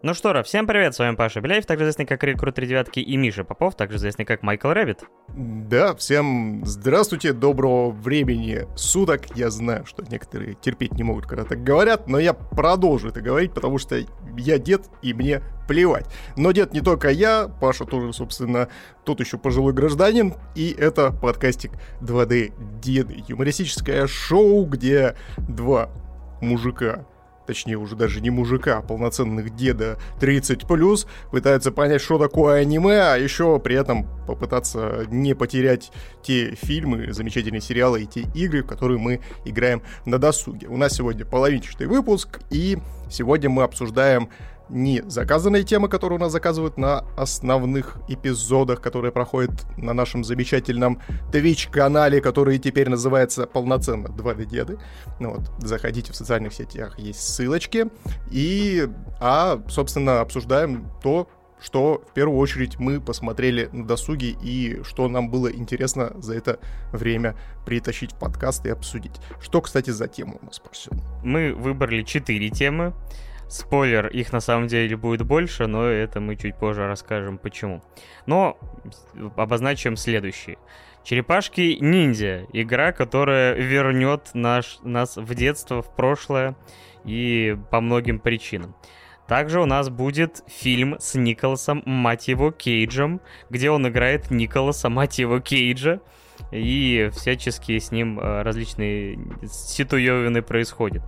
Ну 0.00 0.14
что, 0.14 0.32
Ра, 0.32 0.44
всем 0.44 0.68
привет, 0.68 0.94
с 0.94 1.00
вами 1.00 1.16
Паша 1.16 1.40
Беляев, 1.40 1.66
также 1.66 1.82
известный 1.82 2.06
как 2.06 2.22
Recruit 2.22 2.54
3 2.54 2.68
девятки, 2.68 3.00
и 3.00 3.16
Миша 3.16 3.42
Попов, 3.42 3.74
также 3.74 3.96
известный 3.96 4.24
как 4.24 4.44
Michael 4.44 4.68
Rabbit. 4.68 5.02
Да, 5.34 5.92
всем 5.96 6.62
здравствуйте, 6.64 7.32
доброго 7.32 7.90
времени 7.90 8.68
суток. 8.76 9.22
Я 9.36 9.50
знаю, 9.50 9.86
что 9.86 10.04
некоторые 10.08 10.54
терпеть 10.54 10.92
не 10.92 11.02
могут, 11.02 11.26
когда 11.26 11.42
так 11.42 11.64
говорят, 11.64 12.06
но 12.06 12.20
я 12.20 12.32
продолжу 12.32 13.08
это 13.08 13.20
говорить, 13.20 13.52
потому 13.52 13.78
что 13.78 14.00
я 14.36 14.58
дед, 14.58 14.82
и 15.02 15.12
мне 15.12 15.42
плевать. 15.66 16.06
Но 16.36 16.52
дед 16.52 16.72
не 16.72 16.80
только 16.80 17.08
я, 17.08 17.48
Паша 17.48 17.84
тоже, 17.84 18.12
собственно, 18.12 18.68
тот 19.04 19.18
еще 19.18 19.36
пожилой 19.36 19.72
гражданин, 19.72 20.34
и 20.54 20.76
это 20.78 21.10
подкастик 21.10 21.72
2D 22.02 22.52
Деды, 22.80 23.24
юмористическое 23.26 24.06
шоу, 24.06 24.64
где 24.64 25.16
два 25.38 25.90
мужика 26.40 27.04
точнее 27.48 27.78
уже 27.78 27.96
даже 27.96 28.20
не 28.20 28.28
мужика, 28.28 28.76
а 28.76 28.82
полноценных 28.82 29.56
деда 29.56 29.98
30+, 30.20 31.06
пытаются 31.30 31.72
понять, 31.72 32.02
что 32.02 32.18
такое 32.18 32.60
аниме, 32.60 33.00
а 33.00 33.16
еще 33.16 33.58
при 33.58 33.74
этом 33.74 34.06
попытаться 34.26 35.06
не 35.10 35.32
потерять 35.32 35.90
те 36.22 36.54
фильмы, 36.54 37.14
замечательные 37.14 37.62
сериалы 37.62 38.02
и 38.02 38.06
те 38.06 38.26
игры, 38.34 38.62
в 38.62 38.66
которые 38.66 38.98
мы 38.98 39.20
играем 39.46 39.82
на 40.04 40.18
досуге. 40.18 40.68
У 40.68 40.76
нас 40.76 40.92
сегодня 40.92 41.24
половинчатый 41.24 41.86
выпуск, 41.86 42.40
и 42.50 42.76
сегодня 43.10 43.48
мы 43.48 43.62
обсуждаем 43.62 44.28
не 44.68 45.02
заказанные 45.06 45.64
темы, 45.64 45.88
которые 45.88 46.18
у 46.18 46.20
нас 46.20 46.32
заказывают 46.32 46.76
на 46.76 47.04
основных 47.16 47.96
эпизодах, 48.08 48.80
которые 48.80 49.12
проходят 49.12 49.52
на 49.76 49.92
нашем 49.92 50.24
замечательном 50.24 51.00
Twitch-канале, 51.32 52.20
который 52.20 52.58
теперь 52.58 52.88
называется 52.88 53.46
полноценно 53.46 54.08
2D 54.08 54.44
Деды. 54.46 54.78
Ну 55.20 55.34
вот, 55.34 55.50
заходите 55.58 56.12
в 56.12 56.16
социальных 56.16 56.52
сетях, 56.52 56.98
есть 56.98 57.20
ссылочки. 57.20 57.86
И, 58.30 58.88
а, 59.20 59.62
собственно, 59.68 60.20
обсуждаем 60.20 60.90
то, 61.02 61.28
что 61.60 62.02
в 62.08 62.14
первую 62.14 62.38
очередь 62.38 62.78
мы 62.78 63.00
посмотрели 63.00 63.68
на 63.72 63.86
досуге 63.86 64.36
и 64.42 64.80
что 64.84 65.08
нам 65.08 65.30
было 65.30 65.50
интересно 65.52 66.12
за 66.18 66.34
это 66.34 66.60
время 66.92 67.36
притащить 67.66 68.12
в 68.12 68.18
подкаст 68.18 68.64
и 68.66 68.70
обсудить. 68.70 69.16
Что, 69.40 69.60
кстати, 69.60 69.90
за 69.90 70.08
тему 70.08 70.38
у 70.40 70.46
нас 70.46 70.60
сегодня? 70.72 71.04
Мы 71.22 71.52
выбрали 71.54 72.02
четыре 72.02 72.50
темы. 72.50 72.94
Спойлер, 73.48 74.08
их 74.08 74.32
на 74.32 74.40
самом 74.40 74.66
деле 74.66 74.96
будет 74.96 75.22
больше, 75.26 75.66
но 75.66 75.84
это 75.84 76.20
мы 76.20 76.36
чуть 76.36 76.56
позже 76.56 76.86
расскажем 76.86 77.38
почему. 77.38 77.82
Но 78.26 78.58
обозначим 79.36 79.96
следующие. 79.96 80.58
Черепашки 81.02 81.78
ниндзя. 81.80 82.46
Игра, 82.52 82.92
которая 82.92 83.54
вернет 83.54 84.30
наш, 84.34 84.78
нас 84.82 85.16
в 85.16 85.34
детство, 85.34 85.80
в 85.80 85.96
прошлое 85.96 86.56
и 87.04 87.56
по 87.70 87.80
многим 87.80 88.18
причинам. 88.18 88.76
Также 89.26 89.60
у 89.60 89.66
нас 89.66 89.88
будет 89.88 90.42
фильм 90.46 90.96
с 90.98 91.14
Николасом, 91.14 91.82
мать 91.86 92.28
его, 92.28 92.50
Кейджем, 92.50 93.20
где 93.48 93.70
он 93.70 93.88
играет 93.88 94.30
Николаса, 94.30 94.88
мать 94.90 95.18
его, 95.18 95.40
Кейджа. 95.40 96.00
И 96.52 97.10
всячески 97.12 97.78
с 97.78 97.90
ним 97.90 98.18
э, 98.18 98.42
различные 98.42 99.18
ситуевины 99.44 100.42
происходят. 100.42 101.02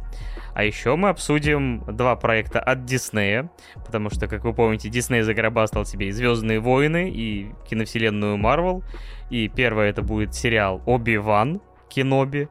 А 0.55 0.64
еще 0.64 0.97
мы 0.97 1.09
обсудим 1.09 1.84
два 1.87 2.17
проекта 2.17 2.61
от 2.61 2.84
Диснея, 2.84 3.50
потому 3.75 4.11
что, 4.11 4.27
как 4.27 4.45
вы 4.45 4.53
помните, 4.53 4.89
Дисней 4.89 5.22
загробастал 5.22 5.87
себе 5.87 6.09
и 6.09 6.12
«Звездные 6.12 6.61
войны», 6.61 7.11
и 7.11 7.53
киновселенную 7.69 8.37
Марвел. 8.37 8.83
И 9.31 9.48
первое 9.48 9.91
это 9.91 10.03
будет 10.03 10.34
сериал 10.34 10.83
«Оби-Ван», 10.87 11.61
Киноби, 11.89 12.48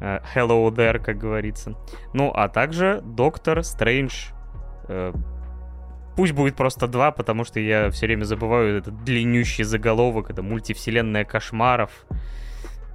э, 0.00 0.20
Hello 0.34 0.68
there, 0.70 0.98
как 0.98 1.18
говорится. 1.18 1.76
Ну, 2.12 2.30
а 2.34 2.48
также 2.48 3.02
Доктор 3.04 3.62
Стрэндж. 3.62 4.30
Пусть 6.16 6.32
будет 6.32 6.56
просто 6.56 6.86
два, 6.86 7.10
потому 7.10 7.44
что 7.44 7.60
я 7.60 7.90
все 7.90 8.06
время 8.06 8.24
забываю 8.24 8.78
этот 8.78 9.04
длиннющий 9.04 9.64
заголовок, 9.64 10.30
это 10.30 10.42
мультивселенная 10.42 11.24
кошмаров. 11.24 11.90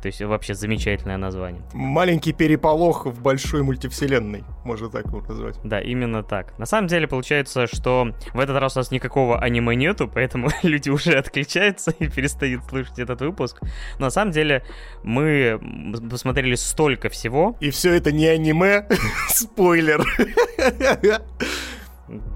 То 0.02 0.08
есть 0.08 0.20
вообще 0.20 0.56
замечательное 0.56 1.18
название. 1.18 1.62
Маленький 1.74 2.34
переполох 2.34 3.06
в 3.06 3.22
большой 3.22 3.62
мультивселенной, 3.62 4.44
можно 4.66 4.90
так 4.90 5.06
его 5.06 5.22
назвать. 5.22 5.60
Да, 5.64 5.80
именно 5.80 6.24
так. 6.24 6.58
На 6.58 6.66
самом 6.66 6.88
деле 6.88 7.08
получается, 7.08 7.68
что 7.68 8.12
в 8.34 8.40
этот 8.40 8.58
раз 8.58 8.76
у 8.76 8.80
нас 8.80 8.90
никакого 8.90 9.40
аниме 9.40 9.76
нету, 9.76 10.10
поэтому 10.12 10.50
люди 10.64 10.90
уже 10.90 11.14
отключаются 11.14 11.92
и 12.00 12.08
перестают 12.08 12.64
слушать 12.66 12.98
этот 12.98 13.22
выпуск. 13.22 13.60
Но 14.00 14.06
на 14.06 14.10
самом 14.10 14.32
деле 14.32 14.64
мы 15.04 15.60
посмотрели 16.10 16.56
столько 16.56 17.10
всего. 17.10 17.56
И 17.60 17.70
все 17.70 17.94
это 17.94 18.12
не 18.12 18.26
аниме, 18.26 18.88
спойлер. 19.30 20.04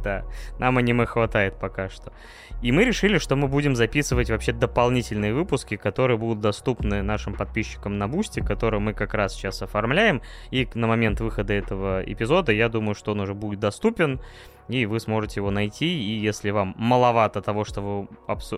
Да, 0.04 0.24
нам 0.60 0.78
аниме 0.78 1.06
хватает 1.06 1.60
пока 1.60 1.90
что. 1.90 2.14
И 2.62 2.72
мы 2.72 2.86
решили, 2.86 3.18
что 3.18 3.36
мы 3.36 3.48
будем 3.48 3.76
записывать 3.76 4.30
вообще 4.30 4.54
дополнительные 4.54 5.34
выпуски, 5.34 5.76
которые 5.76 6.18
будут 6.18 6.40
доступны 6.40 7.02
нашим 7.02 7.34
подписчикам 7.34 7.98
на 7.98 8.08
Boosty, 8.08 8.40
которые 8.40 8.80
мы 8.80 8.94
как 8.94 9.14
раз 9.14 9.34
сейчас 9.34 9.62
оформляем. 9.62 10.22
И 10.52 10.68
на 10.74 10.88
момент 10.88 11.20
выхода 11.20 11.54
этого 11.54 12.02
эпизода, 12.04 12.52
я 12.52 12.70
думаю, 12.70 12.96
что 12.96 13.12
он 13.12 13.20
уже 13.20 13.34
будет 13.34 13.60
доступен, 13.60 14.22
и 14.68 14.86
вы 14.86 15.00
сможете 15.00 15.42
его 15.42 15.52
найти. 15.52 15.86
И 15.86 16.18
если 16.18 16.52
вам 16.52 16.74
маловато 16.78 17.42
того, 17.42 17.66
что, 17.66 17.82
вы, 17.82 18.08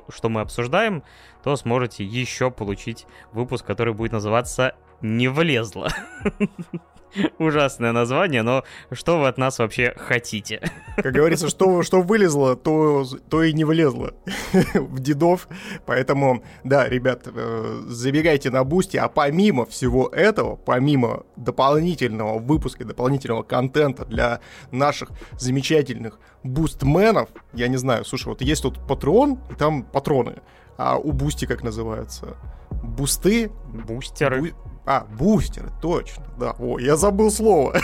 что 0.09 0.29
мы 0.29 0.41
обсуждаем, 0.41 1.03
то 1.43 1.55
сможете 1.55 2.03
еще 2.03 2.51
получить 2.51 3.05
выпуск, 3.31 3.65
который 3.65 3.93
будет 3.93 4.11
называться 4.11 4.75
«Не 5.01 5.27
влезло». 5.27 5.89
Ужасное 7.39 7.91
название, 7.91 8.41
но 8.41 8.63
что 8.91 9.19
вы 9.19 9.27
от 9.27 9.37
нас 9.37 9.59
вообще 9.59 9.93
хотите? 9.97 10.61
Как 10.97 11.13
говорится, 11.13 11.49
что, 11.49 11.83
что 11.83 12.01
вылезло, 12.01 12.55
то, 12.55 13.05
то 13.29 13.43
и 13.43 13.53
не 13.53 13.63
влезло 13.63 14.13
в 14.73 14.99
дедов. 14.99 15.47
Поэтому, 15.85 16.43
да, 16.63 16.87
ребят, 16.87 17.23
э, 17.25 17.81
забегайте 17.87 18.49
на 18.49 18.63
Boosty, 18.63 18.97
а 18.97 19.07
помимо 19.07 19.65
всего 19.65 20.07
этого, 20.07 20.55
помимо 20.55 21.23
дополнительного 21.35 22.39
выпуска, 22.39 22.85
дополнительного 22.85 23.43
контента 23.43 24.05
для 24.05 24.39
наших 24.71 25.09
замечательных 25.39 26.19
бустменов, 26.43 27.29
я 27.53 27.67
не 27.67 27.77
знаю, 27.77 28.05
слушай, 28.05 28.27
вот 28.27 28.41
есть 28.41 28.63
тут 28.63 28.85
Patreon, 28.87 29.39
и 29.51 29.55
там 29.55 29.83
патроны, 29.83 30.37
а 30.77 30.97
у 30.97 31.11
Boosty 31.11 31.45
как 31.45 31.63
называются? 31.63 32.37
Бусты? 32.83 33.49
Бустеры. 33.87 34.41
Бу... 34.41 34.47
А, 34.87 35.05
бустеры, 35.19 35.69
точно, 35.81 36.23
да. 36.39 36.55
О, 36.57 36.79
я 36.79 36.95
забыл 36.95 37.29
слово. 37.29 37.75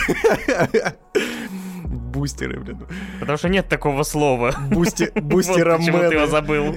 Бустеры, 1.84 2.60
блин. 2.60 2.78
Потому 3.20 3.36
что 3.36 3.48
нет 3.48 3.68
такого 3.68 4.04
слова. 4.04 4.54
Бусти... 4.70 5.10
Бустера 5.20 5.76
вот 5.76 5.84
ты 5.84 6.14
его 6.14 6.26
забыл. 6.26 6.74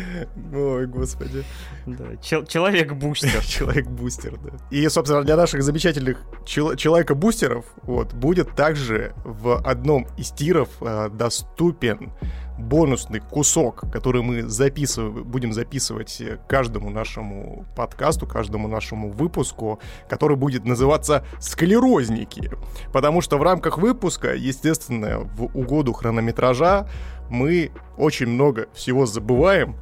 Ой, 0.53 0.85
господи. 0.87 1.43
Да. 1.85 2.17
Чел- 2.21 2.45
Человек-бустер. 2.45 3.41
Человек-бустер, 3.45 4.37
да. 4.37 4.49
И, 4.69 4.87
собственно, 4.89 5.23
для 5.23 5.37
наших 5.37 5.63
замечательных 5.63 6.17
чел- 6.45 6.75
человека-бустеров 6.75 7.65
вот, 7.83 8.13
будет 8.13 8.53
также 8.55 9.13
в 9.23 9.61
одном 9.61 10.07
из 10.17 10.31
тиров 10.31 10.69
э, 10.81 11.09
доступен 11.13 12.11
бонусный 12.57 13.19
кусок, 13.19 13.85
который 13.91 14.21
мы 14.21 14.43
записываем, 14.43 15.23
будем 15.23 15.53
записывать 15.53 16.21
каждому 16.47 16.89
нашему 16.89 17.65
подкасту, 17.75 18.27
каждому 18.27 18.67
нашему 18.67 19.09
выпуску, 19.11 19.79
который 20.09 20.37
будет 20.37 20.65
называться 20.65 21.25
«Склерозники». 21.39 22.51
Потому 22.91 23.21
что 23.21 23.37
в 23.37 23.43
рамках 23.43 23.77
выпуска, 23.77 24.33
естественно, 24.33 25.19
в 25.19 25.45
угоду 25.57 25.93
хронометража 25.93 26.87
мы 27.29 27.71
очень 27.97 28.27
много 28.27 28.67
всего 28.73 29.05
забываем, 29.05 29.75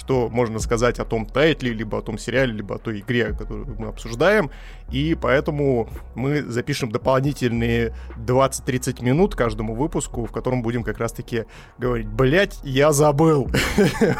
что 0.00 0.30
можно 0.30 0.58
сказать 0.58 0.98
о 0.98 1.04
том 1.04 1.26
тайтле, 1.26 1.72
либо 1.72 1.98
о 1.98 2.02
том 2.02 2.16
сериале, 2.16 2.54
либо 2.54 2.76
о 2.76 2.78
той 2.78 3.00
игре, 3.00 3.34
которую 3.34 3.76
мы 3.78 3.88
обсуждаем. 3.88 4.50
И 4.90 5.14
поэтому 5.20 5.88
мы 6.14 6.42
запишем 6.42 6.90
дополнительные 6.90 7.94
20-30 8.16 9.04
минут 9.04 9.36
каждому 9.36 9.74
выпуску, 9.74 10.24
в 10.24 10.32
котором 10.32 10.62
будем 10.62 10.82
как 10.82 10.98
раз-таки 10.98 11.44
говорить, 11.78 12.08
блять, 12.08 12.58
я 12.64 12.92
забыл. 12.92 13.48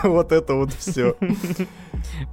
Вот 0.03 0.33
это 0.33 0.55
вот 0.55 0.73
все. 0.73 1.17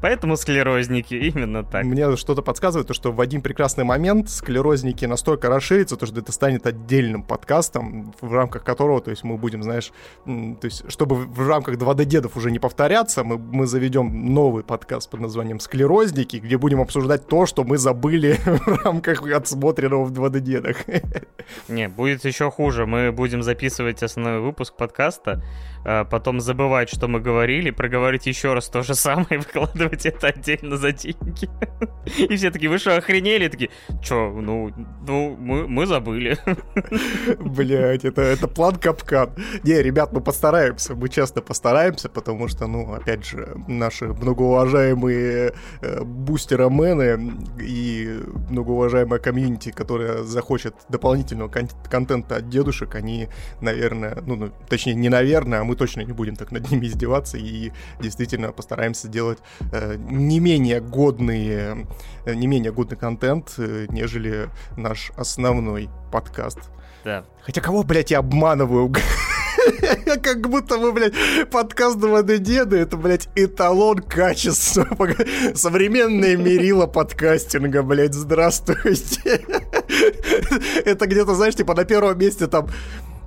Поэтому 0.02 0.36
склерозники, 0.38 1.14
именно 1.14 1.64
так. 1.64 1.86
Мне 1.86 2.16
что-то 2.18 2.42
подсказывает, 2.42 2.94
что 2.94 3.12
в 3.12 3.22
один 3.22 3.42
прекрасный 3.42 3.84
момент 3.84 4.30
склерозники 4.30 5.06
настолько 5.06 5.50
расширятся, 5.50 5.96
что 5.96 6.20
это 6.20 6.32
станет 6.32 6.66
отдельным 6.68 7.24
подкастом, 7.24 8.14
в 8.22 8.34
рамках 8.34 8.64
которого, 8.64 9.02
то 9.02 9.12
есть 9.12 9.24
мы 9.24 9.38
будем, 9.38 9.64
знаешь, 9.64 9.92
то 10.26 10.58
есть 10.64 10.90
чтобы 10.92 11.16
в 11.16 11.48
рамках 11.48 11.76
2D-дедов 11.76 12.36
уже 12.36 12.52
не 12.52 12.60
повторяться, 12.60 13.24
мы, 13.24 13.37
мы 13.38 13.68
заведем 13.68 14.34
новый 14.34 14.64
подкаст 14.64 15.10
под 15.10 15.22
названием 15.22 15.60
«Склерозники», 15.60 16.38
где 16.38 16.58
будем 16.58 16.82
обсуждать 16.82 17.28
то, 17.28 17.46
что 17.46 17.64
мы 17.64 17.78
забыли 17.78 18.40
в 18.46 18.84
рамках 18.84 19.24
отсмотренного 19.24 20.06
в 20.06 20.12
2D-дедах. 20.12 20.78
Не, 21.68 21.88
будет 21.88 22.26
еще 22.26 22.52
хуже. 22.52 22.86
Мы 22.86 23.12
будем 23.12 23.44
записывать 23.44 24.04
основной 24.04 24.42
выпуск 24.42 24.76
подкаста, 24.76 25.44
потом 26.10 26.42
забывать, 26.42 26.90
что 26.90 27.08
мы 27.08 27.22
говорили, 27.22 27.72
проговорить 27.72 28.28
еще 28.28 28.54
раз 28.54 28.68
то 28.68 28.84
же 28.84 28.94
самое 28.94 29.28
и 29.32 29.38
выкладывать 29.38 30.06
это 30.06 30.28
отдельно 30.28 30.78
за 30.78 30.92
деньги. 30.92 31.50
И 32.18 32.36
все 32.36 32.52
такие, 32.52 32.70
вы 32.70 32.78
что, 32.78 32.98
охренели? 32.98 33.48
Такие, 33.48 33.70
что, 34.02 34.30
ну, 34.30 34.72
ну 35.08 35.36
мы, 35.40 35.68
мы 35.68 35.86
забыли. 35.86 36.38
Блять, 37.40 38.06
это, 38.06 38.22
это 38.22 38.48
план 38.48 38.76
капкан. 38.76 39.32
Не, 39.64 39.82
ребят, 39.82 40.12
мы 40.12 40.22
постараемся, 40.22 40.96
мы 40.96 41.10
честно 41.10 41.42
постараемся, 41.42 42.10
потому 42.10 42.48
что, 42.48 42.68
ну, 42.68 42.94
опять 42.94 43.26
же, 43.26 43.56
наши 43.68 44.06
многоуважаемые 44.06 45.54
э, 45.82 46.04
бустеромены 46.04 47.34
и 47.62 48.20
многоуважаемая 48.50 49.20
комьюнити, 49.20 49.72
которая 49.72 50.24
захочет 50.24 50.76
дополнительного 50.90 51.50
кон- 51.50 51.70
контента 51.90 52.38
от 52.38 52.50
дедушек, 52.50 52.96
они, 52.96 53.30
наверное, 53.62 54.18
ну, 54.26 54.36
ну, 54.36 54.52
точнее, 54.70 54.96
не 54.96 55.10
наверное, 55.10 55.62
а 55.62 55.64
мы 55.64 55.77
точно 55.78 56.02
не 56.02 56.14
будем 56.14 56.36
так 56.36 56.52
над 56.52 56.70
ними 56.70 56.88
издеваться 56.88 57.38
и 57.38 57.72
действительно 58.00 58.52
постараемся 58.52 59.08
делать 59.08 59.40
э, 59.72 59.96
не 59.98 60.40
менее 60.40 60.82
годные, 60.82 61.88
э, 62.26 62.34
не 62.34 62.48
менее 62.48 62.72
годный 62.72 62.98
контент, 62.98 63.54
э, 63.58 63.86
нежели 63.90 64.50
наш 64.76 65.12
основной 65.16 65.90
подкаст. 66.12 66.60
Да. 67.06 67.24
Хотя 67.42 67.62
кого, 67.62 67.84
блядь, 67.84 68.12
я 68.12 68.20
обманываю? 68.20 68.94
Как 70.22 70.50
будто 70.50 70.78
бы, 70.78 70.92
блядь, 70.92 71.14
подкаст 71.50 71.98
«Дводы 71.98 72.38
деда»— 72.38 72.76
это, 72.78 72.98
блядь, 72.98 73.30
эталон 73.36 74.00
качества. 74.00 74.88
Современное 75.56 76.38
мерило 76.38 76.88
подкастинга, 76.88 77.84
блядь, 77.84 78.14
здравствуйте. 78.14 79.42
Это 80.86 81.08
где-то, 81.08 81.36
знаешь, 81.36 81.56
типа 81.56 81.76
на 81.76 81.86
первом 81.86 82.18
месте 82.18 82.48
там 82.48 82.70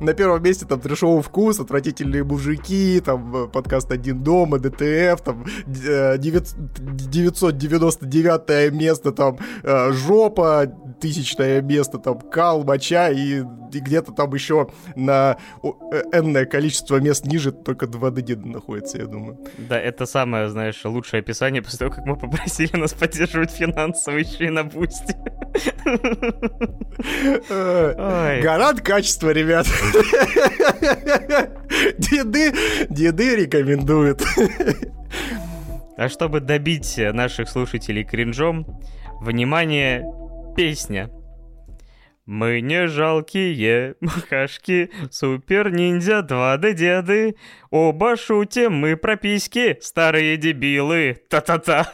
на 0.00 0.14
первом 0.14 0.42
месте 0.42 0.64
там 0.66 0.80
трешовый 0.80 1.22
вкус, 1.22 1.60
отвратительные 1.60 2.24
мужики, 2.24 3.00
там 3.04 3.36
э, 3.36 3.46
подкаст 3.48 3.92
«Один 3.92 4.22
дома», 4.22 4.58
ДТФ, 4.58 5.20
там 5.22 5.44
999 5.66 8.40
э, 8.48 8.70
место, 8.70 9.12
там 9.12 9.36
э, 9.62 9.92
жопа, 9.92 10.72
тысячное 11.00 11.60
место, 11.60 11.98
там 11.98 12.18
кал, 12.20 12.64
моча 12.64 13.10
и, 13.10 13.42
и 13.72 13.80
где-то 13.80 14.12
там 14.12 14.32
еще 14.34 14.68
на 14.96 15.36
энное 16.12 16.46
количество 16.46 16.96
мест 16.96 17.26
ниже 17.26 17.52
только 17.52 17.86
2D 17.86 18.46
находится, 18.46 18.98
я 18.98 19.06
думаю. 19.06 19.38
Да, 19.58 19.78
это 19.78 20.06
самое, 20.06 20.48
знаешь, 20.48 20.84
лучшее 20.84 21.20
описание 21.20 21.62
после 21.62 21.78
того, 21.78 21.92
как 21.92 22.04
мы 22.06 22.16
попросили 22.16 22.76
нас 22.76 22.92
поддерживать 22.92 23.50
финансово 23.50 24.18
еще 24.18 24.46
и 24.46 24.50
на 24.50 24.64
бусте. 24.64 25.16
Гарант 28.42 28.80
качества, 28.82 29.30
ребят. 29.30 29.66
Деды, 31.98 32.52
деды 32.88 33.36
рекомендуют. 33.36 34.22
А 35.96 36.08
чтобы 36.08 36.40
добить 36.40 36.96
наших 36.98 37.48
слушателей 37.48 38.04
кринжом, 38.04 38.66
внимание, 39.20 40.04
песня. 40.56 41.10
Мы 42.26 42.60
не 42.60 42.86
жалкие 42.86 43.96
махашки, 44.00 44.90
супер-ниндзя 45.10 46.20
2D 46.20 46.72
деды. 46.74 47.34
Оба 47.70 48.16
шутим, 48.16 48.74
мы 48.74 48.96
прописки, 48.96 49.78
старые 49.80 50.36
дебилы. 50.36 51.18
Та-та-та. 51.28 51.92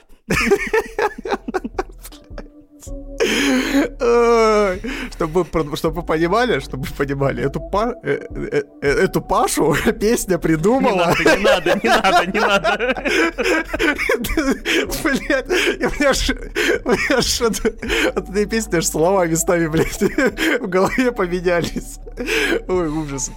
Чтобы, 5.11 5.45
чтобы 5.77 6.01
вы 6.01 6.03
понимали, 6.03 6.61
чтобы 6.61 6.85
вы 6.85 6.95
понимали, 6.95 7.45
эту, 7.45 7.61
па, 7.61 7.95
э, 8.03 8.21
э, 8.31 8.63
э, 8.83 8.89
эту 8.89 9.21
Пашу 9.21 9.77
песня 10.01 10.39
придумала. 10.39 11.15
Не 11.19 11.37
надо, 11.43 11.81
не 11.83 11.89
надо, 11.89 11.89
не 11.89 11.89
надо, 11.89 12.27
не 12.27 12.41
надо. 12.41 12.77
Блядь, 15.03 15.49
у 15.49 16.01
меня 16.01 16.13
ж, 16.13 16.31
у 16.85 16.91
меня 16.91 17.21
ж 17.21 17.41
от, 17.43 17.65
от 18.17 18.31
этой 18.31 18.47
песни 18.47 18.77
аж 18.77 18.87
слова 18.87 19.27
местами, 19.27 19.67
блядь, 19.69 20.03
в 20.61 20.67
голове 20.67 21.13
поменялись. 21.13 21.99
Ой, 22.69 22.89
ужас. 22.89 23.31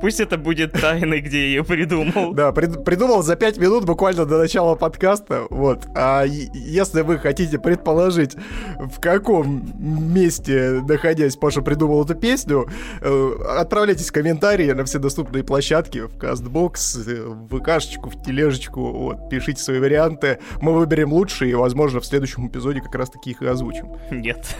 Пусть 0.00 0.20
это 0.20 0.36
будет 0.36 0.72
тайной, 0.72 1.20
где 1.20 1.38
я 1.38 1.46
ее 1.46 1.64
придумал. 1.64 2.34
Да, 2.34 2.52
прид, 2.52 2.84
придумал 2.84 3.22
за 3.22 3.36
пять 3.36 3.58
минут 3.58 3.84
буквально 3.84 4.26
до 4.26 4.38
начала 4.38 4.74
подкаста, 4.74 5.46
вот. 5.50 5.86
А 5.94 6.24
если 6.24 7.02
вы 7.02 7.18
хотите 7.18 7.58
предположить, 7.58 8.36
в 8.78 9.00
каком 9.00 9.62
месте, 9.78 10.82
находясь, 10.86 11.36
Паша 11.36 11.62
придумал 11.62 12.04
эту 12.04 12.14
песню, 12.14 12.68
э, 13.00 13.32
отправляйтесь 13.58 14.08
в 14.08 14.12
комментарии 14.12 14.70
на 14.72 14.84
все 14.84 14.98
доступные 14.98 15.44
площадки, 15.44 16.06
в 16.06 16.18
Кастбокс, 16.18 17.06
э, 17.06 17.22
в 17.24 17.58
ВКшечку, 17.58 18.10
в 18.10 18.22
Тележечку, 18.22 18.92
вот, 18.92 19.28
пишите 19.28 19.62
свои 19.62 19.78
варианты, 19.78 20.38
мы 20.60 20.72
выберем 20.72 21.12
лучшие, 21.12 21.52
и, 21.52 21.54
возможно, 21.54 22.00
в 22.00 22.06
следующем 22.06 22.46
эпизоде 22.48 22.80
как 22.80 22.94
раз 22.94 23.10
таки 23.10 23.30
их 23.30 23.42
и 23.42 23.46
озвучим. 23.46 23.96
Нет. 24.10 24.56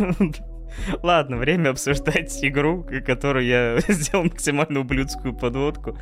Ладно, 1.02 1.36
время 1.36 1.70
обсуждать 1.70 2.38
игру, 2.44 2.86
которую 3.06 3.46
я 3.46 3.78
сделал 3.88 4.24
максимально 4.24 4.80
ублюдскую 4.80 5.34
подводку. 5.34 5.96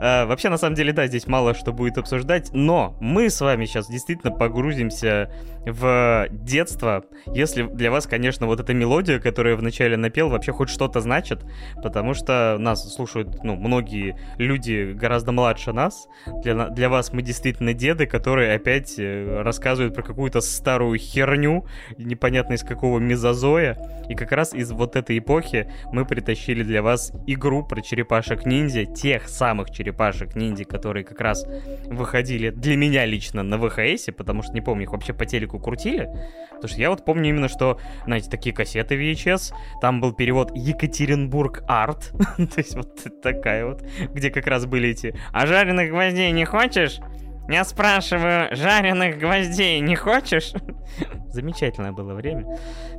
А, 0.00 0.26
вообще, 0.26 0.48
на 0.48 0.58
самом 0.58 0.74
деле, 0.74 0.92
да, 0.92 1.06
здесь 1.06 1.26
мало 1.26 1.54
что 1.54 1.72
будет 1.72 1.98
обсуждать, 1.98 2.50
но 2.52 2.96
мы 3.00 3.30
с 3.30 3.40
вами 3.40 3.66
сейчас 3.66 3.88
действительно 3.88 4.32
погрузимся 4.32 5.30
в 5.66 6.28
детство. 6.30 7.04
Если 7.26 7.64
для 7.64 7.90
вас, 7.90 8.06
конечно, 8.06 8.46
вот 8.46 8.60
эта 8.60 8.72
мелодия, 8.72 9.18
которую 9.18 9.54
я 9.54 9.58
вначале 9.58 9.96
напел, 9.96 10.28
вообще 10.28 10.52
хоть 10.52 10.70
что-то 10.70 11.00
значит, 11.00 11.44
потому 11.82 12.14
что 12.14 12.56
нас 12.58 12.94
слушают, 12.94 13.42
ну, 13.42 13.56
многие 13.56 14.16
люди 14.38 14.92
гораздо 14.92 15.32
младше 15.32 15.72
нас. 15.72 16.06
Для, 16.42 16.68
для 16.68 16.88
вас 16.88 17.12
мы 17.12 17.22
действительно 17.22 17.74
деды, 17.74 18.06
которые 18.06 18.54
опять 18.54 18.94
э, 18.98 19.42
рассказывают 19.42 19.94
про 19.94 20.02
какую-то 20.02 20.40
старую 20.40 20.98
херню, 20.98 21.66
непонятно 21.98 22.54
из 22.54 22.62
какого 22.62 22.98
мезозоя. 23.00 23.76
И 24.08 24.14
как 24.14 24.30
раз 24.30 24.54
из 24.54 24.70
вот 24.70 24.94
этой 24.94 25.18
эпохи 25.18 25.70
мы 25.92 26.04
притащили 26.04 26.62
для 26.62 26.82
вас 26.82 27.12
игру 27.26 27.66
про 27.66 27.80
черепашек-ниндзя, 27.80 28.84
тех 28.84 29.28
самых 29.28 29.70
черепашек-ниндзя, 29.70 30.64
которые 30.64 31.04
как 31.04 31.20
раз 31.20 31.44
выходили 31.86 32.50
для 32.50 32.76
меня 32.76 33.04
лично 33.04 33.42
на 33.42 33.58
ВХС, 33.58 34.06
потому 34.16 34.42
что 34.42 34.52
не 34.52 34.60
помню, 34.60 34.84
их 34.84 34.92
вообще 34.92 35.12
по 35.12 35.26
телеку 35.26 35.55
крутили. 35.58 36.10
Потому 36.50 36.68
что 36.68 36.80
я 36.80 36.90
вот 36.90 37.04
помню 37.04 37.30
именно, 37.30 37.48
что, 37.48 37.78
знаете, 38.06 38.30
такие 38.30 38.54
кассеты 38.54 38.96
VHS, 38.96 39.52
там 39.80 40.00
был 40.00 40.12
перевод 40.12 40.52
Екатеринбург 40.54 41.62
Арт, 41.68 42.12
то 42.36 42.58
есть 42.58 42.74
вот 42.74 43.20
такая 43.22 43.66
вот, 43.66 43.84
где 44.12 44.30
как 44.30 44.46
раз 44.46 44.64
были 44.64 44.88
эти 44.88 45.14
«А 45.32 45.46
жареных 45.46 45.90
гвоздей 45.90 46.30
не 46.32 46.44
хочешь?» 46.44 47.00
Я 47.48 47.64
спрашиваю, 47.64 48.54
жареных 48.56 49.18
гвоздей 49.18 49.80
не 49.80 49.94
хочешь? 49.94 50.52
Замечательное 51.32 51.92
было 51.92 52.14
время. 52.14 52.58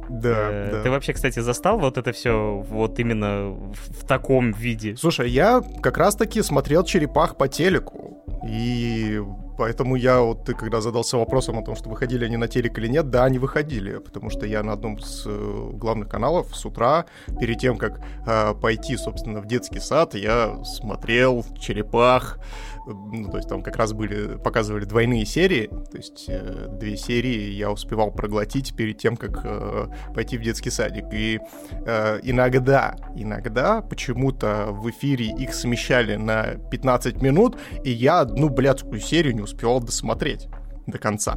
Да, 0.09 0.49
э, 0.51 0.69
да. 0.71 0.83
Ты 0.83 0.89
вообще, 0.89 1.13
кстати, 1.13 1.39
застал 1.39 1.79
вот 1.79 1.97
это 1.97 2.11
все 2.13 2.63
вот 2.69 2.99
именно 2.99 3.49
в, 3.49 4.03
в 4.03 4.07
таком 4.07 4.51
виде? 4.51 4.95
Слушай, 4.95 5.29
я 5.29 5.61
как 5.81 5.97
раз-таки 5.97 6.41
смотрел 6.41 6.83
черепах 6.83 7.37
по 7.37 7.47
телеку. 7.47 8.23
И 8.47 9.21
поэтому 9.57 9.95
я 9.95 10.21
вот, 10.21 10.45
ты 10.45 10.53
когда 10.53 10.79
задался 10.79 11.17
вопросом 11.17 11.57
о 11.59 11.63
том, 11.63 11.75
что 11.75 11.89
выходили 11.89 12.25
они 12.25 12.37
на 12.37 12.47
телек 12.47 12.77
или 12.77 12.87
нет, 12.87 13.09
да, 13.09 13.25
они 13.25 13.39
выходили, 13.39 13.97
потому 13.97 14.29
что 14.29 14.45
я 14.45 14.63
на 14.63 14.73
одном 14.73 14.97
из 14.97 15.23
э, 15.25 15.69
главных 15.73 16.07
каналов 16.07 16.55
с 16.55 16.65
утра, 16.65 17.05
перед 17.39 17.59
тем, 17.59 17.77
как 17.77 17.99
э, 18.25 18.53
пойти, 18.53 18.95
собственно, 18.95 19.41
в 19.41 19.47
детский 19.47 19.79
сад, 19.79 20.13
я 20.13 20.63
смотрел 20.63 21.45
черепах, 21.59 22.39
ну, 22.87 23.29
то 23.29 23.37
есть 23.37 23.49
там 23.49 23.61
как 23.61 23.75
раз 23.75 23.93
были, 23.93 24.37
показывали 24.37 24.85
двойные 24.85 25.25
серии, 25.25 25.67
то 25.67 25.97
есть 25.97 26.25
э, 26.27 26.67
две 26.79 26.95
серии 26.97 27.51
я 27.51 27.71
успевал 27.71 28.11
проглотить 28.11 28.75
перед 28.75 28.97
тем, 28.97 29.17
как 29.17 29.41
э, 29.43 29.87
пойти 30.13 30.37
в 30.37 30.41
детский 30.41 30.69
садик. 30.69 31.05
И 31.11 31.39
э, 31.85 32.19
иногда, 32.23 32.95
иногда 33.15 33.81
почему-то 33.81 34.67
в 34.71 34.89
эфире 34.89 35.27
их 35.27 35.53
смещали 35.53 36.15
на 36.15 36.55
15 36.71 37.21
минут, 37.21 37.57
и 37.83 37.91
я 37.91 38.21
одну 38.21 38.49
блядскую 38.49 38.99
серию 38.99 39.35
не 39.35 39.41
успевал 39.41 39.81
досмотреть 39.81 40.47
до 40.85 40.97
конца. 40.97 41.35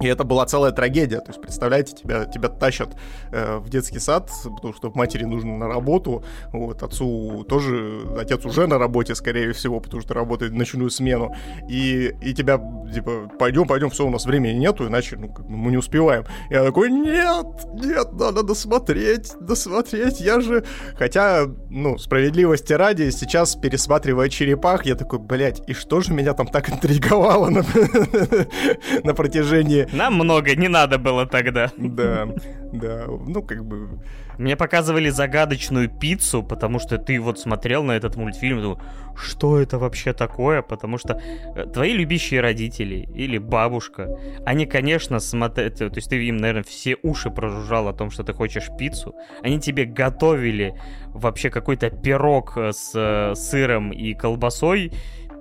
И 0.00 0.06
это 0.06 0.24
была 0.24 0.44
целая 0.46 0.72
трагедия. 0.72 1.20
То 1.20 1.28
есть, 1.28 1.40
представляете, 1.40 1.94
тебя, 1.94 2.24
тебя 2.24 2.48
тащат 2.48 2.96
э, 3.30 3.58
в 3.58 3.68
детский 3.68 4.00
сад, 4.00 4.30
потому 4.42 4.74
что 4.74 4.90
матери 4.94 5.24
нужно 5.24 5.56
на 5.56 5.68
работу. 5.68 6.24
Вот, 6.52 6.82
отцу 6.82 7.44
тоже, 7.48 8.02
отец 8.18 8.44
уже 8.44 8.66
на 8.66 8.78
работе, 8.78 9.14
скорее 9.14 9.52
всего, 9.52 9.80
потому 9.80 10.02
что 10.02 10.14
работает 10.14 10.52
ночную 10.52 10.90
смену. 10.90 11.34
И, 11.68 12.14
и 12.20 12.34
тебя, 12.34 12.60
типа, 12.92 13.30
пойдем, 13.38 13.66
пойдем, 13.66 13.90
все, 13.90 14.06
у 14.06 14.10
нас 14.10 14.26
времени 14.26 14.58
нету, 14.58 14.86
иначе 14.86 15.16
ну, 15.16 15.28
как 15.28 15.48
мы 15.48 15.70
не 15.70 15.76
успеваем. 15.76 16.24
Я 16.50 16.64
такой, 16.64 16.90
нет, 16.90 17.46
нет, 17.74 18.12
надо 18.12 18.42
досмотреть, 18.42 19.32
досмотреть. 19.40 20.20
Я 20.20 20.40
же... 20.40 20.64
Хотя, 20.98 21.46
ну, 21.70 21.98
справедливости 21.98 22.72
ради, 22.72 23.10
сейчас, 23.10 23.54
пересматривая 23.54 24.28
черепах, 24.28 24.86
я 24.86 24.96
такой, 24.96 25.20
блядь, 25.20 25.62
и 25.68 25.72
что 25.72 26.00
же 26.00 26.12
меня 26.12 26.34
там 26.34 26.48
так 26.48 26.68
интриговало 26.70 27.48
на, 27.48 27.64
на 29.04 29.14
протяжении 29.14 29.83
Нам 29.92 30.14
много 30.14 30.54
не 30.54 30.68
надо 30.68 30.98
было 30.98 31.26
тогда. 31.26 31.70
Да, 31.76 32.28
да, 32.72 33.06
ну 33.06 33.42
как 33.42 33.64
бы... 33.64 34.00
Мне 34.38 34.56
показывали 34.56 35.10
загадочную 35.10 35.88
пиццу, 35.88 36.42
потому 36.42 36.80
что 36.80 36.98
ты 36.98 37.20
вот 37.20 37.38
смотрел 37.38 37.84
на 37.84 37.92
этот 37.92 38.16
мультфильм 38.16 38.58
и 38.58 38.62
думал, 38.62 38.80
что 39.16 39.60
это 39.60 39.78
вообще 39.78 40.12
такое? 40.12 40.62
Потому 40.62 40.98
что 40.98 41.20
э, 41.54 41.66
твои 41.72 41.92
любящие 41.92 42.40
родители 42.40 43.08
или 43.14 43.38
бабушка, 43.38 44.18
они, 44.44 44.66
конечно, 44.66 45.20
смотрят, 45.20 45.78
то 45.78 45.90
есть 45.94 46.10
ты 46.10 46.24
им, 46.24 46.38
наверное, 46.38 46.64
все 46.64 46.96
уши 47.02 47.30
прожужжал 47.30 47.86
о 47.86 47.92
том, 47.92 48.10
что 48.10 48.24
ты 48.24 48.32
хочешь 48.32 48.70
пиццу. 48.76 49.14
Они 49.42 49.60
тебе 49.60 49.84
готовили 49.84 50.74
вообще 51.08 51.50
какой-то 51.50 51.90
пирог 51.90 52.56
э, 52.56 52.72
с 52.72 52.92
э, 52.94 53.34
сыром 53.36 53.92
и 53.92 54.14
колбасой. 54.14 54.92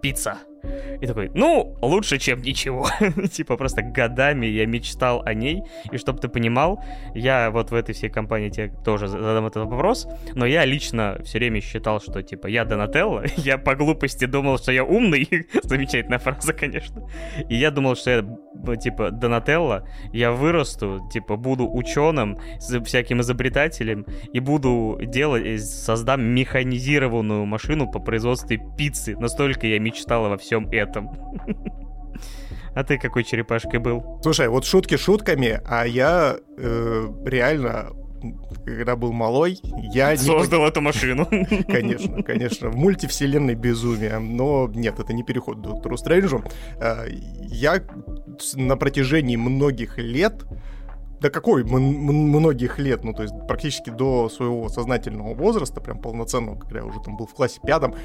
Пицца 0.02 0.38
и 1.02 1.08
такой, 1.08 1.30
ну, 1.34 1.76
лучше, 1.82 2.18
чем 2.18 2.42
ничего. 2.42 2.88
типа 3.32 3.58
просто 3.58 3.82
годами 3.82 4.46
я 4.46 4.66
мечтал 4.66 5.22
о 5.26 5.34
ней. 5.34 5.64
И 5.92 5.98
чтобы 5.98 6.20
ты 6.20 6.30
понимал, 6.30 6.82
я 7.14 7.52
вот 7.52 7.72
в 7.72 7.76
этой 7.76 7.94
всей 7.94 8.10
компании 8.10 8.50
тебе 8.50 8.72
тоже 8.86 9.08
задам 9.08 9.46
этот 9.46 9.66
вопрос, 9.66 10.08
но 10.34 10.46
я 10.46 10.64
лично 10.66 11.18
все 11.24 11.40
время 11.40 11.62
считал, 11.62 12.00
что 12.00 12.22
типа 12.22 12.48
я 12.48 12.64
Донателло, 12.64 13.24
я 13.38 13.58
по 13.58 13.76
глупости 13.76 14.26
думал, 14.26 14.58
что 14.58 14.72
я 14.72 14.86
умный. 14.86 15.28
Замечательная 15.64 16.20
фраза, 16.20 16.54
конечно. 16.54 17.08
И 17.50 17.56
я 17.56 17.70
думал, 17.70 17.96
что 17.96 18.12
я 18.12 18.76
типа 18.78 19.12
Донателло, 19.12 19.88
я 20.14 20.32
вырасту, 20.32 21.02
типа 21.12 21.36
буду 21.36 21.70
ученым, 21.70 22.40
всяким 22.86 23.22
изобретателем 23.22 24.06
и 24.32 24.40
буду 24.40 25.00
делать, 25.02 25.62
создам 25.62 26.24
механизированную 26.24 27.46
машину 27.46 27.92
по 27.92 28.00
производству 28.00 28.58
пиццы. 28.78 29.18
Настолько 29.18 29.68
я 29.68 29.80
мечтала 29.80 30.30
во 30.30 30.38
всем 30.38 30.53
этом 30.54 30.70
этом. 30.72 31.10
А 32.76 32.84
ты 32.84 32.98
какой 32.98 33.24
черепашкой 33.24 33.80
был? 33.80 34.20
Слушай, 34.24 34.48
вот 34.50 34.66
шутки 34.66 34.98
шутками, 34.98 35.62
а 35.66 35.86
я 35.86 36.38
э, 36.58 37.08
реально 37.26 37.92
когда 38.66 38.96
был 38.96 39.12
малой, 39.12 39.60
я 39.94 40.16
создал 40.16 40.62
не... 40.62 40.68
эту 40.68 40.80
машину. 40.80 41.26
Конечно, 41.68 42.24
конечно, 42.24 42.70
в 42.70 42.76
мультивселенной 42.78 43.56
безумие, 43.56 44.18
но 44.20 44.72
нет, 44.74 44.98
это 44.98 45.12
не 45.12 45.24
переход 45.24 45.58
к 45.58 45.62
Доктору 45.62 45.98
Стрэнджу. 45.98 46.42
Я 47.42 47.84
на 48.56 48.78
протяжении 48.78 49.36
многих 49.36 49.98
лет 49.98 50.46
да 51.24 51.30
какой 51.30 51.64
многих 51.64 52.80
лет, 52.80 53.06
ну 53.06 53.14
то 53.14 53.24
есть 53.24 53.34
практически 53.48 53.90
до 53.90 54.28
своего 54.28 54.68
сознательного 54.68 55.34
возраста, 55.34 55.80
прям 55.80 56.00
полноценного, 56.00 56.60
когда 56.60 56.80
я 56.80 56.86
уже 56.86 57.00
там 57.00 57.16
был 57.16 57.28
в 57.28 57.34
классе 57.34 57.62
пятом, 57.66 57.96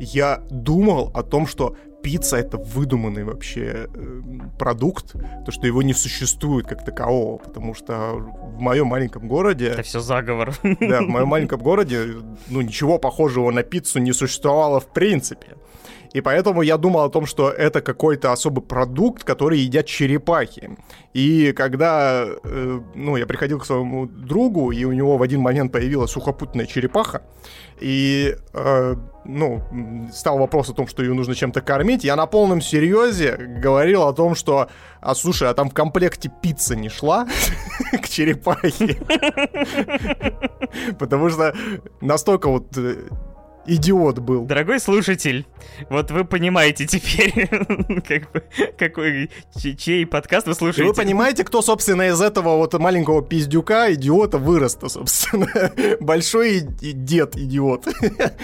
я 0.00 0.42
думал 0.50 1.12
о 1.14 1.22
том, 1.22 1.46
что 1.46 1.76
пицца 2.04 2.36
это 2.36 2.58
выдуманный 2.58 3.24
вообще 3.24 3.88
э, 3.92 4.22
продукт, 4.58 5.14
то, 5.46 5.50
что 5.50 5.66
его 5.66 5.82
не 5.82 5.94
существует 5.94 6.66
как 6.66 6.84
такового, 6.84 7.38
потому 7.38 7.74
что 7.74 8.12
в 8.56 8.60
моем 8.60 8.88
маленьком 8.88 9.26
городе... 9.26 9.68
Это 9.68 9.82
все 9.82 10.00
заговор. 10.00 10.54
Да, 10.62 11.00
в 11.00 11.08
моем 11.08 11.28
маленьком 11.28 11.60
городе, 11.60 11.98
ну, 12.48 12.60
ничего 12.60 12.98
похожего 12.98 13.50
на 13.50 13.62
пиццу 13.62 14.00
не 14.00 14.12
существовало 14.12 14.80
в 14.80 14.92
принципе. 14.92 15.46
И 16.14 16.20
поэтому 16.20 16.62
я 16.62 16.76
думал 16.76 17.00
о 17.00 17.10
том, 17.10 17.26
что 17.26 17.50
это 17.50 17.80
какой-то 17.80 18.32
особый 18.32 18.62
продукт, 18.62 19.24
который 19.24 19.58
едят 19.58 19.86
черепахи. 19.86 20.70
И 21.12 21.52
когда, 21.52 22.24
э, 22.44 22.80
ну, 22.94 23.16
я 23.16 23.26
приходил 23.26 23.58
к 23.58 23.66
своему 23.66 24.06
другу, 24.06 24.70
и 24.70 24.84
у 24.84 24.92
него 24.92 25.18
в 25.18 25.22
один 25.22 25.40
момент 25.40 25.72
появилась 25.72 26.12
сухопутная 26.12 26.66
черепаха, 26.66 27.22
и, 27.80 28.36
э, 28.52 28.94
ну, 29.24 30.08
стал 30.12 30.38
вопрос 30.38 30.70
о 30.70 30.74
том, 30.74 30.86
что 30.86 31.02
ее 31.02 31.14
нужно 31.14 31.34
чем-то 31.34 31.60
кормить, 31.62 32.04
я 32.04 32.14
на 32.14 32.26
полном 32.26 32.60
серьезе 32.60 33.36
говорил 33.36 34.04
о 34.04 34.12
том, 34.12 34.36
что, 34.36 34.68
а 35.00 35.16
слушай, 35.16 35.48
а 35.48 35.54
там 35.54 35.68
в 35.68 35.74
комплекте 35.74 36.30
пицца 36.42 36.76
не 36.76 36.90
шла 36.90 37.26
к 37.92 38.08
черепахе? 38.08 38.98
Потому 40.98 41.28
что 41.30 41.56
настолько 42.00 42.48
вот 42.48 42.78
э, 42.78 43.08
идиот 43.66 44.18
был. 44.18 44.44
Дорогой 44.44 44.80
слушатель, 44.80 45.46
вот 45.88 46.10
вы 46.10 46.24
понимаете 46.24 46.86
теперь, 46.86 47.48
как 48.06 48.30
бы, 48.32 48.44
какой, 48.76 49.30
чей 49.78 50.06
подкаст 50.06 50.46
вы 50.46 50.54
слушаете. 50.54 50.82
И 50.82 50.86
вы 50.86 50.94
понимаете, 50.94 51.44
кто, 51.44 51.62
собственно, 51.62 52.08
из 52.08 52.20
этого 52.20 52.56
вот 52.56 52.74
маленького 52.74 53.22
пиздюка, 53.22 53.92
идиота, 53.94 54.38
вырос-то, 54.38 54.88
собственно. 54.88 55.72
Большой 56.00 56.60
дед 56.60 57.36
идиот. 57.36 57.88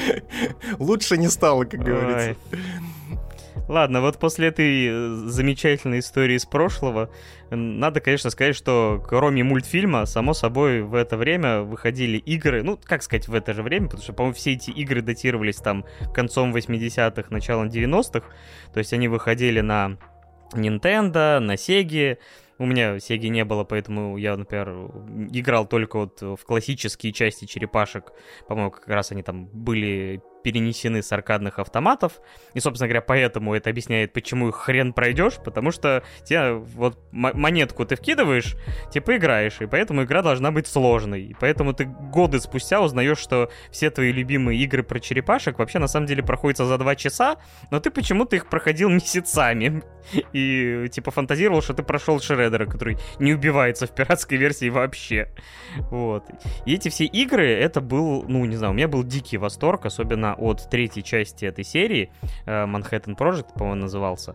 Лучше 0.79 1.17
не 1.17 1.29
стало, 1.29 1.65
как 1.65 1.81
говорится. 1.81 2.37
Ладно, 3.69 4.01
вот 4.01 4.19
после 4.19 4.49
этой 4.49 4.87
э, 4.87 5.09
замечательной 5.27 6.01
истории 6.01 6.37
из 6.37 6.47
прошлого, 6.47 7.11
надо, 7.51 8.01
конечно, 8.01 8.31
сказать, 8.31 8.57
что 8.57 9.03
кроме 9.07 9.45
мультфильма, 9.45 10.07
само 10.07 10.35
собой, 10.35 10.83
в 10.83 10.95
это 10.95 11.17
время 11.17 11.63
выходили 11.63 12.19
игры, 12.19 12.63
ну, 12.63 12.79
как 12.83 13.03
сказать, 13.03 13.29
в 13.29 13.35
это 13.35 13.53
же 13.55 13.63
время, 13.63 13.87
потому 13.87 14.03
что, 14.03 14.13
по-моему, 14.13 14.35
все 14.35 14.53
эти 14.53 14.71
игры 14.71 15.03
датировались 15.03 15.57
там 15.57 15.85
концом 16.15 16.55
80-х, 16.55 17.25
началом 17.31 17.69
90-х, 17.69 18.27
то 18.73 18.79
есть 18.79 18.93
они 18.93 19.09
выходили 19.09 19.61
на 19.61 19.99
Nintendo, 20.53 21.39
на 21.39 21.55
Sega, 21.55 22.19
у 22.61 22.67
меня 22.67 23.01
Сеги 23.01 23.29
не 23.29 23.43
было, 23.47 23.65
поэтому 23.65 24.19
я, 24.19 24.37
например, 24.37 24.69
играл 25.33 25.67
только 25.67 25.97
вот 25.97 26.21
в 26.21 26.45
классические 26.45 27.11
части 27.11 27.47
черепашек. 27.47 28.13
По-моему, 28.49 28.71
как 28.71 28.87
раз 28.87 29.13
они 29.13 29.23
там 29.23 29.47
были 29.47 30.21
перенесены 30.43 31.03
с 31.03 31.13
аркадных 31.13 31.59
автоматов. 31.59 32.21
И, 32.55 32.61
собственно 32.61 32.89
говоря, 32.89 33.03
поэтому 33.03 33.55
это 33.55 33.71
объясняет, 33.71 34.13
почему 34.13 34.49
их 34.49 34.57
хрен 34.57 34.93
пройдешь, 34.93 35.37
потому 35.45 35.71
что 35.71 36.03
тебе 36.25 36.55
вот 36.55 36.99
монетку 37.13 37.85
ты 37.85 37.97
вкидываешь, 37.97 38.57
типа 38.93 39.17
играешь, 39.17 39.61
и 39.61 39.67
поэтому 39.67 40.05
игра 40.05 40.23
должна 40.23 40.51
быть 40.51 40.67
сложной. 40.67 41.23
И 41.23 41.35
поэтому 41.39 41.73
ты 41.75 41.85
годы 41.85 42.41
спустя 42.41 42.81
узнаешь, 42.81 43.19
что 43.19 43.51
все 43.71 43.91
твои 43.91 44.13
любимые 44.13 44.61
игры 44.61 44.83
про 44.83 45.01
черепашек 45.01 45.59
вообще 45.59 45.79
на 45.79 45.89
самом 45.89 46.07
деле 46.07 46.23
проходятся 46.23 46.67
за 46.67 46.79
два 46.79 46.97
часа, 46.97 47.37
но 47.71 47.81
ты 47.81 47.91
почему-то 47.91 48.37
их 48.37 48.49
проходил 48.49 48.89
месяцами. 48.91 49.83
И 50.33 50.89
типа 50.91 51.11
фантазировал, 51.11 51.63
что 51.63 51.75
ты 51.75 51.83
прошел 51.83 52.21
Шредера, 52.21 52.67
который 52.67 52.97
не 53.19 53.35
убивается 53.35 53.87
в 53.87 53.95
пиратской 53.95 54.39
версии 54.39 54.69
вообще. 54.69 55.29
Вот. 55.91 56.25
И 56.67 56.75
эти 56.75 56.89
все 56.89 57.05
игры, 57.05 57.49
это 57.49 57.81
был, 57.81 58.25
ну, 58.29 58.45
не 58.45 58.57
знаю, 58.57 58.73
у 58.73 58.77
меня 58.77 58.89
был 58.89 59.05
дикий 59.05 59.39
восторг, 59.39 59.87
особенно 59.87 60.35
от 60.35 60.69
третьей 60.71 61.03
части 61.03 61.45
этой 61.45 61.65
серии, 61.65 62.11
э, 62.47 62.65
Manhattan 62.65 63.17
Project, 63.17 63.55
по-моему, 63.55 63.83
назывался. 63.83 64.35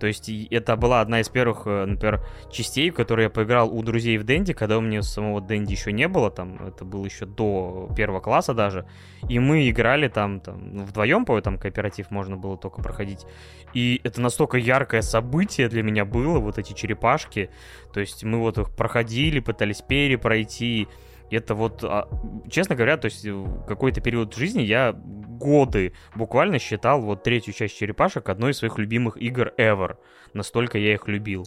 То 0.00 0.06
есть 0.06 0.30
это 0.50 0.76
была 0.76 1.02
одна 1.02 1.20
из 1.20 1.28
первых, 1.28 1.66
э, 1.66 1.84
например, 1.84 2.24
частей, 2.50 2.90
в 2.90 2.94
которые 2.94 3.24
я 3.24 3.30
поиграл 3.30 3.68
у 3.70 3.82
друзей 3.82 4.16
в 4.16 4.24
Дэнди, 4.24 4.54
когда 4.54 4.78
у 4.78 4.80
меня 4.80 5.02
самого 5.02 5.42
Дэнди 5.42 5.72
еще 5.72 5.92
не 5.92 6.08
было, 6.08 6.30
там, 6.30 6.58
это 6.66 6.86
было 6.86 7.04
еще 7.04 7.26
до 7.26 7.90
первого 7.94 8.20
класса 8.20 8.54
даже, 8.54 8.86
и 9.28 9.38
мы 9.38 9.68
играли 9.68 10.08
там, 10.08 10.40
там 10.40 10.74
ну, 10.74 10.84
вдвоем, 10.84 11.26
по 11.26 11.38
там 11.42 11.58
кооператив 11.58 12.10
можно 12.10 12.38
было 12.38 12.56
только 12.56 12.82
проходить, 12.82 13.26
и 13.74 14.00
это 14.02 14.22
настолько 14.22 14.56
яркое 14.56 15.02
событие 15.02 15.68
для 15.68 15.82
меня 15.82 16.06
было, 16.06 16.38
вот 16.38 16.58
эти 16.58 16.72
черепашки, 16.72 17.50
то 17.92 18.00
есть 18.00 18.24
мы 18.24 18.38
вот 18.38 18.56
их 18.56 18.70
проходили, 18.70 19.40
пытались 19.40 19.82
перепройти, 19.82 20.88
это 21.30 21.54
вот, 21.54 21.84
а, 21.84 22.08
честно 22.50 22.74
говоря, 22.74 22.96
то 22.96 23.06
есть 23.06 23.24
э, 23.24 23.44
какой-то 23.66 24.00
период 24.00 24.34
жизни 24.34 24.62
я 24.62 24.92
годы 24.92 25.94
буквально 26.14 26.58
считал 26.58 27.00
вот 27.00 27.22
третью 27.22 27.54
часть 27.54 27.76
черепашек 27.76 28.28
одной 28.28 28.52
из 28.52 28.58
своих 28.58 28.78
любимых 28.78 29.16
игр 29.16 29.52
ever. 29.56 29.96
Настолько 30.34 30.78
я 30.78 30.92
их 30.94 31.08
любил. 31.08 31.46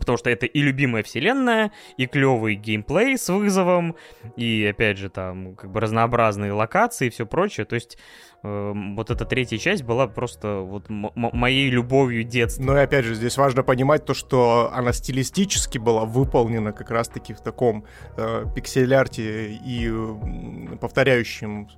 Потому 0.00 0.18
что 0.18 0.30
это 0.30 0.46
и 0.46 0.60
любимая 0.60 1.02
вселенная, 1.02 1.72
и 1.96 2.06
клевый 2.06 2.54
геймплей 2.54 3.16
с 3.16 3.28
вызовом, 3.32 3.96
и, 4.36 4.66
опять 4.70 4.98
же, 4.98 5.08
там, 5.08 5.54
как 5.54 5.70
бы 5.70 5.80
разнообразные 5.80 6.52
локации 6.52 7.06
и 7.06 7.10
все 7.10 7.26
прочее. 7.26 7.66
То 7.66 7.74
есть, 7.74 7.98
э, 8.42 8.72
вот 8.96 9.10
эта 9.10 9.24
третья 9.24 9.58
часть 9.58 9.82
была 9.82 10.06
просто 10.06 10.58
вот 10.58 10.86
моей 10.88 11.70
любовью 11.70 12.24
детства. 12.24 12.62
Но 12.62 12.78
и, 12.78 12.82
опять 12.82 13.04
же, 13.04 13.14
здесь 13.14 13.36
важно 13.36 13.62
понимать 13.62 14.04
то, 14.04 14.14
что 14.14 14.70
она 14.74 14.92
стилистически 14.92 15.78
была 15.78 16.04
выполнена 16.04 16.72
как 16.72 16.90
раз-таки 16.90 17.34
в 17.34 17.40
таком 17.40 17.84
э, 18.16 18.44
пиксель-арте 18.54 19.52
и 19.52 19.88
э, 19.90 20.76
повторяющем 20.76 21.68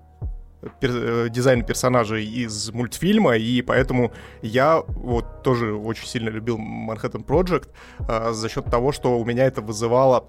пер, 0.80 0.90
э, 0.92 1.28
дизайн 1.30 1.64
персонажей 1.64 2.24
из 2.24 2.70
мультфильма, 2.72 3.36
и 3.36 3.62
поэтому 3.62 4.12
я 4.42 4.82
вот 4.86 5.42
тоже 5.42 5.74
очень 5.74 6.06
сильно 6.06 6.28
любил 6.28 6.58
Manhattan 6.58 7.24
Project 7.24 7.68
э, 8.08 8.32
за 8.32 8.48
счет 8.48 8.66
того, 8.66 8.92
что 8.92 9.18
у 9.18 9.24
меня 9.24 9.44
это 9.46 9.62
вызывало 9.62 10.26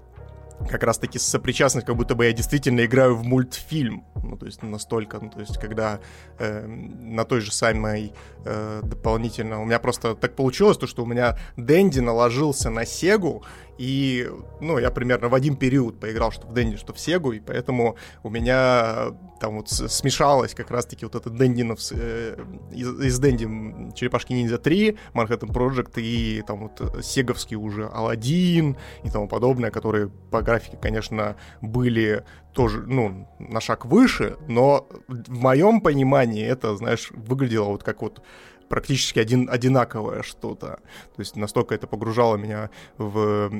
как 0.68 0.82
раз-таки 0.82 1.18
сопричастность, 1.18 1.86
как 1.86 1.96
будто 1.96 2.14
бы 2.14 2.24
я 2.24 2.32
действительно 2.32 2.84
играю 2.84 3.16
в 3.16 3.24
мультфильм. 3.24 4.04
Ну, 4.22 4.36
то 4.36 4.46
есть 4.46 4.62
настолько, 4.62 5.18
ну, 5.20 5.30
то 5.30 5.40
есть 5.40 5.58
когда 5.58 6.00
э, 6.38 6.66
на 6.66 7.24
той 7.24 7.40
же 7.40 7.52
самой 7.52 8.12
э, 8.44 8.80
дополнительно... 8.84 9.60
У 9.60 9.64
меня 9.64 9.78
просто 9.78 10.14
так 10.14 10.34
получилось, 10.34 10.78
то, 10.78 10.86
что 10.86 11.02
у 11.02 11.06
меня 11.06 11.38
Дэнди 11.56 12.00
наложился 12.00 12.70
на 12.70 12.86
Сегу, 12.86 13.44
и, 13.78 14.30
ну, 14.60 14.78
я 14.78 14.90
примерно 14.90 15.28
в 15.28 15.34
один 15.34 15.56
период 15.56 15.98
поиграл, 15.98 16.30
что 16.32 16.46
в 16.46 16.52
Дэнди, 16.52 16.76
что 16.76 16.92
в 16.92 16.98
Сегу, 16.98 17.32
и 17.32 17.40
поэтому 17.40 17.96
у 18.22 18.30
меня 18.30 19.12
там 19.40 19.56
вот 19.56 19.68
смешалось 19.68 20.54
как 20.54 20.70
раз-таки 20.70 21.04
вот 21.04 21.16
этот 21.16 21.34
Дэндинов 21.34 21.80
э, 21.90 22.36
из, 22.70 23.00
из 23.00 23.18
Дэнди 23.18 23.92
Черепашки 23.94 24.32
Ниндзя 24.32 24.58
3, 24.58 24.96
Манхэттен 25.14 25.50
Project 25.50 26.00
и 26.00 26.42
там 26.46 26.68
вот 26.68 27.04
сеговский 27.04 27.56
уже 27.56 27.86
Алладин 27.86 28.76
и 29.02 29.10
тому 29.10 29.26
подобное, 29.26 29.70
которые 29.70 30.08
по 30.30 30.42
графике, 30.42 30.78
конечно, 30.80 31.36
были 31.60 32.24
тоже, 32.52 32.84
ну, 32.86 33.28
на 33.38 33.60
шаг 33.60 33.86
выше, 33.86 34.36
но 34.46 34.88
в 35.08 35.30
моем 35.30 35.80
понимании 35.80 36.46
это, 36.46 36.76
знаешь, 36.76 37.10
выглядело 37.10 37.64
вот 37.64 37.82
как 37.82 38.02
вот 38.02 38.22
практически 38.72 39.18
один, 39.18 39.50
одинаковое 39.50 40.22
что-то. 40.22 40.78
То 41.14 41.20
есть 41.20 41.36
настолько 41.36 41.74
это 41.74 41.86
погружало 41.86 42.38
меня 42.38 42.70
в 42.96 43.52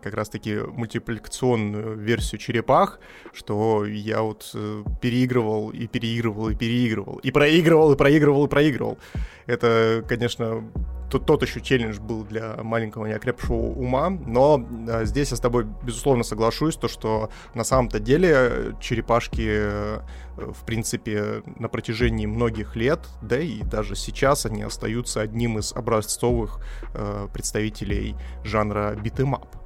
как 0.00 0.14
раз-таки 0.14 0.58
мультипликационную 0.58 1.98
версию 1.98 2.38
черепах, 2.38 3.00
что 3.32 3.84
я 3.84 4.22
вот 4.22 4.52
э, 4.54 4.84
переигрывал 5.02 5.70
и 5.70 5.88
переигрывал 5.88 6.50
и 6.50 6.54
переигрывал. 6.54 7.16
И 7.16 7.32
проигрывал, 7.32 7.92
и 7.92 7.96
проигрывал, 7.96 8.46
и 8.46 8.48
проигрывал. 8.48 8.98
Это, 9.46 10.04
конечно, 10.08 10.62
тот, 11.10 11.26
тот 11.26 11.42
еще 11.42 11.60
челлендж 11.60 11.98
был 11.98 12.24
для 12.24 12.56
маленького 12.62 13.06
неокрепшего 13.06 13.56
ума, 13.56 14.10
но 14.10 14.64
а, 14.88 15.04
здесь 15.04 15.30
я 15.30 15.36
с 15.36 15.40
тобой, 15.40 15.66
безусловно, 15.82 16.22
соглашусь, 16.22 16.76
то, 16.76 16.88
что 16.88 17.30
на 17.54 17.64
самом-то 17.64 17.98
деле 17.98 18.76
черепашки, 18.80 19.46
э, 19.46 20.00
в 20.36 20.64
принципе, 20.64 21.42
на 21.58 21.68
протяжении 21.68 22.26
многих 22.26 22.76
лет, 22.76 23.00
да 23.22 23.38
и 23.38 23.62
даже 23.62 23.96
сейчас 23.96 24.46
они 24.46 24.62
остаются 24.62 25.20
одним 25.20 25.58
из 25.58 25.72
образцовых 25.72 26.60
э, 26.94 27.28
представителей 27.32 28.14
жанра 28.44 28.94
beat 28.94 29.20
'em 29.20 29.40
up. 29.40 29.60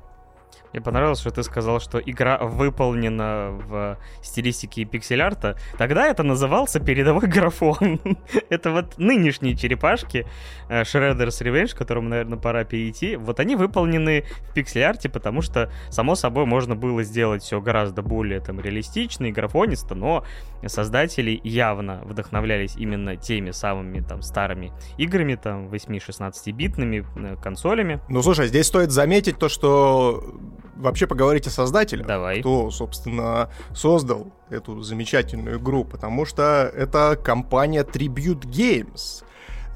Мне 0.74 0.82
понравилось, 0.82 1.20
что 1.20 1.30
ты 1.30 1.44
сказал, 1.44 1.78
что 1.78 2.00
игра 2.00 2.36
выполнена 2.38 3.50
в 3.52 3.96
стилистике 4.22 4.84
пиксель-арта. 4.84 5.56
Тогда 5.78 6.08
это 6.08 6.24
назывался 6.24 6.80
передовой 6.80 7.28
графон. 7.28 8.00
это 8.50 8.72
вот 8.72 8.98
нынешние 8.98 9.56
черепашки 9.56 10.26
э, 10.68 10.82
Shredder's 10.82 11.40
Revenge, 11.40 11.76
к 11.76 11.78
которому, 11.78 12.08
наверное, 12.08 12.38
пора 12.38 12.64
перейти. 12.64 13.14
Вот 13.14 13.38
они 13.38 13.54
выполнены 13.54 14.24
в 14.50 14.52
пиксель-арте, 14.52 15.08
потому 15.08 15.42
что, 15.42 15.70
само 15.90 16.16
собой, 16.16 16.44
можно 16.44 16.74
было 16.74 17.04
сделать 17.04 17.44
все 17.44 17.60
гораздо 17.60 18.02
более 18.02 18.40
там 18.40 18.58
реалистично 18.60 19.26
и 19.26 19.30
графонисто, 19.30 19.94
но 19.94 20.24
создатели 20.66 21.40
явно 21.44 22.00
вдохновлялись 22.04 22.74
именно 22.76 23.16
теми 23.16 23.52
самыми 23.52 24.00
там 24.00 24.22
старыми 24.22 24.72
играми, 24.98 25.36
там 25.36 25.68
8-16-битными 25.68 27.06
э, 27.14 27.36
консолями. 27.40 28.00
Ну, 28.08 28.22
слушай, 28.22 28.48
здесь 28.48 28.66
стоит 28.66 28.90
заметить 28.90 29.38
то, 29.38 29.48
что 29.48 30.34
вообще 30.76 31.06
поговорить 31.06 31.46
о 31.46 31.50
создателе. 31.50 32.04
Давай. 32.04 32.40
Кто, 32.40 32.70
собственно, 32.70 33.50
создал 33.74 34.32
эту 34.50 34.82
замечательную 34.82 35.58
игру, 35.58 35.84
потому 35.84 36.24
что 36.24 36.70
это 36.74 37.18
компания 37.22 37.82
Tribute 37.82 38.42
Games. 38.42 39.24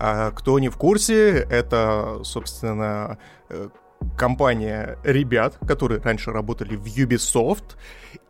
А, 0.00 0.30
кто 0.30 0.58
не 0.58 0.68
в 0.68 0.76
курсе, 0.76 1.38
это, 1.50 2.20
собственно, 2.22 3.18
э, 3.48 3.68
компания 4.16 4.98
ребят, 5.02 5.58
которые 5.66 6.00
раньше 6.00 6.30
работали 6.30 6.76
в 6.76 6.84
Ubisoft, 6.84 7.76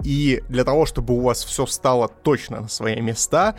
и 0.03 0.43
для 0.49 0.65
того, 0.65 0.87
чтобы 0.87 1.15
у 1.15 1.21
вас 1.21 1.45
все 1.45 1.67
встало 1.67 2.09
точно 2.09 2.63
на 2.63 2.69
свои 2.69 3.01
места, 3.01 3.55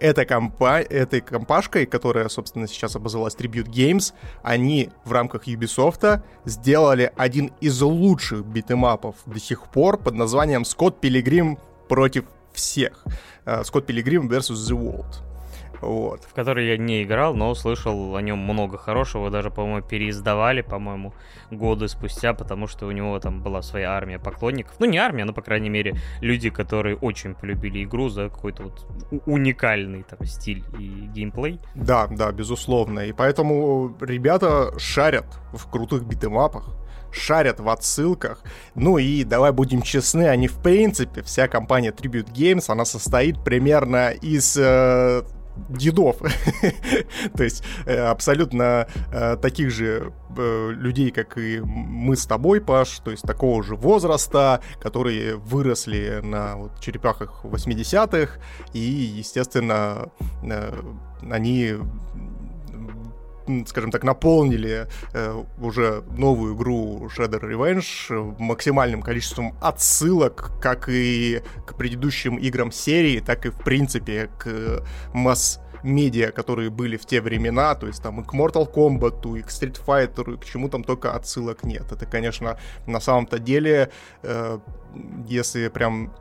эта 0.00 0.24
компа 0.24 0.80
этой 0.80 1.20
компашкой, 1.20 1.86
которая, 1.86 2.28
собственно, 2.28 2.66
сейчас 2.66 2.96
обозвалась 2.96 3.36
Tribute 3.36 3.68
Games, 3.68 4.12
они 4.42 4.90
в 5.04 5.12
рамках 5.12 5.46
Ubisoft 5.46 6.22
сделали 6.44 7.12
один 7.16 7.52
из 7.60 7.80
лучших 7.80 8.44
битэмапов 8.44 9.16
до 9.26 9.38
сих 9.38 9.68
пор 9.68 9.98
под 9.98 10.14
названием 10.14 10.64
«Скотт 10.64 11.00
Пилигрим 11.00 11.58
против 11.88 12.24
всех». 12.52 13.04
«Скотт 13.64 13.86
Пилигрим 13.86 14.28
vs. 14.28 14.54
The 14.54 14.76
World». 14.76 15.29
Вот. 15.80 16.24
В 16.24 16.34
который 16.34 16.68
я 16.68 16.76
не 16.76 17.02
играл, 17.02 17.34
но 17.34 17.54
слышал 17.54 18.16
о 18.16 18.22
нем 18.22 18.38
много 18.38 18.78
хорошего. 18.78 19.30
Даже, 19.30 19.50
по-моему, 19.50 19.86
переиздавали, 19.86 20.62
по-моему, 20.62 21.14
годы 21.50 21.88
спустя, 21.88 22.34
потому 22.34 22.66
что 22.66 22.86
у 22.86 22.90
него 22.90 23.18
там 23.20 23.42
была 23.42 23.62
своя 23.62 23.92
армия 23.92 24.18
поклонников. 24.18 24.74
Ну, 24.78 24.86
не 24.86 24.98
армия, 24.98 25.24
но, 25.24 25.32
по 25.32 25.42
крайней 25.42 25.70
мере, 25.70 25.96
люди, 26.20 26.50
которые 26.50 26.96
очень 26.96 27.34
полюбили 27.34 27.84
игру 27.84 28.08
за 28.08 28.28
какой-то 28.28 28.64
вот 28.64 28.86
уникальный 29.26 30.02
там 30.02 30.26
стиль 30.26 30.64
и 30.78 31.06
геймплей. 31.14 31.60
Да, 31.74 32.06
да, 32.08 32.32
безусловно. 32.32 33.00
И 33.00 33.12
поэтому 33.12 33.96
ребята 34.00 34.78
шарят 34.78 35.26
в 35.52 35.70
крутых 35.70 36.04
битэмапах 36.04 36.80
шарят 37.12 37.60
в 37.60 37.68
отсылках. 37.68 38.42
Ну 38.74 38.98
и 38.98 39.24
давай 39.24 39.52
будем 39.52 39.82
честны, 39.82 40.28
они 40.28 40.48
в 40.48 40.62
принципе, 40.62 41.22
вся 41.22 41.48
компания 41.48 41.90
Tribute 41.90 42.32
Games, 42.32 42.64
она 42.68 42.84
состоит 42.84 43.42
примерно 43.42 44.10
из 44.10 44.56
э, 44.56 45.22
дедов. 45.68 46.16
То 47.36 47.44
есть 47.44 47.62
э, 47.86 47.96
абсолютно 47.96 48.86
э, 49.12 49.36
таких 49.36 49.70
же 49.70 50.12
э, 50.36 50.70
людей, 50.72 51.10
как 51.10 51.38
и 51.38 51.60
мы 51.60 52.16
с 52.16 52.26
тобой, 52.26 52.60
Паш, 52.60 53.00
то 53.00 53.10
есть 53.10 53.22
такого 53.22 53.62
же 53.62 53.76
возраста, 53.76 54.60
которые 54.80 55.36
выросли 55.36 56.20
на 56.22 56.56
вот, 56.56 56.80
черепахах 56.80 57.44
80-х, 57.44 58.38
и, 58.72 58.78
естественно, 58.78 60.10
они 61.30 61.74
скажем 63.66 63.90
так, 63.90 64.04
наполнили 64.04 64.86
э, 65.12 65.44
уже 65.60 66.02
новую 66.16 66.54
игру 66.54 67.08
Shredder 67.08 67.40
Revenge 67.40 68.36
максимальным 68.38 69.02
количеством 69.02 69.54
отсылок, 69.60 70.52
как 70.60 70.88
и 70.88 71.42
к 71.66 71.74
предыдущим 71.74 72.36
играм 72.36 72.72
серии, 72.72 73.20
так 73.20 73.46
и, 73.46 73.50
в 73.50 73.58
принципе, 73.58 74.30
к 74.38 74.82
масс 75.12 75.60
медиа, 75.82 76.30
которые 76.30 76.70
были 76.70 76.96
в 76.96 77.06
те 77.06 77.20
времена, 77.20 77.74
то 77.74 77.86
есть 77.86 78.02
там 78.02 78.20
и 78.20 78.24
к 78.24 78.34
Mortal 78.34 78.70
Kombat, 78.72 79.38
и 79.38 79.42
к 79.42 79.48
Street 79.48 79.80
Fighter, 79.84 80.34
и 80.34 80.36
к 80.36 80.44
чему 80.44 80.68
там 80.68 80.84
только 80.84 81.12
отсылок 81.12 81.64
нет. 81.64 81.90
Это, 81.92 82.06
конечно, 82.06 82.58
на 82.86 83.00
самом-то 83.00 83.38
деле, 83.38 83.90
э, 84.22 84.58
если 85.26 85.68
прям 85.68 86.12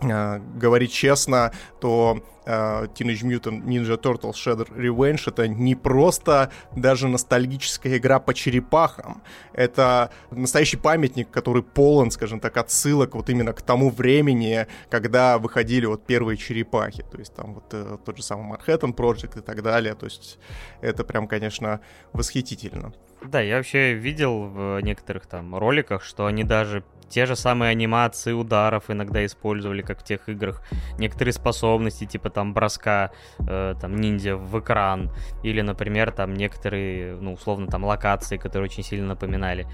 говорить 0.00 0.92
честно, 0.92 1.52
то 1.80 2.18
uh, 2.46 2.92
Teenage 2.94 3.24
Mutant 3.24 3.64
Ninja 3.64 4.00
Turtles 4.00 4.34
Shredder 4.34 4.68
Revenge 4.76 5.22
это 5.26 5.48
не 5.48 5.74
просто 5.74 6.50
даже 6.74 7.08
ностальгическая 7.08 7.96
игра 7.96 8.20
по 8.20 8.34
черепахам. 8.34 9.22
Это 9.52 10.10
настоящий 10.30 10.76
памятник, 10.76 11.30
который 11.30 11.62
полон, 11.62 12.10
скажем 12.10 12.40
так, 12.40 12.56
отсылок 12.56 13.14
вот 13.14 13.30
именно 13.30 13.52
к 13.52 13.62
тому 13.62 13.90
времени, 13.90 14.66
когда 14.90 15.38
выходили 15.38 15.86
вот 15.86 16.04
первые 16.04 16.36
черепахи. 16.36 17.04
То 17.10 17.18
есть 17.18 17.34
там 17.34 17.54
вот 17.54 17.72
uh, 17.72 17.98
тот 18.04 18.16
же 18.16 18.22
самый 18.22 18.56
Manhattan 18.56 18.94
Project 18.94 19.38
и 19.38 19.42
так 19.42 19.62
далее. 19.62 19.94
То 19.94 20.06
есть 20.06 20.38
это 20.80 21.04
прям, 21.04 21.26
конечно, 21.26 21.80
восхитительно. 22.12 22.92
Да, 23.22 23.40
я 23.40 23.56
вообще 23.56 23.94
видел 23.94 24.44
в 24.44 24.80
некоторых 24.80 25.26
там 25.26 25.56
роликах, 25.56 26.04
что 26.04 26.26
они 26.26 26.44
даже 26.44 26.84
те 27.08 27.26
же 27.26 27.36
самые 27.36 27.70
анимации 27.70 28.32
ударов 28.32 28.90
иногда 28.90 29.24
использовали, 29.24 29.82
как 29.82 30.00
в 30.00 30.04
тех 30.04 30.28
играх. 30.28 30.62
Некоторые 30.98 31.32
способности, 31.32 32.04
типа 32.04 32.30
там 32.30 32.54
броска, 32.54 33.10
э, 33.38 33.74
там 33.80 33.96
ниндзя 33.96 34.36
в 34.36 34.58
экран. 34.60 35.10
Или, 35.42 35.60
например, 35.60 36.10
там 36.10 36.34
некоторые, 36.34 37.16
ну, 37.16 37.34
условно, 37.34 37.66
там 37.68 37.84
локации, 37.84 38.36
которые 38.36 38.68
очень 38.68 38.82
сильно 38.82 39.08
напоминали. 39.08 39.66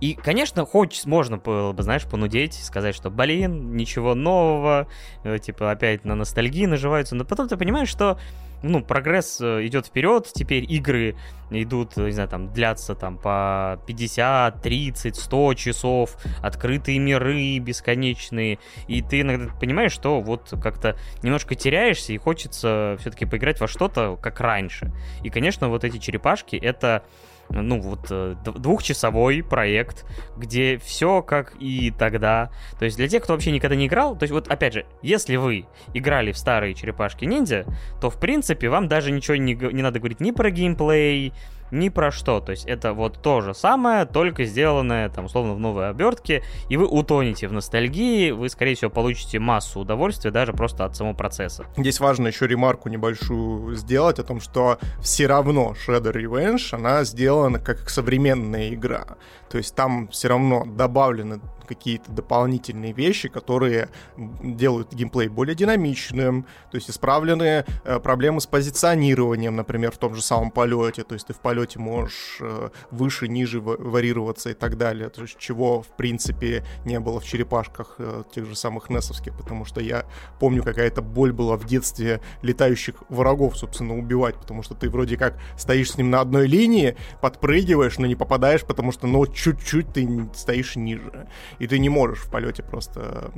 И, 0.00 0.14
конечно, 0.14 0.64
хоть 0.64 1.06
можно 1.06 1.38
было 1.38 1.72
бы, 1.72 1.82
знаешь, 1.82 2.04
понудеть, 2.04 2.54
сказать, 2.54 2.94
что, 2.94 3.10
блин, 3.10 3.74
ничего 3.74 4.14
нового, 4.14 4.86
э, 5.24 5.38
типа, 5.38 5.72
опять 5.72 6.04
на 6.04 6.14
ностальгии 6.14 6.66
наживаются, 6.66 7.16
но 7.16 7.24
потом 7.24 7.48
ты 7.48 7.56
понимаешь, 7.56 7.88
что 7.88 8.18
ну, 8.62 8.82
прогресс 8.82 9.40
э, 9.40 9.66
идет 9.66 9.86
вперед, 9.86 10.30
теперь 10.32 10.70
игры 10.70 11.16
идут, 11.50 11.96
не 11.96 12.12
знаю, 12.12 12.28
там, 12.28 12.52
длятся 12.52 12.94
там 12.94 13.16
по 13.16 13.80
50, 13.86 14.60
30, 14.60 15.16
100 15.16 15.54
часов, 15.54 16.16
открытые 16.42 16.98
миры 16.98 17.58
бесконечные, 17.58 18.58
и 18.86 19.02
ты 19.02 19.20
иногда 19.20 19.52
понимаешь, 19.58 19.92
что 19.92 20.20
вот 20.20 20.52
как-то 20.62 20.96
немножко 21.22 21.54
теряешься, 21.54 22.12
и 22.12 22.18
хочется 22.18 22.96
все-таки 23.00 23.24
поиграть 23.24 23.60
во 23.60 23.68
что-то, 23.68 24.18
как 24.20 24.40
раньше. 24.40 24.92
И, 25.22 25.30
конечно, 25.30 25.68
вот 25.68 25.84
эти 25.84 25.98
черепашки— 25.98 26.56
это 26.62 27.04
ну 27.50 27.80
вот 27.80 28.06
э, 28.10 28.36
двухчасовой 28.44 29.42
проект, 29.42 30.04
где 30.36 30.78
все 30.78 31.22
как 31.22 31.54
и 31.60 31.90
тогда. 31.90 32.50
То 32.78 32.84
есть 32.84 32.96
для 32.96 33.08
тех, 33.08 33.22
кто 33.22 33.32
вообще 33.32 33.50
никогда 33.50 33.76
не 33.76 33.86
играл, 33.86 34.16
то 34.16 34.24
есть 34.24 34.32
вот 34.32 34.48
опять 34.48 34.74
же, 34.74 34.86
если 35.02 35.36
вы 35.36 35.66
играли 35.94 36.32
в 36.32 36.38
старые 36.38 36.74
черепашки 36.74 37.24
ниндзя, 37.24 37.64
то 38.00 38.10
в 38.10 38.18
принципе 38.18 38.68
вам 38.68 38.88
даже 38.88 39.10
ничего 39.10 39.36
не, 39.36 39.54
не 39.54 39.82
надо 39.82 39.98
говорить 39.98 40.20
ни 40.20 40.30
про 40.30 40.50
геймплей, 40.50 41.32
ни 41.70 41.88
про 41.88 42.10
что. 42.10 42.40
То 42.40 42.52
есть 42.52 42.66
это 42.66 42.92
вот 42.92 43.20
то 43.22 43.40
же 43.40 43.54
самое, 43.54 44.04
только 44.04 44.44
сделанное, 44.44 45.08
там, 45.08 45.26
условно, 45.26 45.54
в 45.54 45.60
новой 45.60 45.90
обертке, 45.90 46.42
и 46.68 46.76
вы 46.76 46.86
утонете 46.86 47.48
в 47.48 47.52
ностальгии, 47.52 48.30
вы, 48.30 48.48
скорее 48.48 48.74
всего, 48.74 48.90
получите 48.90 49.38
массу 49.38 49.80
удовольствия 49.80 50.30
даже 50.30 50.52
просто 50.52 50.84
от 50.84 50.96
самого 50.96 51.14
процесса. 51.14 51.66
Здесь 51.76 52.00
важно 52.00 52.28
еще 52.28 52.46
ремарку 52.46 52.88
небольшую 52.88 53.74
сделать 53.76 54.18
о 54.18 54.24
том, 54.24 54.40
что 54.40 54.78
все 55.00 55.26
равно 55.26 55.74
Shredder 55.86 56.12
Revenge, 56.12 56.74
она 56.74 57.04
сделана 57.04 57.58
как 57.58 57.90
современная 57.90 58.74
игра. 58.74 59.04
То 59.50 59.58
есть 59.58 59.74
там 59.74 60.08
все 60.08 60.28
равно 60.28 60.64
добавлены 60.64 61.40
какие-то 61.66 62.10
дополнительные 62.10 62.92
вещи, 62.92 63.28
которые 63.28 63.90
делают 64.16 64.92
геймплей 64.92 65.28
более 65.28 65.54
динамичным, 65.54 66.46
то 66.70 66.76
есть 66.76 66.90
исправлены 66.90 67.66
э, 67.84 68.00
проблемы 68.00 68.40
с 68.40 68.46
позиционированием, 68.46 69.54
например, 69.54 69.92
в 69.92 69.98
том 69.98 70.14
же 70.14 70.22
самом 70.22 70.50
полете, 70.50 71.04
то 71.04 71.14
есть 71.14 71.26
ты 71.26 71.34
в 71.34 71.40
полете 71.40 71.57
можешь 71.76 72.38
э, 72.40 72.70
выше, 72.90 73.28
ниже 73.28 73.60
варьироваться 73.60 74.50
и 74.50 74.54
так 74.54 74.76
далее, 74.76 75.08
то 75.08 75.22
есть 75.22 75.38
чего, 75.38 75.82
в 75.82 75.88
принципе, 75.88 76.64
не 76.84 77.00
было 77.00 77.20
в 77.20 77.24
черепашках 77.24 77.96
э, 77.98 78.22
тех 78.34 78.46
же 78.46 78.56
самых 78.56 78.90
Несовских, 78.90 79.36
потому 79.36 79.64
что 79.64 79.80
я 79.80 80.04
помню, 80.40 80.62
какая-то 80.62 81.02
боль 81.02 81.32
была 81.32 81.56
в 81.56 81.64
детстве 81.64 82.20
летающих 82.42 82.96
врагов, 83.08 83.56
собственно, 83.56 83.96
убивать, 83.96 84.36
потому 84.36 84.62
что 84.62 84.74
ты 84.74 84.88
вроде 84.90 85.16
как 85.16 85.38
стоишь 85.56 85.92
с 85.92 85.98
ним 85.98 86.10
на 86.10 86.20
одной 86.20 86.46
линии, 86.46 86.96
подпрыгиваешь, 87.20 87.98
но 87.98 88.06
не 88.06 88.16
попадаешь, 88.16 88.64
потому 88.64 88.92
что, 88.92 89.06
ну, 89.06 89.26
чуть-чуть 89.26 89.92
ты 89.92 90.28
стоишь 90.34 90.76
ниже. 90.76 91.28
И 91.58 91.66
ты 91.66 91.78
не 91.78 91.88
можешь 91.88 92.20
в 92.20 92.30
полете 92.30 92.62
просто 92.62 93.32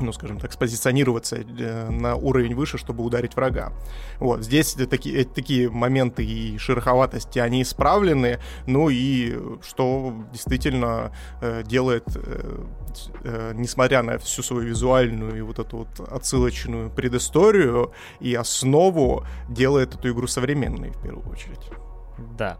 ну, 0.00 0.12
скажем 0.12 0.38
так, 0.38 0.52
спозиционироваться 0.52 1.36
э, 1.36 1.90
на 1.90 2.16
уровень 2.16 2.54
выше, 2.54 2.78
чтобы 2.78 3.04
ударить 3.04 3.36
врага. 3.36 3.72
Вот, 4.18 4.42
здесь 4.42 4.74
такие, 4.74 5.24
такие 5.24 5.70
моменты 5.70 6.24
и 6.24 6.58
шероховатости, 6.58 7.38
они 7.38 7.62
исправлены, 7.62 8.38
ну 8.66 8.88
и 8.88 9.38
что 9.62 10.14
действительно 10.32 11.12
э, 11.40 11.62
делает, 11.64 12.04
э, 12.14 12.64
э, 13.24 13.52
несмотря 13.54 14.02
на 14.02 14.18
всю 14.18 14.42
свою 14.42 14.68
визуальную 14.68 15.36
и 15.38 15.40
вот 15.40 15.58
эту 15.58 15.78
вот 15.78 16.00
отсылочную 16.10 16.90
предысторию 16.90 17.92
и 18.20 18.34
основу, 18.34 19.24
делает 19.48 19.94
эту 19.94 20.10
игру 20.10 20.26
современной 20.26 20.90
в 20.90 21.02
первую 21.02 21.28
очередь. 21.30 21.70
Да. 22.36 22.58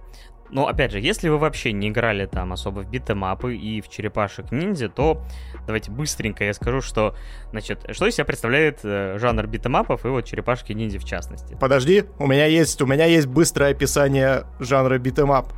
Но, 0.50 0.66
опять 0.66 0.92
же, 0.92 1.00
если 1.00 1.28
вы 1.28 1.38
вообще 1.38 1.72
не 1.72 1.88
играли 1.88 2.26
там 2.26 2.52
особо 2.52 2.80
в 2.80 2.90
beat 2.90 3.17
'em 3.17 3.36
up 3.36 3.50
ы 3.50 3.56
и 3.56 3.80
в 3.80 3.88
черепашек 3.88 4.50
ниндзя, 4.50 4.88
то 4.88 5.22
давайте 5.66 5.90
быстренько 5.90 6.44
я 6.44 6.54
скажу, 6.54 6.80
что, 6.80 7.14
значит, 7.50 7.84
что 7.90 8.06
из 8.06 8.14
себя 8.14 8.24
представляет 8.24 8.80
э, 8.82 9.16
жанр 9.18 9.46
beat 9.46 9.67
'em 9.67 9.83
up 9.83 9.94
ов 9.94 10.04
и 10.04 10.08
вот 10.08 10.24
черепашки 10.24 10.72
ниндзя 10.72 10.98
в 10.98 11.04
частности. 11.04 11.56
Подожди, 11.60 12.04
у 12.18 12.26
меня 12.26 12.46
есть, 12.46 12.80
у 12.82 12.86
меня 12.86 13.04
есть 13.04 13.26
быстрое 13.26 13.70
описание 13.70 14.44
жанра 14.58 14.98
beat 14.98 15.20
'em 15.20 15.36
up. 15.36 15.52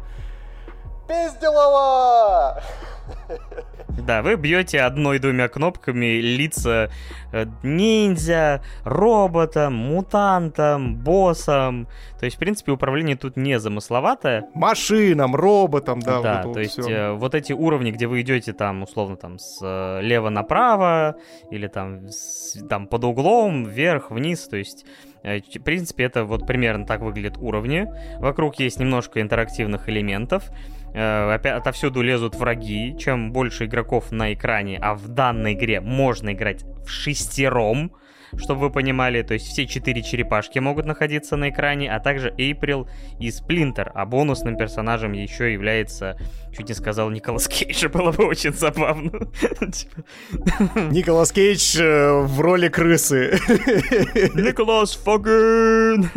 Пизделова! 1.09 2.63
Да, 3.99 4.23
вы 4.23 4.37
бьете 4.37 4.81
одной-двумя 4.81 5.49
кнопками 5.49 6.19
лица 6.21 6.91
э, 7.31 7.45
ниндзя, 7.63 8.63
роботам, 8.85 9.75
мутантам, 9.75 10.97
боссам. 10.97 11.87
То 12.19 12.25
есть, 12.25 12.37
в 12.37 12.39
принципе, 12.39 12.73
управление 12.73 13.17
тут 13.17 13.37
не 13.37 13.59
замысловатое. 13.59 14.47
Машинам, 14.55 15.37
роботам, 15.37 16.01
да. 16.01 16.21
Да, 16.23 16.43
вот 16.45 16.55
то 16.55 16.61
есть 16.61 16.79
э, 16.79 17.13
вот 17.13 17.35
эти 17.35 17.53
уровни, 17.53 17.91
где 17.91 18.07
вы 18.07 18.23
идете 18.23 18.55
там, 18.55 18.83
условно, 18.83 19.17
там, 19.17 19.39
слева 19.39 20.29
э, 20.29 20.31
направо, 20.31 21.17
или 21.51 21.67
там, 21.67 22.07
там 22.71 22.87
под 22.87 23.05
углом, 23.05 23.65
вверх, 23.65 24.11
вниз, 24.11 24.49
то 24.49 24.57
есть... 24.57 24.87
В 25.23 25.61
принципе, 25.61 26.03
это 26.03 26.25
вот 26.25 26.49
примерно 26.49 26.85
так 26.85 27.01
выглядят 27.01 27.39
уровни. 27.39 27.87
Вокруг 28.19 28.59
есть 28.59 28.81
немножко 28.81 29.21
интерактивных 29.21 29.89
элементов. 29.89 30.51
Э, 30.95 31.35
отовсюду 31.35 32.03
лезут 32.03 32.35
враги. 32.35 32.97
Чем 32.99 33.33
больше 33.33 33.65
игроков 33.65 34.13
на 34.13 34.35
экране, 34.35 34.79
а 34.81 34.95
в 34.95 35.09
данной 35.09 35.55
игре 35.55 35.81
можно 35.81 36.33
играть 36.33 36.65
в 36.85 36.89
шестером, 36.89 37.93
чтобы 38.37 38.63
вы 38.63 38.71
понимали, 38.71 39.23
то 39.23 39.35
есть 39.35 39.47
все 39.47 39.67
четыре 39.67 40.03
черепашки 40.03 40.59
могут 40.59 40.87
находиться 40.87 41.37
на 41.37 41.51
экране, 41.51 41.93
а 41.93 42.01
также 42.01 42.35
Эйприл 42.39 42.89
и 43.19 43.31
Сплинтер, 43.31 43.93
а 43.95 44.07
бонусным 44.07 44.57
персонажем 44.57 45.13
еще 45.13 45.53
является, 45.53 46.17
чуть 46.57 46.69
не 46.69 46.75
сказал, 46.75 47.11
Николас 47.11 47.49
Кейдж, 47.49 47.89
было 47.93 48.13
бы 48.13 48.27
очень 48.27 48.53
забавно. 48.53 49.11
Типа. 49.73 50.03
Николас 50.91 51.33
Кейдж 51.33 51.79
э, 51.81 52.21
в 52.23 52.41
роли 52.41 52.69
крысы. 52.69 53.39
Николас 54.35 54.95
Фогген! 54.97 56.09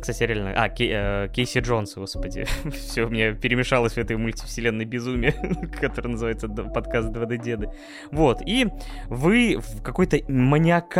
Кстати, 0.00 0.24
реально... 0.24 0.52
А, 0.56 0.68
Кей, 0.68 0.90
э, 0.92 1.28
Кейси 1.32 1.60
Джонс, 1.60 1.94
господи. 1.94 2.46
Все, 2.70 3.04
у 3.04 3.08
меня 3.08 3.32
перемешалось 3.32 3.94
в 3.94 3.98
этой 3.98 4.16
мультивселенной 4.16 4.84
безумие, 4.84 5.32
которая 5.80 6.12
называется 6.12 6.48
подкаст 6.48 7.08
2D 7.08 7.38
Деды. 7.38 7.70
Вот, 8.10 8.42
и 8.44 8.68
вы 9.08 9.56
в 9.58 9.82
какой-то 9.82 10.20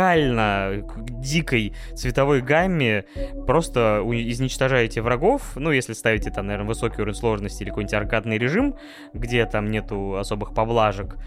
маниакально 0.05 0.85
дикой 0.97 1.73
цветовой 1.95 2.41
гамме 2.41 3.05
просто 3.47 4.03
изничтожаете 4.05 5.01
врагов, 5.01 5.53
ну, 5.55 5.71
если 5.71 5.93
ставите 5.93 6.31
там, 6.31 6.47
наверное, 6.47 6.67
высокий 6.67 7.01
уровень 7.01 7.17
сложности 7.17 7.63
или 7.63 7.69
какой-нибудь 7.69 7.93
аркадный 7.93 8.37
режим, 8.37 8.75
где 9.13 9.45
там 9.45 9.71
нету 9.71 10.15
особых 10.17 10.53
поблажек, 10.53 11.17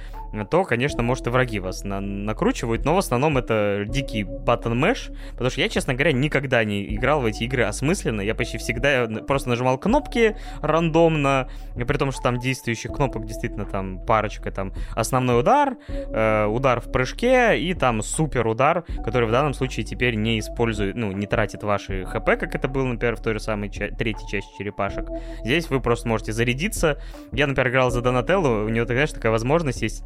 то, 0.51 0.65
конечно, 0.65 1.03
может 1.03 1.27
и 1.27 1.31
враги 1.31 1.61
вас 1.61 1.85
на 1.85 2.01
накручивают, 2.01 2.85
но 2.85 2.95
в 2.95 2.99
основном 2.99 3.39
это 3.39 3.85
дикий 3.87 4.23
button 4.23 4.75
mesh, 4.75 5.15
потому 5.33 5.51
что 5.51 5.61
я, 5.61 5.69
честно 5.69 5.95
говоря, 5.95 6.13
никогда 6.13 6.65
не 6.65 6.95
играл 6.95 7.21
в 7.21 7.27
эти 7.27 7.45
игры 7.45 7.65
осмысленно, 7.65 8.21
я 8.21 8.35
почти 8.35 8.59
всегда 8.59 9.07
просто 9.27 9.49
нажимал 9.49 9.79
кнопки 9.79 10.37
рандомно, 10.61 11.49
при 11.75 11.97
том, 11.97 12.13
что 12.13 12.23
там 12.23 12.39
действующих 12.39 12.93
кнопок 12.93 13.27
действительно 13.27 13.65
там 13.65 14.01
парочка, 14.05 14.51
там 14.51 14.73
основной 14.95 15.41
удар, 15.41 15.77
э, 15.89 16.47
удар 16.47 16.81
в 16.81 16.91
прыжке 16.91 17.59
и 17.59 17.75
там 17.75 18.03
супер 18.03 18.47
удар, 18.47 18.85
который 19.05 19.29
в 19.29 19.33
данном 19.33 19.55
случае 19.55 19.85
теперь 19.85 20.15
не 20.15 20.39
использует, 20.39 20.97
ну, 20.97 21.13
не 21.13 21.27
тратит 21.27 21.63
ваши 21.63 22.05
хп, 22.05 22.25
как 22.25 22.55
это 22.55 22.69
было, 22.69 22.85
например, 22.85 23.17
в 23.17 23.23
той 23.23 23.35
же 23.35 23.41
самой 23.41 23.71
ча- 23.71 23.89
третьей 23.89 24.29
части 24.29 24.51
черепашек. 24.59 25.09
Здесь 25.45 25.71
вы 25.71 25.81
просто 25.81 26.09
можете 26.09 26.33
зарядиться. 26.33 26.99
Я, 27.33 27.47
например, 27.47 27.71
играл 27.71 27.91
за 27.91 28.03
Донателло, 28.03 28.65
у 28.65 28.69
него, 28.69 28.87
ты 28.87 28.95
знаешь, 28.95 29.13
такая 29.13 29.33
возможность 29.33 29.83
есть 29.83 30.05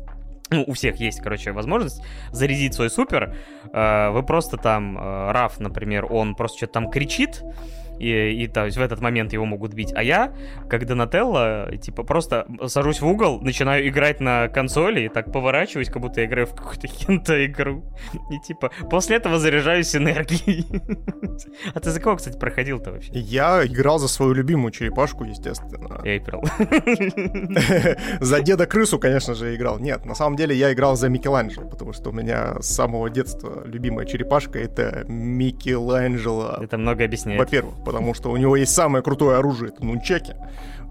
ну, 0.53 0.65
у 0.67 0.73
всех 0.73 0.97
есть, 0.97 1.21
короче, 1.21 1.53
возможность 1.53 2.03
зарядить 2.31 2.75
свой 2.75 2.91
супер. 2.91 3.37
Э, 3.73 4.11
вы 4.11 4.23
просто 4.23 4.57
там, 4.57 4.99
э, 4.99 5.33
Раф, 5.33 5.61
например, 5.61 6.07
он 6.11 6.35
просто 6.35 6.59
что-то 6.59 6.73
там 6.75 6.91
кричит, 6.91 7.43
и, 7.99 8.45
и 8.45 8.49
то 8.49 8.67
есть 8.67 8.77
в 8.77 8.81
этот 8.81 9.01
момент 9.01 9.33
его 9.33 9.45
могут 9.45 9.75
бить. 9.75 9.93
А 9.95 10.03
я, 10.03 10.33
как 10.69 10.87
Донателло, 10.87 11.71
типа 11.81 12.03
просто 12.03 12.47
сажусь 12.67 13.01
в 13.01 13.07
угол, 13.07 13.41
начинаю 13.41 13.87
играть 13.89 14.21
на 14.21 14.49
консоли, 14.49 15.03
и 15.03 15.09
так 15.09 15.33
поворачиваюсь, 15.33 15.89
как 15.89 16.03
будто 16.03 16.21
я 16.21 16.27
играю 16.27 16.47
в 16.47 16.55
какую-то 16.55 16.87
хенто-игру. 16.89 17.85
И 18.31 18.39
типа 18.47 18.71
после 18.91 19.17
этого 19.17 19.39
заряжаюсь 19.39 19.95
энергией. 19.95 20.67
А 21.75 21.81
ты 21.81 21.91
за 21.91 22.01
кого, 22.01 22.17
кстати, 22.17 22.39
проходил-то 22.39 22.93
вообще? 22.93 23.13
Я 23.15 23.65
играл 23.67 23.99
за 23.99 24.09
свою 24.09 24.33
любимую 24.33 24.71
черепашку, 24.73 25.25
естественно. 25.25 26.01
Эйприл. 26.05 26.43
За 28.21 28.41
деда 28.41 28.67
крысу, 28.67 28.99
конечно 28.99 29.35
же, 29.35 29.55
играл. 29.55 29.79
Нет, 29.79 30.05
на 30.05 30.15
самом 30.15 30.37
деле 30.37 30.55
я 30.55 30.73
играл 30.73 30.97
за 30.97 31.09
Микеланджело, 31.09 31.69
потому 31.69 31.93
что 31.93 32.11
у 32.11 32.13
меня 32.13 32.61
с 32.61 32.69
самого 32.75 33.11
детства 33.11 33.63
любимая 33.65 34.07
черепашка— 34.07 34.59
это 34.61 35.05
Микеланджело. 35.09 36.59
Это 36.61 36.79
много 36.79 37.05
объясняет. 37.05 37.39
Во-первых 37.39 37.82
потому 37.85 38.15
что 38.15 38.31
у 38.31 38.37
него 38.37 38.57
есть 38.57 38.75
самое 38.75 39.03
крутое 39.03 39.39
оружие, 39.39 39.71
это 39.71 39.85
нунчаки. 39.85 40.35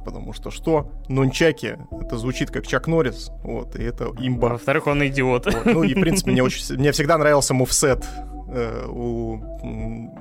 Потому 0.04 0.34
что 0.34 0.50
что? 0.50 0.92
Нунчаки, 1.10 1.78
это 1.92 2.18
звучит 2.18 2.50
как 2.50 2.66
Чак 2.66 2.88
Норрис, 2.88 3.30
вот, 3.44 3.76
и 3.76 3.84
это 3.84 4.12
имба. 4.20 4.50
Во-вторых, 4.50 4.88
он 4.88 5.06
идиот. 5.06 5.46
Вот. 5.46 5.66
Ну 5.66 5.84
и, 5.84 5.94
в 5.94 6.02
принципе, 6.02 6.32
мне, 6.32 6.44
очень, 6.44 6.76
мне 6.78 6.92
всегда 6.92 7.18
нравился 7.18 7.54
мувсет 7.54 8.04
у 8.88 9.40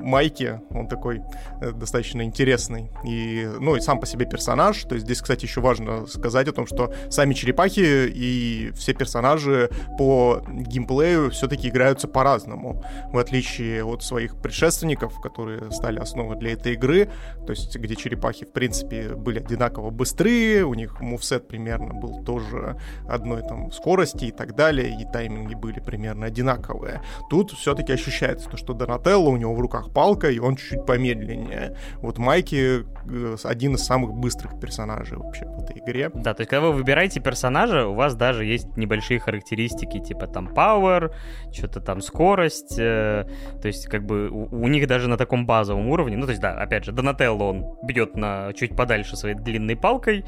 Майки, 0.01 0.61
он 0.71 0.87
такой 0.89 1.23
э, 1.61 1.73
достаточно 1.73 2.23
интересный. 2.23 2.91
И, 3.05 3.49
ну, 3.59 3.77
и 3.77 3.81
сам 3.81 4.01
по 4.01 4.07
себе 4.07 4.27
персонаж. 4.27 4.83
То 4.85 4.95
есть 4.95 5.07
здесь, 5.07 5.21
кстати, 5.21 5.45
еще 5.45 5.61
важно 5.61 6.07
сказать 6.07 6.49
о 6.49 6.53
том, 6.53 6.67
что 6.67 6.93
сами 7.09 7.35
черепахи 7.35 8.09
и 8.09 8.73
все 8.75 8.95
персонажи 8.95 9.71
по 9.99 10.43
геймплею 10.49 11.31
все-таки 11.31 11.69
играются 11.69 12.09
по-разному. 12.09 12.85
В 13.13 13.19
отличие 13.19 13.85
от 13.85 14.03
своих 14.03 14.37
предшественников, 14.37 15.21
которые 15.21 15.71
стали 15.73 15.99
основой 15.99 16.37
для 16.37 16.53
этой 16.53 16.75
игры. 16.75 17.09
То 17.47 17.53
есть 17.53 17.77
где 17.77 17.97
черепахи, 17.97 18.45
в 18.45 18.53
принципе, 18.53 19.15
были 19.15 19.39
одинаково 19.39 19.91
быстрые, 19.91 20.65
у 20.65 20.75
них 20.75 21.01
мувсет 21.01 21.49
примерно 21.49 21.95
был 21.95 22.23
тоже 22.25 22.77
одной 23.09 23.43
там 23.43 23.73
скорости 23.73 24.27
и 24.27 24.33
так 24.33 24.55
далее, 24.55 24.97
и 25.01 25.05
тайминги 25.11 25.55
были 25.55 25.81
примерно 25.81 26.27
одинаковые. 26.27 27.01
Тут 27.29 27.53
все-таки 27.53 27.93
ощущается. 28.21 28.49
То, 28.49 28.57
что 28.57 28.75
Донателло, 28.75 29.29
у 29.31 29.37
него 29.37 29.55
в 29.55 29.61
руках 29.61 29.93
палка, 29.93 30.31
и 30.31 30.39
он 30.39 30.57
чуть-чуть 30.57 30.87
помедленнее. 30.87 31.77
Вот 31.97 32.19
Майки 32.19 32.85
э, 32.85 33.37
один 33.45 33.75
из 33.75 33.85
самых 33.85 34.13
быстрых 34.13 34.59
персонажей 34.61 35.17
вообще 35.17 35.47
в 35.47 35.63
этой 35.63 35.79
игре. 35.79 36.11
Да, 36.15 36.35
то 36.35 36.43
есть 36.43 36.51
когда 36.51 36.67
вы 36.67 36.73
выбираете 36.73 37.21
персонажа, 37.21 37.87
у 37.87 37.95
вас 37.95 38.15
даже 38.15 38.45
есть 38.45 38.77
небольшие 38.77 39.21
характеристики, 39.21 39.99
типа 40.01 40.27
там 40.27 40.49
power, 40.49 41.13
что-то 41.53 41.81
там 41.81 42.01
скорость, 42.01 42.79
э, 42.79 43.27
то 43.61 43.69
есть 43.69 43.87
как 43.87 44.05
бы 44.05 44.29
у, 44.29 44.49
у 44.65 44.69
них 44.69 44.87
даже 44.87 45.09
на 45.09 45.17
таком 45.17 45.47
базовом 45.47 45.89
уровне, 45.89 46.17
ну 46.17 46.27
то 46.27 46.31
есть 46.31 46.43
да, 46.43 46.53
опять 46.53 46.85
же, 46.85 46.93
Донателло 46.93 47.45
он 47.45 47.67
бьет 47.83 48.17
на 48.17 48.53
чуть 48.55 48.77
подальше 48.77 49.17
своей 49.17 49.35
длинной 49.35 49.77
палкой, 49.77 50.25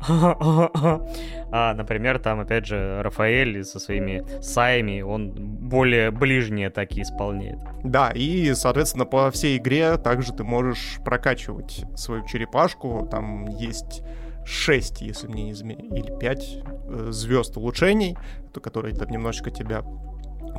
а, 0.08 1.74
например, 1.74 2.18
там 2.18 2.40
опять 2.40 2.66
же 2.66 3.02
Рафаэль 3.02 3.64
со 3.64 3.78
своими 3.78 4.24
саями, 4.40 5.02
он 5.02 5.32
более 5.32 6.10
ближние 6.10 6.68
атаки 6.68 7.00
исполняет. 7.00 7.29
Да, 7.84 8.10
и, 8.10 8.54
соответственно, 8.54 9.04
по 9.04 9.30
всей 9.30 9.58
игре 9.58 9.96
также 9.96 10.32
ты 10.32 10.44
можешь 10.44 10.98
прокачивать 11.04 11.84
свою 11.96 12.26
черепашку, 12.26 13.08
там 13.10 13.46
есть 13.46 14.02
6, 14.44 15.02
если 15.02 15.28
мне 15.28 15.44
не 15.44 15.52
изменяет, 15.52 15.92
или 15.92 16.18
5 16.18 16.58
э, 16.64 17.06
звезд 17.10 17.56
улучшений, 17.56 18.16
которые 18.62 18.94
там 18.94 19.08
немножечко 19.10 19.50
тебя 19.50 19.82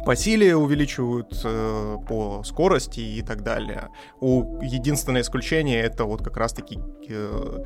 по 0.06 0.16
силе 0.16 0.56
увеличивают, 0.56 1.40
э, 1.44 1.98
по 2.08 2.44
скорости 2.44 3.00
и 3.00 3.22
так 3.22 3.44
далее. 3.44 3.90
У 4.20 4.62
единственное 4.62 5.22
исключение 5.22 5.82
это 5.82 6.06
вот 6.06 6.24
как 6.24 6.38
раз-таки 6.38 6.80
э, 7.10 7.64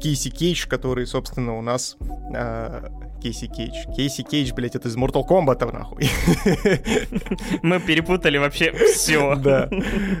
Кейси 0.00 0.30
Кейдж, 0.30 0.66
который, 0.66 1.06
собственно, 1.06 1.56
у 1.56 1.62
нас... 1.62 1.96
Э, 2.34 2.88
Кейси 3.20 3.46
Кейдж. 3.46 3.74
Кейси 3.94 4.22
Кейдж, 4.22 4.52
блядь, 4.54 4.76
это 4.76 4.88
из 4.88 4.96
Mortal 4.96 5.26
Kombat, 5.26 5.72
нахуй. 5.72 6.08
Мы 7.62 7.80
перепутали 7.80 8.38
вообще 8.38 8.72
все. 8.72 9.36
Да, 9.36 9.68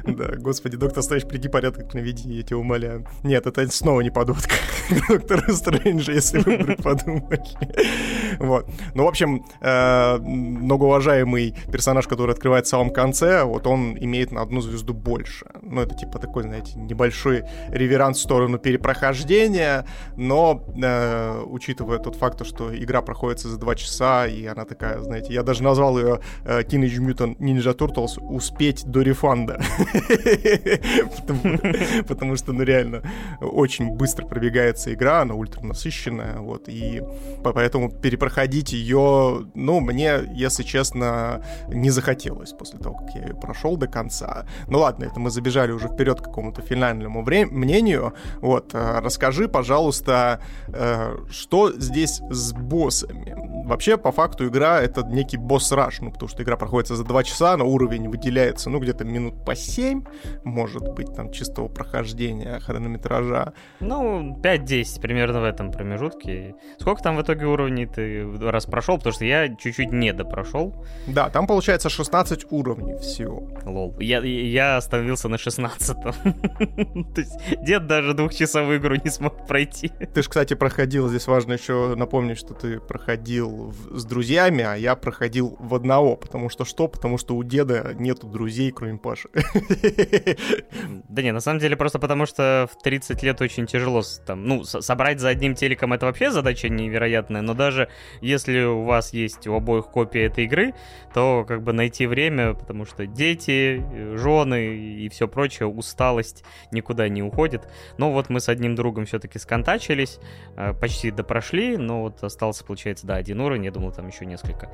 да, 0.04 0.36
господи, 0.36 0.76
доктор 0.76 1.02
Стрэндж, 1.02 1.26
приди 1.26 1.48
порядок 1.48 1.94
наведи, 1.94 2.32
я 2.32 2.42
тебя 2.42 2.58
умоляю. 2.58 3.06
Нет, 3.22 3.46
это 3.46 3.68
снова 3.70 4.00
не 4.00 4.10
подводка 4.10 4.54
доктора 5.08 5.52
Стрэнджа, 5.52 6.12
если 6.12 6.38
вы 6.38 6.56
вдруг 6.56 6.82
подумали. 6.82 7.42
Вот. 8.38 8.68
Ну, 8.94 9.04
в 9.04 9.08
общем, 9.08 9.44
э, 9.60 10.18
многоуважаемый 10.18 11.54
персонаж, 11.72 12.06
который 12.06 12.34
открывает 12.34 12.66
в 12.66 12.68
самом 12.68 12.90
конце, 12.90 13.44
вот 13.44 13.66
он 13.66 13.96
имеет 13.98 14.32
на 14.32 14.42
одну 14.42 14.60
звезду 14.60 14.94
больше. 14.94 15.46
Ну, 15.62 15.80
это 15.80 15.94
типа 15.94 16.18
такой, 16.18 16.42
знаете, 16.42 16.78
небольшой 16.78 17.44
реверанс 17.68 18.18
в 18.18 18.22
сторону 18.22 18.58
перепрохождения, 18.58 19.86
но 20.16 20.64
э, 20.82 21.42
учитывая 21.46 21.98
тот 21.98 22.16
факт, 22.16 22.44
что 22.46 22.74
игра 22.76 22.89
проходит 23.00 23.40
за 23.40 23.56
два 23.58 23.74
часа, 23.74 24.26
и 24.26 24.44
она 24.46 24.64
такая, 24.64 25.00
знаете, 25.00 25.32
я 25.32 25.42
даже 25.42 25.62
назвал 25.62 25.98
ее 25.98 26.20
э, 26.44 26.62
Teenage 26.62 26.98
Mutant 26.98 27.38
Ninja 27.38 27.76
Turtles 27.76 28.20
«Успеть 28.20 28.84
до 28.84 29.02
рефанда». 29.02 29.60
Потому 32.08 32.36
что, 32.36 32.52
ну, 32.52 32.62
реально, 32.62 33.02
очень 33.40 33.90
быстро 33.90 34.26
пробегается 34.26 34.92
игра, 34.92 35.22
она 35.22 35.34
ультра 35.34 35.62
насыщенная, 35.62 36.38
вот, 36.38 36.68
и 36.68 37.02
поэтому 37.42 37.90
перепроходить 37.90 38.72
ее, 38.72 39.46
ну, 39.54 39.80
мне, 39.80 40.20
если 40.34 40.62
честно, 40.62 41.44
не 41.68 41.90
захотелось 41.90 42.52
после 42.52 42.78
того, 42.78 42.96
как 42.96 43.14
я 43.14 43.22
ее 43.28 43.34
прошел 43.34 43.76
до 43.76 43.86
конца. 43.86 44.46
Ну 44.68 44.80
ладно, 44.80 45.04
это 45.04 45.20
мы 45.20 45.30
забежали 45.30 45.72
уже 45.72 45.88
вперед 45.88 46.20
к 46.20 46.24
какому-то 46.24 46.62
финальному 46.62 47.22
мнению. 47.22 48.14
Вот, 48.40 48.74
э, 48.74 49.00
расскажи, 49.00 49.48
пожалуйста, 49.48 50.40
э, 50.68 51.16
что 51.30 51.72
здесь 51.72 52.20
с 52.30 52.52
боссами? 52.80 53.34
Вообще, 53.66 53.96
по 53.96 54.10
факту, 54.10 54.48
игра— 54.48 54.80
это 54.82 55.02
некий 55.02 55.36
босс-раш, 55.36 56.00
ну, 56.00 56.10
потому 56.10 56.28
что 56.28 56.42
игра 56.42 56.56
проходится 56.56 56.96
за 56.96 57.04
2 57.04 57.24
часа, 57.24 57.56
но 57.56 57.66
уровень 57.68 58.08
выделяется, 58.08 58.70
ну, 58.70 58.80
где-то 58.80 59.04
минут 59.04 59.44
по 59.44 59.54
7, 59.54 60.02
может 60.44 60.82
быть, 60.94 61.14
там, 61.14 61.30
чистого 61.30 61.68
прохождения, 61.68 62.58
хронометража. 62.58 63.52
Ну, 63.80 64.36
5-10 64.42 65.00
примерно 65.00 65.40
в 65.40 65.44
этом 65.44 65.70
промежутке. 65.70 66.54
Сколько 66.78 67.02
там 67.02 67.16
в 67.16 67.22
итоге 67.22 67.46
уровней 67.46 67.86
ты 67.86 68.26
раз 68.40 68.66
прошел? 68.66 68.96
Потому 68.96 69.12
что 69.12 69.24
я 69.24 69.48
чуть-чуть 69.54 69.92
не 69.92 70.12
допрошел. 70.12 70.84
Да, 71.06 71.28
там 71.30 71.46
получается 71.46 71.90
16 71.90 72.46
уровней 72.50 72.96
всего. 72.98 73.48
Лол. 73.64 73.94
Я, 74.00 74.20
я 74.20 74.78
остановился 74.78 75.28
на 75.28 75.38
16 75.38 75.96
То 77.14 77.20
есть 77.20 77.38
дед 77.62 77.86
даже 77.86 78.14
двухчасовую 78.14 78.78
игру 78.78 78.96
не 79.04 79.10
смог 79.10 79.46
пройти. 79.46 79.92
Ты 80.14 80.22
же, 80.22 80.28
кстати, 80.28 80.54
проходил, 80.54 81.08
здесь 81.08 81.26
важно 81.26 81.52
еще 81.52 81.94
напомнить, 81.96 82.38
что 82.38 82.54
ты 82.54 82.69
проходил 82.78 83.74
с 83.90 84.04
друзьями, 84.04 84.64
а 84.64 84.74
я 84.74 84.94
проходил 84.96 85.56
в 85.58 85.74
одного. 85.74 86.16
Потому 86.16 86.48
что 86.48 86.64
что? 86.64 86.88
Потому 86.88 87.18
что 87.18 87.36
у 87.36 87.42
деда 87.42 87.94
нету 87.98 88.26
друзей, 88.26 88.70
кроме 88.70 88.98
Паши. 88.98 89.28
Да 91.08 91.22
не, 91.22 91.32
на 91.32 91.40
самом 91.40 91.58
деле 91.58 91.76
просто 91.76 91.98
потому, 91.98 92.24
что 92.24 92.68
в 92.72 92.80
30 92.82 93.22
лет 93.22 93.40
очень 93.40 93.66
тяжело 93.66 94.02
там, 94.24 94.44
ну, 94.44 94.64
собрать 94.64 95.20
за 95.20 95.28
одним 95.28 95.54
телеком 95.54 95.92
это 95.92 96.06
вообще 96.06 96.30
задача 96.30 96.68
невероятная, 96.68 97.42
но 97.42 97.54
даже 97.54 97.88
если 98.20 98.62
у 98.62 98.84
вас 98.84 99.12
есть 99.12 99.46
у 99.46 99.54
обоих 99.54 99.86
копии 99.86 100.20
этой 100.20 100.44
игры, 100.44 100.74
то 101.12 101.44
как 101.46 101.62
бы 101.62 101.72
найти 101.72 102.06
время, 102.06 102.54
потому 102.54 102.84
что 102.84 103.06
дети, 103.06 103.84
жены 104.16 104.76
и 104.76 105.08
все 105.08 105.28
прочее, 105.28 105.68
усталость 105.68 106.44
никуда 106.70 107.08
не 107.08 107.22
уходит. 107.22 107.68
Но 107.98 108.12
вот 108.12 108.28
мы 108.28 108.40
с 108.40 108.48
одним 108.48 108.74
другом 108.74 109.06
все-таки 109.06 109.38
сконтачились, 109.38 110.18
э, 110.56 110.72
почти 110.74 111.10
допрошли, 111.10 111.76
но 111.76 112.02
вот 112.02 112.22
остался, 112.22 112.59
получается, 112.64 113.06
да, 113.06 113.16
один 113.16 113.40
уровень, 113.40 113.64
я 113.64 113.70
думал, 113.70 113.92
там 113.92 114.08
еще 114.08 114.26
несколько. 114.26 114.70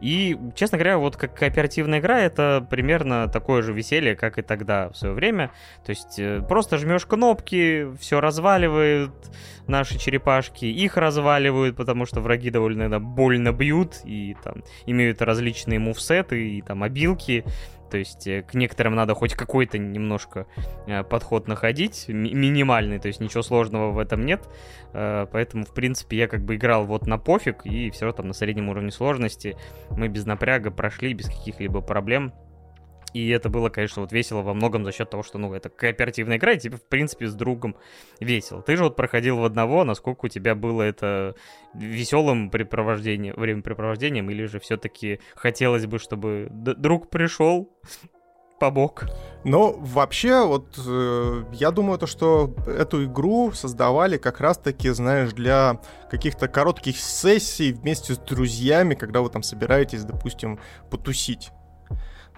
И, 0.00 0.38
честно 0.54 0.78
говоря, 0.78 0.98
вот 0.98 1.16
как 1.16 1.34
кооперативная 1.34 2.00
игра, 2.00 2.20
это 2.20 2.66
примерно 2.68 3.28
такое 3.28 3.62
же 3.62 3.72
веселье, 3.72 4.16
как 4.16 4.38
и 4.38 4.42
тогда 4.42 4.88
в 4.88 4.96
свое 4.96 5.14
время. 5.14 5.50
То 5.84 5.90
есть 5.90 6.18
э, 6.18 6.42
просто 6.46 6.78
жмешь 6.78 7.06
кнопки, 7.06 7.88
все 7.98 8.20
разваливают 8.20 9.12
наши 9.66 9.98
черепашки, 9.98 10.64
их 10.64 10.96
разваливают, 10.96 11.76
потому 11.76 12.06
что 12.06 12.20
враги 12.20 12.50
довольно 12.50 12.82
иногда 12.82 12.98
больно 12.98 13.52
бьют 13.52 13.96
и 14.04 14.36
там 14.42 14.62
имеют 14.86 15.22
различные 15.22 15.78
мувсеты 15.78 16.50
и 16.50 16.62
там 16.62 16.82
обилки. 16.82 17.44
То 17.90 17.98
есть 17.98 18.26
э, 18.26 18.42
к 18.42 18.54
некоторым 18.54 18.94
надо 18.94 19.14
хоть 19.14 19.34
какой-то 19.34 19.78
немножко 19.78 20.46
э, 20.86 21.02
подход 21.02 21.48
находить, 21.48 22.06
ми- 22.08 22.32
минимальный, 22.32 22.98
то 22.98 23.08
есть 23.08 23.20
ничего 23.20 23.42
сложного 23.42 23.90
в 23.90 23.98
этом 23.98 24.24
нет. 24.24 24.48
Э, 24.92 25.26
поэтому, 25.30 25.64
в 25.64 25.74
принципе, 25.74 26.18
я 26.18 26.28
как 26.28 26.42
бы 26.42 26.56
играл 26.56 26.84
вот 26.86 27.06
на 27.06 27.18
пофиг, 27.18 27.66
и 27.66 27.90
все 27.90 28.12
там 28.12 28.28
на 28.28 28.34
среднем 28.34 28.68
уровне 28.68 28.90
сложности 28.90 29.56
мы 29.90 30.08
без 30.08 30.24
напряга 30.26 30.70
прошли, 30.70 31.12
без 31.12 31.26
каких-либо 31.26 31.80
проблем. 31.80 32.32
И 33.12 33.28
это 33.30 33.48
было, 33.48 33.68
конечно, 33.68 34.02
вот 34.02 34.12
весело 34.12 34.42
во 34.42 34.54
многом 34.54 34.84
за 34.84 34.92
счет 34.92 35.10
того, 35.10 35.22
что, 35.22 35.38
ну, 35.38 35.52
это 35.54 35.68
кооперативная 35.68 36.36
игра, 36.36 36.52
и 36.52 36.58
тебе, 36.58 36.76
в 36.76 36.82
принципе, 36.82 37.26
с 37.26 37.34
другом 37.34 37.76
весело. 38.20 38.62
Ты 38.62 38.76
же 38.76 38.84
вот 38.84 38.96
проходил 38.96 39.38
в 39.38 39.44
одного, 39.44 39.84
насколько 39.84 40.26
у 40.26 40.28
тебя 40.28 40.54
было 40.54 40.82
это 40.82 41.34
веселым 41.74 42.50
препровождением, 42.50 43.34
времяпрепровождением, 43.36 44.30
или 44.30 44.46
же 44.46 44.60
все-таки 44.60 45.20
хотелось 45.34 45.86
бы, 45.86 45.98
чтобы 45.98 46.48
друг 46.50 47.10
пришел, 47.10 47.70
побок? 48.60 49.06
Ну, 49.42 49.76
вообще, 49.80 50.44
вот 50.46 50.78
э, 50.86 51.44
я 51.52 51.70
думаю, 51.72 51.98
то, 51.98 52.06
что 52.06 52.54
эту 52.66 53.04
игру 53.06 53.52
создавали 53.52 54.18
как 54.18 54.40
раз-таки, 54.40 54.90
знаешь, 54.90 55.32
для 55.32 55.80
каких-то 56.10 56.46
коротких 56.46 56.96
сессий 56.98 57.72
вместе 57.72 58.14
с 58.14 58.18
друзьями, 58.18 58.94
когда 58.94 59.22
вы 59.22 59.30
там 59.30 59.42
собираетесь, 59.42 60.04
допустим, 60.04 60.60
потусить. 60.90 61.50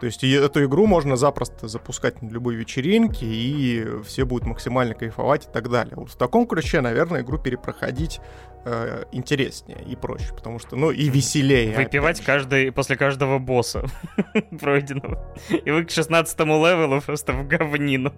То 0.03 0.07
есть 0.07 0.25
эту 0.25 0.65
игру 0.65 0.89
можно 0.89 1.15
запросто 1.15 1.69
запускать 1.69 2.23
на 2.23 2.29
любой 2.29 2.57
вечеринке, 2.57 3.25
и 3.25 3.87
все 4.05 4.25
будут 4.25 4.49
максимально 4.49 4.95
кайфовать 4.95 5.47
и 5.47 5.49
так 5.49 5.71
далее. 5.71 5.95
Вот 5.95 6.11
в 6.11 6.17
таком 6.17 6.49
ключе, 6.49 6.81
наверное, 6.81 7.21
игру 7.21 7.39
перепроходить 7.39 8.19
э, 8.65 9.05
интереснее 9.13 9.83
и 9.87 9.97
проще, 9.97 10.33
потому 10.35 10.59
что, 10.59 10.77
ну, 10.77 10.91
и 10.91 11.09
веселее. 11.09 11.77
Выпивать 11.77 12.21
каждый, 12.21 12.73
после 12.73 12.97
каждого 12.97 13.39
босса 13.39 13.85
пройденного. 14.61 15.35
И 15.51 15.71
вы 15.71 15.85
к 15.85 15.91
16 15.91 16.39
левелу 16.41 17.01
просто 17.01 17.33
в 17.33 17.47
говнину. 17.47 18.13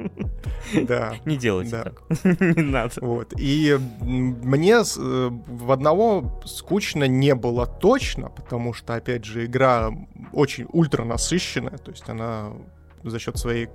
Да. 0.75 1.15
Не 1.25 1.37
делайте 1.37 1.71
да. 1.71 1.85
так. 1.85 2.03
Не 2.41 2.63
надо. 2.63 2.93
Вот. 3.01 3.33
И 3.39 3.79
мне 4.01 4.75
э, 4.75 4.83
в 4.85 5.73
одного 5.73 6.41
скучно 6.45 7.05
не 7.05 7.35
было 7.35 7.67
точно, 7.67 8.29
потому 8.31 8.73
что, 8.73 8.95
опять 8.95 9.25
же, 9.25 9.47
игра 9.47 9.91
очень 10.33 10.67
ультра 10.73 11.05
насыщенная, 11.05 11.79
то 11.79 11.91
есть 11.91 12.09
она 12.09 12.53
за 13.03 13.19
счет 13.19 13.37
своей 13.39 13.69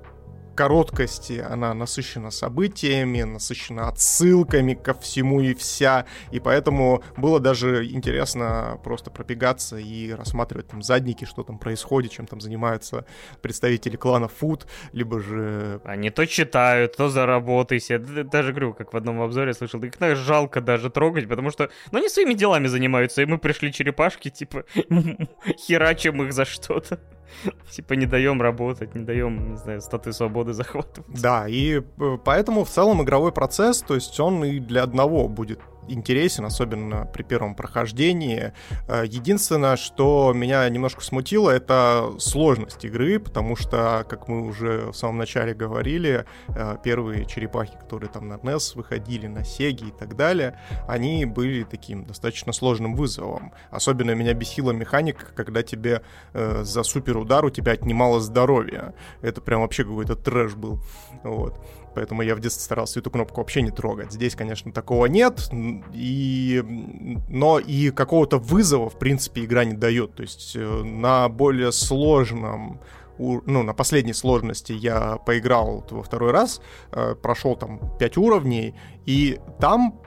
короткости, 0.60 1.42
она 1.50 1.74
насыщена 1.74 2.32
событиями, 2.32 3.22
насыщена 3.22 3.88
отсылками 3.88 4.74
ко 4.74 4.94
всему 4.94 5.40
и 5.40 5.54
вся, 5.54 6.06
и 6.32 6.42
поэтому 6.42 7.02
было 7.16 7.40
даже 7.40 7.86
интересно 7.86 8.78
просто 8.84 9.10
пробегаться 9.10 9.78
и 9.78 10.12
рассматривать 10.12 10.68
там 10.68 10.82
задники, 10.82 11.24
что 11.24 11.44
там 11.44 11.60
происходит, 11.60 12.12
чем 12.12 12.28
там 12.28 12.42
занимаются 12.42 13.06
представители 13.42 13.96
клана 13.96 14.28
Фуд, 14.28 14.68
либо 14.92 15.22
же... 15.22 15.80
Они 15.86 16.10
то 16.10 16.28
читают, 16.28 16.98
то 16.98 17.08
заработайся. 17.08 17.98
Даже, 17.98 18.52
говорю, 18.52 18.74
как 18.74 18.92
в 18.92 18.98
одном 18.98 19.22
обзоре 19.22 19.54
слышал, 19.54 19.82
их 19.82 19.98
наверное, 20.02 20.22
жалко 20.22 20.60
даже 20.60 20.90
трогать, 20.90 21.30
потому 21.30 21.52
что, 21.52 21.70
ну, 21.94 22.00
они 22.00 22.10
своими 22.10 22.34
делами 22.34 22.68
занимаются, 22.68 23.22
и 23.22 23.26
мы 23.26 23.38
пришли 23.38 23.72
черепашки, 23.72 24.30
типа, 24.30 24.66
херачим 25.58 26.22
их 26.22 26.34
за 26.34 26.44
что-то. 26.44 27.00
Типа 27.72 27.94
не 27.94 28.06
даем 28.06 28.42
работать, 28.42 28.96
не 28.96 29.04
даем, 29.04 29.52
не 29.52 29.58
знаю, 29.58 29.82
статую 29.82 30.14
свободы 30.14 30.54
захватывать. 30.54 31.22
Да, 31.22 31.48
и 31.48 31.80
э, 31.80 32.18
поэтому 32.24 32.64
в 32.64 32.70
целом 32.70 33.02
игровой 33.04 33.32
процесс, 33.32 33.82
то 33.82 33.96
есть 33.96 34.20
он 34.20 34.44
и 34.44 34.60
для 34.60 34.84
одного 34.84 35.28
будет 35.28 35.60
интересен, 35.88 36.46
особенно 36.46 37.06
при 37.06 37.24
первом 37.24 37.56
прохождении. 37.56 38.54
Э, 38.88 39.04
единственное, 39.06 39.76
что 39.76 40.34
меня 40.34 40.68
немножко 40.70 41.02
смутило, 41.02 41.50
это 41.50 42.14
сложность 42.20 42.84
игры, 42.86 43.20
потому 43.20 43.56
что, 43.56 44.06
как 44.10 44.28
мы 44.28 44.46
уже 44.46 44.92
в 44.92 44.94
самом 44.94 45.18
начале 45.18 45.54
говорили, 45.54 46.26
э, 46.50 46.78
первые 46.84 47.26
черепахи, 47.26 47.78
которые 47.80 48.10
там 48.10 48.28
на 48.28 48.36
NES 48.36 48.76
выходили, 48.76 49.28
на 49.28 49.40
Sega 49.40 49.88
и 49.88 49.92
так 49.92 50.16
далее, 50.16 50.60
они 50.88 51.26
были 51.26 51.64
таким 51.64 52.06
достаточно 52.06 52.54
сложным 52.54 52.96
вызовом. 52.96 53.54
Особенно 53.72 54.12
меня 54.12 54.34
бесила 54.34 54.72
механика, 54.72 55.26
когда 55.36 55.64
тебе 55.64 56.02
э, 56.34 56.64
за 56.64 56.84
супер 56.84 57.18
удар 57.18 57.46
у 57.46 57.50
тебя 57.50 57.74
отнимало 57.74 58.20
здоровье. 58.20 58.94
Это 59.22 59.42
прям 59.42 59.62
вообще 59.62 59.84
какой-то 59.84 60.16
трэш 60.16 60.56
был. 60.56 60.80
Вот 61.24 61.60
поэтому 62.00 62.22
я 62.22 62.34
в 62.34 62.40
детстве 62.40 62.64
старался 62.64 63.02
эту 63.02 63.12
кнопку 63.12 63.42
вообще 63.42 63.62
не 63.62 63.72
трогать. 63.72 64.14
Здесь, 64.14 64.34
конечно, 64.34 64.72
такого 64.72 65.08
нет, 65.08 65.50
и... 65.94 66.64
но 67.28 67.60
и 67.60 67.92
какого-то 67.92 68.38
вызова, 68.38 68.90
в 68.90 68.98
принципе, 68.98 69.44
игра 69.44 69.66
не 69.66 69.74
дает. 69.74 70.16
То 70.16 70.24
есть 70.24 70.56
э, 70.56 70.84
на 70.84 71.28
более 71.28 71.74
сложном 71.74 72.80
ну, 73.18 73.64
на 73.64 73.74
последней 73.74 74.14
сложности 74.14 74.72
я 74.72 75.18
поиграл 75.18 75.86
во 75.90 76.02
второй 76.02 76.32
раз, 76.32 76.62
э, 76.94 77.16
прошел 77.16 77.58
там 77.58 77.82
5 78.00 78.16
уровней, 78.16 78.76
и 79.06 79.42
там 79.60 80.00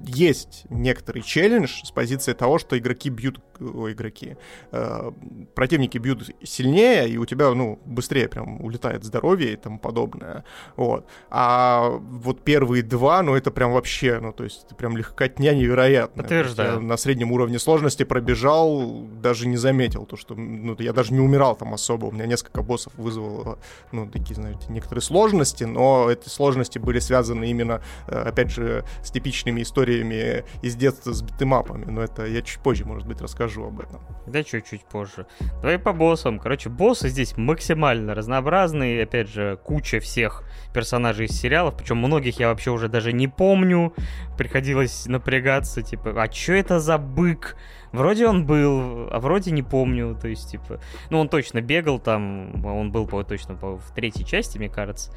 есть 0.00 0.64
некоторый 0.70 1.20
челлендж 1.20 1.82
с 1.84 1.90
позиции 1.90 2.32
того, 2.32 2.58
что 2.58 2.78
игроки 2.78 3.10
бьют, 3.10 3.40
о, 3.60 3.90
игроки, 3.90 4.36
э, 4.72 5.12
противники 5.54 5.98
бьют 5.98 6.30
сильнее, 6.42 7.08
и 7.08 7.16
у 7.18 7.26
тебя, 7.26 7.52
ну, 7.54 7.78
быстрее 7.84 8.28
прям 8.28 8.64
улетает 8.64 9.04
здоровье 9.04 9.52
и 9.52 9.56
тому 9.56 9.78
подобное, 9.78 10.44
вот. 10.76 11.06
А 11.30 11.90
вот 11.90 12.42
первые 12.42 12.82
два, 12.82 13.22
ну, 13.22 13.34
это 13.34 13.50
прям 13.50 13.72
вообще, 13.72 14.18
ну, 14.20 14.32
то 14.32 14.44
есть, 14.44 14.76
прям 14.76 14.96
легкотня 14.96 15.52
невероятная. 15.52 16.22
Подтверждаю. 16.22 16.80
на 16.80 16.96
среднем 16.96 17.32
уровне 17.32 17.58
сложности 17.58 18.04
пробежал, 18.04 19.06
даже 19.22 19.46
не 19.46 19.56
заметил 19.56 20.06
то, 20.06 20.16
что, 20.16 20.34
ну, 20.34 20.76
я 20.78 20.92
даже 20.92 21.12
не 21.12 21.20
умирал 21.20 21.56
там 21.56 21.74
особо, 21.74 22.06
у 22.06 22.12
меня 22.12 22.26
несколько 22.26 22.62
боссов 22.62 22.92
вызвало, 22.96 23.58
ну, 23.92 24.06
такие, 24.08 24.34
знаете, 24.34 24.66
некоторые 24.68 25.02
сложности, 25.02 25.64
но 25.64 26.10
эти 26.10 26.28
сложности 26.28 26.78
были 26.78 26.98
связаны 26.98 27.50
именно, 27.50 27.82
э, 28.08 28.18
опять 28.18 28.50
же, 28.50 28.84
с 29.02 29.10
типичными 29.10 29.62
историями 29.62 30.44
из 30.62 30.74
детства 30.76 31.12
с 31.12 31.22
битэмапами, 31.22 31.84
но 31.84 32.02
это 32.02 32.26
я 32.26 32.42
чуть 32.42 32.60
позже, 32.60 32.84
может 32.84 33.06
быть, 33.06 33.20
расскажу 33.46 33.66
об 33.66 33.80
этом. 33.80 34.00
Да, 34.26 34.42
чуть-чуть 34.42 34.84
позже. 34.84 35.26
Давай 35.62 35.78
по 35.78 35.92
боссам. 35.92 36.38
Короче, 36.38 36.68
боссы 36.68 37.08
здесь 37.08 37.36
максимально 37.36 38.14
разнообразные, 38.14 39.02
опять 39.02 39.28
же, 39.28 39.58
куча 39.64 40.00
всех 40.00 40.42
персонажей 40.74 41.26
из 41.26 41.40
сериалов, 41.40 41.76
причем 41.76 41.98
многих 41.98 42.40
я 42.40 42.48
вообще 42.48 42.70
уже 42.70 42.88
даже 42.88 43.12
не 43.12 43.28
помню, 43.28 43.94
приходилось 44.36 45.06
напрягаться, 45.06 45.82
типа, 45.82 46.12
а 46.22 46.28
чё 46.28 46.54
это 46.54 46.80
за 46.80 46.98
бык? 46.98 47.56
Вроде 47.92 48.26
он 48.26 48.46
был, 48.46 49.08
а 49.10 49.20
вроде 49.20 49.52
не 49.52 49.62
помню, 49.62 50.18
то 50.20 50.28
есть, 50.28 50.50
типа, 50.50 50.80
ну, 51.10 51.20
он 51.20 51.28
точно 51.28 51.62
бегал 51.62 51.98
там, 51.98 52.64
он 52.64 52.90
был, 52.90 53.06
по, 53.06 53.22
точно 53.22 53.54
по, 53.54 53.78
в 53.78 53.94
третьей 53.94 54.26
части, 54.26 54.58
мне 54.58 54.68
кажется, 54.68 55.12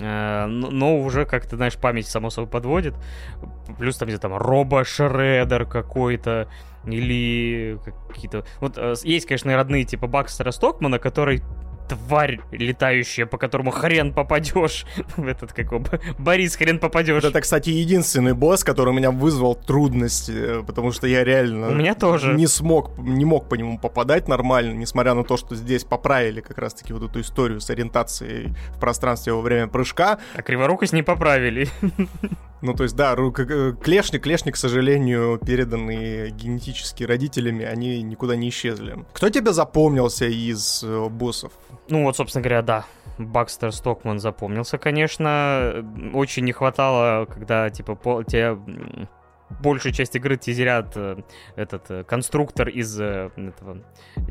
Э, 0.00 0.46
но 0.46 0.98
уже 0.98 1.24
как-то, 1.24 1.56
знаешь, 1.56 1.76
память 1.76 2.06
само 2.06 2.30
собой 2.30 2.50
подводит. 2.50 2.94
Плюс 3.78 3.96
там 3.96 4.08
где-то 4.08 4.28
там 4.28 4.36
робо-шредер 4.36 5.66
какой-то, 5.66 6.48
или 6.86 7.78
какие-то... 8.08 8.44
Вот 8.60 8.78
э, 8.78 8.94
есть, 9.02 9.26
конечно, 9.26 9.54
родные 9.54 9.84
типа 9.84 10.06
Бакстера 10.06 10.50
Стокмана, 10.50 10.98
который 10.98 11.42
тварь 11.88 12.40
летающая, 12.50 13.26
по 13.26 13.38
которому 13.38 13.70
хрен 13.70 14.12
попадешь. 14.12 14.86
В 15.16 15.26
этот 15.26 15.52
как 15.52 15.72
его, 15.72 15.84
Борис, 16.18 16.56
хрен 16.56 16.78
попадешь. 16.78 17.24
Это, 17.24 17.40
кстати, 17.40 17.70
единственный 17.70 18.34
босс, 18.34 18.64
который 18.64 18.90
у 18.90 18.92
меня 18.92 19.10
вызвал 19.10 19.54
трудности, 19.54 20.62
потому 20.66 20.92
что 20.92 21.06
я 21.06 21.24
реально... 21.24 21.68
У 21.68 21.74
меня 21.74 21.94
тоже. 21.94 22.34
Не 22.34 22.46
смог, 22.46 22.96
не 22.98 23.24
мог 23.24 23.48
по 23.48 23.54
нему 23.54 23.78
попадать 23.78 24.28
нормально, 24.28 24.74
несмотря 24.74 25.14
на 25.14 25.24
то, 25.24 25.36
что 25.36 25.54
здесь 25.54 25.84
поправили 25.84 26.40
как 26.40 26.58
раз-таки 26.58 26.92
вот 26.92 27.02
эту 27.02 27.20
историю 27.20 27.60
с 27.60 27.70
ориентацией 27.70 28.54
в 28.74 28.80
пространстве 28.80 29.32
во 29.32 29.40
время 29.40 29.68
прыжка. 29.68 30.18
А 30.34 30.42
криворукость 30.42 30.92
не 30.92 31.02
поправили. 31.02 31.68
Ну, 32.62 32.72
то 32.74 32.84
есть, 32.84 32.96
да, 32.96 33.14
э, 33.14 33.72
клешни, 33.82 34.18
клешни, 34.18 34.50
к 34.50 34.56
сожалению, 34.56 35.38
переданные 35.38 36.30
генетически 36.30 37.04
родителями, 37.04 37.64
они 37.64 38.02
никуда 38.02 38.34
не 38.34 38.48
исчезли. 38.48 39.04
Кто 39.12 39.28
тебе 39.28 39.52
запомнился 39.52 40.26
из 40.26 40.82
э, 40.82 41.08
боссов? 41.08 41.52
Ну, 41.88 42.04
вот, 42.04 42.16
собственно 42.16 42.42
говоря, 42.42 42.62
да. 42.62 42.84
Бакстер 43.18 43.72
Стокман 43.72 44.18
запомнился, 44.18 44.76
конечно. 44.76 45.84
Очень 46.12 46.44
не 46.44 46.52
хватало, 46.52 47.24
когда, 47.24 47.70
типа, 47.70 47.94
по, 47.94 48.22
тебе 48.22 48.58
большую 49.60 49.92
часть 49.92 50.14
игры 50.16 50.36
тизерят 50.36 50.92
э, 50.96 51.18
этот 51.54 51.90
э, 51.90 52.04
конструктор 52.04 52.68
из 52.68 52.98
э, 53.00 53.30
этого 53.36 53.78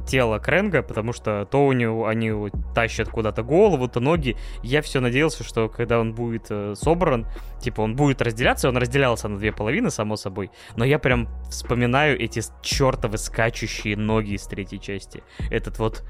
тела 0.06 0.40
Кренга, 0.40 0.84
потому 0.84 1.14
что 1.14 1.48
то 1.50 1.66
у 1.66 1.72
него 1.72 2.08
они 2.08 2.34
тащат 2.74 3.10
куда-то 3.10 3.44
голову, 3.44 3.88
то 3.88 4.00
ноги. 4.00 4.36
Я 4.62 4.82
все 4.82 5.00
надеялся, 5.00 5.44
что 5.44 5.70
когда 5.70 6.00
он 6.00 6.14
будет 6.14 6.52
собран, 6.78 7.28
типа 7.60 7.82
он 7.82 7.96
будет 7.96 8.22
разделяться, 8.22 8.70
он 8.70 8.78
разделялся 8.78 9.28
на 9.28 9.38
две 9.38 9.52
половины, 9.52 9.90
само 9.90 10.16
собой. 10.16 10.52
Но 10.76 10.86
я 10.86 11.00
прям 11.00 11.30
вспоминаю 11.50 12.20
эти 12.20 12.42
чертовы 12.62 13.18
скачущие 13.18 13.98
ноги 13.98 14.34
из 14.34 14.46
третьей 14.46 14.80
части. 14.80 15.24
Этот 15.50 15.80
вот 15.80 16.04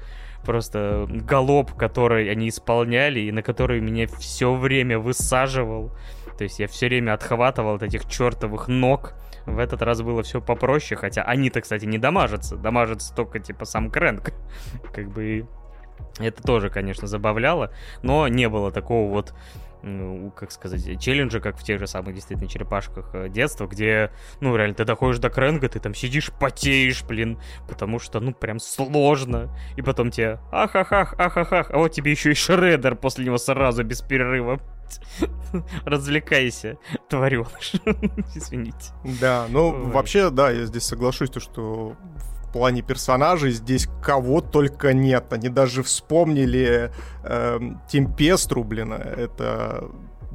просто 0.46 1.06
галоп, 1.08 1.74
который 1.74 2.30
они 2.30 2.48
исполняли, 2.48 3.20
и 3.20 3.32
на 3.32 3.42
который 3.42 3.80
меня 3.80 4.06
все 4.06 4.54
время 4.54 4.98
высаживал. 4.98 5.90
То 6.38 6.44
есть 6.44 6.58
я 6.60 6.68
все 6.68 6.86
время 6.86 7.14
отхватывал 7.14 7.74
от 7.74 7.82
этих 7.82 8.06
чертовых 8.08 8.68
ног. 8.68 9.14
В 9.44 9.58
этот 9.58 9.82
раз 9.82 10.02
было 10.02 10.22
все 10.22 10.40
попроще, 10.40 10.98
хотя 10.98 11.22
они-то, 11.22 11.60
кстати, 11.60 11.84
не 11.84 11.98
дамажатся. 11.98 12.56
Дамажится 12.56 13.14
только, 13.14 13.40
типа, 13.40 13.64
сам 13.64 13.90
Крэнк. 13.90 14.32
Как 14.94 15.08
бы 15.10 15.46
это 16.18 16.42
тоже, 16.42 16.70
конечно, 16.70 17.06
забавляло, 17.06 17.72
но 18.02 18.28
не 18.28 18.48
было 18.48 18.70
такого 18.70 19.10
вот 19.10 19.34
ну, 19.86 20.30
как 20.30 20.50
сказать, 20.50 21.00
челленджа, 21.00 21.40
как 21.40 21.56
в 21.56 21.62
тех 21.62 21.78
же 21.78 21.86
самых 21.86 22.14
действительно 22.14 22.48
черепашках 22.48 23.10
э, 23.14 23.28
детства, 23.28 23.66
где, 23.66 24.10
ну, 24.40 24.54
реально, 24.56 24.74
ты 24.74 24.84
доходишь 24.84 25.18
до 25.18 25.30
кренга, 25.30 25.68
ты 25.68 25.78
там 25.78 25.94
сидишь, 25.94 26.30
потеешь, 26.32 27.04
блин, 27.04 27.38
потому 27.68 27.98
что, 27.98 28.20
ну, 28.20 28.32
прям 28.32 28.58
сложно. 28.58 29.56
И 29.76 29.82
потом 29.82 30.10
тебе 30.10 30.40
ах-ах-ах, 30.50 31.14
ах-ах-ах, 31.18 31.70
а 31.70 31.78
вот 31.78 31.92
тебе 31.92 32.10
еще 32.10 32.32
и 32.32 32.34
шредер 32.34 32.96
после 32.96 33.24
него 33.24 33.38
сразу 33.38 33.84
без 33.84 34.02
перерыва. 34.02 34.60
Развлекайся, 35.84 36.78
твареныш. 37.08 37.74
Извините. 38.34 38.92
Да, 39.20 39.46
ну, 39.48 39.90
вообще, 39.90 40.30
да, 40.30 40.50
я 40.50 40.66
здесь 40.66 40.84
соглашусь, 40.84 41.30
то, 41.30 41.40
что 41.40 41.96
в 42.48 42.52
плане 42.52 42.82
персонажей 42.82 43.52
здесь 43.52 43.88
кого 44.02 44.40
только 44.40 44.92
нет. 44.92 45.32
Они 45.32 45.48
даже 45.48 45.82
вспомнили 45.82 46.90
э, 47.24 47.58
Темпестру, 47.88 48.64
блин, 48.64 48.92
это 48.92 49.90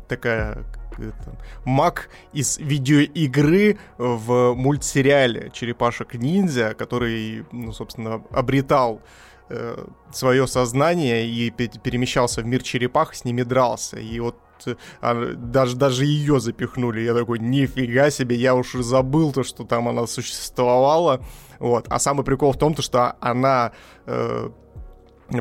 такая 0.07 0.65
это, 0.97 1.37
маг 1.65 2.09
из 2.33 2.57
видеоигры 2.57 3.77
в 3.97 4.53
мультсериале 4.53 5.49
«Черепашек-ниндзя», 5.53 6.73
который, 6.73 7.45
ну, 7.51 7.71
собственно, 7.71 8.21
обретал 8.31 9.01
э, 9.49 9.85
свое 10.11 10.47
сознание 10.47 11.27
и 11.27 11.49
перемещался 11.49 12.41
в 12.41 12.45
мир 12.45 12.61
черепах, 12.61 13.15
с 13.15 13.25
ними 13.25 13.43
дрался. 13.43 13.99
И 13.99 14.19
вот 14.19 14.35
даже, 15.01 15.75
даже 15.75 16.05
ее 16.05 16.39
запихнули. 16.39 17.01
Я 17.01 17.13
такой, 17.13 17.39
нифига 17.39 18.09
себе, 18.09 18.35
я 18.35 18.55
уж 18.55 18.73
забыл 18.73 19.31
то, 19.31 19.43
что 19.43 19.63
там 19.63 19.87
она 19.87 20.07
существовала. 20.07 21.21
Вот. 21.59 21.85
А 21.89 21.99
самый 21.99 22.23
прикол 22.23 22.53
в 22.53 22.57
том, 22.57 22.73
то, 22.73 22.81
что 22.81 23.15
она 23.19 23.71
э, 24.05 24.49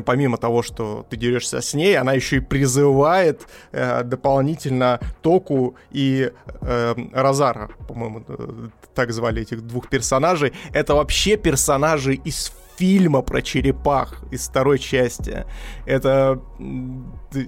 помимо 0.01 0.37
того, 0.37 0.63
что 0.63 1.05
ты 1.09 1.17
дерешься 1.17 1.59
с 1.59 1.73
ней, 1.73 1.97
она 1.97 2.13
еще 2.13 2.37
и 2.37 2.39
призывает 2.39 3.47
э, 3.71 4.03
дополнительно 4.03 4.99
Току 5.21 5.75
и 5.91 6.31
э, 6.61 6.95
Розара, 7.13 7.69
по-моему, 7.87 8.23
э, 8.27 8.69
так 8.95 9.11
звали 9.11 9.41
этих 9.41 9.61
двух 9.61 9.89
персонажей. 9.89 10.53
Это 10.71 10.95
вообще 10.95 11.35
персонажи 11.35 12.13
из 12.13 12.53
фильма 12.81 13.21
про 13.21 13.43
черепах 13.43 14.23
из 14.31 14.49
второй 14.49 14.79
части. 14.79 15.45
Это... 15.85 16.39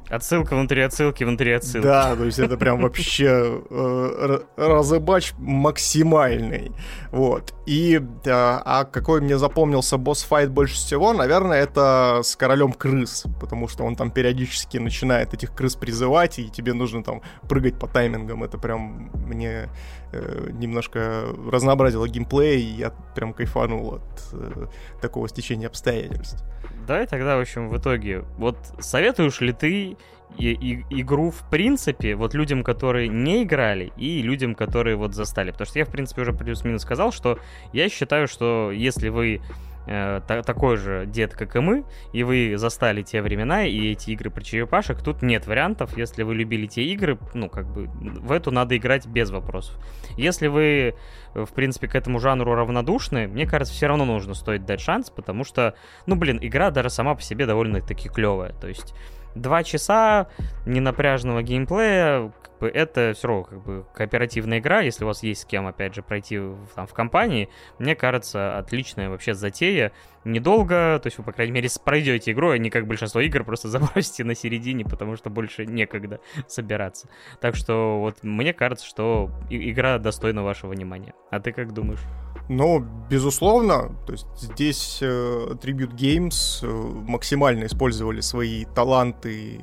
Отсылка 0.10 0.56
внутри 0.56 0.82
отсылки 0.82 1.24
внутри 1.24 1.54
отсылки. 1.54 1.84
Да, 1.84 2.15
то 2.15 2.24
есть 2.24 2.39
это 2.39 2.56
прям 2.56 2.82
вообще 2.82 3.62
э, 3.69 4.39
разыбач 4.56 5.34
максимальный. 5.39 6.72
Вот. 7.12 7.54
И, 7.65 8.00
а 8.26 8.86
какой 8.86 9.22
мне 9.22 9.38
запомнился 9.38 9.98
босс-файт 9.98 10.52
больше 10.52 10.76
всего, 10.76 11.13
наверное, 11.13 11.62
это 11.63 12.22
с 12.24 12.36
королем 12.36 12.72
крыс, 12.72 13.26
потому 13.41 13.67
что 13.67 13.84
он 13.84 13.96
там 13.96 14.12
периодически 14.12 14.78
начинает 14.78 15.34
этих 15.34 15.54
крыс 15.54 15.76
призывать, 15.76 16.39
и 16.39 16.50
тебе 16.50 16.74
нужно 16.74 17.04
там 17.04 17.22
прыгать 17.50 17.80
по 17.80 17.88
таймингам. 17.88 18.43
Это 18.43 18.58
прям 18.58 19.10
мне 19.28 19.69
э, 20.13 20.49
немножко 20.52 21.26
разнообразило 21.52 22.08
геймплей, 22.08 22.62
и 22.62 22.76
я 22.76 22.91
прям 23.15 23.34
кайфанул 23.34 23.95
от 23.95 24.34
э, 24.34 24.67
такого 25.02 25.28
стечения 25.28 25.67
обстоятельств. 25.67 26.43
Давай 26.88 27.08
тогда, 27.08 27.38
в 27.38 27.41
общем, 27.41 27.69
в 27.69 27.78
итоге, 27.78 28.23
вот 28.38 28.58
советуешь 28.80 29.41
ли 29.41 29.54
ты 29.54 29.97
и, 30.38 30.52
и, 30.52 30.86
игру 31.02 31.32
в 31.32 31.49
принципе 31.49 32.15
вот 32.15 32.34
людям, 32.34 32.63
которые 32.63 33.08
не 33.08 33.43
играли, 33.43 33.91
и 33.97 34.21
людям, 34.21 34.56
которые 34.56 34.95
вот 34.95 35.13
застали? 35.13 35.52
Потому 35.52 35.67
что 35.67 35.80
я, 35.80 35.86
в 35.86 35.89
принципе, 35.89 36.21
уже 36.21 36.34
плюс-минус 36.34 36.82
сказал, 36.82 37.12
что 37.12 37.39
я 37.71 37.89
считаю, 37.89 38.28
что 38.28 38.71
если 38.71 39.10
вы 39.10 39.41
э, 39.88 40.22
такой 40.26 40.78
же 40.78 41.06
дед, 41.06 41.34
как 41.34 41.56
и 41.56 41.60
мы, 41.60 41.86
и 42.12 42.24
вы 42.24 42.54
застали 42.58 43.02
те 43.02 43.22
времена 43.22 43.65
и 43.65 43.91
эти 43.91 44.12
игры 44.12 44.30
про 44.30 44.41
черепашек, 44.41 45.02
тут 45.02 45.22
нет 45.22 45.48
вариантов. 45.48 45.98
Если 45.98 46.24
вы 46.24 46.36
любили 46.36 46.67
те 46.67 46.84
игры, 46.84 47.17
ну, 47.34 47.50
как 47.50 47.67
бы, 47.67 47.88
в 47.88 48.32
эту 48.32 48.52
надо 48.52 48.78
играть 48.78 49.06
без 49.06 49.30
вопросов. 49.30 49.78
Если 50.17 50.48
вы, 50.48 50.96
в 51.34 51.52
принципе, 51.54 51.88
к 51.88 51.96
этому 51.96 52.19
жанру 52.19 52.54
равнодушны, 52.56 53.28
мне 53.28 53.46
кажется, 53.46 53.74
все 53.74 53.88
равно 53.88 54.05
нужно 54.05 54.34
стоит 54.34 54.66
дать 54.66 54.82
шанс, 54.82 55.10
потому 55.10 55.43
что, 55.43 55.76
ну, 56.05 56.16
блин, 56.16 56.39
игра 56.41 56.72
даже 56.72 56.89
сама 56.89 57.16
по 57.16 57.22
себе 57.22 57.45
довольно-таки 57.45 58.10
клевая. 58.10 58.53
То 58.53 58.68
есть 58.68 58.93
два 59.36 59.64
часа 59.64 60.28
ненапряжного 60.66 61.44
геймплея, 61.44 62.32
как 62.42 62.60
бы 62.60 62.68
это 62.68 63.14
все 63.16 63.28
равно 63.28 63.44
как 63.44 63.64
бы 63.64 63.86
кооперативная 63.94 64.60
игра, 64.60 64.82
если 64.82 65.04
у 65.04 65.08
вас 65.08 65.24
есть 65.24 65.42
с 65.42 65.46
кем, 65.46 65.68
опять 65.68 65.96
же, 65.96 66.02
пройти 66.02 66.40
там, 66.76 66.88
в 66.88 66.94
компании, 66.94 67.50
мне 67.80 67.96
кажется, 67.96 68.58
отличная 68.58 69.10
вообще 69.10 69.34
затея. 69.34 69.92
Недолго, 70.24 71.00
то 71.00 71.08
есть 71.08 71.18
вы, 71.18 71.24
по 71.24 71.34
крайней 71.34 71.52
мере, 71.52 71.70
пройдете 71.84 72.32
игру, 72.32 72.52
а 72.52 72.58
не 72.58 72.70
как 72.70 72.88
большинство 72.88 73.20
игр, 73.22 73.44
просто 73.44 73.68
забросите 73.70 74.24
на 74.24 74.36
середине, 74.36 74.86
потому 74.86 75.18
что 75.18 75.30
больше 75.30 75.66
некогда 75.66 76.20
собираться. 76.48 77.10
Так 77.42 77.56
что 77.56 78.00
вот 78.00 78.24
мне 78.24 78.54
кажется, 78.54 78.86
что 78.86 79.32
игра 79.50 79.98
достойна 79.98 80.44
вашего 80.44 80.72
внимания. 80.72 81.14
А 81.30 81.40
ты 81.40 81.52
как 81.52 81.74
думаешь? 81.74 82.02
Ну, 82.50 82.86
безусловно, 83.10 83.96
то 84.06 84.12
есть 84.12 84.28
здесь 84.38 85.00
э, 85.02 85.56
Tribute 85.62 85.96
Games 85.96 86.60
э, 86.62 86.68
максимально 86.68 87.66
использовали 87.66 88.20
свои 88.20 88.66
таланты 88.66 89.62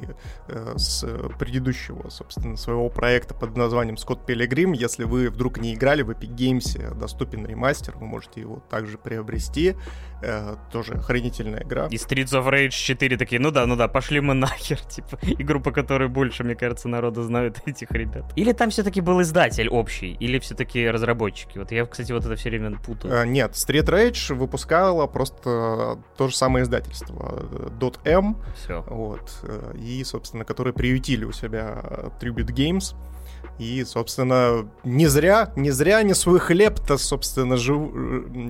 э, 0.49 0.75
с 0.77 1.07
предыдущего, 1.39 2.09
собственно, 2.09 2.57
своего 2.57 2.89
проекта 2.89 3.35
под 3.35 3.57
названием 3.57 3.97
Scott 3.97 4.25
Pilgrim. 4.27 4.75
Если 4.75 5.05
вы 5.05 5.29
вдруг 5.29 5.59
не 5.59 5.75
играли 5.75 6.03
в 6.03 6.11
Epic 6.11 6.35
Games, 6.35 6.95
доступен 6.99 7.47
ремастер, 7.47 7.97
вы 7.99 8.07
можете 8.07 8.41
его 8.41 8.63
также 8.71 8.97
приобрести. 8.97 9.77
Э, 10.23 10.57
тоже 10.71 10.95
охренительная 10.95 11.63
игра. 11.63 11.87
И 11.87 11.97
Streets 11.97 12.33
of 12.33 12.47
Rage 12.51 12.71
4 12.71 13.17
такие, 13.17 13.41
ну 13.41 13.51
да, 13.51 13.67
ну 13.67 13.75
да, 13.77 13.89
пошли 13.89 14.21
мы 14.21 14.35
нахер, 14.35 14.79
типа, 14.89 15.19
игру, 15.23 15.61
по 15.61 15.71
которой 15.71 16.09
больше, 16.09 16.45
мне 16.45 16.55
кажется, 16.55 16.89
народу 16.89 17.23
знают 17.23 17.63
этих 17.67 17.91
ребят. 17.91 18.31
Или 18.37 18.53
там 18.53 18.69
все-таки 18.71 19.01
был 19.01 19.23
издатель 19.23 19.69
общий, 19.69 20.13
или 20.13 20.39
все-таки 20.39 20.89
разработчики. 20.89 21.59
Вот 21.59 21.73
я, 21.73 21.87
кстати, 21.87 22.13
вот 22.13 22.25
это 22.27 22.37
все 22.37 22.51
время 22.51 22.70
путаю. 22.79 23.21
А, 23.21 23.27
нет, 23.27 23.53
Street 23.53 23.87
Rage 23.87 24.35
выпускала 24.35 25.07
просто 25.07 25.99
то 26.17 26.29
же 26.29 26.37
самое 26.37 26.65
издательство, 26.65 27.45
.m. 28.05 28.37
Все. 28.57 28.85
Вот. 28.89 29.41
Э, 29.43 29.75
и, 29.77 30.03
собственно, 30.05 30.45
которые 30.45 30.73
приютили 30.75 31.25
у 31.25 31.33
себя 31.33 31.83
Tribute 32.21 32.53
Games. 32.55 32.95
И, 33.59 33.85
собственно, 33.85 34.69
не 34.85 35.07
зря, 35.07 35.53
не 35.55 35.71
зря 35.71 35.99
они 35.99 36.15
свой 36.15 36.39
хлеб-то, 36.39 36.97
собственно, 36.97 37.57
жив... 37.57 37.91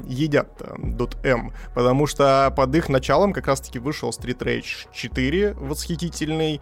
едят 0.07 0.63
.m, 1.23 1.53
потому 1.75 2.07
что 2.07 2.53
под 2.57 2.75
их 2.75 2.89
началом 2.89 3.33
как 3.33 3.47
раз-таки 3.49 3.79
вышел 3.79 4.11
Street 4.11 4.39
Rage 4.39 4.89
4 4.93 5.55
восхитительный, 5.55 6.61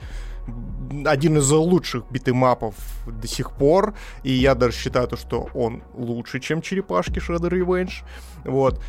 один 1.05 1.39
из 1.39 1.51
лучших 1.51 2.05
битэмапов 2.11 2.75
до 3.07 3.27
сих 3.27 3.53
пор, 3.53 3.95
и 4.23 4.33
я 4.33 4.55
даже 4.55 4.77
считаю, 4.77 5.07
то, 5.09 5.17
что 5.17 5.49
он 5.55 5.83
лучше, 5.95 6.41
чем 6.41 6.63
черепашки 6.63 7.19
Shredder 7.19 7.51
Revenge, 7.51 8.05
вот. 8.45 8.81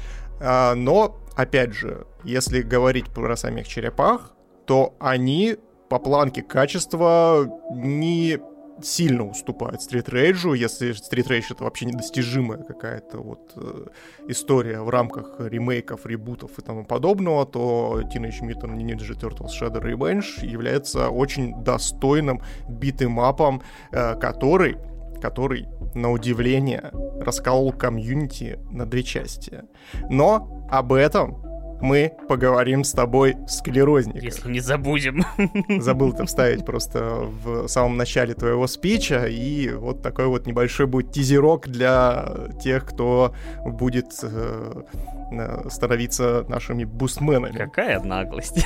А, 0.42 0.76
но, 0.76 1.18
опять 1.36 1.74
же, 1.74 2.06
если 2.24 2.62
говорить 2.62 3.10
про 3.10 3.36
самих 3.36 3.68
черепах, 3.68 4.32
то 4.66 4.96
они 5.00 5.58
по 5.90 6.00
планке 6.00 6.42
качества 6.42 7.48
не 7.72 8.40
сильно 8.82 9.28
уступает 9.28 9.82
Street 9.82 10.06
Rage, 10.06 10.56
если 10.58 10.92
Street 10.92 11.28
Rage 11.28 11.46
это 11.52 11.64
вообще 11.64 11.86
недостижимая 11.86 12.64
какая-то 12.64 13.18
вот 13.18 13.52
э, 13.56 13.86
история 14.28 14.82
в 14.82 14.90
рамках 14.90 15.40
ремейков, 15.40 16.06
ребутов 16.06 16.58
и 16.58 16.62
тому 16.62 16.86
подобного, 16.86 17.46
то 17.46 18.02
Teenage 18.14 18.42
Mutant 18.42 18.76
Ninja 18.76 19.18
Turtles 19.20 19.52
Shadow 19.60 19.82
Revenge 19.82 20.46
является 20.46 21.10
очень 21.10 21.64
достойным 21.64 22.42
битэмапом, 22.68 23.62
э, 23.92 24.16
который 24.16 24.78
который, 25.22 25.68
на 25.96 26.12
удивление, 26.12 26.92
расколол 27.20 27.74
комьюнити 27.74 28.58
на 28.72 28.86
две 28.86 29.04
части. 29.04 29.64
Но 30.10 30.66
об 30.72 30.94
этом 30.94 31.49
мы 31.82 32.14
поговорим 32.28 32.84
с 32.84 32.92
тобой 32.92 33.36
в 33.46 33.50
склерозниках. 33.50 34.24
Если 34.24 34.52
не 34.52 34.60
забудем. 34.60 35.24
Забыл 35.82 36.14
это 36.14 36.26
вставить 36.26 36.66
просто 36.66 37.28
в 37.44 37.68
самом 37.68 37.98
начале 37.98 38.34
твоего 38.34 38.68
спича, 38.68 39.26
и 39.28 39.70
вот 39.72 40.02
такой 40.02 40.28
вот 40.28 40.46
небольшой 40.46 40.88
будет 40.88 41.12
тизерок 41.12 41.68
для 41.68 42.34
тех, 42.62 42.86
кто 42.86 43.34
будет 43.66 44.14
э, 44.24 44.84
э 45.32 45.70
становиться 45.70 46.46
нашими 46.48 46.84
бустменами. 46.84 47.58
Какая 47.58 48.00
наглость. 48.02 48.66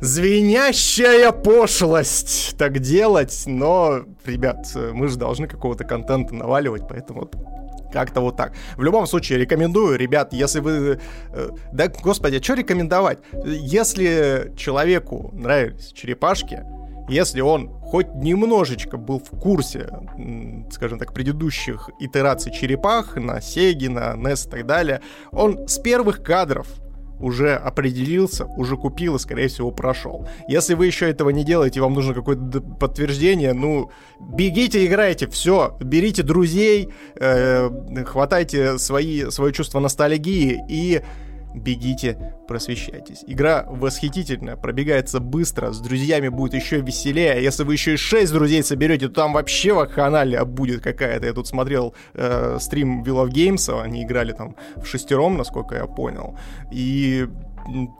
Звенящая 0.00 1.32
пошлость 1.32 2.56
так 2.58 2.78
делать, 2.78 3.44
но, 3.46 4.00
ребят, 4.24 4.66
мы 4.92 5.08
же 5.08 5.18
должны 5.18 5.46
какого-то 5.46 5.84
контента 5.84 6.34
наваливать, 6.34 6.88
поэтому 6.88 7.28
как-то 7.92 8.20
вот 8.20 8.36
так. 8.36 8.52
В 8.76 8.82
любом 8.82 9.06
случае, 9.06 9.38
рекомендую, 9.38 9.98
ребят, 9.98 10.32
если 10.32 10.60
вы... 10.60 11.00
Э, 11.32 11.50
да, 11.72 11.88
господи, 11.88 12.36
а 12.36 12.42
что 12.42 12.54
рекомендовать? 12.54 13.18
Если 13.44 14.52
человеку 14.56 15.30
нравились 15.32 15.92
черепашки, 15.92 16.64
если 17.08 17.40
он 17.40 17.70
хоть 17.80 18.14
немножечко 18.14 18.98
был 18.98 19.18
в 19.18 19.30
курсе, 19.30 19.88
скажем 20.70 20.98
так, 20.98 21.14
предыдущих 21.14 21.88
итераций 21.98 22.52
черепах 22.52 23.16
на 23.16 23.40
Сеге, 23.40 23.88
на 23.88 24.14
NES 24.14 24.46
и 24.46 24.50
так 24.50 24.66
далее, 24.66 25.00
он 25.32 25.66
с 25.66 25.78
первых 25.78 26.22
кадров 26.22 26.66
уже 27.20 27.54
определился, 27.54 28.46
уже 28.46 28.76
купил 28.76 29.16
и, 29.16 29.18
скорее 29.18 29.48
всего, 29.48 29.70
прошел. 29.70 30.26
Если 30.48 30.74
вы 30.74 30.86
еще 30.86 31.08
этого 31.10 31.30
не 31.30 31.44
делаете, 31.44 31.80
вам 31.80 31.94
нужно 31.94 32.14
какое-то 32.14 32.60
подтверждение, 32.60 33.52
ну, 33.52 33.90
бегите, 34.20 34.86
играйте, 34.86 35.26
все, 35.28 35.76
берите 35.80 36.22
друзей, 36.22 36.90
э, 37.16 38.04
хватайте 38.04 38.78
свои, 38.78 39.30
свое 39.30 39.52
чувство 39.52 39.80
ностальгии 39.80 40.58
и 40.68 41.02
бегите, 41.54 42.34
просвещайтесь. 42.46 43.24
Игра 43.26 43.64
восхитительная, 43.68 44.56
пробегается 44.56 45.20
быстро, 45.20 45.72
с 45.72 45.80
друзьями 45.80 46.28
будет 46.28 46.54
еще 46.54 46.80
веселее. 46.80 47.32
А 47.32 47.36
если 47.36 47.64
вы 47.64 47.74
еще 47.74 47.94
и 47.94 47.96
6 47.96 48.32
друзей 48.32 48.62
соберете, 48.62 49.08
то 49.08 49.14
там 49.14 49.32
вообще 49.32 49.72
вакханалия 49.72 50.44
будет 50.44 50.82
какая-то. 50.82 51.26
Я 51.26 51.32
тут 51.32 51.46
смотрел 51.46 51.94
э, 52.14 52.58
стрим 52.60 53.02
Will 53.02 53.26
of 53.26 53.30
Games, 53.30 53.82
они 53.82 54.04
играли 54.04 54.32
там 54.32 54.56
в 54.76 54.86
шестером, 54.86 55.36
насколько 55.36 55.74
я 55.74 55.86
понял. 55.86 56.38
И 56.70 57.28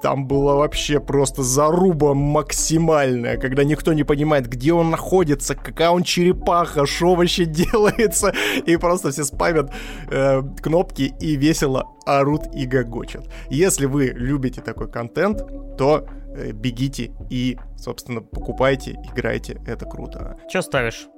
там 0.02 0.26
была 0.26 0.54
вообще 0.54 1.00
просто 1.00 1.42
заруба 1.42 2.14
максимальная, 2.14 3.36
когда 3.36 3.64
никто 3.64 3.92
не 3.92 4.04
понимает, 4.04 4.48
где 4.48 4.72
он 4.72 4.90
находится, 4.90 5.54
какая 5.54 5.90
он 5.90 6.02
черепаха, 6.02 6.86
что 6.86 7.14
вообще 7.14 7.44
делается, 7.46 8.32
и 8.66 8.76
просто 8.76 9.10
все 9.10 9.24
спамят 9.24 9.72
э, 10.10 10.42
кнопки 10.62 11.14
и 11.20 11.36
весело 11.36 11.88
орут 12.06 12.54
и 12.54 12.66
гогочат. 12.66 13.28
Если 13.50 13.86
вы 13.86 14.06
любите 14.06 14.60
такой 14.60 14.90
контент, 14.90 15.42
то 15.76 16.06
э, 16.34 16.52
бегите 16.52 17.12
и, 17.30 17.58
собственно, 17.76 18.20
покупайте, 18.20 18.96
играйте, 19.12 19.60
это 19.66 19.84
круто. 19.86 20.38
Что 20.48 20.62
ставишь? 20.62 21.08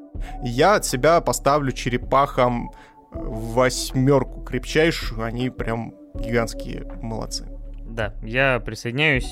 Я 0.42 0.74
от 0.74 0.84
себя 0.84 1.20
поставлю 1.20 1.72
черепахам 1.72 2.70
восьмерку 3.12 4.42
крепчайшую, 4.42 5.22
они 5.22 5.51
прям 5.51 5.94
гигантские 6.14 6.86
молодцы. 7.01 7.59
Да, 7.91 8.14
я 8.22 8.61
присоединяюсь. 8.61 9.30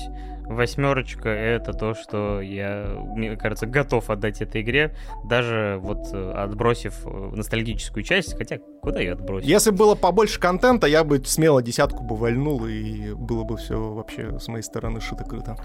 Восьмерочка— 0.49 1.29
это 1.29 1.73
то, 1.73 1.93
что 1.93 2.41
я, 2.41 2.87
мне 3.15 3.35
кажется, 3.35 3.67
готов 3.67 4.09
отдать 4.09 4.41
этой 4.41 4.63
игре, 4.63 4.95
даже 5.23 5.77
вот 5.79 6.07
э, 6.11 6.31
отбросив 6.31 7.05
э, 7.05 7.09
ностальгическую 7.35 8.01
часть, 8.03 8.35
хотя 8.35 8.57
куда 8.81 8.99
ее 8.99 9.13
отбросить? 9.13 9.47
Если 9.47 9.69
было 9.69 9.93
побольше 9.93 10.39
контента, 10.39 10.87
я 10.87 11.03
бы 11.03 11.23
смело 11.23 11.61
десятку 11.61 12.03
бы 12.03 12.15
вальнул, 12.15 12.65
и 12.65 13.13
было 13.13 13.43
бы 13.43 13.57
все 13.57 13.79
вообще 13.93 14.39
с 14.39 14.47
моей 14.47 14.63
стороны 14.63 14.99
шито-крыто. 14.99 15.55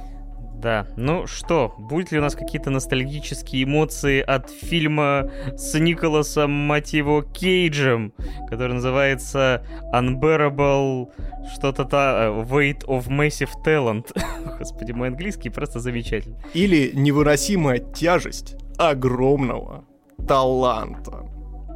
Да, 0.55 0.87
ну 0.97 1.27
что, 1.27 1.75
будет 1.79 2.11
ли 2.11 2.19
у 2.19 2.23
нас 2.23 2.35
какие-то 2.35 2.71
ностальгические 2.71 3.65
эмоции 3.65 4.21
от 4.21 4.51
фильма 4.51 5.31
с 5.57 5.79
Николасом, 5.79 6.73
его, 6.75 7.23
Кейджем, 7.23 8.13
который 8.49 8.75
называется 8.75 9.65
Unbearable 9.93 11.11
что-то-то 11.55 11.97
э, 11.97 12.53
Weight 12.53 12.85
of 12.87 13.09
Massive 13.09 13.51
Talent. 13.65 14.17
Господи, 14.59 14.93
мой 14.93 15.09
английский 15.09 15.51
просто 15.51 15.81
замечательный. 15.81 16.39
Или 16.55 16.93
невыносимая 16.95 17.81
тяжесть 17.81 18.57
огромного 18.79 19.85
таланта. 20.27 21.29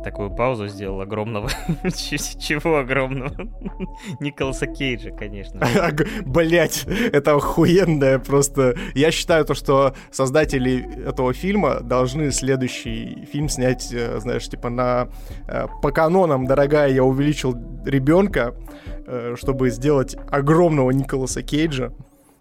Такую 0.02 0.30
паузу 0.30 0.68
сделал 0.68 1.00
огромного. 1.00 1.48
Чего 1.88 2.78
огромного? 2.78 3.34
Николаса 4.20 4.66
Кейджа, 4.66 5.10
конечно. 5.10 5.60
Блять, 6.24 6.84
это 6.86 7.34
охуенное 7.34 8.18
просто. 8.18 8.76
Я 8.94 9.10
считаю 9.10 9.44
то, 9.44 9.54
что 9.54 9.94
создатели 10.10 11.06
этого 11.06 11.32
фильма 11.32 11.80
должны 11.80 12.30
следующий 12.30 13.26
фильм 13.30 13.48
снять, 13.48 13.92
э, 13.92 14.18
знаешь, 14.20 14.48
типа 14.48 14.70
на 14.70 15.08
э, 15.46 15.66
по 15.82 15.90
канонам, 15.90 16.46
дорогая, 16.46 16.90
я 16.90 17.04
увеличил 17.04 17.54
ребенка, 17.84 18.54
э, 19.06 19.34
чтобы 19.36 19.70
сделать 19.70 20.16
огромного 20.30 20.90
Николаса 20.90 21.42
Кейджа, 21.42 21.92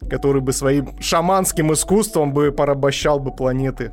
который 0.10 0.42
бы 0.42 0.54
своим 0.54 1.00
шаманским 1.00 1.74
искусством 1.74 2.34
бы 2.34 2.52
порабощал 2.52 3.20
бы 3.20 3.32
планеты. 3.32 3.92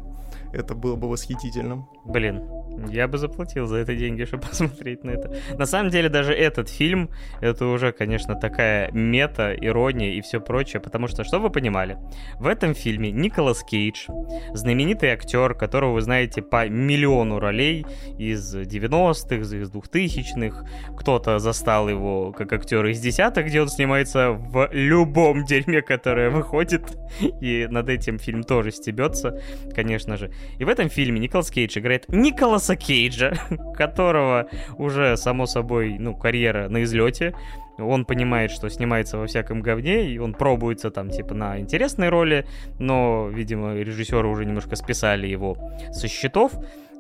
Это 0.53 0.75
было 0.75 0.97
бы 0.97 1.09
восхитительным. 1.09 1.89
Блин, 2.05 2.43
я 2.89 3.09
бы 3.09 3.19
заплатил 3.19 3.67
за 3.67 3.77
это 3.77 3.95
деньги, 3.95 4.25
чтобы 4.25 4.43
посмотреть 4.49 5.05
на 5.05 5.11
это. 5.11 5.35
На 5.57 5.67
самом 5.67 5.91
деле, 5.91 6.09
даже 6.09 6.35
этот 6.35 6.69
фильм, 6.69 7.11
это 7.41 7.67
уже, 7.67 7.93
конечно, 7.93 8.35
такая 8.35 8.91
мета, 8.93 9.55
ирония 9.55 10.13
и 10.13 10.21
все 10.21 10.41
прочее, 10.41 10.81
потому 10.81 11.09
что, 11.09 11.25
что 11.25 11.39
вы 11.39 11.51
понимали, 11.51 11.99
в 12.39 12.47
этом 12.47 12.75
фильме 12.75 13.11
Николас 13.11 13.63
Кейдж, 13.63 14.07
знаменитый 14.53 15.11
актер, 15.11 15.55
которого 15.55 15.95
вы 15.95 16.01
знаете 16.03 16.43
по 16.43 16.69
миллиону 16.69 17.39
ролей 17.39 17.87
из 18.19 18.55
90-х, 18.55 19.37
из 19.37 19.71
2000-х, 19.71 20.67
кто-то 20.97 21.39
застал 21.39 21.89
его 21.89 22.33
как 22.33 22.53
актера 22.53 22.91
из 22.91 23.01
десятых, 23.01 23.47
где 23.47 23.63
он 23.63 23.69
снимается 23.69 24.33
в 24.33 24.69
любом 24.73 25.45
дерьме, 25.45 25.83
которое 25.83 26.31
выходит, 26.31 26.83
и 27.41 27.67
над 27.71 27.89
этим 27.89 28.19
фильм 28.19 28.43
тоже 28.43 28.73
стебется, 28.73 29.41
конечно 29.75 30.17
же. 30.17 30.31
И 30.59 30.65
в 30.65 30.69
этом 30.69 30.89
фильме 30.89 31.21
Николас 31.21 31.51
Кейдж 31.51 31.79
играет 31.79 31.94
Николас 32.09 32.35
Николаса 32.45 32.77
Кейджа, 32.77 33.33
которого 33.77 34.49
уже, 34.79 35.17
само 35.17 35.47
собой, 35.47 35.97
ну, 35.99 36.15
карьера 36.15 36.69
на 36.69 36.83
излете. 36.83 37.35
Он 37.79 38.05
понимает, 38.05 38.51
что 38.51 38.69
снимается 38.69 39.19
во 39.19 39.27
всяком 39.27 39.61
говне, 39.61 40.11
и 40.11 40.19
он 40.19 40.35
пробуется 40.35 40.91
там, 40.91 41.11
типа, 41.11 41.35
на 41.35 41.59
интересной 41.59 42.11
роли, 42.11 42.47
но, 42.79 43.29
видимо, 43.29 43.75
режиссеры 43.75 44.29
уже 44.29 44.45
немножко 44.45 44.77
списали 44.77 45.27
его 45.27 45.57
со 45.91 46.07
счетов. 46.07 46.53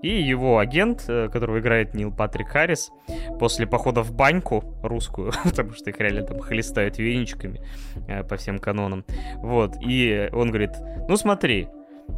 И 0.03 0.23
его 0.23 0.59
агент, 0.59 1.05
э, 1.09 1.29
которого 1.33 1.61
играет 1.61 1.95
Нил 1.95 2.13
Патрик 2.13 2.49
Харрис, 2.49 2.91
после 3.39 3.67
похода 3.67 4.03
в 4.03 4.13
баньку 4.13 4.65
русскую, 4.83 5.33
потому 5.45 5.73
что 5.73 5.91
их 5.91 5.99
реально 5.99 6.23
там 6.23 6.41
хлестают 6.41 6.99
веничками 6.99 7.61
э, 8.09 8.23
по 8.23 8.37
всем 8.37 8.59
канонам, 8.59 9.05
вот, 9.37 9.77
и 9.81 10.29
он 10.33 10.49
говорит, 10.49 10.73
ну 11.09 11.17
смотри, 11.17 11.69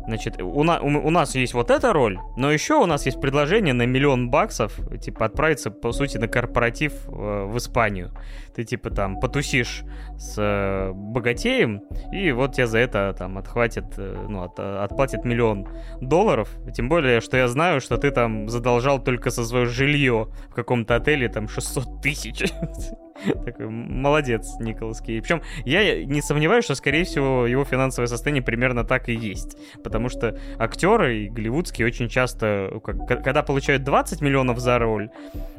Значит, 0.07 0.41
у, 0.41 0.63
на, 0.63 0.81
у, 0.81 0.87
у 0.87 1.11
нас 1.11 1.35
есть 1.35 1.55
вот 1.55 1.71
эта 1.71 1.93
роль, 1.93 2.19
но 2.37 2.53
еще 2.53 2.75
у 2.75 2.87
нас 2.87 3.07
есть 3.07 3.21
предложение 3.21 3.75
на 3.75 3.87
миллион 3.87 4.31
баксов, 4.31 4.79
типа, 5.01 5.27
отправиться, 5.27 5.71
по 5.71 5.93
сути, 5.93 6.17
на 6.17 6.29
корпоратив 6.29 6.93
э, 7.09 7.45
в 7.47 7.57
Испанию. 7.57 8.13
Ты, 8.55 8.65
типа, 8.65 8.91
там, 8.91 9.19
потусишь 9.19 9.83
с 10.17 10.37
э, 10.39 10.93
богатеем, 10.93 11.83
и 12.13 12.31
вот 12.31 12.55
тебе 12.55 12.67
за 12.67 12.79
это, 12.79 13.15
там, 13.19 13.37
отхватит, 13.39 13.87
э, 13.99 14.27
ну, 14.29 14.45
от, 14.45 14.59
отплатит 14.61 15.25
миллион 15.25 15.69
долларов. 16.01 16.51
Тем 16.73 16.89
более, 16.89 17.21
что 17.21 17.37
я 17.37 17.49
знаю, 17.49 17.81
что 17.81 17.97
ты 17.97 18.13
там 18.13 18.49
задолжал 18.49 19.03
только 19.03 19.31
со 19.31 19.45
свое 19.45 19.67
жилье 19.67 20.29
в 20.49 20.55
каком-то 20.55 20.95
отеле, 20.95 21.29
там, 21.29 21.49
600 21.49 22.01
тысяч. 22.01 22.45
Такой, 23.45 23.69
молодец, 23.69 24.55
Николас 24.61 25.01
Кей. 25.01 25.21
Причем 25.21 25.43
я 25.65 26.05
не 26.05 26.21
сомневаюсь, 26.21 26.65
что, 26.65 26.75
скорее 26.75 27.05
всего, 27.05 27.47
его 27.47 27.65
финансовое 27.65 28.07
состояние 28.07 28.43
примерно 28.43 28.85
так 28.85 29.09
и 29.09 29.15
есть. 29.15 29.57
Потому 29.83 30.09
что 30.09 30.39
актеры 30.59 31.19
и 31.19 31.29
голливудские 31.29 31.87
очень 31.87 32.09
часто, 32.09 32.81
когда 32.83 33.43
получают 33.43 33.85
20 33.85 34.21
миллионов 34.21 34.59
за 34.59 34.79
роль, 34.79 35.11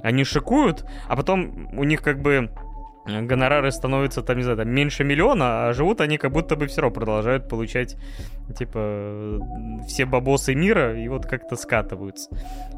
они 0.02 0.24
шикуют, 0.24 0.86
а 1.08 1.16
потом 1.16 1.70
у 1.78 1.84
них 1.84 2.02
как 2.02 2.22
бы 2.22 2.50
гонорары 3.08 3.72
становятся, 3.72 4.22
там, 4.22 4.38
не 4.38 4.44
знаю, 4.44 4.58
там, 4.58 4.70
меньше 4.70 5.04
миллиона, 5.04 5.68
а 5.68 5.74
живут 5.74 6.02
они 6.02 6.18
как 6.18 6.32
будто 6.32 6.56
бы 6.56 6.68
все 6.68 6.82
равно 6.82 6.94
продолжают 6.94 7.48
получать, 7.48 7.96
типа, 8.58 9.40
все 9.88 10.06
бабосы 10.06 10.56
мира 10.56 11.00
и 11.00 11.08
вот 11.08 11.26
как-то 11.26 11.56
скатываются. 11.56 12.30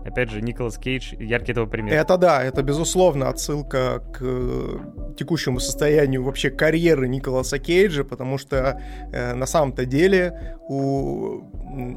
Опять 0.05 0.29
же, 0.29 0.41
Николас 0.41 0.77
Кейдж 0.77 1.13
яркий 1.15 1.51
этого 1.51 1.65
пример. 1.65 1.93
Это 1.93 2.17
да, 2.17 2.43
это 2.43 2.63
безусловно 2.63 3.29
отсылка 3.29 4.03
к 4.13 4.19
э, 4.21 4.77
текущему 5.17 5.59
состоянию 5.59 6.23
вообще 6.23 6.49
карьеры 6.49 7.07
Николаса 7.07 7.59
Кейджа, 7.59 8.03
потому 8.03 8.37
что 8.37 8.81
э, 9.11 9.33
на 9.33 9.45
самом-то 9.45 9.85
деле 9.85 10.57
у 10.67 11.41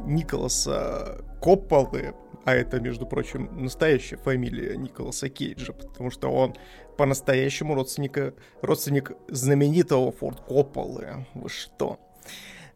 Николаса 0.06 1.18
Копполы 1.40 2.14
а 2.44 2.54
это, 2.54 2.80
между 2.80 3.06
прочим, 3.06 3.48
настоящая 3.52 4.16
фамилия 4.16 4.76
Николаса 4.76 5.28
Кейджа, 5.28 5.72
потому 5.72 6.10
что 6.10 6.28
он 6.28 6.54
по-настоящему 6.96 7.74
родственника, 7.74 8.34
родственник 8.60 9.12
знаменитого 9.28 10.12
Форд 10.12 10.40
Копполы. 10.40 11.26
Вы 11.34 11.48
что? 11.48 11.98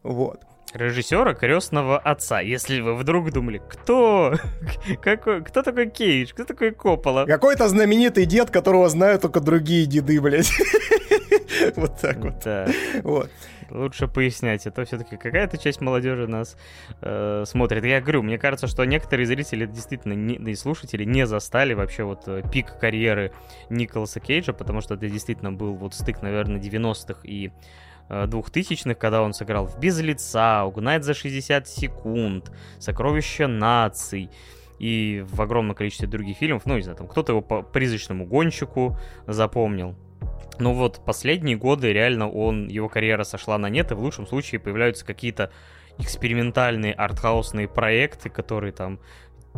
Вот. 0.03 0.41
Режиссера 0.75 1.35
крестного 1.35 1.99
отца. 1.99 2.41
Если 2.41 2.81
вы 2.81 2.97
вдруг 2.97 3.33
думали, 3.33 3.63
кто? 3.69 4.35
Какой? 5.03 5.43
Кто 5.43 5.63
такой 5.63 5.89
Кейдж? 5.89 6.33
Кто 6.33 6.45
такой 6.45 6.73
Коппола? 6.73 7.25
Какой-то 7.25 7.69
знаменитый 7.69 8.27
дед, 8.27 8.51
которого 8.51 8.89
знают 8.89 9.23
только 9.23 9.41
другие 9.41 9.87
деды, 9.87 10.21
блядь. 10.21 10.51
Вот 11.77 11.99
так 12.01 12.19
вот. 12.19 12.47
Вот. 13.03 13.31
Лучше 13.71 14.07
пояснять, 14.07 14.67
это 14.67 14.85
все-таки 14.85 15.17
какая-то 15.17 15.59
часть 15.59 15.81
молодежи 15.81 16.27
нас 16.27 16.57
э, 17.01 17.45
смотрит. 17.47 17.85
Я 17.85 18.01
говорю, 18.01 18.23
мне 18.23 18.39
кажется, 18.39 18.67
что 18.67 18.85
некоторые 18.85 19.27
зрители 19.27 19.67
действительно, 19.67 20.13
не, 20.13 20.35
и 20.35 20.55
слушатели 20.55 21.05
не 21.05 21.27
застали 21.27 21.75
вообще 21.75 22.05
вот 22.05 22.29
э, 22.29 22.43
пик 22.53 22.79
карьеры 22.79 23.33
Николаса 23.69 24.21
Кейджа, 24.21 24.53
потому 24.53 24.81
что 24.81 24.95
это 24.95 25.09
действительно 25.09 25.53
был 25.53 25.75
вот 25.75 25.95
стык, 25.95 26.23
наверное, 26.23 26.61
90-х 26.61 27.21
и 27.25 27.51
э, 28.09 28.27
двухтысячных, 28.27 28.99
когда 28.99 29.23
он 29.23 29.33
сыграл 29.33 29.67
в 29.67 29.79
«Без 29.81 30.01
лица», 30.01 30.65
«Угнать 30.65 31.05
за 31.05 31.15
60 31.15 31.67
секунд», 31.67 32.53
«Сокровища 32.79 33.49
наций», 33.49 34.31
и 34.79 35.25
в 35.27 35.41
огромном 35.41 35.75
количестве 35.75 36.07
других 36.07 36.37
фильмов, 36.37 36.67
ну, 36.67 36.77
не 36.77 36.83
знаю, 36.83 36.99
там 36.99 37.09
кто-то 37.09 37.33
его 37.33 37.41
по 37.41 37.63
призрачному 37.63 38.27
гонщику 38.27 38.99
запомнил, 39.27 39.97
ну 40.59 40.73
вот 40.73 41.05
последние 41.05 41.57
годы 41.57 41.93
реально 41.93 42.31
он, 42.31 42.69
его 42.69 42.89
карьера 42.89 43.25
сошла 43.25 43.59
на 43.59 43.69
нет, 43.69 43.91
и 43.91 43.95
в 43.95 44.01
лучшем 44.01 44.27
случае 44.27 44.61
появляются 44.61 45.05
какие-то 45.05 45.51
экспериментальные 45.99 46.93
артхаусные 46.93 47.69
проекты, 47.69 48.29
которые 48.29 48.73
там 48.73 49.01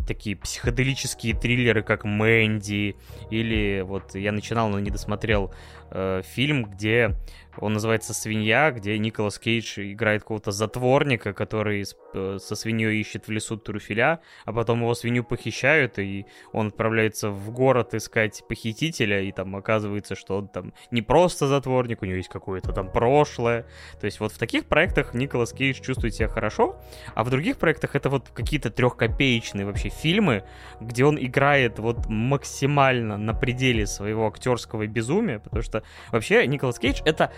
такие 0.07 0.37
психоделические 0.37 1.35
триллеры, 1.35 1.83
как 1.83 2.05
Мэнди, 2.05 2.97
или 3.31 3.83
вот 3.85 4.15
я 4.15 4.33
начинал, 4.33 4.69
но 4.69 4.79
не 4.79 4.91
досмотрел 4.91 5.53
э, 5.91 6.23
фильм, 6.25 6.65
где 6.65 7.17
он 7.61 7.73
называется 7.73 8.15
«Свинья», 8.15 8.71
где 8.71 8.99
Николас 8.99 9.39
Кейдж 9.39 9.79
играет 9.79 10.23
какого-то 10.23 10.51
затворника, 10.51 11.33
который 11.33 11.85
э, 12.15 12.39
со 12.41 12.57
свиньей 12.57 13.01
ищет 13.01 13.29
в 13.29 13.31
лесу 13.31 13.57
труфеля, 13.57 14.21
а 14.45 14.53
потом 14.53 14.81
его 14.81 14.95
свинью 14.95 15.25
похищают, 15.25 15.99
и 15.99 16.27
он 16.53 16.69
отправляется 16.69 17.31
в 17.31 17.51
город 17.51 17.95
искать 17.95 18.43
похитителя, 18.49 19.23
и 19.23 19.33
там 19.33 19.57
оказывается, 19.57 20.15
что 20.15 20.39
он 20.39 20.49
там 20.49 20.73
не 20.91 21.03
просто 21.03 21.47
затворник, 21.47 22.03
у 22.03 22.07
него 22.07 22.17
есть 22.17 22.29
какое-то 22.29 22.73
там 22.73 22.91
прошлое. 22.91 23.67
То 24.01 24.07
есть 24.07 24.21
вот 24.21 24.33
в 24.33 24.39
таких 24.39 24.67
проектах 24.67 25.15
Николас 25.15 25.53
Кейдж 25.53 25.81
чувствует 25.81 26.15
себя 26.15 26.29
хорошо, 26.29 26.81
а 27.15 27.25
в 27.25 27.31
других 27.31 27.59
проектах 27.59 27.97
это 27.97 28.09
вот 28.11 28.29
какие-то 28.29 28.71
трехкопеечные 28.71 29.67
вообще 29.67 29.89
фильмы, 29.89 30.45
где 30.81 31.05
он 31.05 31.19
играет 31.19 31.79
вот 31.79 32.07
максимально 32.07 33.17
на 33.17 33.35
пределе 33.35 33.87
своего 33.87 34.27
актерского 34.27 34.87
безумия, 34.87 35.39
потому 35.39 35.63
что 35.63 35.83
вообще 36.11 36.47
Николас 36.47 36.79
Кейдж 36.79 37.01
это 37.05 37.33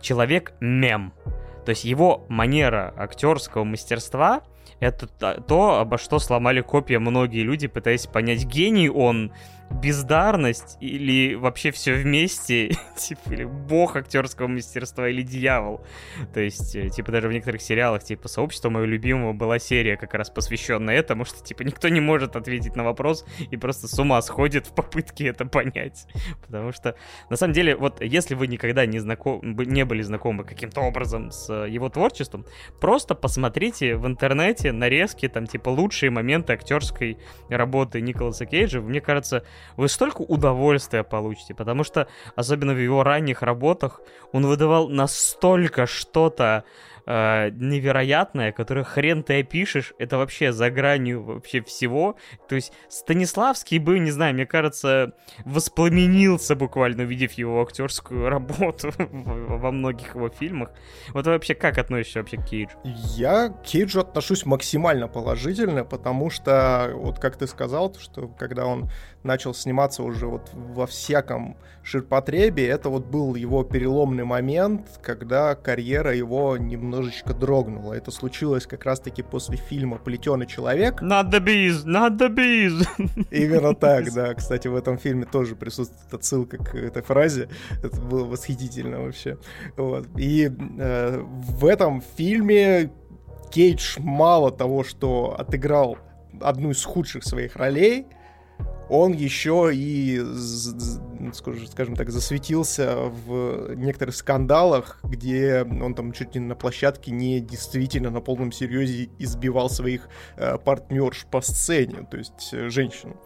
человек-мем. 0.00 1.12
То 1.64 1.70
есть 1.70 1.84
его 1.84 2.24
манера 2.28 2.94
актерского 2.96 3.64
мастерства 3.64 4.42
это 4.78 5.06
то, 5.06 5.78
обо 5.80 5.98
что 5.98 6.18
сломали 6.18 6.60
копья 6.60 6.98
многие 6.98 7.42
люди, 7.42 7.66
пытаясь 7.66 8.06
понять, 8.06 8.44
гений 8.44 8.90
он 8.90 9.32
бездарность 9.70 10.76
или 10.80 11.34
вообще 11.34 11.70
все 11.70 11.94
вместе, 11.94 12.70
типа, 12.96 13.32
или 13.32 13.44
бог 13.44 13.96
актерского 13.96 14.48
мастерства 14.48 15.08
или 15.08 15.22
дьявол. 15.22 15.84
То 16.32 16.40
есть, 16.40 16.74
э, 16.76 16.88
типа, 16.88 17.12
даже 17.12 17.28
в 17.28 17.32
некоторых 17.32 17.62
сериалах, 17.62 18.02
типа, 18.04 18.28
«Сообщество 18.28 18.70
моего 18.70 18.86
любимого» 18.86 19.32
была 19.32 19.58
серия 19.58 19.96
как 19.96 20.14
раз 20.14 20.30
посвященная 20.30 20.96
этому, 20.96 21.24
что, 21.24 21.42
типа, 21.42 21.62
никто 21.62 21.88
не 21.88 22.00
может 22.00 22.36
ответить 22.36 22.76
на 22.76 22.84
вопрос 22.84 23.24
и 23.50 23.56
просто 23.56 23.88
с 23.88 23.98
ума 23.98 24.20
сходит 24.22 24.66
в 24.66 24.74
попытке 24.74 25.26
это 25.28 25.46
понять. 25.46 26.06
Потому 26.42 26.72
что, 26.72 26.96
на 27.28 27.36
самом 27.36 27.52
деле, 27.52 27.76
вот 27.76 28.00
если 28.00 28.34
вы 28.34 28.46
никогда 28.46 28.86
не, 28.86 28.98
знаком... 28.98 29.40
не 29.42 29.84
были 29.84 30.02
знакомы 30.02 30.44
каким-то 30.44 30.80
образом 30.80 31.30
с 31.30 31.50
э, 31.50 31.68
его 31.68 31.88
творчеством, 31.88 32.46
просто 32.80 33.14
посмотрите 33.14 33.96
в 33.96 34.06
интернете 34.06 34.72
нарезки, 34.72 35.28
там, 35.28 35.46
типа, 35.46 35.68
лучшие 35.68 36.10
моменты 36.10 36.52
актерской 36.52 37.18
работы 37.48 38.00
Николаса 38.00 38.46
Кейджа. 38.46 38.80
Мне 38.80 39.00
кажется, 39.00 39.44
вы 39.76 39.88
столько 39.88 40.22
удовольствия 40.22 41.02
получите, 41.02 41.54
потому 41.54 41.84
что, 41.84 42.08
особенно 42.34 42.74
в 42.74 42.82
его 42.82 43.02
ранних 43.02 43.42
работах, 43.42 44.00
он 44.32 44.46
выдавал 44.46 44.88
настолько 44.88 45.86
что-то 45.86 46.64
э, 47.06 47.50
невероятное, 47.50 48.52
которое 48.52 48.84
хрен 48.84 49.22
ты 49.22 49.40
опишешь, 49.40 49.94
это 49.98 50.18
вообще 50.18 50.52
за 50.52 50.70
гранью 50.70 51.22
вообще 51.22 51.62
всего. 51.62 52.16
То 52.48 52.56
есть 52.56 52.72
Станиславский 52.88 53.78
бы, 53.78 53.98
не 53.98 54.10
знаю, 54.10 54.34
мне 54.34 54.46
кажется, 54.46 55.12
воспламенился 55.44 56.56
буквально, 56.56 57.04
увидев 57.04 57.32
его 57.32 57.62
актерскую 57.62 58.28
работу 58.28 58.92
во 58.98 59.70
многих 59.70 60.14
его 60.14 60.28
фильмах. 60.28 60.70
Вот 61.10 61.26
вообще 61.26 61.54
как 61.54 61.78
относишься 61.78 62.20
вообще 62.20 62.36
к 62.36 62.44
Кейджу? 62.44 62.78
Я 62.84 63.48
к 63.48 63.62
Кейджу 63.62 64.00
отношусь 64.00 64.44
максимально 64.44 65.08
положительно, 65.08 65.84
потому 65.84 66.30
что, 66.30 66.90
вот 66.94 67.18
как 67.18 67.36
ты 67.36 67.46
сказал, 67.46 67.94
что 67.94 68.28
когда 68.28 68.66
он 68.66 68.90
начал 69.26 69.54
сниматься 69.54 70.02
уже 70.02 70.26
вот 70.26 70.50
во 70.54 70.86
всяком 70.86 71.56
ширпотребе, 71.82 72.66
это 72.66 72.88
вот 72.88 73.06
был 73.06 73.34
его 73.36 73.62
переломный 73.62 74.24
момент, 74.24 74.98
когда 75.02 75.54
карьера 75.54 76.14
его 76.14 76.56
немножечко 76.56 77.32
дрогнула. 77.32 77.92
Это 77.92 78.10
случилось 78.10 78.66
как 78.66 78.84
раз-таки 78.84 79.22
после 79.22 79.56
фильма 79.56 79.98
«Плетеный 79.98 80.46
человек». 80.46 81.00
Not 81.00 81.30
the 81.30 81.40
bees, 81.40 81.84
not 81.84 82.18
the 82.18 82.28
bees. 82.28 82.86
Именно 83.30 83.74
так, 83.74 84.12
да. 84.14 84.34
Кстати, 84.34 84.66
в 84.66 84.74
этом 84.74 84.98
фильме 84.98 85.26
тоже 85.26 85.54
присутствует 85.54 86.12
отсылка 86.12 86.58
к 86.58 86.74
этой 86.74 87.02
фразе. 87.02 87.48
Это 87.82 88.00
было 88.00 88.24
восхитительно 88.24 89.02
вообще. 89.02 89.38
Вот. 89.76 90.08
И 90.16 90.50
э, 90.50 91.20
в 91.22 91.66
этом 91.66 92.02
фильме 92.16 92.90
Кейдж 93.50 93.96
мало 94.00 94.50
того, 94.50 94.82
что 94.82 95.36
отыграл 95.38 95.98
одну 96.40 96.70
из 96.70 96.84
худших 96.84 97.24
своих 97.24 97.56
ролей, 97.56 98.06
он 98.88 99.12
еще 99.12 99.70
и, 99.72 100.22
скажем 101.32 101.96
так, 101.96 102.10
засветился 102.10 102.96
в 102.96 103.74
некоторых 103.74 104.14
скандалах, 104.14 105.00
где 105.02 105.62
он 105.62 105.94
там 105.94 106.12
чуть 106.12 106.34
ли 106.34 106.40
на 106.40 106.54
площадке 106.54 107.10
не 107.10 107.40
действительно 107.40 108.10
на 108.10 108.20
полном 108.20 108.52
серьезе 108.52 109.10
избивал 109.18 109.70
своих 109.70 110.08
э, 110.36 110.58
партнерш 110.58 111.26
по 111.30 111.40
сцене, 111.40 112.06
то 112.10 112.16
есть 112.16 112.50
э, 112.52 112.68
женщин. 112.68 113.16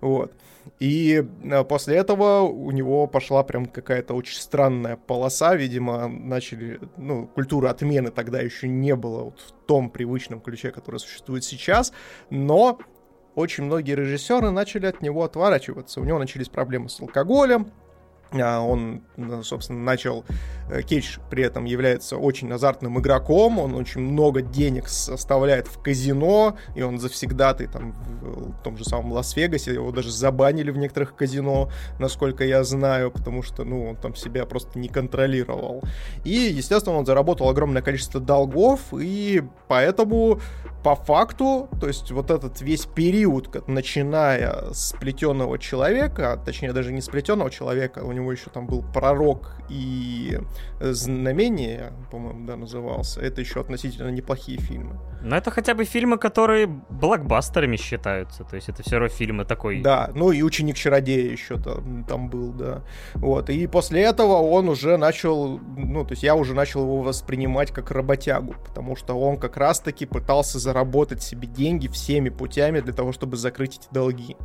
Вот. 0.00 0.32
И 0.78 1.24
э, 1.42 1.64
после 1.64 1.96
этого 1.96 2.42
у 2.42 2.70
него 2.70 3.06
пошла 3.06 3.42
прям 3.42 3.66
какая-то 3.66 4.14
очень 4.14 4.38
странная 4.38 4.96
полоса, 4.96 5.54
видимо, 5.54 6.08
начали, 6.08 6.80
ну, 6.96 7.26
культура 7.26 7.70
отмены 7.70 8.10
тогда 8.10 8.40
еще 8.40 8.68
не 8.68 8.94
было 8.94 9.24
вот 9.24 9.40
в 9.40 9.66
том 9.66 9.90
привычном 9.90 10.40
ключе, 10.40 10.70
который 10.70 11.00
существует 11.00 11.44
сейчас, 11.44 11.92
но 12.30 12.78
очень 13.38 13.64
многие 13.64 13.92
режиссеры 13.92 14.50
начали 14.50 14.86
от 14.86 15.00
него 15.00 15.22
отворачиваться. 15.22 16.00
У 16.00 16.04
него 16.04 16.18
начались 16.18 16.48
проблемы 16.48 16.88
с 16.88 17.00
алкоголем, 17.00 17.70
а, 18.32 18.60
он, 18.60 19.02
собственно, 19.42 19.80
начал... 19.80 20.24
Э, 20.70 20.82
Кейдж 20.82 21.18
при 21.30 21.42
этом 21.44 21.64
является 21.64 22.18
очень 22.18 22.52
азартным 22.52 23.00
игроком, 23.00 23.58
он 23.58 23.74
очень 23.74 24.02
много 24.02 24.42
денег 24.42 24.84
оставляет 24.84 25.66
в 25.66 25.80
казино, 25.80 26.56
и 26.74 26.82
он 26.82 26.98
завсегдатый 26.98 27.68
там 27.68 27.92
в 28.20 28.62
том 28.62 28.76
же 28.76 28.84
самом 28.84 29.12
Лас-Вегасе, 29.12 29.72
его 29.72 29.90
даже 29.92 30.10
забанили 30.10 30.70
в 30.70 30.76
некоторых 30.76 31.16
казино, 31.16 31.70
насколько 31.98 32.44
я 32.44 32.64
знаю, 32.64 33.10
потому 33.10 33.42
что, 33.42 33.64
ну, 33.64 33.90
он 33.90 33.96
там 33.96 34.14
себя 34.14 34.44
просто 34.44 34.78
не 34.78 34.88
контролировал. 34.88 35.82
И, 36.24 36.32
естественно, 36.32 36.96
он 36.96 37.06
заработал 37.06 37.48
огромное 37.48 37.80
количество 37.80 38.20
долгов, 38.20 38.80
и 38.92 39.42
поэтому 39.68 40.40
по 40.82 40.94
факту, 40.94 41.68
то 41.80 41.88
есть 41.88 42.10
вот 42.10 42.30
этот 42.30 42.60
весь 42.60 42.86
период, 42.86 43.68
начиная 43.68 44.72
с 44.72 44.94
плетеного 44.98 45.58
человека, 45.58 46.32
а 46.32 46.36
точнее 46.36 46.72
даже 46.72 46.92
не 46.92 47.00
с 47.00 47.08
плетеного 47.08 47.50
человека, 47.50 48.00
у 48.00 48.12
него 48.12 48.32
еще 48.32 48.50
там 48.50 48.66
был 48.66 48.84
пророк 48.94 49.56
и 49.68 50.38
знамение, 50.80 51.92
по-моему, 52.10 52.46
да, 52.46 52.56
назывался. 52.56 53.20
Это 53.20 53.40
еще 53.40 53.60
относительно 53.60 54.08
неплохие 54.08 54.58
фильмы. 54.58 54.98
Но 55.20 55.36
это 55.36 55.50
хотя 55.50 55.74
бы 55.74 55.84
фильмы, 55.84 56.16
которые 56.16 56.66
блокбастерами 56.66 57.76
считаются. 57.76 58.44
То 58.44 58.56
есть 58.56 58.68
это 58.68 58.82
все 58.82 58.98
равно 58.98 59.08
фильмы 59.08 59.44
такой. 59.44 59.80
Да, 59.80 60.10
ну 60.14 60.30
и 60.30 60.42
ученик 60.42 60.76
чародея 60.76 61.30
еще 61.30 61.58
там, 61.58 62.04
там 62.04 62.28
был, 62.30 62.52
да. 62.52 62.82
Вот. 63.14 63.50
И 63.50 63.66
после 63.66 64.02
этого 64.02 64.34
он 64.34 64.68
уже 64.68 64.96
начал, 64.96 65.58
ну, 65.58 66.04
то 66.04 66.12
есть 66.12 66.22
я 66.22 66.34
уже 66.36 66.54
начал 66.54 66.82
его 66.82 67.02
воспринимать 67.02 67.72
как 67.72 67.90
работягу, 67.90 68.54
потому 68.64 68.96
что 68.96 69.18
он 69.18 69.38
как 69.38 69.56
раз-таки 69.56 70.06
пытался 70.06 70.58
заработать 70.68 71.22
себе 71.22 71.48
деньги 71.48 71.88
всеми 71.88 72.28
путями 72.28 72.80
для 72.80 72.92
того, 72.92 73.12
чтобы 73.12 73.38
закрыть 73.38 73.78
эти 73.78 73.88
долги. 73.90 74.36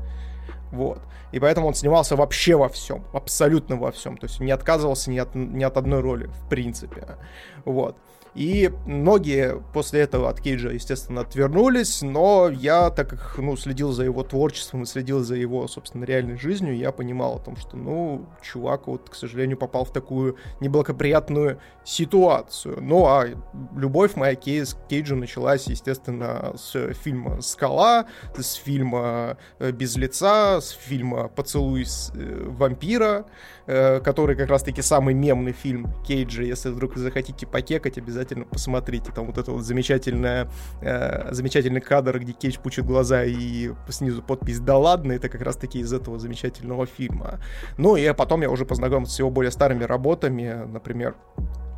Вот. 0.71 1.01
И 1.34 1.39
поэтому 1.39 1.67
он 1.67 1.74
снимался 1.74 2.15
вообще 2.15 2.55
во 2.55 2.69
всем, 2.69 3.03
абсолютно 3.13 3.76
во 3.76 3.91
всем. 3.91 4.15
То 4.15 4.28
есть 4.28 4.39
не 4.39 4.51
отказывался 4.51 5.11
ни 5.11 5.17
от, 5.17 5.36
ни 5.36 5.63
от 5.65 5.76
одной 5.76 5.99
роли, 5.99 6.28
в 6.28 6.49
принципе. 6.49 7.17
Вот. 7.65 7.97
И 8.36 8.71
многие 8.88 9.61
после 9.73 10.01
этого 10.01 10.29
от 10.29 10.41
Кейджа, 10.41 10.69
естественно, 10.69 11.21
отвернулись, 11.21 12.01
но 12.01 12.49
я, 12.49 12.89
так 12.89 13.09
как, 13.09 13.38
ну, 13.38 13.55
следил 13.55 13.91
за 13.91 14.05
его 14.05 14.23
творчеством 14.23 14.84
и 14.84 14.86
следил 14.86 15.19
за 15.19 15.36
его, 15.36 15.67
собственно, 15.67 16.03
реальной 16.03 16.38
жизнью, 16.38 16.75
я 16.75 16.91
понимал 16.91 17.36
о 17.36 17.39
том, 17.39 17.55
что, 17.57 17.77
ну, 17.77 18.25
чувак 18.41 18.88
вот, 18.88 19.09
к 19.09 19.15
сожалению, 19.15 19.57
попал 19.57 19.86
в 19.86 19.93
такую 19.93 20.38
неблагоприятную 20.61 21.59
ситуацию. 21.84 22.79
Ну, 22.81 23.05
а 23.05 23.27
любовь 23.75 24.15
моя 24.15 24.36
к 24.36 24.41
Кейджу 24.41 25.15
началась, 25.15 25.67
естественно, 25.67 26.53
с 26.57 26.93
фильма 26.93 27.41
«Скала», 27.41 28.07
с 28.36 28.53
фильма 28.53 29.38
э, 29.59 29.71
«Без 29.71 29.95
лица», 29.95 30.59
с 30.59 30.69
фильма 30.69 31.27
«Поцелуй 31.27 31.86
с, 31.86 32.11
э, 32.15 32.45
вампира», 32.47 33.25
э, 33.67 33.99
который 33.99 34.36
как 34.36 34.49
раз-таки 34.49 34.81
самый 34.81 35.13
мемный 35.13 35.51
фильм 35.51 35.93
Кейджа, 36.07 36.41
если 36.41 36.69
вдруг 36.69 36.95
захотите 36.95 37.45
покекать, 37.45 37.97
обязательно 37.97 38.22
обязательно 38.24 38.45
посмотрите. 38.45 39.11
Там 39.11 39.28
вот 39.28 39.38
это 39.38 39.51
вот 39.51 39.63
замечательная, 39.63 40.49
э, 40.82 41.34
замечательный 41.34 41.82
кадр, 41.82 42.19
где 42.19 42.32
Кейдж 42.34 42.57
пучит 42.59 42.86
глаза 42.86 43.24
и 43.24 43.71
снизу 43.89 44.21
подпись 44.21 44.59
«Да 44.59 44.78
ладно», 44.78 45.11
это 45.11 45.30
как 45.30 45.41
раз-таки 45.41 45.80
из 45.80 45.91
этого 45.93 46.19
замечательного 46.19 46.86
фильма. 46.86 47.39
Ну 47.78 47.95
и 47.95 48.11
потом 48.13 48.41
я 48.41 48.49
уже 48.49 48.65
познакомился 48.65 49.13
с 49.13 49.19
его 49.19 49.30
более 49.30 49.51
старыми 49.51 49.84
работами, 49.84 50.65
например, 50.67 51.15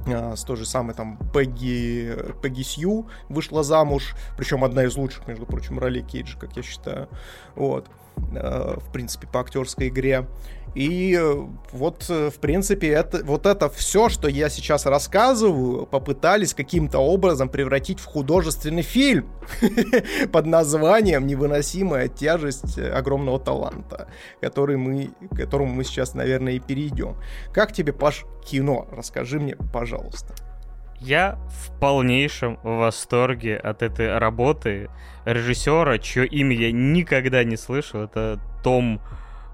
э, 0.08 0.36
с 0.36 0.44
той 0.44 0.56
же 0.56 0.66
самой 0.66 0.94
там 0.94 1.18
Пегги, 1.34 2.16
Пегги 2.42 2.62
Сью 2.62 3.08
вышла 3.30 3.64
замуж, 3.64 4.16
причем 4.38 4.64
одна 4.64 4.84
из 4.84 4.96
лучших, 4.96 5.28
между 5.28 5.46
прочим, 5.46 5.80
ролей 5.80 6.04
Кейджа, 6.04 6.38
как 6.40 6.56
я 6.56 6.64
считаю, 6.64 7.10
вот, 7.56 7.90
в 8.16 8.92
принципе, 8.92 9.28
по 9.28 9.42
актерской 9.42 9.88
игре. 9.90 10.28
И 10.76 11.18
э, 11.18 11.48
вот, 11.72 12.06
э, 12.10 12.30
в 12.30 12.40
принципе, 12.40 12.90
это, 12.90 13.24
вот 13.24 13.46
это 13.46 13.70
все, 13.70 14.10
что 14.10 14.28
я 14.28 14.50
сейчас 14.50 14.86
рассказываю, 14.86 15.86
попытались 15.86 16.54
каким-то 16.54 17.00
образом 17.00 17.48
превратить 17.48 18.00
в 18.02 18.06
художественный 18.06 18.82
фильм 18.82 19.30
под 20.34 20.46
названием 20.46 21.26
«Невыносимая 21.26 22.10
тяжесть 22.10 22.78
огромного 22.78 23.40
таланта», 23.40 24.10
который 24.42 24.76
мы, 24.76 25.12
к 25.32 25.38
которому 25.38 25.74
мы 25.74 25.86
сейчас, 25.86 26.14
наверное, 26.14 26.54
и 26.54 26.60
перейдем. 26.60 27.16
Как 27.54 27.72
тебе, 27.72 27.94
Паш, 27.94 28.26
кино? 28.46 28.86
Расскажи 28.92 29.40
мне, 29.40 29.56
пожалуйста. 29.56 30.36
Я 31.00 31.38
в 31.50 31.78
полнейшем 31.80 32.58
восторге 32.64 33.58
от 33.58 33.82
этой 33.82 34.18
работы 34.18 34.90
режиссера, 35.26 35.98
чье 35.98 36.26
имя 36.26 36.56
я 36.56 36.72
никогда 36.72 37.44
не 37.44 37.58
слышал. 37.58 38.02
Это 38.02 38.40
Том 38.64 39.02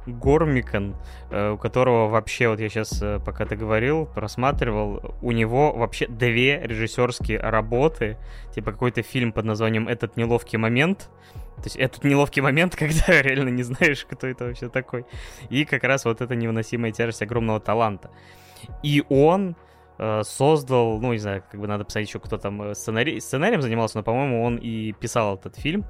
Гормикан, 0.06 0.96
э, 1.30 1.52
у 1.52 1.58
которого 1.58 2.08
вообще, 2.08 2.50
вот 2.50 2.60
я 2.60 2.70
сейчас, 2.70 3.02
э, 3.02 3.20
пока 3.24 3.46
ты 3.46 3.56
говорил, 3.56 4.08
просматривал, 4.08 5.16
у 5.22 5.32
него 5.32 5.74
вообще 5.74 6.08
две 6.08 6.60
режиссерские 6.60 7.40
работы, 7.40 8.18
типа 8.54 8.72
какой-то 8.72 9.04
фильм 9.04 9.32
под 9.32 9.46
названием 9.46 9.88
«Этот 9.88 10.18
неловкий 10.18 10.58
момент», 10.58 11.10
то 11.58 11.66
есть 11.66 11.76
этот 11.76 12.04
неловкий 12.04 12.42
момент, 12.42 12.76
когда 12.78 13.22
реально 13.22 13.50
не 13.50 13.64
знаешь, 13.64 14.06
кто 14.10 14.28
это 14.28 14.46
вообще 14.46 14.70
такой. 14.70 15.06
И 15.50 15.66
как 15.66 15.84
раз 15.84 16.06
вот 16.06 16.22
эта 16.22 16.36
невыносимая 16.36 16.92
тяжесть 16.92 17.22
огромного 17.22 17.60
таланта. 17.60 18.10
И 18.82 19.04
он 19.10 19.56
создал, 20.24 21.00
ну, 21.00 21.14
не 21.14 21.20
знаю, 21.20 21.44
как 21.52 21.60
бы 21.60 21.68
надо 21.68 21.86
посмотреть 21.86 22.10
еще, 22.10 22.20
кто 22.20 22.38
там 22.38 22.74
сценарий, 22.74 23.20
сценарием 23.20 23.62
занимался, 23.62 23.98
но, 23.98 24.04
по-моему, 24.04 24.44
он 24.44 24.58
и 24.58 24.94
писал 24.94 25.36
этот 25.36 25.56
фильм. 25.58 25.86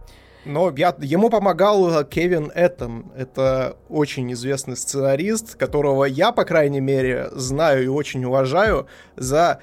Но 0.45 0.73
я, 0.75 0.95
ему 0.99 1.29
помогал 1.29 1.99
э, 1.99 2.05
Кевин 2.05 2.51
Эттон. 2.55 3.11
Это 3.15 3.77
очень 3.89 4.31
известный 4.33 4.75
сценарист, 4.75 5.55
которого 5.55 6.05
я, 6.05 6.31
по 6.31 6.45
крайней 6.45 6.79
мере, 6.79 7.29
знаю 7.31 7.83
и 7.83 7.87
очень 7.87 8.25
уважаю 8.25 8.87
за 9.15 9.59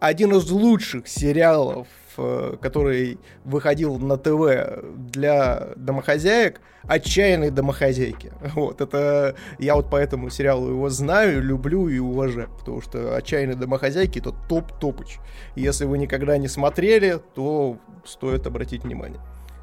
один 0.00 0.34
из 0.34 0.50
лучших 0.50 1.08
сериалов, 1.08 1.86
э, 1.86 2.03
который 2.16 3.18
выходил 3.44 3.98
на 3.98 4.16
ТВ 4.16 4.82
для 5.12 5.68
домохозяек, 5.76 6.60
«Отчаянные 6.82 7.50
домохозяйки». 7.50 8.32
Вот, 8.54 8.80
это... 8.80 9.34
Я 9.58 9.74
вот 9.74 9.90
по 9.90 9.96
этому 9.96 10.30
сериалу 10.30 10.68
его 10.68 10.90
знаю, 10.90 11.42
люблю 11.42 11.88
и 11.88 11.98
уважаю, 11.98 12.48
потому 12.58 12.80
что 12.80 13.16
«Отчаянные 13.16 13.56
домохозяйки»— 13.56 14.18
это 14.20 14.32
топ-топыч. 14.48 15.18
Если 15.56 15.84
вы 15.86 15.98
никогда 15.98 16.36
не 16.38 16.48
смотрели, 16.48 17.20
то 17.34 17.78
стоит 18.04 18.46
обратить 18.46 18.84
внимание. 18.84 19.20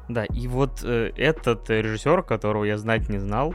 Да, 0.08 0.24
и 0.24 0.46
вот 0.48 0.82
э, 0.82 1.12
этот 1.16 1.70
режиссер, 1.70 2.22
которого 2.22 2.64
я 2.64 2.76
знать 2.76 3.08
не 3.08 3.18
знал, 3.18 3.54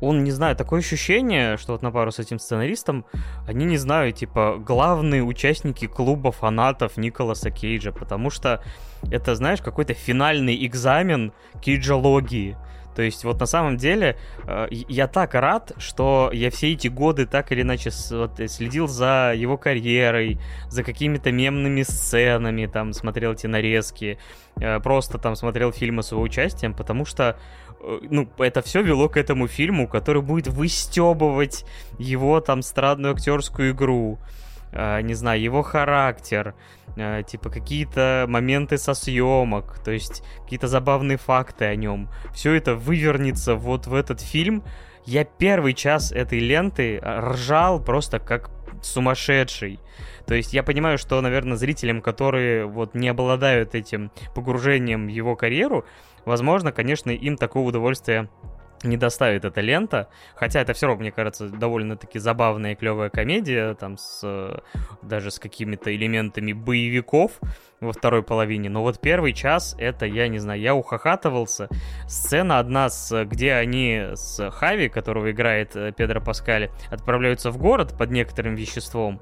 он, 0.00 0.24
не 0.24 0.30
знаю, 0.30 0.56
такое 0.56 0.80
ощущение, 0.80 1.56
что 1.56 1.72
вот 1.72 1.82
на 1.82 1.90
пару 1.90 2.10
с 2.10 2.18
этим 2.18 2.38
сценаристом, 2.38 3.04
они, 3.46 3.64
не 3.64 3.76
знаю, 3.76 4.12
типа, 4.12 4.56
главные 4.58 5.22
участники 5.22 5.86
клуба 5.86 6.32
фанатов 6.32 6.96
Николаса 6.96 7.50
Кейджа, 7.50 7.92
потому 7.92 8.30
что 8.30 8.62
это, 9.10 9.34
знаешь, 9.34 9.60
какой-то 9.60 9.94
финальный 9.94 10.66
экзамен 10.66 11.32
кейджологии. 11.60 12.56
То 12.94 13.02
есть 13.02 13.24
вот 13.24 13.38
на 13.38 13.46
самом 13.46 13.76
деле 13.76 14.18
э, 14.46 14.66
я 14.70 15.06
так 15.06 15.34
рад, 15.34 15.72
что 15.78 16.30
я 16.32 16.50
все 16.50 16.72
эти 16.72 16.88
годы 16.88 17.24
так 17.24 17.52
или 17.52 17.62
иначе 17.62 17.90
вот, 18.10 18.40
следил 18.50 18.88
за 18.88 19.32
его 19.34 19.56
карьерой, 19.56 20.40
за 20.68 20.82
какими-то 20.82 21.30
мемными 21.30 21.82
сценами, 21.82 22.66
там 22.66 22.92
смотрел 22.92 23.32
эти 23.32 23.46
нарезки, 23.46 24.18
э, 24.56 24.80
просто 24.80 25.18
там 25.18 25.36
смотрел 25.36 25.72
фильмы 25.72 26.02
с 26.02 26.10
его 26.10 26.20
участием, 26.20 26.74
потому 26.74 27.04
что 27.04 27.38
ну, 27.82 28.28
это 28.38 28.62
все 28.62 28.82
вело 28.82 29.08
к 29.08 29.16
этому 29.16 29.48
фильму, 29.48 29.88
который 29.88 30.22
будет 30.22 30.48
выстебывать 30.48 31.64
его 31.98 32.40
там 32.40 32.62
странную 32.62 33.14
актерскую 33.14 33.72
игру, 33.72 34.18
не 34.72 35.14
знаю, 35.14 35.40
его 35.40 35.62
характер, 35.62 36.54
Э, 36.96 37.22
типа 37.26 37.50
какие-то 37.50 38.26
моменты 38.28 38.76
со 38.78 38.94
съемок, 38.94 39.78
то 39.84 39.90
есть 39.90 40.22
какие-то 40.42 40.68
забавные 40.68 41.18
факты 41.18 41.64
о 41.66 41.76
нем. 41.76 42.08
Все 42.34 42.54
это 42.54 42.74
вывернется 42.74 43.54
вот 43.54 43.86
в 43.86 43.94
этот 43.94 44.20
фильм. 44.20 44.62
Я 45.06 45.24
первый 45.24 45.74
час 45.74 46.12
этой 46.12 46.40
ленты 46.40 47.00
ржал 47.02 47.80
просто 47.82 48.18
как 48.18 48.50
сумасшедший. 48.82 49.80
То 50.26 50.34
есть 50.34 50.52
я 50.52 50.62
понимаю, 50.62 50.98
что, 50.98 51.20
наверное, 51.20 51.56
зрителям, 51.56 52.02
которые 52.02 52.66
вот 52.66 52.94
не 52.94 53.08
обладают 53.08 53.74
этим 53.74 54.10
погружением 54.34 55.06
в 55.06 55.10
его 55.10 55.36
карьеру, 55.36 55.84
возможно, 56.24 56.72
конечно, 56.72 57.10
им 57.10 57.36
такого 57.36 57.68
удовольствия 57.68 58.28
не 58.82 58.96
доставит 58.96 59.44
эта 59.44 59.60
лента, 59.60 60.08
хотя 60.34 60.60
это 60.60 60.72
все 60.72 60.86
равно, 60.86 61.02
мне 61.02 61.12
кажется, 61.12 61.48
довольно-таки 61.48 62.18
забавная 62.18 62.72
и 62.72 62.74
клевая 62.74 63.10
комедия, 63.10 63.74
там 63.74 63.98
с 63.98 64.62
даже 65.02 65.30
с 65.30 65.38
какими-то 65.38 65.94
элементами 65.94 66.52
боевиков 66.52 67.40
во 67.80 67.92
второй 67.92 68.22
половине, 68.22 68.70
но 68.70 68.82
вот 68.82 69.00
первый 69.00 69.32
час, 69.32 69.76
это, 69.78 70.06
я 70.06 70.28
не 70.28 70.38
знаю, 70.38 70.60
я 70.60 70.74
ухахатывался. 70.74 71.68
Сцена 72.06 72.58
одна, 72.58 72.88
с, 72.88 73.24
где 73.24 73.54
они 73.54 74.08
с 74.14 74.50
Хави, 74.50 74.88
которого 74.88 75.30
играет 75.30 75.76
э, 75.76 75.92
Педро 75.92 76.20
Паскали, 76.20 76.70
отправляются 76.90 77.50
в 77.50 77.58
город 77.58 77.94
под 77.98 78.10
некоторым 78.10 78.54
веществом, 78.54 79.20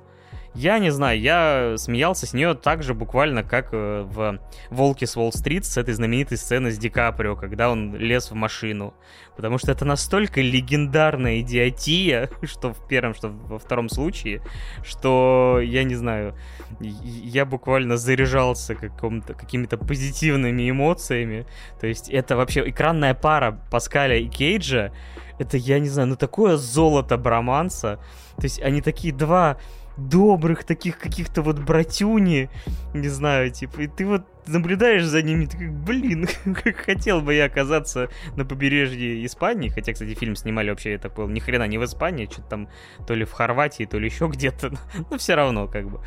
я 0.58 0.80
не 0.80 0.90
знаю, 0.90 1.20
я 1.20 1.74
смеялся 1.78 2.26
с 2.26 2.32
нее 2.32 2.54
так 2.54 2.82
же 2.82 2.92
буквально, 2.92 3.44
как 3.44 3.68
э, 3.72 4.02
в 4.02 4.40
«Волке 4.70 5.06
с 5.06 5.16
Уолл-стрит» 5.16 5.64
с 5.64 5.76
этой 5.76 5.94
знаменитой 5.94 6.36
сцены 6.36 6.72
с 6.72 6.78
Ди 6.78 6.88
Каприо, 6.88 7.36
когда 7.36 7.70
он 7.70 7.94
лез 7.94 8.32
в 8.32 8.34
машину. 8.34 8.92
Потому 9.36 9.58
что 9.58 9.70
это 9.70 9.84
настолько 9.84 10.40
легендарная 10.40 11.40
идиотия, 11.42 12.28
что 12.42 12.72
в 12.72 12.88
первом, 12.88 13.14
что 13.14 13.28
во 13.28 13.60
втором 13.60 13.88
случае, 13.88 14.42
что, 14.82 15.60
я 15.62 15.84
не 15.84 15.94
знаю, 15.94 16.34
я 16.80 17.46
буквально 17.46 17.96
заряжался 17.96 18.74
какими-то 18.74 19.78
позитивными 19.78 20.68
эмоциями. 20.68 21.46
То 21.80 21.86
есть 21.86 22.10
это 22.10 22.36
вообще 22.36 22.68
экранная 22.68 23.14
пара 23.14 23.60
Паскаля 23.70 24.16
и 24.16 24.26
Кейджа, 24.26 24.92
это, 25.38 25.56
я 25.56 25.78
не 25.78 25.88
знаю, 25.88 26.08
ну 26.08 26.16
такое 26.16 26.56
золото 26.56 27.16
броманса. 27.16 28.00
То 28.38 28.42
есть 28.42 28.60
они 28.60 28.82
такие 28.82 29.14
два 29.14 29.58
добрых 29.98 30.64
таких 30.64 30.98
каких-то 30.98 31.42
вот 31.42 31.58
братюни, 31.58 32.48
не 32.94 33.08
знаю, 33.08 33.50
типа, 33.50 33.80
и 33.82 33.86
ты 33.88 34.06
вот 34.06 34.24
наблюдаешь 34.46 35.04
за 35.04 35.22
ними, 35.22 35.46
ты 35.46 35.58
как, 35.58 35.72
блин, 35.72 36.28
как 36.62 36.76
хотел 36.76 37.20
бы 37.20 37.34
я 37.34 37.46
оказаться 37.46 38.08
на 38.36 38.44
побережье 38.44 39.24
Испании, 39.26 39.68
хотя, 39.68 39.92
кстати, 39.92 40.14
фильм 40.14 40.36
снимали 40.36 40.70
вообще, 40.70 40.92
я 40.92 40.98
так 40.98 41.14
понял, 41.14 41.28
ни 41.28 41.40
хрена 41.40 41.66
не 41.66 41.78
в 41.78 41.84
Испании, 41.84 42.26
что-то 42.26 42.48
там 42.48 42.68
то 43.06 43.14
ли 43.14 43.24
в 43.24 43.32
Хорватии, 43.32 43.84
то 43.84 43.98
ли 43.98 44.06
еще 44.06 44.28
где-то, 44.28 44.72
но 45.10 45.18
все 45.18 45.34
равно, 45.34 45.66
как 45.66 45.90
бы. 45.90 46.00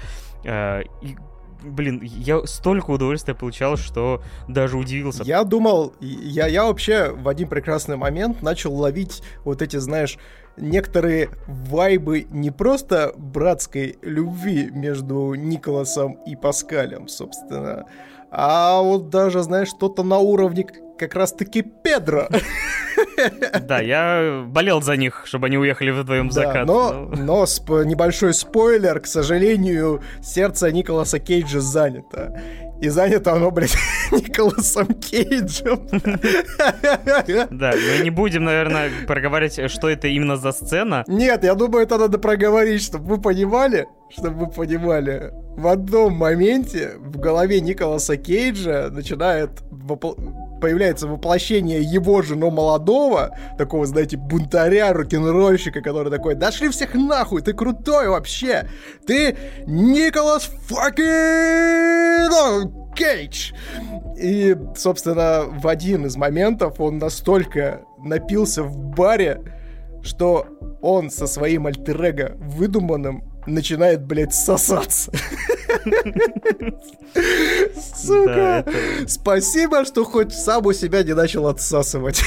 А, 0.46 0.82
и 1.02 1.16
блин, 1.62 2.02
я 2.02 2.46
столько 2.46 2.92
удовольствия 2.92 3.36
получал, 3.36 3.78
что 3.78 4.22
даже 4.48 4.78
удивился. 4.78 5.24
Я 5.24 5.44
думал, 5.44 5.94
я, 6.00 6.48
я 6.48 6.66
вообще 6.66 7.12
в 7.12 7.28
один 7.28 7.48
прекрасный 7.48 7.98
момент 7.98 8.42
начал 8.42 8.74
ловить 8.74 9.22
вот 9.44 9.62
эти, 9.62 9.78
знаешь, 9.78 10.18
некоторые 10.58 11.30
вайбы 11.48 12.28
не 12.30 12.52
просто 12.52 13.14
братской 13.18 13.98
любви 14.02 14.70
между 14.72 15.34
Николасом 15.34 16.14
и 16.26 16.36
Паскалем, 16.36 17.08
собственно, 17.08 17.86
а 18.32 18.82
вот 18.82 19.10
даже, 19.10 19.44
знаешь, 19.44 19.68
что-то 19.70 20.04
на 20.04 20.18
уровне 20.18 20.66
как 20.98 21.16
раз-таки 21.16 21.62
Педро. 21.64 22.28
Да, 23.62 23.80
я 23.80 24.44
болел 24.48 24.82
за 24.82 24.96
них, 24.96 25.24
чтобы 25.26 25.48
они 25.48 25.58
уехали 25.58 25.90
вдвоем 25.92 26.30
в 26.30 26.32
закат. 26.32 26.68
но, 26.68 27.10
но 27.18 27.44
сп- 27.44 27.86
небольшой 27.86 28.34
спойлер, 28.34 29.00
к 29.00 29.08
сожалению, 29.08 30.02
сердце 30.22 30.72
Николаса 30.72 31.20
Кейджа 31.20 31.60
занято. 31.60 32.40
И 32.80 32.90
занято 32.90 33.34
оно, 33.34 33.52
блядь, 33.52 33.76
Николасом 34.12 34.88
Кейджем. 34.88 35.88
Да, 37.52 37.72
мы 37.74 38.04
не 38.04 38.10
будем, 38.10 38.44
наверное, 38.44 38.90
проговаривать, 39.08 39.72
что 39.72 39.90
это 39.90 40.08
именно 40.08 40.36
за 40.36 40.52
сцена. 40.52 41.04
Нет, 41.08 41.44
я 41.44 41.56
думаю, 41.56 41.84
это 41.84 41.98
надо 41.98 42.18
проговорить, 42.20 42.84
чтобы 42.84 43.16
вы 43.16 43.22
понимали, 43.22 43.88
чтобы 44.16 44.46
вы 44.46 44.52
понимали. 44.52 45.32
В 45.56 45.68
одном 45.68 46.14
моменте 46.14 46.92
в 46.98 47.18
голове 47.20 47.62
Николаса 47.62 48.18
Кейджа 48.18 48.90
начинает 48.90 49.62
появляется 50.62 51.08
воплощение 51.08 51.82
его 51.82 52.22
же, 52.22 52.36
но 52.36 52.52
молодого, 52.52 53.36
такого, 53.58 53.86
знаете, 53.88 54.16
бунтаря, 54.16 54.94
рок-н-ролльщика, 54.94 55.82
который 55.82 56.12
такой, 56.12 56.36
дошли 56.36 56.70
всех 56.70 56.94
нахуй, 56.94 57.42
ты 57.42 57.54
крутой 57.54 58.10
вообще, 58.10 58.70
ты 59.08 59.36
Николас 59.66 60.44
факин 60.68 62.32
Кейдж. 62.96 63.54
И, 64.20 64.56
собственно, 64.78 65.46
в 65.48 65.68
один 65.68 66.06
из 66.06 66.16
моментов 66.16 66.80
он 66.80 67.00
настолько 67.00 67.82
напился 67.98 68.62
в 68.62 68.78
баре, 68.78 69.42
что 70.04 70.46
он 70.82 71.10
со 71.10 71.26
своим 71.26 71.66
альтер 71.66 72.36
выдуманным 72.38 73.31
начинает, 73.46 74.04
блядь, 74.06 74.34
сосаться. 74.34 75.12
Сука! 77.96 78.66
Спасибо, 79.08 79.86
что 79.86 80.06
хоть 80.06 80.34
сам 80.34 80.66
у 80.66 80.74
себя 80.74 81.04
не 81.04 81.14
начал 81.14 81.48
отсасывать. 81.48 82.22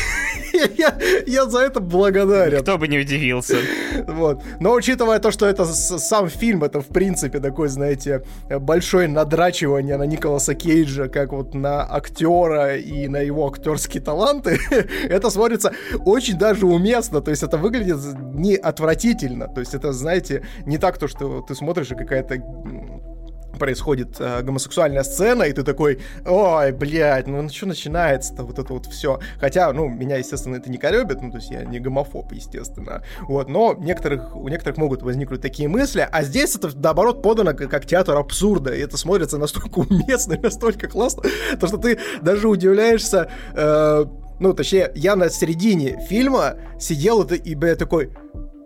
я, 0.79 0.97
я 1.27 1.47
за 1.47 1.61
это 1.61 1.81
благодарен. 1.81 2.63
Кто 2.63 2.79
бы 2.79 2.89
не 2.89 2.99
удивился. 2.99 3.57
Вот. 4.07 4.43
Но 4.61 4.73
учитывая 4.73 5.19
то, 5.19 5.31
что 5.31 5.47
это 5.47 5.65
сам 5.65 6.29
фильм, 6.29 6.65
это 6.65 6.81
в 6.81 6.87
принципе 6.87 7.41
такой, 7.41 7.69
знаете, 7.69 8.23
большое 8.49 9.09
надрачивание 9.09 9.97
на 9.97 10.05
Николаса 10.05 10.55
Кейджа, 10.55 11.09
как 11.09 11.33
вот 11.33 11.55
на 11.55 11.85
актера 11.85 12.77
и 12.77 13.09
на 13.09 13.19
его 13.19 13.47
актерские 13.49 14.03
таланты, 14.03 14.59
это 15.09 15.31
смотрится 15.31 15.73
очень 16.05 16.39
даже 16.39 16.67
уместно. 16.67 17.21
То 17.21 17.31
есть 17.31 17.43
это 17.43 17.57
выглядит 17.57 17.99
не 18.35 18.57
отвратительно. 18.57 19.49
То 19.49 19.61
есть 19.61 19.75
это, 19.75 19.93
знаете, 19.93 20.43
не 20.67 20.79
так 20.79 20.99
то, 20.99 21.09
что 21.09 21.41
ты 21.41 21.55
смотришь 21.55 21.91
и 21.91 21.95
какая-то 21.95 22.39
происходит 23.59 24.17
э, 24.19 24.43
гомосексуальная 24.43 25.03
сцена, 25.03 25.45
и 25.45 25.53
ты 25.53 25.63
такой, 25.63 26.01
ой, 26.25 26.73
блядь, 26.73 27.27
ну 27.27 27.49
что 27.49 27.67
начинается-то, 27.67 28.45
вот 28.45 28.59
это 28.59 28.73
вот 28.73 28.87
все. 28.87 29.21
Хотя, 29.39 29.73
ну, 29.73 29.89
меня, 29.89 30.17
естественно, 30.17 30.57
это 30.57 30.71
не 30.71 30.79
коребит, 30.79 31.21
ну, 31.21 31.31
то 31.31 31.39
есть 31.39 31.51
я 31.51 31.65
не 31.65 31.79
гомофоб, 31.79 32.33
естественно. 32.33 33.03
Вот, 33.23 33.49
но 33.49 33.75
некоторых, 33.79 34.37
у 34.37 34.49
некоторых 34.49 34.79
могут 34.79 35.03
возникнуть 35.03 35.41
такие 35.41 35.69
мысли, 35.69 36.07
а 36.11 36.23
здесь 36.23 36.57
это, 36.57 36.71
наоборот, 36.75 37.23
подано 37.23 37.55
как, 37.55 37.71
как 37.71 37.87
театр 37.87 38.17
абсурда, 38.17 38.75
и 38.75 38.81
это 38.81 38.97
смотрится 38.97 39.39
настолько 39.39 39.79
уместно, 39.79 40.39
настолько 40.41 40.89
классно, 40.89 41.25
то, 41.59 41.67
что 41.67 41.79
ты 41.79 41.99
даже 42.23 42.49
удивляешься, 42.49 43.29
э, 43.55 44.05
ну, 44.41 44.53
точнее, 44.53 44.91
я 44.95 45.17
на 45.17 45.31
середине 45.31 46.05
фильма 46.09 46.57
сидел 46.79 47.23
и, 47.23 47.37
и 47.37 47.55
бля, 47.55 47.77
такой, 47.77 48.11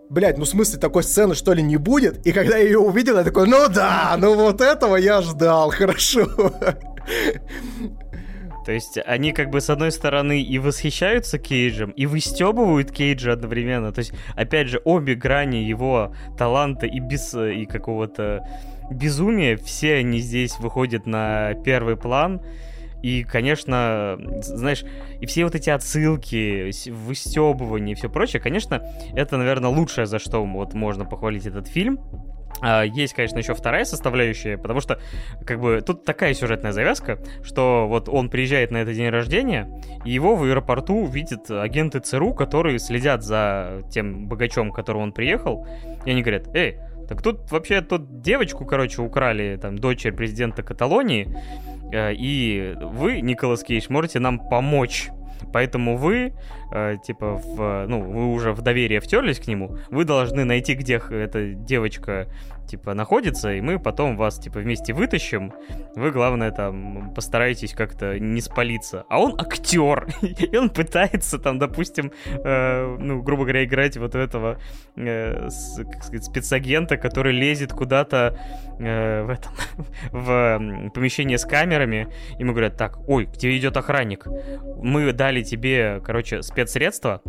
блядь, 0.09 0.37
ну 0.37 0.45
в 0.45 0.49
смысле 0.49 0.79
такой 0.79 1.03
сцены 1.03 1.35
что 1.35 1.53
ли 1.53 1.61
не 1.61 1.77
будет? 1.77 2.25
И 2.25 2.31
когда 2.31 2.57
я 2.57 2.63
ее 2.63 2.79
увидел, 2.79 3.17
я 3.17 3.23
такой, 3.23 3.47
ну 3.47 3.69
да, 3.69 4.15
ну 4.17 4.35
вот 4.35 4.61
этого 4.61 4.95
я 4.95 5.21
ждал, 5.21 5.69
хорошо. 5.75 6.27
То 8.65 8.73
есть 8.73 8.99
они 9.05 9.31
как 9.31 9.49
бы 9.49 9.61
с 9.61 9.69
одной 9.69 9.91
стороны 9.91 10.41
и 10.41 10.59
восхищаются 10.59 11.39
Кейджем, 11.39 11.91
и 11.91 12.05
выстебывают 12.05 12.91
Кейджа 12.91 13.33
одновременно. 13.33 13.91
То 13.91 13.99
есть, 13.99 14.13
опять 14.35 14.67
же, 14.67 14.81
обе 14.83 15.15
грани 15.15 15.57
его 15.57 16.13
таланта 16.37 16.85
и 16.85 16.99
без 16.99 17.33
и 17.33 17.65
какого-то 17.65 18.47
безумия, 18.91 19.57
все 19.57 19.95
они 19.95 20.19
здесь 20.19 20.59
выходят 20.59 21.07
на 21.07 21.55
первый 21.65 21.95
план. 21.97 22.41
И, 23.01 23.23
конечно, 23.23 24.17
знаешь, 24.41 24.83
и 25.21 25.25
все 25.25 25.45
вот 25.45 25.55
эти 25.55 25.69
отсылки, 25.69 26.71
выстебывания 26.89 27.93
и 27.93 27.95
все 27.95 28.09
прочее, 28.09 28.41
конечно, 28.41 28.83
это, 29.13 29.37
наверное, 29.37 29.69
лучшее, 29.69 30.05
за 30.05 30.19
что 30.19 30.43
вот 30.45 30.73
можно 30.73 31.05
похвалить 31.05 31.45
этот 31.45 31.67
фильм. 31.67 31.99
а, 32.61 32.83
есть, 32.83 33.13
конечно, 33.13 33.37
еще 33.37 33.53
вторая 33.53 33.85
составляющая, 33.85 34.57
потому 34.57 34.81
что, 34.81 34.99
как 35.45 35.61
бы, 35.61 35.81
тут 35.81 36.03
такая 36.03 36.33
сюжетная 36.33 36.71
завязка, 36.71 37.19
что 37.43 37.87
вот 37.87 38.09
он 38.09 38.29
приезжает 38.29 38.71
на 38.71 38.77
этот 38.77 38.95
день 38.95 39.09
рождения, 39.09 39.69
и 40.03 40.11
его 40.11 40.35
в 40.35 40.43
аэропорту 40.43 41.05
видят 41.05 41.49
агенты 41.49 41.99
ЦРУ, 41.99 42.33
которые 42.33 42.79
следят 42.79 43.23
за 43.23 43.83
тем 43.89 44.27
богачом, 44.27 44.71
к 44.71 44.75
которому 44.75 45.03
он 45.03 45.13
приехал, 45.13 45.65
и 46.05 46.11
они 46.11 46.21
говорят, 46.21 46.53
эй, 46.53 46.77
так 47.09 47.23
тут 47.23 47.51
вообще 47.51 47.81
тут 47.81 48.21
девочку, 48.21 48.65
короче, 48.65 49.01
украли, 49.01 49.57
там, 49.59 49.79
дочерь 49.79 50.13
президента 50.13 50.61
Каталонии, 50.61 51.27
э, 51.91 52.13
и 52.13 52.75
вы, 52.79 53.21
Николас 53.21 53.63
Кейдж, 53.63 53.87
можете 53.89 54.19
нам 54.19 54.37
помочь. 54.37 55.09
Поэтому 55.51 55.97
вы, 55.97 56.33
э, 56.71 56.95
типа, 57.03 57.35
в, 57.35 57.85
ну, 57.87 58.01
вы 58.01 58.27
уже 58.31 58.53
в 58.53 58.61
доверие 58.61 58.99
втерлись 58.99 59.39
к 59.39 59.47
нему, 59.47 59.77
вы 59.89 60.05
должны 60.05 60.45
найти, 60.45 60.73
где 60.73 61.01
эта 61.09 61.53
девочка 61.53 62.27
типа, 62.69 62.93
находится, 62.93 63.53
и 63.53 63.61
мы 63.61 63.79
потом 63.79 64.15
вас, 64.15 64.39
типа, 64.39 64.59
вместе 64.59 64.93
вытащим. 64.93 65.53
Вы, 65.95 66.11
главное, 66.11 66.51
там, 66.51 67.11
постарайтесь 67.15 67.73
как-то 67.73 68.19
не 68.19 68.41
спалиться. 68.41 69.05
А 69.09 69.19
он 69.19 69.39
актер, 69.39 70.07
и 70.21 70.55
он 70.55 70.69
пытается, 70.69 71.39
там, 71.39 71.57
допустим, 71.57 72.11
э, 72.25 72.97
ну, 72.99 73.21
грубо 73.21 73.43
говоря, 73.43 73.63
играть 73.63 73.97
вот 73.97 74.15
этого, 74.15 74.59
э, 74.95 75.49
с, 75.49 75.83
как 75.83 76.03
сказать, 76.03 76.25
спецагента, 76.25 76.97
который 76.97 77.33
лезет 77.33 77.73
куда-то 77.73 78.37
э, 78.79 79.23
в 79.23 79.29
этом, 79.29 79.51
в 80.11 80.91
помещение 80.93 81.37
с 81.37 81.45
камерами, 81.45 82.07
и 82.37 82.43
мы 82.43 82.51
говорят, 82.51 82.77
так, 82.77 82.99
ой, 83.09 83.25
к 83.25 83.33
тебе 83.33 83.57
идет 83.57 83.77
охранник. 83.77 84.27
Мы 84.81 85.11
дали 85.11 85.41
тебе, 85.41 86.01
короче, 86.05 86.43
спецсредство, 86.59 87.21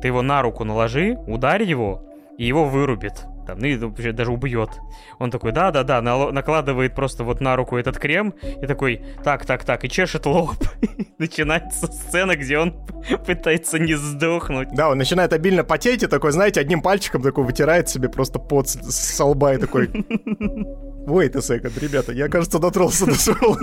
ты 0.00 0.08
его 0.08 0.22
на 0.22 0.42
руку 0.42 0.64
наложи, 0.64 1.16
ударь 1.26 1.62
его, 1.62 2.02
и 2.38 2.44
его 2.44 2.64
вырубит 2.64 3.24
там, 3.46 3.60
ну 3.60 3.66
и 3.66 3.76
вообще 3.76 4.12
даже 4.12 4.32
убьет. 4.32 4.70
Он 5.18 5.30
такой, 5.30 5.52
да-да-да, 5.52 6.02
накладывает 6.02 6.94
просто 6.94 7.22
вот 7.22 7.40
на 7.40 7.54
руку 7.54 7.76
этот 7.76 7.96
крем 7.96 8.34
и 8.60 8.66
такой, 8.66 9.04
так, 9.22 9.46
так, 9.46 9.64
так, 9.64 9.84
и 9.84 9.88
чешет 9.88 10.26
лоб. 10.26 10.50
Начинается 11.18 11.86
сцена, 11.86 12.36
где 12.36 12.58
он 12.58 12.74
пытается 13.26 13.78
не 13.78 13.94
сдохнуть. 13.94 14.74
Да, 14.74 14.90
он 14.90 14.98
начинает 14.98 15.32
обильно 15.32 15.62
потеть 15.62 16.02
и 16.02 16.06
такой, 16.08 16.32
знаете, 16.32 16.60
одним 16.60 16.82
пальчиком 16.82 17.22
такой 17.22 17.44
вытирает 17.44 17.88
себе 17.88 18.08
просто 18.08 18.40
пот 18.40 18.68
с, 18.68 18.74
с 18.90 19.24
лба 19.24 19.54
и 19.54 19.58
такой... 19.58 19.90
Wait 21.06 21.36
a 21.36 21.40
second, 21.40 21.72
ребята, 21.80 22.12
я, 22.12 22.28
кажется, 22.28 22.58
дотронулся 22.58 23.06
до 23.06 23.14
своего 23.14 23.56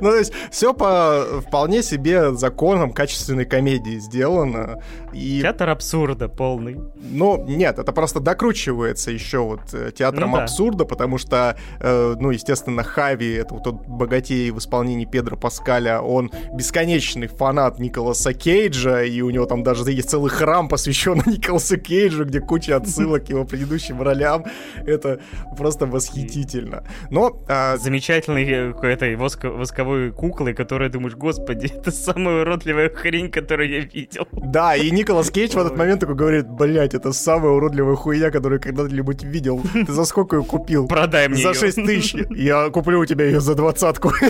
Ну, 0.00 0.10
то 0.10 0.16
есть, 0.16 0.32
все 0.50 0.74
по 0.74 1.40
вполне 1.46 1.82
себе 1.82 2.34
законам 2.34 2.92
качественной 2.92 3.46
комедии 3.46 3.98
сделано. 3.98 4.82
И... 5.12 5.40
Театр 5.40 5.70
абсурда 5.70 6.28
полный. 6.28 6.76
Ну, 6.96 7.44
нет, 7.46 7.78
это 7.78 7.92
просто 7.92 8.20
докручивается 8.20 9.10
еще 9.10 9.38
вот 9.38 9.72
э, 9.72 9.90
театром 9.92 10.32
ну, 10.32 10.36
да. 10.36 10.42
абсурда, 10.42 10.84
потому 10.84 11.16
что, 11.16 11.56
э, 11.80 12.14
ну, 12.18 12.30
естественно, 12.30 12.82
Хави, 12.82 13.32
это 13.32 13.54
вот 13.54 13.64
тот 13.64 13.86
богатей 13.86 14.50
в 14.50 14.58
исполнении 14.58 15.06
Педро 15.06 15.36
Паскаля, 15.36 16.00
он 16.00 16.30
бесконечный 16.52 17.28
фанат 17.28 17.78
Николаса 17.78 18.34
Кейджа, 18.34 19.02
и 19.02 19.20
у 19.22 19.30
него 19.30 19.46
там 19.46 19.62
даже 19.62 19.90
есть 19.90 20.10
целый 20.10 20.30
храм, 20.30 20.68
посвященный 20.68 21.24
Николасу 21.26 21.78
Кейджу, 21.78 22.24
где 22.24 22.40
куча 22.40 22.76
отсылок 22.76 23.26
к 23.26 23.28
его 23.30 23.44
предыдущим 23.44 24.02
ролям. 24.02 24.44
Это 24.84 25.20
просто 25.56 25.85
восхитительно. 25.90 26.84
Но... 27.10 27.42
А... 27.48 27.76
Замечательный 27.76 28.44
э, 28.44 28.72
этой 28.82 29.16
воск... 29.16 29.44
восковой 29.44 30.10
куклы, 30.12 30.54
которая 30.54 30.88
думаешь, 30.88 31.14
господи, 31.14 31.66
это 31.74 31.90
самая 31.90 32.42
уродливая 32.42 32.88
хрень, 32.88 33.30
которую 33.30 33.70
я 33.70 33.80
видел. 33.80 34.26
Да, 34.32 34.76
и 34.76 34.90
Николас 34.90 35.30
Кейдж 35.30 35.52
в 35.54 35.58
этот 35.58 35.76
момент 35.76 36.00
такой 36.00 36.14
говорит, 36.14 36.48
блять, 36.48 36.94
это 36.94 37.12
самая 37.12 37.52
уродливая 37.52 37.96
хуйня, 37.96 38.30
которую 38.30 38.60
когда-нибудь 38.60 39.22
видел. 39.24 39.62
Ты 39.72 39.92
за 39.92 40.04
сколько 40.04 40.36
ее 40.36 40.44
купил? 40.44 40.88
Продай 40.88 41.28
мне 41.28 41.42
За 41.42 41.54
6 41.54 41.76
тысяч. 41.76 42.14
Я 42.30 42.70
куплю 42.70 43.00
у 43.00 43.06
тебя 43.06 43.24
ее 43.26 43.40
за 43.40 43.54
двадцатку. 43.54 44.12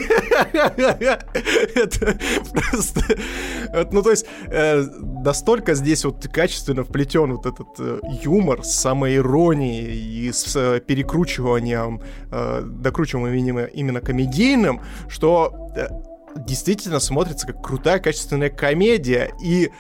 Это 0.53 2.19
просто... 2.53 3.01
Ну, 3.91 4.03
то 4.03 4.11
есть, 4.11 4.27
настолько 5.27 5.75
здесь 5.75 6.05
вот 6.05 6.27
качественно 6.29 6.85
вплетен 6.85 7.35
вот 7.35 7.47
этот 7.47 7.69
э, 7.79 8.01
юмор 8.23 8.65
с 8.65 8.71
самоиронией 8.71 10.29
и 10.29 10.33
с 10.33 10.55
э, 10.57 10.81
перекручиванием, 10.81 12.01
докручиванием 12.31 13.59
именно 13.59 14.01
комедийным, 14.01 14.81
что 15.09 15.53
действительно 16.37 17.01
смотрится 17.01 17.47
как 17.47 17.63
крутая 17.63 17.99
качественная 17.99 18.51
комедия. 18.51 19.33
И 19.43 19.71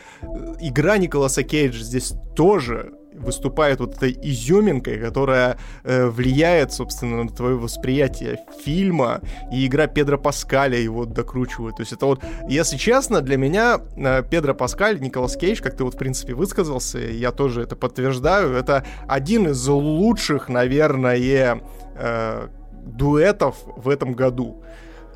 игра 0.61 0.99
Николаса 0.99 1.42
Кейджа 1.44 1.84
здесь 1.84 2.12
тоже 2.34 2.92
выступает 3.19 3.81
вот 3.81 3.97
этой 3.97 4.17
изюминкой, 4.23 4.99
которая 4.99 5.59
э, 5.85 6.07
влияет, 6.07 6.73
собственно, 6.73 7.25
на 7.25 7.31
твое 7.31 7.57
восприятие 7.57 8.41
фильма, 8.64 9.21
и 9.53 9.67
игра 9.67 9.87
Педро 9.87 10.19
Паскаля 10.19 10.79
его 10.79 11.05
докручивает. 11.05 11.77
То 11.77 11.83
есть 11.83 11.93
это 11.93 12.07
вот, 12.07 12.23
если 12.49 12.77
честно, 12.77 13.21
для 13.21 13.37
меня 13.37 13.81
э, 13.97 14.23
Педро 14.29 14.55
Паскаль, 14.55 15.01
Николас 15.01 15.37
Кейдж, 15.37 15.61
как 15.61 15.77
ты 15.77 15.85
вот, 15.85 15.95
в 15.95 15.99
принципе, 15.99 16.35
высказался, 16.35 16.99
я 16.99 17.33
тоже 17.33 17.62
это 17.62 17.77
подтверждаю, 17.77 18.53
это 18.53 18.85
один 19.09 19.49
из 19.49 19.67
лучших, 19.67 20.49
наверное, 20.49 21.61
э, 21.97 22.49
дуэтов 22.87 23.57
в 23.77 23.89
этом 23.89 24.12
году. 24.12 24.62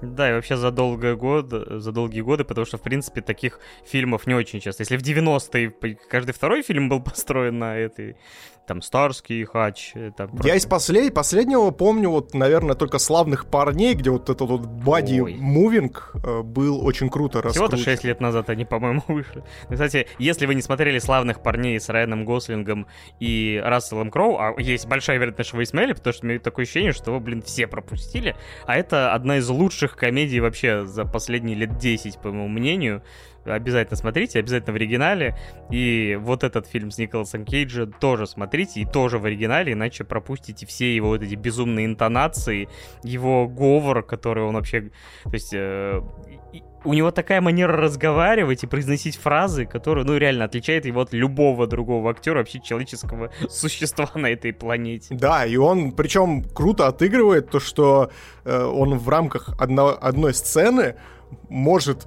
Да, 0.03 0.31
и 0.31 0.33
вообще 0.33 0.57
за, 0.57 0.71
долгие 0.71 1.15
годы, 1.15 1.79
за 1.79 1.93
долгие 1.93 2.23
годы, 2.23 2.45
потому 2.45 2.65
что, 2.65 2.79
в 2.79 2.83
принципе, 2.83 3.21
таких 3.21 3.61
фильмов 3.85 4.27
не 4.27 4.35
очень 4.35 4.61
часто. 4.61 4.83
Если 4.83 4.97
в 4.97 5.03
90-е 5.03 5.71
каждый 6.09 6.33
второй 6.33 6.63
фильм 6.63 6.89
был 6.89 7.01
построен 7.03 7.59
на 7.59 7.77
этой 7.77 8.17
там 8.71 8.83
Старский, 8.83 9.45
Хач. 9.47 9.91
Э, 9.97 10.13
там, 10.17 10.31
Я 10.45 10.55
из 10.55 10.65
послед... 10.65 11.13
последнего 11.13 11.73
помню, 11.73 12.09
вот, 12.09 12.35
наверное, 12.35 12.77
только 12.77 13.01
«Славных 13.01 13.47
парней», 13.47 13.95
где 13.95 14.11
вот 14.11 14.31
этот 14.31 14.49
вот 14.49 14.61
боди-мувинг 14.67 16.13
э, 16.15 16.43
был 16.43 16.87
очень 16.87 17.09
круто 17.09 17.43
раскручен. 17.43 17.79
Всего-то 17.79 17.91
6 17.91 18.05
лет 18.05 18.21
назад 18.21 18.49
они, 18.49 18.65
по-моему, 18.65 19.03
вышли. 19.09 19.43
Кстати, 19.69 20.07
если 20.21 20.47
вы 20.47 20.55
не 20.55 20.63
смотрели 20.63 21.01
«Славных 21.01 21.43
парней» 21.43 21.81
с 21.81 21.89
Райаном 21.89 22.25
Гослингом 22.25 22.87
и 23.19 23.61
Расселом 23.65 24.13
Кроу, 24.13 24.39
а 24.39 24.55
есть 24.57 24.87
большая 24.87 25.17
вероятность, 25.17 25.49
что 25.49 25.57
вы 25.57 25.67
смотрели, 25.67 25.95
потому 25.95 26.15
что 26.15 26.27
у 26.27 26.29
меня 26.29 26.39
такое 26.39 26.65
ощущение, 26.65 26.93
что 26.93 27.11
вы, 27.11 27.19
блин, 27.19 27.43
все 27.43 27.67
пропустили, 27.67 28.37
а 28.67 28.77
это 28.77 29.13
одна 29.13 29.39
из 29.39 29.49
лучших 29.49 29.97
комедий 29.97 30.39
вообще 30.39 30.87
за 30.87 31.05
последние 31.05 31.57
лет 31.57 31.77
10, 31.77 32.21
по 32.21 32.29
моему 32.29 32.47
мнению 32.47 33.03
обязательно 33.45 33.97
смотрите, 33.97 34.39
обязательно 34.39 34.73
в 34.73 34.77
оригинале. 34.77 35.37
И 35.71 36.19
вот 36.21 36.45
этот 36.45 36.67
фильм 36.67 36.91
с 36.91 36.99
Николасом 36.99 37.45
Кейджем 37.45 37.93
тоже 37.93 38.27
смотрите, 38.27 38.81
и 38.81 38.85
тоже 38.85 39.19
в 39.19 39.25
оригинале, 39.25 39.73
иначе 39.73 40.05
пропустите 40.05 40.67
все 40.67 40.95
его 40.95 41.09
вот 41.09 41.23
эти 41.23 41.35
безумные 41.35 41.87
интонации, 41.87 42.69
его 43.03 43.49
говор, 43.49 44.03
который 44.03 44.45
он 44.45 44.55
вообще... 44.55 44.91
То 45.25 45.35
есть... 45.35 45.53
Э, 45.55 46.01
у 46.85 46.95
него 46.95 47.11
такая 47.11 47.41
манера 47.41 47.77
разговаривать 47.77 48.65
и 48.65 48.67
произносить 48.67 49.17
фразы, 49.17 49.67
которые, 49.67 50.05
ну, 50.05 50.17
реально 50.17 50.45
отличает 50.45 50.87
его 50.87 51.03
от 51.03 51.13
любого 51.13 51.67
другого 51.67 52.11
актера, 52.11 52.39
вообще 52.39 52.61
человеческого 52.61 53.31
существа 53.49 54.09
на 54.15 54.29
этой 54.29 54.53
планете. 54.53 55.15
Да, 55.15 55.45
и 55.45 55.57
он, 55.57 55.93
причем, 55.93 56.43
круто 56.43 56.87
отыгрывает 56.87 57.51
то, 57.51 57.61
что 57.61 58.11
э, 58.45 58.63
он 58.65 58.99
в 58.99 59.09
рамках 59.09 59.51
одно, 59.59 59.97
одной 60.01 60.33
сцены 60.35 60.97
может 61.49 62.07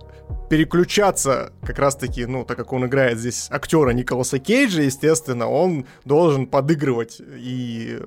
переключаться 0.49 1.51
как 1.65 1.79
раз-таки, 1.79 2.25
ну, 2.25 2.45
так 2.45 2.57
как 2.57 2.73
он 2.73 2.85
играет 2.85 3.17
здесь 3.17 3.47
актера 3.49 3.91
Николаса 3.91 4.39
Кейджа, 4.39 4.81
естественно, 4.81 5.47
он 5.47 5.85
должен 6.05 6.47
подыгрывать 6.47 7.19
и 7.19 7.99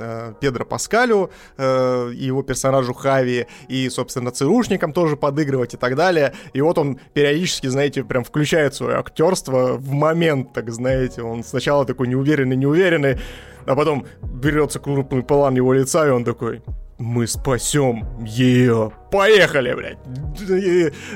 э, 0.00 0.34
Педро 0.40 0.64
Паскалю, 0.64 1.30
э, 1.56 2.10
и 2.12 2.24
его 2.24 2.42
персонажу 2.42 2.92
Хави, 2.92 3.46
и, 3.68 3.88
собственно, 3.88 4.30
ЦРУшникам 4.30 4.92
тоже 4.92 5.16
подыгрывать 5.16 5.74
и 5.74 5.76
так 5.76 5.96
далее. 5.96 6.34
И 6.52 6.60
вот 6.60 6.78
он 6.78 6.98
периодически, 7.14 7.68
знаете, 7.68 8.04
прям 8.04 8.24
включает 8.24 8.74
свое 8.74 8.96
актерство 8.96 9.74
в 9.74 9.92
момент, 9.92 10.52
так 10.52 10.70
знаете, 10.72 11.22
он 11.22 11.44
сначала 11.44 11.84
такой 11.84 12.08
неуверенный-неуверенный, 12.08 13.18
а 13.64 13.76
потом 13.76 14.06
берется 14.22 14.80
крупный 14.80 15.22
план 15.22 15.54
его 15.54 15.72
лица, 15.72 16.06
и 16.06 16.10
он 16.10 16.24
такой, 16.24 16.62
мы 17.02 17.26
спасем 17.26 18.06
ее. 18.24 18.92
Поехали, 19.10 19.74
блядь. 19.74 19.98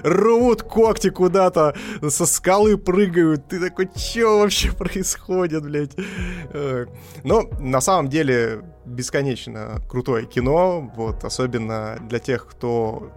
Рвут 0.03 0.63
когти 0.63 1.11
куда-то, 1.11 1.75
со 2.09 2.27
скалы 2.27 2.77
прыгают. 2.77 3.49
Ты 3.49 3.61
такой, 3.61 3.89
что 3.97 4.41
вообще 4.41 4.73
происходит, 4.73 5.63
блядь? 5.63 5.95
Э, 6.53 6.87
но 7.23 7.45
на 7.61 7.81
самом 7.81 8.09
деле 8.09 8.63
бесконечно 8.85 9.81
крутое 9.89 10.27
кино, 10.27 10.93
вот, 10.97 11.25
особенно 11.25 11.99
для 12.09 12.19
тех, 12.19 12.47
кто 12.47 13.13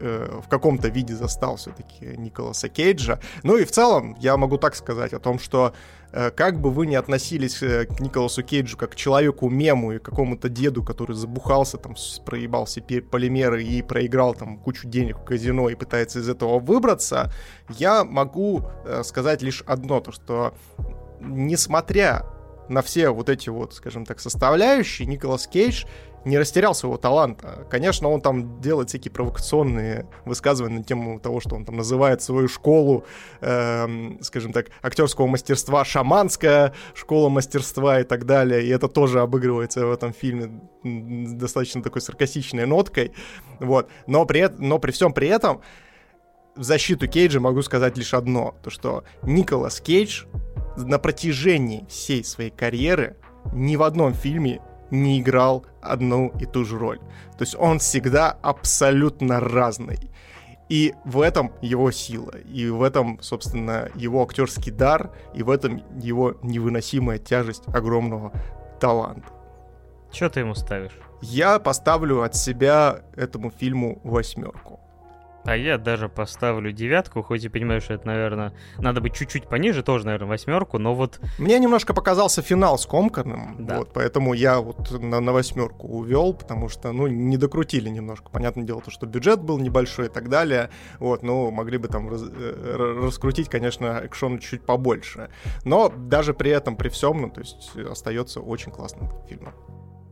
э, 0.00 0.40
в 0.44 0.48
каком-то 0.48 0.88
виде 0.88 1.14
застал 1.14 1.56
все-таки 1.56 2.16
Николаса 2.16 2.68
Кейджа. 2.68 3.20
Ну 3.42 3.56
и 3.56 3.64
в 3.64 3.70
целом 3.70 4.16
я 4.20 4.36
могу 4.36 4.58
так 4.58 4.74
сказать 4.74 5.12
о 5.12 5.18
том, 5.18 5.38
что 5.38 5.72
Э, 6.12 6.30
как 6.30 6.60
бы 6.60 6.70
вы 6.70 6.86
ни 6.86 6.94
относились 6.94 7.62
э, 7.62 7.86
к 7.86 8.00
Николасу 8.00 8.42
Кейджу 8.42 8.76
как 8.76 8.92
к 8.92 8.94
человеку-мему 8.94 9.92
и 9.92 9.98
какому-то 9.98 10.48
деду, 10.48 10.82
который 10.82 11.16
забухался, 11.16 11.78
там, 11.78 11.94
проебал 12.24 12.66
все 12.66 12.82
полимеры 12.82 13.64
и 13.64 13.82
проиграл 13.82 14.34
там 14.34 14.58
кучу 14.58 14.86
денег 14.86 15.18
в 15.18 15.24
казино 15.24 15.70
и 15.70 15.74
пытается 15.74 16.18
из 16.18 16.28
этого 16.28 16.58
выбраться, 16.58 17.32
я 17.70 18.04
могу 18.04 18.62
э, 18.84 19.02
сказать 19.04 19.42
лишь 19.42 19.62
одно, 19.62 20.00
то 20.00 20.12
что 20.12 20.54
несмотря 21.20 22.26
на 22.68 22.82
все 22.82 23.10
вот 23.10 23.28
эти 23.28 23.48
вот, 23.48 23.74
скажем 23.74 24.06
так, 24.06 24.20
составляющие, 24.20 25.06
Николас 25.06 25.46
Кейдж 25.46 25.84
не 26.24 26.38
растерял 26.38 26.74
своего 26.74 26.96
таланта. 26.96 27.66
Конечно, 27.70 28.08
он 28.08 28.20
там 28.20 28.60
делает 28.60 28.88
всякие 28.88 29.10
провокационные 29.10 30.06
высказывания 30.24 30.78
на 30.78 30.84
тему 30.84 31.18
того, 31.18 31.40
что 31.40 31.56
он 31.56 31.64
там 31.64 31.76
называет 31.76 32.22
свою 32.22 32.48
школу, 32.48 33.04
э, 33.40 33.88
скажем 34.20 34.52
так, 34.52 34.66
актерского 34.82 35.26
мастерства 35.26 35.84
шаманская 35.84 36.74
школа 36.94 37.28
мастерства 37.28 38.00
и 38.00 38.04
так 38.04 38.24
далее. 38.24 38.64
И 38.64 38.68
это 38.68 38.88
тоже 38.88 39.20
обыгрывается 39.20 39.84
в 39.86 39.90
этом 39.90 40.12
фильме 40.12 40.60
достаточно 40.84 41.82
такой 41.82 42.00
саркастичной 42.00 42.66
ноткой. 42.66 43.12
Вот. 43.58 43.88
Но 44.06 44.24
при, 44.24 44.48
но 44.58 44.78
при 44.78 44.92
всем 44.92 45.12
при 45.12 45.28
этом 45.28 45.60
в 46.54 46.62
защиту 46.62 47.08
Кейджа 47.08 47.40
могу 47.40 47.62
сказать 47.62 47.96
лишь 47.96 48.14
одно, 48.14 48.54
то 48.62 48.70
что 48.70 49.04
Николас 49.22 49.80
Кейдж 49.80 50.24
на 50.76 50.98
протяжении 50.98 51.86
всей 51.88 52.24
своей 52.24 52.50
карьеры 52.50 53.16
ни 53.52 53.76
в 53.76 53.82
одном 53.82 54.14
фильме 54.14 54.60
не 54.90 55.20
играл 55.20 55.64
одну 55.80 56.28
и 56.38 56.46
ту 56.46 56.64
же 56.64 56.78
роль. 56.78 56.98
То 56.98 57.40
есть 57.40 57.56
он 57.58 57.78
всегда 57.78 58.30
абсолютно 58.42 59.40
разный. 59.40 59.98
И 60.68 60.94
в 61.04 61.20
этом 61.20 61.52
его 61.60 61.90
сила, 61.90 62.32
и 62.36 62.68
в 62.68 62.82
этом, 62.82 63.20
собственно, 63.20 63.90
его 63.94 64.22
актерский 64.22 64.72
дар, 64.72 65.10
и 65.34 65.42
в 65.42 65.50
этом 65.50 65.82
его 65.98 66.36
невыносимая 66.42 67.18
тяжесть 67.18 67.64
огромного 67.68 68.32
таланта. 68.80 69.28
Что 70.10 70.30
ты 70.30 70.40
ему 70.40 70.54
ставишь? 70.54 70.98
Я 71.20 71.58
поставлю 71.58 72.22
от 72.22 72.36
себя 72.36 73.02
этому 73.16 73.50
фильму 73.50 74.00
восьмерку. 74.04 74.80
А 75.44 75.56
я 75.56 75.76
даже 75.76 76.08
поставлю 76.08 76.70
девятку, 76.72 77.22
хоть 77.22 77.44
и 77.44 77.48
понимаю, 77.48 77.80
что 77.80 77.94
это, 77.94 78.06
наверное, 78.06 78.52
надо 78.78 79.00
быть 79.00 79.14
чуть-чуть 79.14 79.48
пониже, 79.48 79.82
тоже, 79.82 80.06
наверное, 80.06 80.28
восьмерку, 80.28 80.78
но 80.78 80.94
вот... 80.94 81.20
Мне 81.38 81.58
немножко 81.58 81.94
показался 81.94 82.42
финал 82.42 82.78
скомканным, 82.78 83.56
да. 83.58 83.78
вот, 83.78 83.92
поэтому 83.92 84.34
я 84.34 84.60
вот 84.60 84.90
на, 84.90 85.20
на 85.20 85.32
восьмерку 85.32 85.88
увел, 85.88 86.32
потому 86.32 86.68
что, 86.68 86.92
ну, 86.92 87.08
не 87.08 87.36
докрутили 87.36 87.88
немножко. 87.88 88.30
Понятное 88.30 88.64
дело, 88.64 88.80
то, 88.80 88.90
что 88.90 89.06
бюджет 89.06 89.42
был 89.42 89.58
небольшой 89.58 90.06
и 90.06 90.10
так 90.10 90.28
далее, 90.28 90.70
вот, 91.00 91.22
ну, 91.22 91.50
могли 91.50 91.78
бы 91.78 91.88
там 91.88 92.08
раз, 92.08 92.22
э, 92.22 92.96
раскрутить, 93.02 93.48
конечно, 93.48 94.00
экшон 94.04 94.38
чуть 94.38 94.64
побольше. 94.64 95.30
Но 95.64 95.88
даже 95.88 96.34
при 96.34 96.50
этом, 96.52 96.76
при 96.76 96.88
всем, 96.88 97.20
ну, 97.20 97.30
то 97.30 97.40
есть 97.40 97.76
остается 97.76 98.40
очень 98.40 98.70
классным 98.70 99.10
фильмом. 99.28 99.54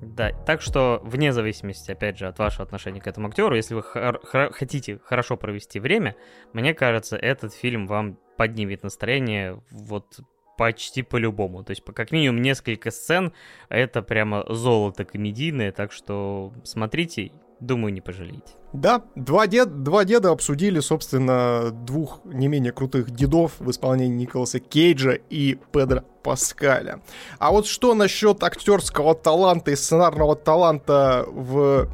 Да, 0.03 0.32
так 0.46 0.62
что 0.62 1.01
вне 1.05 1.32
зависимости, 1.32 1.90
опять 1.90 2.18
же, 2.18 2.26
от 2.26 2.38
вашего 2.38 2.64
отношения 2.64 3.01
к 3.01 3.07
этому 3.07 3.28
актеру, 3.28 3.55
если 3.55 3.74
вы 3.74 3.82
хор- 3.82 4.20
хор- 4.24 4.53
хотите 4.53 4.98
хорошо 5.05 5.36
провести 5.36 5.78
время, 5.78 6.16
мне 6.53 6.72
кажется, 6.72 7.16
этот 7.16 7.53
фильм 7.53 7.86
вам 7.86 8.18
поднимет 8.36 8.82
настроение 8.82 9.62
вот 9.70 10.20
почти 10.57 11.03
по-любому. 11.03 11.64
То 11.64 11.72
есть, 11.72 11.82
как 11.84 12.12
минимум, 12.12 12.40
несколько 12.40 12.90
сцен, 12.90 13.32
это 13.68 14.03
прямо 14.03 14.44
золото 14.48 15.05
комедийное, 15.05 15.72
так 15.72 15.92
что 15.92 16.53
смотрите, 16.64 17.32
думаю, 17.61 17.92
не 17.92 18.00
пожалеете. 18.00 18.54
Да, 18.72 19.02
два, 19.14 19.46
дед, 19.46 19.82
два 19.82 20.04
деда 20.04 20.30
обсудили, 20.30 20.80
собственно, 20.80 21.70
двух 21.70 22.20
не 22.24 22.48
менее 22.48 22.72
крутых 22.72 23.11
дедов 23.11 23.52
в 23.58 23.70
исполнении 23.70 24.22
Николаса 24.22 24.61
Кейджа 24.61 25.12
и 25.12 25.58
Педро 25.72 26.02
Паскаля. 26.22 27.00
А 27.38 27.50
вот 27.50 27.66
что 27.66 27.94
насчет 27.94 28.42
актерского 28.42 29.14
таланта 29.14 29.70
и 29.70 29.76
сценарного 29.76 30.36
таланта 30.36 31.24
в 31.28 31.88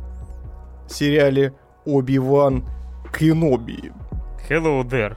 сериале 0.89 1.55
Оби-Ван 1.85 2.65
Кеноби? 3.17 3.93
Hello 4.49 4.83
there. 4.85 5.17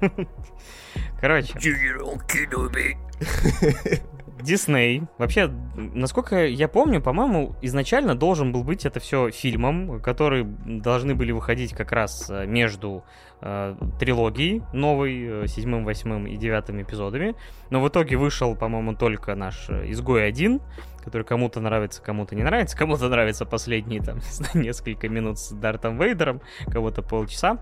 Короче. 1.20 1.58
General 1.58 2.20
Kenobi. 2.28 2.96
Дисней. 4.42 5.02
Вообще, 5.18 5.50
насколько 5.74 6.46
я 6.46 6.68
помню, 6.68 7.00
по-моему, 7.00 7.54
изначально 7.62 8.14
должен 8.14 8.52
был 8.52 8.64
быть 8.64 8.84
это 8.84 9.00
все 9.00 9.30
фильмом, 9.30 10.00
который 10.00 10.44
должны 10.44 11.14
были 11.14 11.32
выходить 11.32 11.72
как 11.72 11.92
раз 11.92 12.28
э, 12.28 12.46
между 12.46 13.04
э, 13.40 13.76
трилогией 13.98 14.62
новой, 14.72 15.44
э, 15.44 15.46
седьмым, 15.46 15.84
восьмым 15.84 16.26
и 16.26 16.36
девятым 16.36 16.82
эпизодами. 16.82 17.34
Но 17.70 17.80
в 17.80 17.88
итоге 17.88 18.16
вышел, 18.16 18.56
по-моему, 18.56 18.94
только 18.94 19.34
наш 19.34 19.68
э, 19.68 19.90
«Изгой 19.90 20.26
один», 20.26 20.60
который 21.04 21.24
кому-то 21.24 21.60
нравится, 21.60 22.02
кому-то 22.02 22.34
не 22.34 22.42
нравится. 22.42 22.76
Кому-то 22.76 23.08
нравится 23.08 23.46
последние, 23.46 24.02
там, 24.02 24.18
несколько 24.54 25.08
минут 25.08 25.38
с 25.38 25.50
Дартом 25.52 25.98
Вейдером, 25.98 26.40
кого-то 26.70 27.02
полчаса. 27.02 27.58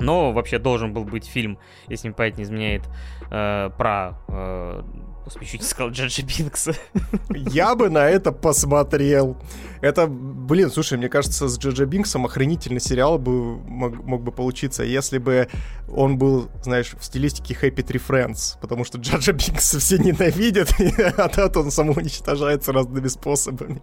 Но 0.00 0.32
вообще 0.32 0.58
должен 0.58 0.92
был 0.92 1.04
быть 1.04 1.26
фильм, 1.26 1.58
если 1.88 2.08
мне 2.08 2.16
память 2.16 2.38
не 2.38 2.44
изменяет, 2.44 2.82
э, 3.30 3.70
про 3.78 4.18
э, 4.28 4.82
Господи, 5.24 5.46
чуть 5.46 5.62
сказал 5.62 5.90
Джаджи 5.90 6.22
Бинкса. 6.22 6.74
Я 7.30 7.74
бы 7.74 7.88
на 7.88 8.10
это 8.10 8.30
посмотрел. 8.30 9.38
Это, 9.80 10.06
блин, 10.06 10.70
слушай, 10.70 10.98
мне 10.98 11.08
кажется, 11.08 11.48
с 11.48 11.58
Джаджи 11.58 11.86
Бинксом 11.86 12.26
охренительный 12.26 12.80
сериал 12.80 13.18
бы 13.18 13.56
мог, 13.56 14.04
мог 14.04 14.22
бы 14.22 14.32
получиться, 14.32 14.82
если 14.82 15.16
бы 15.16 15.48
он 15.88 16.18
был, 16.18 16.50
знаешь, 16.62 16.94
в 16.98 17.04
стилистике 17.04 17.54
Happy 17.54 17.84
Tree 17.84 18.02
Friends, 18.06 18.58
потому 18.60 18.84
что 18.84 18.98
Джаджи 18.98 19.32
Бинкса 19.32 19.78
все 19.78 19.96
ненавидят, 19.96 20.74
а 21.16 21.28
тот 21.28 21.56
он 21.56 21.70
самоуничтожается 21.70 22.72
разными 22.72 23.08
способами. 23.08 23.80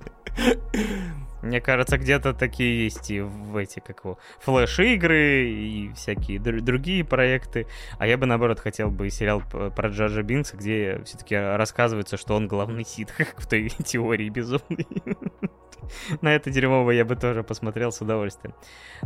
Мне 1.42 1.60
кажется, 1.60 1.98
где-то 1.98 2.34
такие 2.34 2.84
есть 2.84 3.10
и 3.10 3.22
в 3.22 3.58
эти, 3.58 3.80
как 3.80 4.04
его, 4.04 4.18
флеш-игры 4.40 5.50
и 5.50 5.92
всякие 5.94 6.40
др- 6.40 6.62
другие 6.62 7.04
проекты. 7.04 7.68
А 7.98 8.08
я 8.08 8.18
бы, 8.18 8.26
наоборот, 8.26 8.60
хотел 8.60 8.92
бы 8.92 9.10
сериал 9.10 9.42
про 9.50 9.88
Джаджа 9.88 10.22
Бинкса, 10.22 10.58
где 10.58 11.02
все-таки 11.06 11.36
рассказывается, 11.36 12.18
что 12.18 12.36
он 12.36 12.48
главный 12.48 12.86
сит, 12.86 13.12
как 13.12 13.34
в 13.42 13.48
той 13.48 13.70
теории 13.70 14.30
безумной. 14.30 14.88
На 16.22 16.36
это 16.36 16.52
дерьмово 16.52 16.92
я 16.92 17.06
бы 17.06 17.16
тоже 17.16 17.44
посмотрел 17.44 17.92
с 17.92 18.02
удовольствием. 18.02 18.54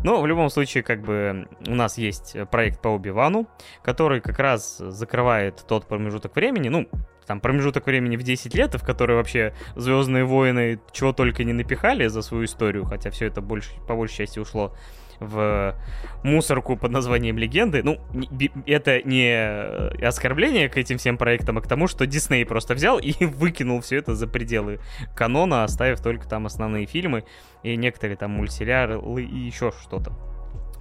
Но 0.04 0.22
в 0.22 0.28
любом 0.28 0.50
случае, 0.50 0.84
как 0.84 1.02
бы 1.02 1.48
у 1.66 1.74
нас 1.74 1.98
есть 1.98 2.36
проект 2.52 2.82
по 2.82 2.90
Оби-Вану, 2.90 3.48
который 3.82 4.22
как 4.22 4.40
раз 4.40 4.78
закрывает 4.78 5.64
тот 5.68 5.88
промежуток 5.88 6.36
времени, 6.36 6.70
ну, 6.70 6.88
там 7.26 7.39
промежуток 7.39 7.86
времени 7.88 8.17
в 8.17 8.23
10 8.23 8.53
лет, 8.55 8.76
в 8.76 8.84
который 8.84 9.15
вообще 9.15 9.53
Звездные 9.76 10.26
войны 10.26 10.80
чего 10.91 11.13
только 11.13 11.43
не 11.43 11.53
напихали 11.53 12.07
за 12.07 12.21
свою 12.21 12.45
историю, 12.45 12.86
хотя 12.86 13.09
все 13.11 13.26
это 13.28 13.41
больше, 13.41 13.71
по 13.88 13.95
большей 13.95 14.17
части 14.17 14.39
ушло 14.39 14.73
в 15.19 15.76
мусорку 16.23 16.76
под 16.76 16.91
названием 16.91 17.38
«Легенды». 17.38 17.84
Ну, 17.84 17.99
это 18.65 19.01
не 19.03 19.34
оскорбление 20.05 20.69
к 20.69 20.78
этим 20.78 20.97
всем 20.97 21.17
проектам, 21.17 21.57
а 21.57 21.61
к 21.61 21.67
тому, 21.67 21.88
что 21.88 22.05
Дисней 22.05 22.45
просто 22.45 22.73
взял 22.73 22.99
и 22.99 23.13
выкинул 23.26 23.82
все 23.82 23.97
это 23.97 24.15
за 24.15 24.28
пределы 24.28 24.80
канона, 25.15 25.63
оставив 25.63 26.01
только 26.01 26.28
там 26.28 26.45
основные 26.45 26.86
фильмы 26.86 27.23
и 27.63 27.76
некоторые 27.76 28.17
там 28.17 28.32
мультсериалы 28.32 29.23
и 29.23 29.38
еще 29.38 29.71
что-то. 29.82 30.11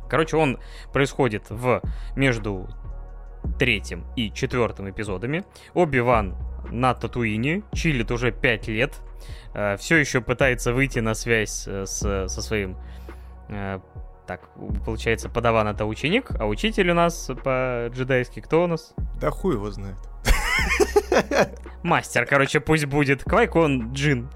Короче, 0.09 0.37
он 0.37 0.59
происходит 0.93 1.45
в 1.49 1.81
между 2.15 2.69
третьим 3.59 4.05
и 4.17 4.33
четвертым 4.33 4.91
эпизодами. 4.91 5.45
Оби-Ван 5.75 6.37
на 6.71 6.95
Татуине, 6.95 7.63
чилит 7.73 8.11
уже 8.11 8.33
5 8.33 8.69
лет, 8.69 9.01
э, 9.55 9.77
все 9.77 9.97
еще 9.97 10.21
пытается 10.21 10.73
выйти 10.73 10.99
на 10.99 11.15
связь 11.15 11.65
э, 11.67 11.87
с, 11.87 12.29
со 12.29 12.43
своим 12.43 12.77
э, 13.49 13.81
так, 14.27 14.49
получается, 14.87 15.29
подаван 15.29 15.69
это 15.69 15.85
ученик, 15.85 16.31
а 16.39 16.47
учитель 16.47 16.91
у 16.91 16.95
нас 16.95 17.31
по-джедайски 17.43 18.41
кто 18.41 18.65
у 18.65 18.67
нас? 18.67 18.95
Да 19.21 19.31
хуй 19.31 19.55
его 19.55 19.71
знает. 19.71 19.99
Мастер, 21.83 22.25
короче, 22.25 22.61
пусть 22.61 22.87
будет. 22.87 23.23
Квайкон 23.23 23.93
Джин. 23.93 24.31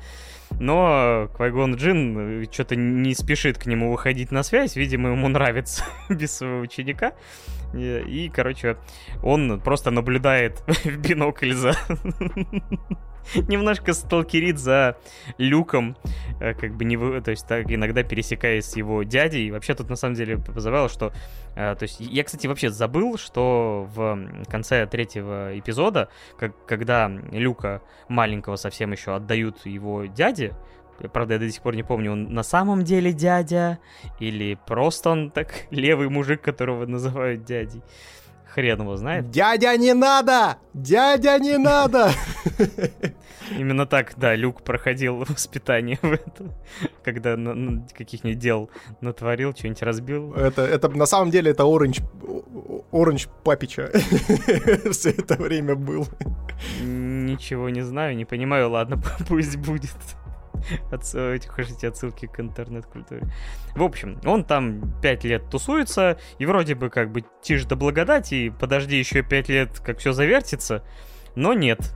Но 0.58 1.28
Квайгон 1.36 1.74
Джин 1.74 2.48
что-то 2.50 2.76
не 2.76 3.14
спешит 3.14 3.58
к 3.58 3.66
нему 3.66 3.90
выходить 3.90 4.30
на 4.30 4.42
связь. 4.42 4.76
Видимо, 4.76 5.10
ему 5.10 5.28
нравится 5.28 5.84
без 6.08 6.36
своего 6.36 6.60
ученика. 6.60 7.12
И, 7.74 8.30
короче, 8.34 8.78
он 9.22 9.60
просто 9.60 9.90
наблюдает 9.90 10.62
в 10.66 10.96
бинокль 10.96 11.52
за... 11.52 11.72
Немножко 13.48 13.92
сталкерит 13.92 14.58
за 14.58 14.96
люком, 15.38 15.96
э, 16.40 16.54
как 16.54 16.74
бы 16.74 16.84
не 16.84 16.96
вы, 16.96 17.20
то 17.20 17.30
есть 17.30 17.46
так 17.46 17.70
иногда 17.70 18.02
пересекаясь 18.02 18.64
с 18.64 18.76
его 18.76 19.02
дядей. 19.02 19.46
И 19.46 19.50
вообще 19.50 19.74
тут 19.74 19.90
на 19.90 19.96
самом 19.96 20.14
деле 20.14 20.38
позабавило, 20.38 20.88
что, 20.88 21.12
э, 21.54 21.74
то 21.74 21.82
есть 21.82 22.00
я, 22.00 22.24
кстати, 22.24 22.46
вообще 22.46 22.70
забыл, 22.70 23.18
что 23.18 23.88
в 23.94 24.28
конце 24.48 24.86
третьего 24.86 25.58
эпизода, 25.58 26.08
как, 26.38 26.66
когда 26.66 27.08
Люка 27.08 27.82
маленького 28.08 28.56
совсем 28.56 28.92
еще 28.92 29.14
отдают 29.14 29.66
его 29.66 30.06
дяде, 30.06 30.54
Правда, 31.12 31.34
я 31.34 31.40
до 31.40 31.48
сих 31.48 31.62
пор 31.62 31.76
не 31.76 31.84
помню, 31.84 32.12
он 32.12 32.34
на 32.34 32.42
самом 32.42 32.82
деле 32.82 33.12
дядя 33.12 33.78
или 34.18 34.58
просто 34.66 35.10
он 35.10 35.30
так 35.30 35.48
левый 35.70 36.08
мужик, 36.08 36.42
которого 36.42 36.86
называют 36.86 37.44
дядей. 37.44 37.82
Хрен 38.58 38.80
его 38.80 38.96
знает. 38.96 39.30
Дядя 39.30 39.76
не 39.76 39.94
надо! 39.94 40.56
Дядя 40.74 41.38
не 41.38 41.58
надо! 41.58 42.10
Именно 43.56 43.86
так, 43.86 44.14
да, 44.16 44.34
Люк 44.34 44.62
проходил 44.62 45.24
воспитание 45.28 45.96
в 46.02 46.12
это, 46.12 46.52
когда 47.04 47.36
каких-нибудь 47.96 48.40
дел 48.40 48.68
натворил, 49.00 49.54
что-нибудь 49.54 49.82
разбил. 49.82 50.34
Это, 50.34 50.62
это 50.62 50.88
на 50.88 51.06
самом 51.06 51.30
деле 51.30 51.52
это 51.52 51.62
Оранж, 51.66 52.00
Оранж 52.90 53.28
Папича 53.44 53.92
все 54.90 55.10
это 55.10 55.36
время 55.36 55.76
был. 55.76 56.08
ничего 56.82 57.68
не 57.68 57.82
знаю, 57.82 58.16
не 58.16 58.24
понимаю, 58.24 58.70
ладно, 58.70 59.00
пусть 59.28 59.56
будет. 59.56 59.94
Эти 60.92 61.86
отсылки 61.86 62.26
к 62.26 62.40
интернет-культуре. 62.40 63.22
В 63.74 63.82
общем, 63.82 64.20
он 64.24 64.44
там 64.44 65.00
пять 65.00 65.24
лет 65.24 65.48
тусуется, 65.50 66.18
и 66.38 66.46
вроде 66.46 66.74
бы 66.74 66.90
как 66.90 67.10
бы 67.12 67.24
тишь 67.42 67.64
да 67.64 67.76
благодать, 67.76 68.32
и 68.32 68.50
подожди 68.50 68.98
еще 68.98 69.22
пять 69.22 69.48
лет, 69.48 69.80
как 69.80 69.98
все 69.98 70.12
завертится, 70.12 70.84
но 71.34 71.52
нет. 71.52 71.94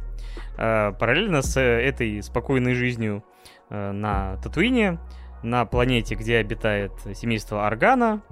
А, 0.57 0.93
параллельно 0.93 1.43
с 1.43 1.59
этой 1.59 2.23
спокойной 2.23 2.75
жизнью 2.75 3.25
э, 3.71 3.93
на 3.93 4.37
Татуине, 4.39 4.99
на 5.43 5.65
планете, 5.65 6.15
где 6.15 6.39
обитает 6.39 6.93
семейство 7.15 7.67
Аргана, 7.67 8.23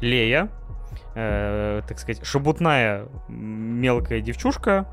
Лея, 0.00 0.50
э, 1.14 1.82
так 1.86 1.98
сказать, 1.98 2.24
шебутная 2.24 3.08
мелкая 3.28 4.20
девчушка, 4.20 4.88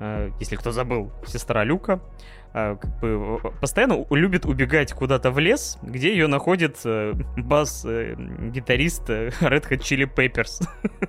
э, 0.00 0.30
если 0.40 0.56
кто 0.56 0.72
забыл, 0.72 1.12
сестра 1.26 1.64
Люка, 1.64 1.94
э, 1.94 2.28
как 2.52 3.00
бы 3.00 3.38
постоянно 3.60 4.06
любит 4.10 4.46
убегать 4.46 4.92
куда-то 4.92 5.30
в 5.30 5.38
лес, 5.38 5.78
где 5.82 6.12
ее 6.12 6.26
находит 6.26 6.78
э, 6.84 7.12
бас-гитарист 7.36 9.10
э, 9.10 9.28
Red 9.40 9.68
Hot 9.68 9.80
Chili 9.80 10.12
Peppers. 10.12 10.66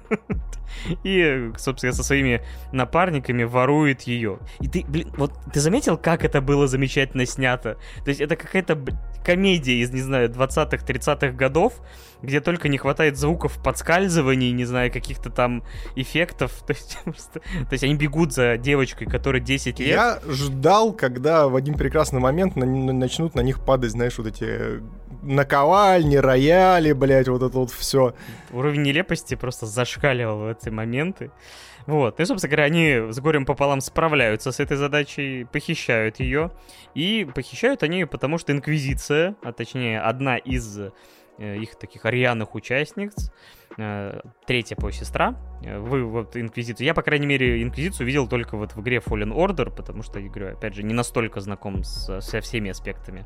И, 1.03 1.51
собственно, 1.57 1.93
со 1.93 2.03
своими 2.03 2.41
напарниками 2.71 3.43
ворует 3.43 4.01
ее. 4.01 4.39
И 4.59 4.67
ты, 4.67 4.85
блин, 4.87 5.11
вот 5.17 5.33
ты 5.53 5.59
заметил, 5.59 5.97
как 5.97 6.23
это 6.23 6.41
было 6.41 6.67
замечательно 6.67 7.25
снято? 7.25 7.77
То 8.03 8.09
есть 8.09 8.21
это 8.21 8.35
какая-то 8.35 8.77
комедия 9.23 9.79
из, 9.81 9.91
не 9.91 10.01
знаю, 10.01 10.29
20-х, 10.29 10.85
30-х 10.85 11.31
годов, 11.31 11.73
где 12.21 12.41
только 12.41 12.69
не 12.69 12.77
хватает 12.77 13.17
звуков 13.17 13.61
подскальзываний, 13.63 14.51
не 14.51 14.65
знаю, 14.65 14.91
каких-то 14.91 15.29
там 15.29 15.63
эффектов. 15.95 16.51
То 16.67 16.73
есть, 16.73 16.97
просто... 17.03 17.39
То 17.39 17.71
есть 17.71 17.83
они 17.83 17.95
бегут 17.95 18.33
за 18.33 18.57
девочкой, 18.57 19.07
которой 19.07 19.41
10 19.41 19.79
лет. 19.79 19.87
Я 19.87 20.19
ждал, 20.27 20.93
когда 20.93 21.47
в 21.47 21.55
один 21.55 21.75
прекрасный 21.75 22.19
момент 22.19 22.55
на, 22.55 22.65
начнут 22.65 23.35
на 23.35 23.41
них 23.41 23.63
падать, 23.63 23.91
знаешь, 23.91 24.17
вот 24.17 24.27
эти 24.27 24.81
наковальни, 25.21 26.15
рояли, 26.15 26.93
блядь, 26.93 27.27
вот 27.27 27.43
это 27.43 27.57
вот 27.57 27.71
все. 27.71 28.13
Уровень 28.51 28.83
нелепости 28.83 29.35
просто 29.35 29.65
зашкаливал 29.65 30.43
эти 30.59 30.69
моменты. 30.69 31.31
Вот. 31.85 32.19
И, 32.19 32.25
собственно 32.25 32.51
говоря, 32.51 32.65
они 32.65 33.11
с 33.11 33.19
горем 33.19 33.45
пополам 33.45 33.81
справляются 33.81 34.51
с 34.51 34.59
этой 34.59 34.77
задачей, 34.77 35.45
похищают 35.45 36.19
ее. 36.19 36.51
И 36.95 37.27
похищают 37.33 37.83
они 37.83 38.05
потому 38.05 38.37
что 38.37 38.51
Инквизиция, 38.51 39.35
а 39.43 39.53
точнее 39.53 40.01
одна 40.01 40.37
из 40.37 40.79
э, 41.37 41.57
их 41.57 41.75
таких 41.77 42.05
рьяных 42.05 42.55
участниц, 42.55 43.31
э, 43.77 44.19
третья 44.45 44.75
по 44.75 44.91
сестра, 44.91 45.35
вы 45.61 46.05
вот 46.05 46.37
Инквизицию, 46.37 46.85
я, 46.85 46.93
по 46.93 47.01
крайней 47.01 47.27
мере, 47.27 47.61
Инквизицию 47.61 48.07
видел 48.07 48.27
только 48.27 48.57
вот 48.57 48.75
в 48.75 48.81
игре 48.81 48.97
Fallen 48.97 49.33
Order, 49.33 49.69
потому 49.75 50.03
что, 50.03 50.19
я 50.19 50.29
говорю, 50.29 50.53
опять 50.53 50.75
же, 50.75 50.83
не 50.83 50.93
настолько 50.93 51.41
знаком 51.41 51.83
с, 51.83 52.21
со 52.21 52.41
всеми 52.41 52.69
аспектами 52.71 53.25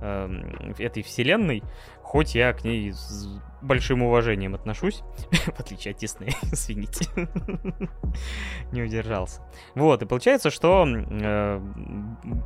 э, 0.00 0.72
этой 0.78 1.02
вселенной, 1.02 1.62
хоть 2.02 2.34
я 2.34 2.52
к 2.52 2.64
ней 2.64 2.92
с 2.92 3.28
большим 3.62 4.02
уважением 4.02 4.54
отношусь, 4.54 5.02
в 5.30 5.60
отличие 5.60 5.92
от 5.92 5.98
Диснея, 5.98 6.34
извините, 6.42 7.06
не 8.72 8.82
удержался. 8.82 9.42
Вот, 9.74 10.02
и 10.02 10.06
получается, 10.06 10.50
что 10.50 10.86
э, 10.86 11.60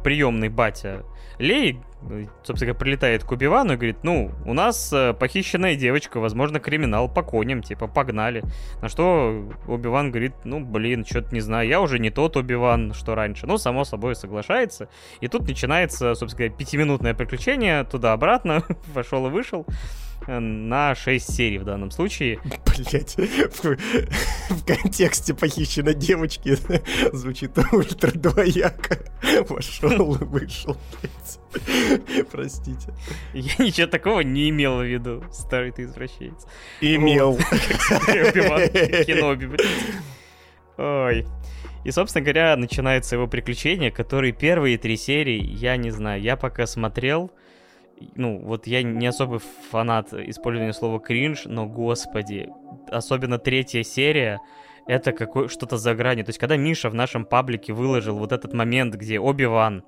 приемный 0.02 0.48
батя 0.48 1.04
Лей, 1.38 1.80
собственно 2.42 2.74
прилетает 2.74 3.24
к 3.24 3.32
Убивану 3.32 3.72
и 3.72 3.76
говорит, 3.76 3.98
ну, 4.02 4.32
у 4.44 4.52
нас 4.52 4.92
э, 4.92 5.14
похищенная 5.14 5.76
девочка, 5.76 6.20
возможно, 6.20 6.60
криминал 6.60 7.08
по 7.08 7.22
коням, 7.22 7.62
типа, 7.62 7.86
погнали. 7.86 8.44
На 8.82 8.88
что 8.88 9.13
Убиван 9.66 10.10
говорит, 10.10 10.32
ну, 10.44 10.60
блин, 10.60 11.04
что-то 11.04 11.34
не 11.34 11.40
знаю, 11.40 11.68
я 11.68 11.80
уже 11.80 11.98
не 11.98 12.10
тот 12.10 12.36
Убиван, 12.36 12.94
что 12.94 13.14
раньше. 13.14 13.46
Ну, 13.46 13.58
само 13.58 13.84
собой, 13.84 14.14
соглашается. 14.14 14.88
И 15.20 15.28
тут 15.28 15.46
начинается, 15.48 16.14
собственно 16.14 16.46
говоря, 16.46 16.54
пятиминутное 16.54 17.14
приключение 17.14 17.84
туда-обратно, 17.84 18.62
пошел 18.94 19.26
и 19.26 19.30
вышел 19.30 19.66
на 20.26 20.94
6 20.94 21.34
серий 21.34 21.58
в 21.58 21.64
данном 21.64 21.90
случае. 21.90 22.40
Блять, 22.76 23.16
в, 23.16 23.76
в 24.50 24.64
контексте 24.66 25.34
похищенной 25.34 25.94
девочки 25.94 26.56
звучит 27.12 27.52
ультра 27.72 28.10
двояко. 28.10 28.98
Вошел 29.48 30.16
и 30.16 30.24
вышел, 30.24 30.76
блядь. 31.00 32.28
Простите. 32.30 32.92
Я 33.32 33.64
ничего 33.64 33.86
такого 33.86 34.20
не 34.20 34.50
имел 34.50 34.78
в 34.78 34.84
виду, 34.84 35.22
старый 35.32 35.72
ты 35.72 35.82
извращенец. 35.82 36.46
Имел. 36.80 37.36
Кино, 39.06 39.36
Ой. 40.76 41.26
И, 41.84 41.90
собственно 41.90 42.22
говоря, 42.24 42.56
начинается 42.56 43.16
его 43.16 43.26
приключение, 43.26 43.90
которые 43.90 44.32
первые 44.32 44.78
три 44.78 44.96
серии, 44.96 45.42
я 45.42 45.76
не 45.76 45.90
знаю, 45.90 46.20
я 46.22 46.36
пока 46.36 46.66
смотрел, 46.66 47.30
ну, 48.14 48.38
вот 48.38 48.66
я 48.66 48.82
не 48.82 49.06
особый 49.06 49.40
фанат 49.70 50.12
использования 50.12 50.72
слова 50.72 51.00
кринж, 51.00 51.44
но, 51.46 51.66
господи, 51.66 52.48
особенно 52.90 53.38
третья 53.38 53.82
серия, 53.82 54.40
это 54.86 55.12
какое 55.12 55.48
что-то 55.48 55.78
за 55.78 55.94
гранью. 55.94 56.24
То 56.24 56.30
есть, 56.30 56.38
когда 56.38 56.56
Миша 56.56 56.90
в 56.90 56.94
нашем 56.94 57.24
паблике 57.24 57.72
выложил 57.72 58.18
вот 58.18 58.32
этот 58.32 58.52
момент, 58.52 58.94
где 58.94 59.18
Оби-Ван 59.18 59.82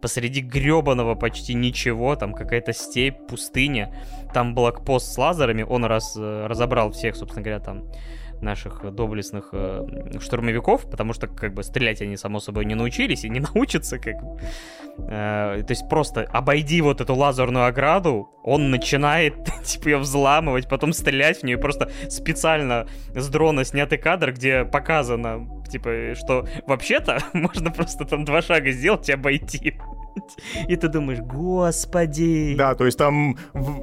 посреди 0.00 0.40
гребаного 0.40 1.14
почти 1.14 1.54
ничего, 1.54 2.16
там 2.16 2.34
какая-то 2.34 2.72
степь, 2.72 3.26
пустыня, 3.28 3.94
там 4.34 4.54
блокпост 4.54 5.12
с 5.12 5.18
лазерами, 5.18 5.62
он 5.62 5.84
раз, 5.84 6.16
э, 6.18 6.46
разобрал 6.46 6.90
всех, 6.90 7.16
собственно 7.16 7.42
говоря, 7.42 7.60
там 7.60 7.84
наших 8.42 8.94
доблестных 8.94 9.50
э, 9.52 10.18
штурмовиков, 10.20 10.90
потому 10.90 11.12
что 11.12 11.26
как 11.26 11.54
бы 11.54 11.62
стрелять 11.62 12.02
они, 12.02 12.16
само 12.16 12.40
собой, 12.40 12.64
не 12.64 12.74
научились 12.74 13.24
и 13.24 13.28
не 13.28 13.40
научатся, 13.54 13.98
как. 13.98 14.16
Э, 14.98 15.62
то 15.62 15.70
есть 15.70 15.88
просто 15.88 16.22
обойди 16.22 16.80
вот 16.82 17.00
эту 17.00 17.14
лазерную 17.14 17.66
ограду, 17.66 18.28
он 18.42 18.70
начинает, 18.70 19.34
типа, 19.64 19.88
ее 19.88 19.98
взламывать, 19.98 20.68
потом 20.68 20.92
стрелять 20.92 21.40
в 21.40 21.42
нее, 21.44 21.58
просто 21.58 21.90
специально 22.08 22.86
с 23.14 23.28
дрона 23.28 23.64
снятый 23.64 23.98
кадр, 23.98 24.32
где 24.32 24.64
показано, 24.64 25.48
типа, 25.68 26.14
что 26.14 26.46
вообще-то 26.66 27.18
можно 27.32 27.70
просто 27.70 28.04
там 28.04 28.24
два 28.24 28.42
шага 28.42 28.70
сделать 28.70 29.08
и 29.08 29.12
обойти. 29.12 29.78
И 30.68 30.76
ты 30.76 30.88
думаешь, 30.88 31.20
господи. 31.20 32.54
Да, 32.56 32.74
то 32.74 32.84
есть 32.86 32.98
там 32.98 33.36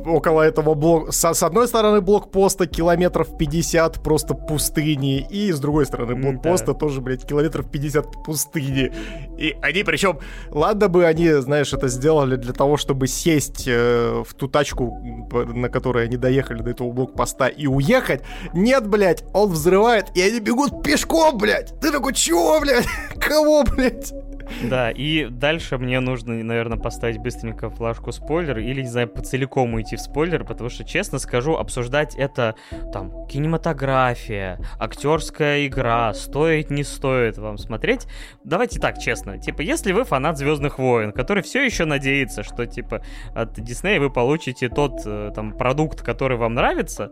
около 0.06 0.42
этого 0.42 0.74
блока... 0.74 1.12
С, 1.12 1.34
с 1.34 1.44
одной 1.44 1.68
стороны 1.68 2.02
блокпоста 2.02 2.68
километров 2.68 3.38
50 3.38 4.04
просто 4.04 4.34
пустыни, 4.34 5.26
и 5.30 5.52
с 5.52 5.60
другой 5.60 5.86
стороны 5.86 6.16
блокпоста 6.16 6.74
да. 6.74 6.74
тоже, 6.74 7.02
блядь, 7.02 7.26
километров 7.26 7.70
50 7.70 8.24
пустыни. 8.24 8.92
И 9.38 9.56
они 9.62 9.84
причем... 9.84 10.20
Ладно 10.50 10.88
бы 10.88 11.06
они, 11.06 11.30
знаешь, 11.42 11.74
это 11.74 11.88
сделали 11.88 12.36
для 12.36 12.54
того, 12.54 12.78
чтобы 12.78 13.08
сесть 13.08 13.66
э, 13.68 14.24
в 14.26 14.34
ту 14.34 14.48
тачку, 14.48 15.00
на 15.32 15.70
которой 15.70 16.06
они 16.06 16.18
доехали 16.18 16.62
до 16.62 16.72
этого 16.72 16.92
блокпоста 16.92 17.48
и 17.48 17.68
уехать. 17.68 18.22
Нет, 18.54 18.88
блядь, 18.88 19.24
он 19.34 19.52
взрывает, 19.52 20.08
и 20.16 20.22
они 20.22 20.40
бегут 20.40 20.84
пешком, 20.84 21.38
блядь. 21.38 21.80
Ты 21.80 21.92
такой, 21.92 22.14
чего, 22.14 22.60
блядь? 22.60 22.88
Кого, 23.20 23.64
блядь? 23.64 24.14
Да, 24.70 24.92
и 24.92 25.26
дальше 25.30 25.78
мне 25.78 26.00
нужно, 26.00 26.34
наверное, 26.44 26.78
поставить 26.78 27.18
быстренько 27.18 27.70
флажку 27.70 28.12
спойлер 28.12 28.60
или, 28.60 28.82
не 28.82 28.88
знаю, 28.88 29.08
по 29.08 29.22
целиком 29.22 29.74
уйти 29.74 29.96
в 29.96 30.02
спойлер, 30.02 30.44
потому 30.44 30.70
что, 30.70 30.84
честно 30.84 31.20
скажу, 31.20 31.56
обсуждать 31.56 32.16
это, 32.16 32.56
там, 32.92 33.28
кинематография, 33.28 34.60
актерская 34.80 35.68
игра, 35.68 36.14
стоит, 36.14 36.70
не 36.70 36.84
стоит 36.84 37.38
вам 37.38 37.58
смотреть. 37.58 38.08
Давайте 38.44 38.80
так, 38.80 39.00
честно, 39.00 39.38
типа, 39.38 39.62
если 39.62 39.92
вы 39.92 40.04
фанат 40.04 40.38
Звездных 40.38 40.80
войн, 40.80 41.12
который 41.12 41.44
все 41.44 41.64
еще 41.64 41.86
надеется, 41.86 42.44
что, 42.44 42.66
типа, 42.66 43.04
от 43.34 43.60
Диснея 43.60 44.00
вы 44.00 44.10
получите 44.10 44.70
тот, 44.70 45.02
э, 45.06 45.32
там, 45.36 45.54
продукт, 45.54 46.02
который 46.02 46.38
вам 46.38 46.54
нравится, 46.54 47.12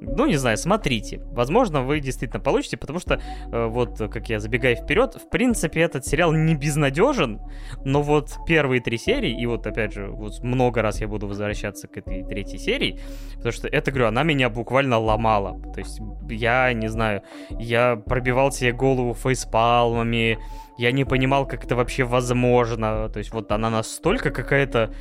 ну, 0.00 0.26
не 0.26 0.36
знаю, 0.36 0.56
смотрите. 0.56 1.20
Возможно, 1.32 1.82
вы 1.82 2.00
действительно 2.00 2.40
получите, 2.40 2.76
потому 2.76 2.98
что, 2.98 3.20
э, 3.52 3.66
вот, 3.66 3.98
как 3.98 4.28
я 4.28 4.40
забегаю 4.40 4.76
вперед, 4.76 5.14
в 5.14 5.30
принципе, 5.30 5.80
этот 5.80 6.06
сериал 6.06 6.32
не 6.32 6.54
безнадежен, 6.54 7.40
но 7.84 8.02
вот 8.02 8.36
первые 8.46 8.80
три 8.80 8.98
серии, 8.98 9.40
и 9.40 9.46
вот, 9.46 9.66
опять 9.66 9.92
же, 9.92 10.08
вот 10.08 10.42
много 10.42 10.82
раз 10.82 11.00
я 11.00 11.08
буду 11.08 11.26
возвращаться 11.26 11.88
к 11.88 11.96
этой 11.96 12.24
третьей 12.24 12.58
серии, 12.58 13.00
потому 13.36 13.52
что, 13.52 13.68
это, 13.68 13.90
говорю, 13.90 14.08
она 14.08 14.22
меня 14.22 14.50
буквально 14.50 14.98
ломала. 14.98 15.60
То 15.72 15.80
есть, 15.80 16.00
я, 16.28 16.72
не 16.72 16.88
знаю, 16.88 17.22
я 17.50 17.96
пробивал 17.96 18.52
себе 18.52 18.72
голову 18.72 19.14
фейспалмами, 19.14 20.38
я 20.76 20.92
не 20.92 21.04
понимал, 21.04 21.46
как 21.46 21.64
это 21.64 21.76
вообще 21.76 22.04
возможно. 22.04 23.08
То 23.08 23.18
есть, 23.18 23.32
вот 23.32 23.52
она 23.52 23.70
настолько 23.70 24.30
какая-то 24.30 24.92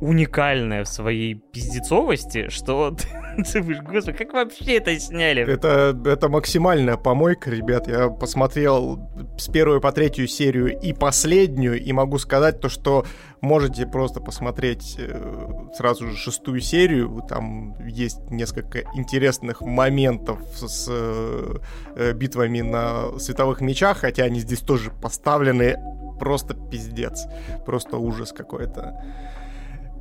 уникальная 0.00 0.84
в 0.84 0.88
своей 0.88 1.34
пиздецовости, 1.34 2.48
что 2.50 2.92
ты 2.92 3.06
думаешь, 3.60 3.80
господи, 3.82 4.18
как 4.18 4.32
вообще 4.32 4.76
это 4.76 4.98
сняли? 4.98 5.42
Это, 5.42 5.98
это 6.06 6.28
максимальная 6.28 6.96
помойка, 6.96 7.50
ребят. 7.50 7.88
Я 7.88 8.08
посмотрел 8.08 8.98
с 9.38 9.48
первой 9.48 9.80
по 9.80 9.92
третью 9.92 10.28
серию 10.28 10.78
и 10.78 10.92
последнюю, 10.92 11.82
и 11.82 11.92
могу 11.92 12.18
сказать 12.18 12.60
то, 12.60 12.68
что 12.68 13.04
можете 13.40 13.86
просто 13.86 14.20
посмотреть 14.20 14.96
э, 14.98 15.48
сразу 15.76 16.08
же 16.08 16.16
шестую 16.16 16.60
серию. 16.60 17.22
Там 17.28 17.76
есть 17.86 18.30
несколько 18.30 18.82
интересных 18.94 19.60
моментов 19.60 20.40
с 20.54 20.86
э, 20.88 22.12
битвами 22.14 22.60
на 22.60 23.18
световых 23.18 23.60
мечах, 23.60 23.98
хотя 23.98 24.24
они 24.24 24.40
здесь 24.40 24.60
тоже 24.60 24.90
поставлены 24.90 25.76
просто 26.18 26.54
пиздец. 26.54 27.26
Просто 27.64 27.96
ужас 27.96 28.32
какой-то. 28.32 29.04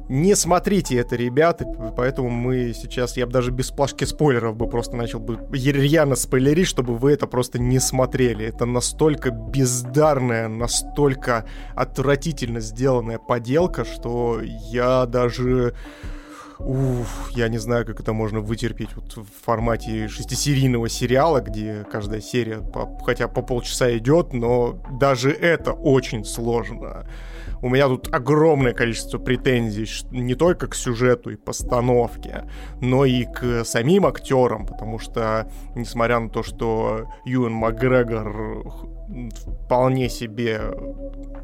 Не 0.10 0.36
смотрите 0.36 0.96
это, 0.96 1.18
ребята, 1.18 1.66
поэтому 1.96 2.30
мы 2.30 2.74
сейчас, 2.74 3.18
я 3.18 3.26
бы 3.26 3.34
даже 3.34 3.52
без 3.52 3.72
плашки 3.72 4.06
спойлеров 4.06 4.56
бы 4.56 4.70
просто 4.70 4.96
начал 4.96 5.20
бы 5.20 5.38
рьяно 5.52 6.16
спойлерить, 6.16 6.68
чтобы 6.68 6.96
вы 6.96 7.12
это 7.12 7.28
просто 7.28 7.60
не 7.60 7.80
смотрели. 7.80 8.46
Это 8.46 8.66
настолько 8.66 9.32
бездарная, 9.32 10.48
настолько 10.48 11.46
отвратительно 11.76 12.62
сделанная 12.62 13.20
поделка, 13.20 13.84
что 13.84 14.40
я 14.42 15.06
даже... 15.06 15.74
Уф, 16.60 17.30
я 17.36 17.50
не 17.50 17.60
знаю, 17.60 17.86
как 17.86 18.00
это 18.00 18.14
можно 18.14 18.40
вытерпеть 18.40 18.90
вот 18.96 19.16
в 19.16 19.46
формате 19.46 20.08
шестисерийного 20.08 20.90
сериала, 20.90 21.40
где 21.40 21.86
каждая 21.92 22.20
серия 22.20 22.62
по, 22.62 22.98
хотя 23.06 23.28
по 23.28 23.44
полчаса 23.44 23.96
идет, 23.96 24.34
но 24.34 24.82
даже 25.00 25.32
это 25.32 25.74
очень 25.74 26.26
сложно 26.26 27.06
у 27.62 27.70
меня 27.70 27.88
тут 27.88 28.14
огромное 28.14 28.74
количество 28.74 29.18
претензий 29.18 29.88
не 30.12 30.36
только 30.36 30.68
к 30.68 30.76
сюжету 30.76 31.32
и 31.32 31.36
постановке, 31.36 32.46
но 32.82 33.06
и 33.06 33.26
к 33.26 33.64
самим 33.66 34.06
актерам, 34.06 34.66
потому 34.66 35.00
что, 35.00 35.50
несмотря 35.76 36.20
на 36.20 36.30
то, 36.30 36.44
что 36.44 37.10
Юэн 37.26 37.54
Макгрегор 37.54 38.68
вполне 39.66 40.10
себе, 40.10 40.62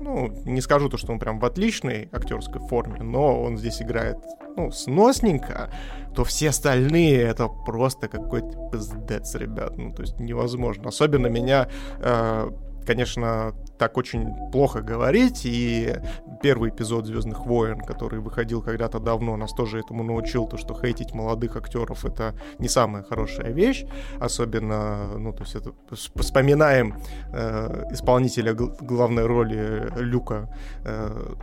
ну, 0.01 0.29
не 0.45 0.61
скажу 0.61 0.89
то, 0.89 0.97
что 0.97 1.13
он 1.13 1.19
прям 1.19 1.39
в 1.39 1.45
отличной 1.45 2.09
актерской 2.11 2.61
форме, 2.67 3.01
но 3.01 3.41
он 3.41 3.57
здесь 3.57 3.81
играет, 3.81 4.17
ну, 4.55 4.71
сносненько, 4.71 5.69
то 6.13 6.23
все 6.23 6.49
остальные 6.49 7.21
это 7.21 7.47
просто 7.47 8.07
какой-то 8.07 8.69
пиздец, 8.71 9.33
ребят. 9.35 9.77
Ну, 9.77 9.93
то 9.93 10.01
есть 10.01 10.19
невозможно. 10.19 10.89
Особенно 10.89 11.27
меня 11.27 11.67
э, 11.99 12.51
конечно, 12.85 13.53
так 13.77 13.97
очень 13.97 14.51
плохо 14.51 14.81
говорить, 14.81 15.45
и 15.45 15.95
первый 16.43 16.71
эпизод 16.71 17.05
«Звездных 17.05 17.45
войн», 17.45 17.79
который 17.79 18.19
выходил 18.19 18.61
когда-то 18.61 18.99
давно, 18.99 19.37
нас 19.37 19.53
тоже 19.53 19.79
этому 19.79 20.03
научил, 20.03 20.45
то, 20.45 20.57
что 20.57 20.73
хейтить 20.73 21.13
молодых 21.13 21.55
актеров— 21.55 22.03
это 22.05 22.35
не 22.59 22.67
самая 22.67 23.01
хорошая 23.03 23.51
вещь, 23.51 23.85
особенно, 24.19 25.17
ну, 25.17 25.31
то 25.31 25.43
есть 25.43 25.55
это 25.55 25.71
вспоминаем 26.15 26.95
э, 27.31 27.85
исполнителя 27.91 28.53
главной 28.53 29.25
роли 29.25 29.89
Люка, 29.95 30.53
э, 30.83 31.33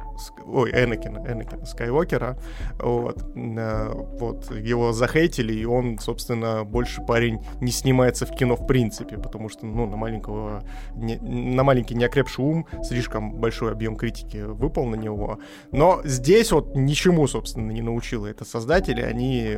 ой, 0.45 0.71
Энакина, 0.71 1.19
Энакина 1.27 1.65
Скайуокера, 1.65 2.37
вот, 2.79 3.25
э, 3.35 3.93
вот, 4.21 4.51
его 4.51 4.93
захейтили, 4.93 5.55
и 5.55 5.65
он, 5.65 5.99
собственно, 5.99 6.65
больше 6.65 7.01
парень 7.01 7.41
не 7.63 7.73
снимается 7.73 8.27
в 8.27 8.33
кино 8.33 8.55
в 8.55 8.67
принципе, 8.67 9.17
потому 9.17 9.49
что, 9.49 9.65
ну, 9.65 9.87
на 9.87 9.97
маленького, 9.97 10.63
не, 10.95 11.17
на 11.17 11.63
маленький 11.65 11.95
неокрепший 11.95 12.45
ум 12.45 12.67
слишком 12.83 13.33
большой 13.41 13.73
объем 13.73 13.97
критики 13.97 14.37
выпал 14.37 14.90
на 14.91 14.97
него. 14.97 15.39
Но 15.73 16.01
здесь 16.05 16.53
вот 16.53 16.75
ничему, 16.75 17.27
собственно, 17.27 17.71
не 17.71 17.83
научило 17.83 18.27
это 18.27 18.45
создатели. 18.45 19.01
Они 19.01 19.57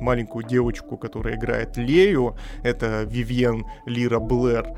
маленькую 0.00 0.44
девочку, 0.44 0.96
которая 0.96 1.36
играет 1.36 1.76
Лею, 1.76 2.36
это 2.62 3.02
Вивьен 3.04 3.64
Лира 3.86 4.18
Блэр, 4.18 4.72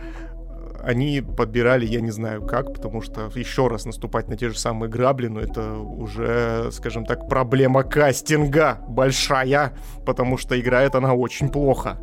они 0.83 1.21
подбирали, 1.21 1.85
я 1.85 2.01
не 2.01 2.11
знаю 2.11 2.47
как, 2.47 2.73
потому 2.73 3.03
что 3.03 3.31
еще 3.35 3.67
раз 3.67 3.85
наступать 3.85 4.29
на 4.29 4.37
те 4.37 4.49
же 4.49 4.59
самые 4.59 4.89
грабли, 4.89 5.27
но 5.27 5.41
это 5.41 5.75
уже, 5.75 6.71
скажем 6.73 7.05
так, 7.05 7.29
проблема 7.29 7.83
кастинга 7.83 8.79
большая, 8.89 9.73
потому 10.07 10.39
что 10.39 10.59
играет 10.59 10.95
она 10.95 11.15
очень 11.15 11.51
плохо. 11.51 11.99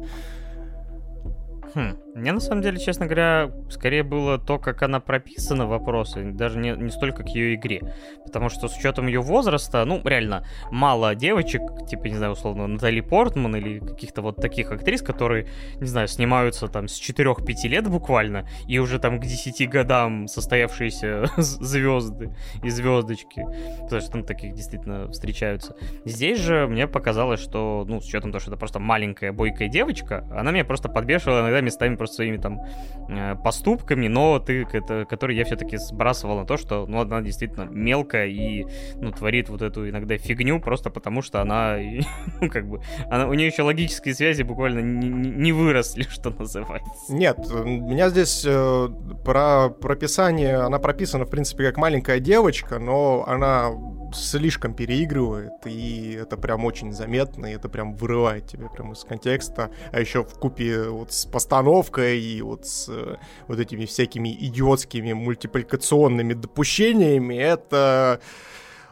Хм. 1.73 2.04
Мне 2.15 2.31
на 2.31 2.39
самом 2.39 2.61
деле, 2.61 2.79
честно 2.79 3.07
говоря, 3.07 3.51
скорее 3.69 4.01
было 4.01 4.37
то, 4.37 4.57
как 4.57 4.81
она 4.83 5.01
прописана 5.01 5.67
вопросы, 5.67 6.31
даже 6.31 6.57
не, 6.57 6.71
не 6.71 6.89
столько 6.89 7.23
к 7.23 7.27
ее 7.27 7.55
игре. 7.55 7.93
Потому 8.23 8.47
что 8.47 8.69
с 8.69 8.77
учетом 8.77 9.07
ее 9.07 9.19
возраста, 9.19 9.83
ну, 9.83 10.01
реально, 10.01 10.47
мало 10.71 11.13
девочек, 11.13 11.61
типа, 11.89 12.05
не 12.05 12.15
знаю, 12.15 12.31
условно, 12.31 12.67
Натали 12.67 13.01
Портман 13.01 13.57
или 13.57 13.79
каких-то 13.79 14.21
вот 14.21 14.37
таких 14.37 14.71
актрис, 14.71 15.01
которые, 15.01 15.49
не 15.81 15.87
знаю, 15.87 16.07
снимаются 16.07 16.69
там 16.69 16.87
с 16.87 17.01
4-5 17.01 17.67
лет 17.67 17.89
буквально, 17.89 18.47
и 18.65 18.79
уже 18.79 18.97
там 18.99 19.19
к 19.19 19.25
10 19.25 19.69
годам 19.69 20.29
состоявшиеся 20.29 21.25
звезды 21.37 22.33
и 22.63 22.69
звездочки. 22.69 23.45
Потому 23.81 24.01
что 24.01 24.11
там 24.11 24.23
таких 24.23 24.53
действительно 24.53 25.11
встречаются. 25.11 25.75
Здесь 26.05 26.39
же 26.39 26.65
мне 26.65 26.87
показалось, 26.87 27.41
что, 27.41 27.83
ну, 27.85 27.99
с 27.99 28.07
учетом 28.07 28.31
того, 28.31 28.39
что 28.39 28.51
это 28.51 28.57
просто 28.57 28.79
маленькая 28.79 29.33
бойкая 29.33 29.67
девочка, 29.67 30.25
она 30.31 30.51
меня 30.51 30.63
просто 30.63 30.87
подбешивала 30.87 31.41
иногда 31.41 31.59
местами 31.59 31.97
просто 32.05 32.17
своими 32.17 32.37
там 32.37 32.61
э, 33.09 33.35
поступками, 33.43 34.07
но 34.07 34.39
ты, 34.39 34.65
который 34.65 35.35
я 35.35 35.43
все-таки 35.43 35.77
сбрасывал 35.77 36.39
на 36.39 36.45
то, 36.45 36.57
что 36.57 36.85
ну, 36.87 37.01
она 37.01 37.21
действительно 37.21 37.63
мелкая 37.63 38.27
и 38.27 38.65
ну, 38.95 39.11
творит 39.11 39.49
вот 39.49 39.61
эту 39.61 39.89
иногда 39.89 40.17
фигню 40.17 40.59
просто 40.59 40.89
потому, 40.89 41.21
что 41.21 41.41
она, 41.41 41.77
ну, 42.41 42.49
как 42.49 42.67
бы, 42.67 42.81
она, 43.09 43.27
у 43.27 43.33
нее 43.33 43.47
еще 43.47 43.63
логические 43.63 44.13
связи 44.13 44.43
буквально 44.43 44.79
не, 44.79 45.09
не 45.09 45.51
выросли, 45.51 46.03
что 46.09 46.29
называется. 46.29 47.13
Нет, 47.13 47.39
у 47.51 47.65
меня 47.65 48.09
здесь 48.09 48.43
э, 48.47 48.89
про 49.23 49.69
прописание, 49.69 50.57
она 50.57 50.77
прописана, 50.77 51.25
в 51.25 51.29
принципе, 51.29 51.65
как 51.65 51.77
маленькая 51.77 52.19
девочка, 52.19 52.77
но 52.77 53.25
она 53.27 53.71
слишком 54.15 54.73
переигрывает, 54.73 55.53
и 55.65 56.17
это 56.21 56.37
прям 56.37 56.65
очень 56.65 56.93
заметно, 56.93 57.47
и 57.47 57.53
это 57.53 57.69
прям 57.69 57.95
вырывает 57.95 58.47
тебя 58.47 58.67
прям 58.67 58.93
из 58.93 59.03
контекста, 59.03 59.71
а 59.91 59.99
еще 59.99 60.23
в 60.23 60.39
купе 60.39 60.89
вот 60.89 61.11
с 61.11 61.25
постановкой 61.25 62.19
и 62.19 62.41
вот 62.41 62.65
с 62.65 62.89
э, 62.89 63.17
вот 63.47 63.59
этими 63.59 63.85
всякими 63.85 64.29
идиотскими 64.33 65.13
мультипликационными 65.13 66.33
допущениями, 66.33 67.35
это... 67.35 68.19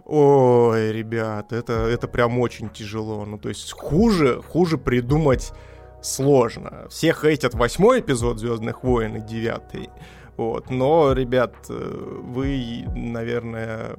Ой, 0.06 0.92
ребят, 0.92 1.54
это, 1.54 1.74
это 1.74 2.10
прям 2.10 2.38
очень 2.40 2.70
тяжело. 2.70 3.24
Ну, 3.24 3.38
то 3.38 3.48
есть 3.48 3.72
хуже, 3.72 4.42
хуже 4.42 4.78
придумать 4.78 5.54
сложно. 6.02 6.88
Все 6.90 7.14
хейтят 7.14 7.54
восьмой 7.54 8.02
эпизод 8.02 8.38
Звездных 8.38 8.84
войн 8.84 9.16
и 9.16 9.22
девятый. 9.22 9.90
Вот. 10.36 10.70
Но, 10.70 11.14
ребят, 11.14 11.54
э, 11.70 12.20
вы, 12.22 12.86
наверное, 12.96 13.96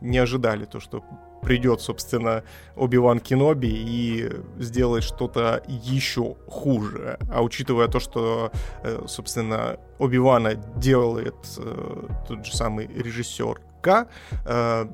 не 0.00 0.18
ожидали 0.18 0.64
то, 0.64 0.80
что 0.80 1.02
придет, 1.42 1.80
собственно, 1.80 2.42
Оби-Ван 2.76 3.20
Кеноби 3.20 3.68
и 3.68 4.30
сделает 4.58 5.04
что-то 5.04 5.62
еще 5.66 6.36
хуже. 6.48 7.18
А 7.30 7.42
учитывая 7.42 7.88
то, 7.88 8.00
что, 8.00 8.50
э, 8.82 9.04
собственно, 9.06 9.78
Оби-Вана 9.98 10.54
делает 10.54 11.36
э, 11.58 12.06
тот 12.26 12.44
же 12.44 12.56
самый 12.56 12.86
режиссер 12.88 13.60
К, 13.80 14.08
э, 14.44 14.86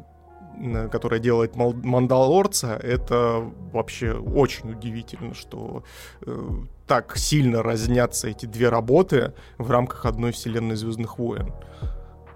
которая 0.92 1.18
делает 1.18 1.56
Мандалорца, 1.56 2.76
это 2.76 3.42
вообще 3.72 4.12
очень 4.12 4.70
удивительно, 4.70 5.34
что 5.34 5.82
так 6.86 7.16
сильно 7.16 7.60
разнятся 7.60 8.28
эти 8.28 8.46
две 8.46 8.68
работы 8.68 9.32
в 9.58 9.68
рамках 9.68 10.06
одной 10.06 10.30
вселенной 10.30 10.76
Звездных 10.76 11.18
войн. 11.18 11.52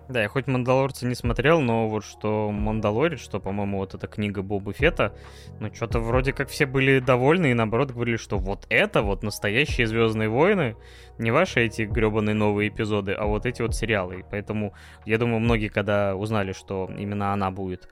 Да, 0.08 0.22
я 0.22 0.28
хоть 0.28 0.46
«Мандалорца» 0.46 1.06
не 1.06 1.14
смотрел, 1.14 1.60
но 1.60 1.86
вот 1.86 2.02
что 2.02 2.50
«Мандалорец», 2.50 3.20
что, 3.20 3.40
по-моему, 3.40 3.76
вот 3.76 3.92
эта 3.92 4.06
книга 4.06 4.40
Боба 4.40 4.72
Фета, 4.72 5.14
ну, 5.60 5.72
что-то 5.74 6.00
вроде 6.00 6.32
как 6.32 6.48
все 6.48 6.64
были 6.64 6.98
довольны 6.98 7.50
и, 7.50 7.54
наоборот, 7.54 7.90
говорили, 7.90 8.16
что 8.16 8.38
вот 8.38 8.64
это 8.70 9.02
вот 9.02 9.22
настоящие 9.22 9.86
«Звездные 9.86 10.30
войны», 10.30 10.76
не 11.18 11.30
ваши 11.30 11.66
эти 11.66 11.82
гребаные 11.82 12.32
новые 12.32 12.70
эпизоды, 12.70 13.12
а 13.12 13.26
вот 13.26 13.44
эти 13.44 13.60
вот 13.60 13.74
сериалы. 13.74 14.20
И 14.20 14.24
поэтому, 14.30 14.72
я 15.04 15.18
думаю, 15.18 15.40
многие, 15.40 15.68
когда 15.68 16.16
узнали, 16.16 16.52
что 16.52 16.88
именно 16.96 17.34
она 17.34 17.50
будет 17.50 17.86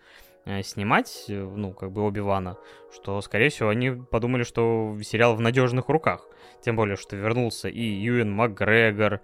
э, 0.46 0.62
снимать, 0.62 1.26
э, 1.28 1.34
ну, 1.34 1.74
как 1.74 1.92
бы 1.92 2.00
Оби-Вана, 2.00 2.56
что, 2.94 3.20
скорее 3.20 3.50
всего, 3.50 3.68
они 3.68 3.90
подумали, 3.90 4.44
что 4.44 4.96
сериал 5.02 5.36
в 5.36 5.42
надежных 5.42 5.90
руках. 5.90 6.26
Тем 6.62 6.76
более, 6.76 6.96
что 6.96 7.14
вернулся 7.14 7.68
и 7.68 7.82
Юэн 7.82 8.32
Макгрегор, 8.32 9.20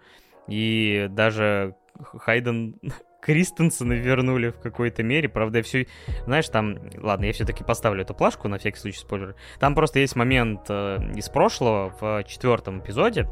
и 0.46 1.06
даже 1.08 1.74
Хайден 2.00 2.76
Кристенсена 3.20 3.92
вернули 3.92 4.50
в 4.50 4.58
какой-то 4.58 5.02
мере. 5.02 5.28
Правда, 5.28 5.58
я 5.58 5.64
все... 5.64 5.86
Знаешь, 6.24 6.48
там... 6.48 6.78
Ладно, 6.98 7.26
я 7.26 7.32
все-таки 7.32 7.62
поставлю 7.62 8.02
эту 8.02 8.14
плашку, 8.14 8.48
на 8.48 8.58
всякий 8.58 8.78
случай 8.78 8.98
спойлер. 8.98 9.36
Там 9.60 9.74
просто 9.74 10.00
есть 10.00 10.16
момент 10.16 10.62
э, 10.68 10.98
из 11.14 11.28
прошлого, 11.28 11.94
в 12.00 12.24
четвертом 12.24 12.80
эпизоде, 12.80 13.28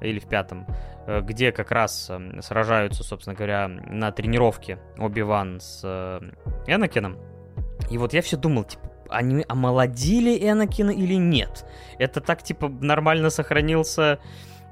или 0.00 0.18
в 0.18 0.28
пятом, 0.28 0.66
э, 1.06 1.20
где 1.20 1.52
как 1.52 1.70
раз 1.70 2.08
э, 2.10 2.40
сражаются, 2.42 3.04
собственно 3.04 3.36
говоря, 3.36 3.68
на 3.68 4.10
тренировке 4.10 4.78
Оби-Ван 4.98 5.60
с 5.60 5.82
э, 5.84 6.20
Энакином. 6.66 7.16
И 7.90 7.98
вот 7.98 8.12
я 8.12 8.22
все 8.22 8.36
думал, 8.36 8.64
типа, 8.64 8.88
они 9.08 9.44
омолодили 9.48 10.36
Энакина 10.36 10.90
или 10.90 11.14
нет? 11.14 11.64
Это 11.98 12.20
так, 12.20 12.42
типа, 12.42 12.68
нормально 12.68 13.30
сохранился 13.30 14.18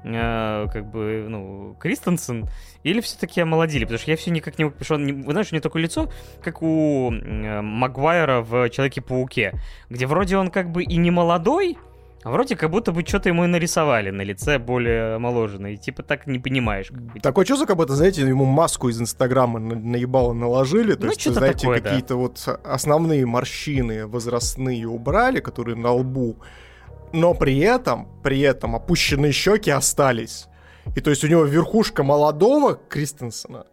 э, 0.03 0.65
как 0.71 0.91
бы, 0.91 1.25
ну, 1.27 1.75
Кристенсен, 1.79 2.47
или 2.91 3.01
все-таки 3.01 3.41
омолодили? 3.41 3.83
Потому 3.85 3.99
что 3.99 4.11
я 4.11 4.17
все 4.17 4.31
никак 4.31 4.57
не... 4.59 4.65
Потому 4.69 4.83
что, 4.85 4.95
он, 4.95 5.23
знаешь, 5.31 5.47
у 5.51 5.55
него 5.55 5.61
такое 5.63 5.81
лицо, 5.83 6.11
как 6.43 6.61
у 6.61 7.11
э, 7.11 7.61
Магуайра 7.61 8.41
в 8.41 8.69
Человеке-пауке, 8.69 9.53
где 9.89 10.05
вроде 10.07 10.37
он 10.37 10.49
как 10.49 10.71
бы 10.71 10.83
и 10.83 10.97
не 10.97 11.11
молодой, 11.11 11.77
А 12.23 12.31
вроде 12.31 12.55
как 12.55 12.71
будто 12.71 12.91
бы 12.91 13.03
что-то 13.05 13.29
ему 13.29 13.43
и 13.45 13.47
нарисовали 13.47 14.09
на 14.09 14.21
лице 14.23 14.57
более 14.59 15.15
омоложенное. 15.15 15.73
И 15.73 15.77
типа 15.77 16.03
так 16.03 16.27
не 16.27 16.39
понимаешь. 16.39 16.91
Такое 17.21 17.45
чувство, 17.45 17.65
как 17.67 17.77
будто, 17.77 17.95
знаете, 17.95 18.21
ему 18.21 18.43
маску 18.45 18.89
из 18.89 18.99
Инстаграма 18.99 19.59
на- 19.59 19.75
наебало 19.75 20.33
наложили. 20.33 20.93
То 20.95 21.03
Ну, 21.05 21.07
есть, 21.09 21.21
что-то 21.21 21.39
знаете, 21.39 21.59
такое, 21.59 21.79
да. 21.81 21.89
какие-то 21.89 22.15
вот 22.17 22.59
основные 22.65 23.25
морщины 23.25 24.07
возрастные 24.07 24.87
убрали, 24.87 25.39
которые 25.39 25.77
на 25.77 25.91
лбу. 25.93 26.35
Но 27.13 27.33
при 27.33 27.59
этом, 27.59 28.07
при 28.23 28.41
этом 28.41 28.75
опущенные 28.75 29.31
щеки 29.31 29.71
остались. 29.71 30.47
И 30.95 31.01
то 31.01 31.09
есть 31.09 31.23
у 31.23 31.27
него 31.27 31.43
верхушка 31.43 32.03
молодого 32.03 32.75
Кристенсена, 32.75 33.65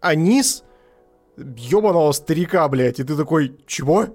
а 0.00 0.14
низ 0.14 0.64
ебаного 1.36 2.12
старика, 2.12 2.66
блядь. 2.68 3.00
И 3.00 3.04
ты 3.04 3.16
такой, 3.16 3.56
чего? 3.66 4.06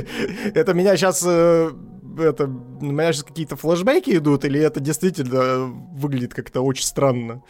Это 0.54 0.74
меня 0.74 0.96
сейчас... 0.96 1.22
Это, 1.24 2.46
у 2.46 2.84
меня 2.84 3.12
сейчас 3.12 3.22
какие-то 3.22 3.54
флешбеки 3.54 4.16
идут, 4.16 4.44
или 4.44 4.60
это 4.60 4.80
действительно 4.80 5.66
выглядит 5.92 6.34
как-то 6.34 6.62
очень 6.62 6.84
странно? 6.84 7.44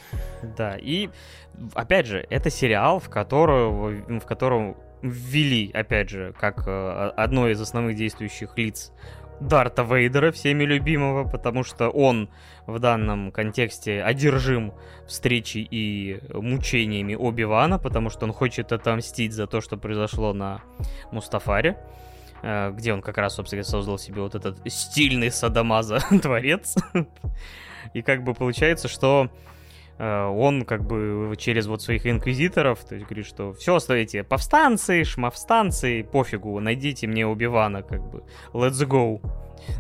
Да, 0.59 0.77
и 0.77 1.09
опять 1.73 2.05
же, 2.05 2.27
это 2.29 2.51
сериал, 2.51 3.01
в, 3.01 3.09
которого, 3.09 3.89
в 3.91 4.27
котором 4.27 4.77
ввели, 5.01 5.71
опять 5.73 6.11
же, 6.11 6.35
как 6.39 6.65
э, 6.67 7.13
одно 7.17 7.49
из 7.49 7.59
основных 7.63 7.97
действующих 7.97 8.59
лиц 8.59 8.93
Дарта 9.41 9.83
Вейдера, 9.83 10.33
всеми 10.33 10.65
любимого, 10.65 11.29
потому 11.29 11.63
что 11.63 11.89
он 11.91 12.29
в 12.67 12.79
данном 12.79 13.31
контексте 13.31 14.03
одержим 14.03 14.73
встречей 15.07 15.67
и 15.71 16.21
мучениями 16.33 17.15
Оби-Вана, 17.15 17.79
потому 17.79 18.11
что 18.11 18.27
он 18.27 18.33
хочет 18.33 18.73
отомстить 18.73 19.33
за 19.33 19.47
то, 19.47 19.61
что 19.61 19.77
произошло 19.77 20.33
на 20.33 20.61
Мустафаре, 21.13 21.79
э, 22.43 22.73
где 22.73 22.93
он 22.93 23.01
как 23.01 23.19
раз, 23.19 23.37
собственно, 23.37 23.63
создал 23.63 23.99
себе 23.99 24.23
вот 24.23 24.35
этот 24.35 24.59
стильный 24.71 25.31
садомаза 25.31 26.01
творец. 26.23 26.77
И 27.95 28.03
как 28.03 28.25
бы 28.25 28.35
получается, 28.35 28.89
что 28.89 29.31
он 29.99 30.65
как 30.65 30.87
бы 30.87 31.35
через 31.37 31.67
вот 31.67 31.83
своих 31.83 32.07
инквизиторов, 32.07 32.85
то 32.85 32.95
есть 32.95 33.07
говорит, 33.07 33.27
что 33.27 33.53
все 33.53 33.75
оставите 33.75 34.23
повстанцы, 34.23 35.05
шмовстанцы, 35.05 36.05
пофигу, 36.05 36.61
найдите 36.61 37.07
мне 37.07 37.27
Убивана, 37.27 37.83
как 37.83 38.09
бы, 38.11 38.23
let's 38.53 38.87
go. 38.87 39.21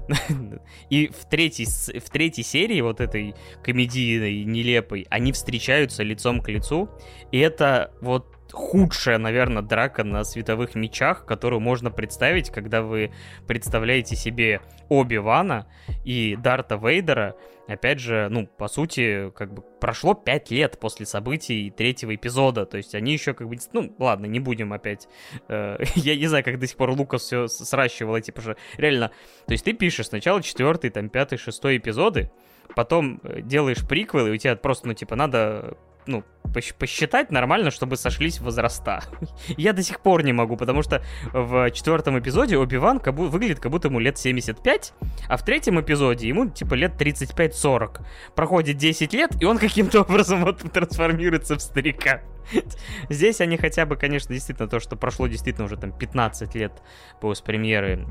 И 0.90 1.08
в 1.08 1.28
третьей, 1.28 1.66
в 1.98 2.10
третьей 2.10 2.44
серии 2.44 2.80
вот 2.80 3.00
этой 3.00 3.34
комедийной, 3.62 4.44
нелепой, 4.44 5.06
они 5.08 5.32
встречаются 5.32 6.02
лицом 6.02 6.40
к 6.40 6.48
лицу, 6.48 6.88
и 7.30 7.38
это 7.38 7.92
вот 8.00 8.37
худшая, 8.52 9.18
наверное, 9.18 9.62
драка 9.62 10.04
на 10.04 10.24
световых 10.24 10.74
мечах, 10.74 11.24
которую 11.24 11.60
можно 11.60 11.90
представить, 11.90 12.50
когда 12.50 12.82
вы 12.82 13.12
представляете 13.46 14.16
себе 14.16 14.60
Оби-Вана 14.88 15.66
и 16.04 16.36
Дарта 16.36 16.76
Вейдера. 16.76 17.36
Опять 17.66 18.00
же, 18.00 18.28
ну, 18.30 18.46
по 18.46 18.66
сути, 18.66 19.30
как 19.34 19.52
бы 19.52 19.62
прошло 19.78 20.14
пять 20.14 20.50
лет 20.50 20.80
после 20.80 21.04
событий 21.04 21.70
третьего 21.70 22.14
эпизода, 22.14 22.64
то 22.64 22.78
есть 22.78 22.94
они 22.94 23.12
еще 23.12 23.34
как 23.34 23.46
бы... 23.46 23.58
Ну, 23.74 23.94
ладно, 23.98 24.24
не 24.24 24.40
будем 24.40 24.72
опять... 24.72 25.06
э, 25.48 25.76
я 25.94 26.16
не 26.16 26.26
знаю, 26.26 26.44
как 26.44 26.58
до 26.58 26.66
сих 26.66 26.78
пор 26.78 26.90
Лукас 26.90 27.22
все 27.22 27.46
сращивал 27.46 28.16
эти, 28.16 28.30
потому 28.30 28.56
реально... 28.78 29.10
То 29.46 29.52
есть 29.52 29.64
ты 29.64 29.74
пишешь 29.74 30.06
сначала 30.06 30.42
четвертый, 30.42 30.88
там, 30.88 31.10
пятый, 31.10 31.36
шестой 31.36 31.76
эпизоды, 31.76 32.30
потом 32.74 33.20
э, 33.22 33.42
делаешь 33.42 33.86
приквел, 33.86 34.28
и 34.28 34.30
у 34.30 34.36
тебя 34.38 34.56
просто, 34.56 34.88
ну, 34.88 34.94
типа, 34.94 35.14
надо 35.14 35.76
ну, 36.08 36.24
пос- 36.44 36.74
посчитать 36.76 37.30
нормально, 37.30 37.70
чтобы 37.70 37.96
сошлись 37.96 38.40
возраста. 38.40 39.04
Я 39.56 39.72
до 39.72 39.82
сих 39.82 40.00
пор 40.00 40.24
не 40.24 40.32
могу, 40.32 40.56
потому 40.56 40.82
что 40.82 41.02
в 41.32 41.70
четвертом 41.70 42.18
эпизоде 42.18 42.56
Оби-Ван 42.56 43.00
выглядит, 43.04 43.60
как 43.60 43.70
будто 43.70 43.88
ему 43.88 44.00
лет 44.00 44.18
75, 44.18 44.94
а 45.28 45.36
в 45.36 45.44
третьем 45.44 45.80
эпизоде 45.80 46.26
ему 46.26 46.48
типа 46.48 46.74
лет 46.74 47.00
35-40. 47.00 48.00
Проходит 48.34 48.76
10 48.78 49.12
лет, 49.12 49.30
и 49.40 49.44
он 49.44 49.58
каким-то 49.58 50.00
образом 50.08 50.44
вот 50.44 50.60
трансформируется 50.72 51.56
в 51.56 51.60
старика. 51.60 52.22
Здесь 53.10 53.40
они 53.40 53.58
хотя 53.58 53.84
бы, 53.84 53.96
конечно, 53.96 54.34
действительно 54.34 54.68
то, 54.68 54.80
что 54.80 54.96
прошло 54.96 55.26
действительно 55.26 55.66
уже 55.66 55.76
там 55.76 55.92
15 55.92 56.54
лет 56.54 56.72
после 57.20 57.44
премьеры 57.44 58.06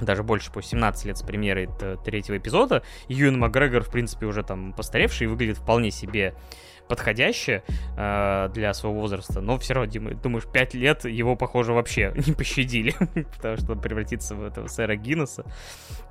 даже 0.00 0.22
больше, 0.22 0.50
по 0.50 0.62
17 0.62 1.06
лет 1.06 1.18
с 1.18 1.22
премьеры 1.22 1.68
третьего 2.04 2.36
эпизода. 2.36 2.82
Юэн 3.08 3.38
Макгрегор, 3.38 3.82
в 3.82 3.90
принципе, 3.90 4.26
уже 4.26 4.42
там 4.42 4.72
постаревший 4.72 5.26
и 5.26 5.28
выглядит 5.28 5.58
вполне 5.58 5.90
себе 5.90 6.34
подходяще 6.92 7.62
э, 7.96 8.50
для 8.52 8.74
своего 8.74 9.00
возраста, 9.00 9.40
но 9.40 9.56
все 9.56 9.72
равно, 9.72 9.90
Дима, 9.90 10.10
думаешь, 10.12 10.44
5 10.44 10.74
лет 10.74 11.06
его, 11.06 11.36
похоже, 11.36 11.72
вообще 11.72 12.12
не 12.26 12.34
пощадили, 12.34 12.94
потому 13.36 13.56
что 13.56 13.72
он 13.72 13.80
превратится 13.80 14.34
в 14.34 14.44
этого 14.44 14.66
сэра 14.66 14.94
Гиннесса, 14.94 15.46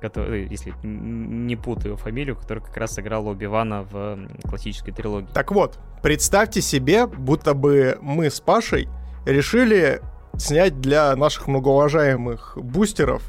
который, 0.00 0.48
если 0.48 0.72
н- 0.82 1.46
не 1.46 1.54
путаю 1.54 1.96
фамилию, 1.96 2.34
который 2.34 2.64
как 2.64 2.76
раз 2.76 2.94
сыграл 2.94 3.28
Оби-Вана 3.28 3.82
в 3.84 4.18
классической 4.48 4.92
трилогии. 4.92 5.28
Так 5.32 5.52
вот, 5.52 5.78
представьте 6.02 6.60
себе, 6.60 7.06
будто 7.06 7.54
бы 7.54 7.96
мы 8.00 8.28
с 8.28 8.40
Пашей 8.40 8.88
решили 9.24 10.00
снять 10.36 10.80
для 10.80 11.14
наших 11.14 11.46
многоуважаемых 11.46 12.58
бустеров 12.60 13.22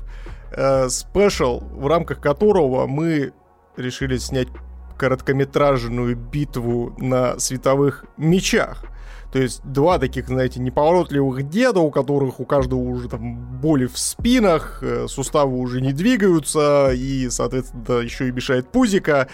э, 0.53 0.89
спешл, 0.89 1.59
в 1.59 1.85
рамках 1.85 2.19
которого 2.19 2.87
мы 2.87 3.31
решили 3.77 4.17
снять 4.17 4.47
короткометражную 4.97 6.15
битву 6.15 6.95
на 6.97 7.39
световых 7.39 8.05
мечах. 8.17 8.85
То 9.33 9.39
есть 9.39 9.61
два 9.63 9.97
таких, 9.97 10.27
знаете, 10.27 10.59
неповоротливых 10.59 11.49
деда, 11.49 11.79
у 11.79 11.89
которых 11.89 12.39
у 12.39 12.45
каждого 12.45 12.79
уже 12.79 13.09
там 13.09 13.35
боли 13.59 13.87
в 13.87 13.97
спинах, 13.97 14.83
э, 14.83 15.07
суставы 15.07 15.57
уже 15.57 15.81
не 15.81 15.91
двигаются, 15.91 16.91
и, 16.93 17.29
соответственно, 17.29 18.01
еще 18.01 18.27
и 18.27 18.31
мешает 18.31 18.71
пузика. 18.71 19.27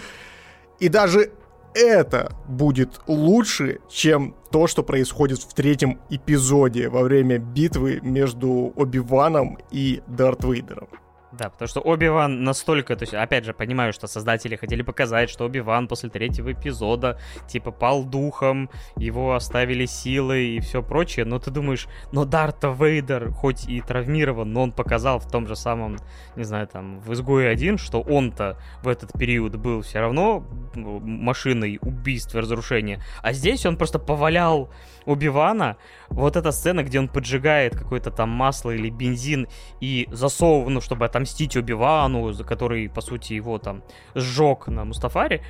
И 0.78 0.88
даже 0.88 1.32
это 1.74 2.32
будет 2.48 3.00
лучше, 3.06 3.80
чем 3.90 4.34
то, 4.50 4.66
что 4.66 4.82
происходит 4.82 5.40
в 5.40 5.52
третьем 5.52 6.00
эпизоде 6.08 6.88
во 6.88 7.02
время 7.02 7.38
битвы 7.38 8.00
между 8.02 8.72
Оби-Ваном 8.76 9.58
и 9.70 10.02
Дарт 10.06 10.44
Вейдером. 10.44 10.88
Да, 11.32 11.48
потому 11.48 11.68
что 11.68 11.80
Оби-Ван 11.80 12.42
настолько, 12.42 12.96
то 12.96 13.04
есть, 13.04 13.14
опять 13.14 13.44
же, 13.44 13.54
понимаю, 13.54 13.92
что 13.92 14.08
создатели 14.08 14.56
хотели 14.56 14.82
показать, 14.82 15.30
что 15.30 15.44
Оби-Ван 15.44 15.86
после 15.86 16.10
третьего 16.10 16.52
эпизода, 16.52 17.20
типа, 17.46 17.70
пал 17.70 18.04
духом, 18.04 18.68
его 18.96 19.34
оставили 19.34 19.86
силы 19.86 20.56
и 20.56 20.60
все 20.60 20.82
прочее, 20.82 21.24
но 21.24 21.38
ты 21.38 21.52
думаешь, 21.52 21.86
но 22.10 22.24
Дарта 22.24 22.68
Вейдер, 22.68 23.30
хоть 23.30 23.68
и 23.68 23.80
травмирован, 23.80 24.52
но 24.52 24.62
он 24.62 24.72
показал 24.72 25.20
в 25.20 25.30
том 25.30 25.46
же 25.46 25.54
самом, 25.54 25.98
не 26.34 26.42
знаю, 26.42 26.66
там, 26.66 26.98
в 27.00 27.12
Изгое 27.12 27.50
1, 27.50 27.78
что 27.78 28.00
он-то 28.00 28.58
в 28.82 28.88
этот 28.88 29.12
период 29.12 29.54
был 29.54 29.82
все 29.82 30.00
равно 30.00 30.44
машиной 30.74 31.78
убийств 31.80 32.34
и 32.34 32.40
разрушения, 32.40 33.00
а 33.22 33.32
здесь 33.32 33.64
он 33.66 33.76
просто 33.76 34.00
повалял 34.00 34.70
Оби-Вана, 35.06 35.76
вот 36.08 36.36
эта 36.36 36.52
сцена, 36.52 36.82
где 36.82 36.98
он 36.98 37.08
поджигает 37.08 37.76
какое-то 37.76 38.10
там 38.10 38.30
масло 38.30 38.70
или 38.70 38.90
бензин 38.90 39.48
и 39.80 40.08
засовывал, 40.10 40.70
ну, 40.70 40.80
чтобы 40.80 41.04
отомстить 41.04 41.56
Оби-Вану, 41.56 42.32
за 42.32 42.44
который, 42.44 42.88
по 42.88 43.00
сути, 43.00 43.34
его 43.34 43.58
там 43.58 43.82
сжег 44.14 44.68
на 44.68 44.84
Мустафаре, 44.84 45.42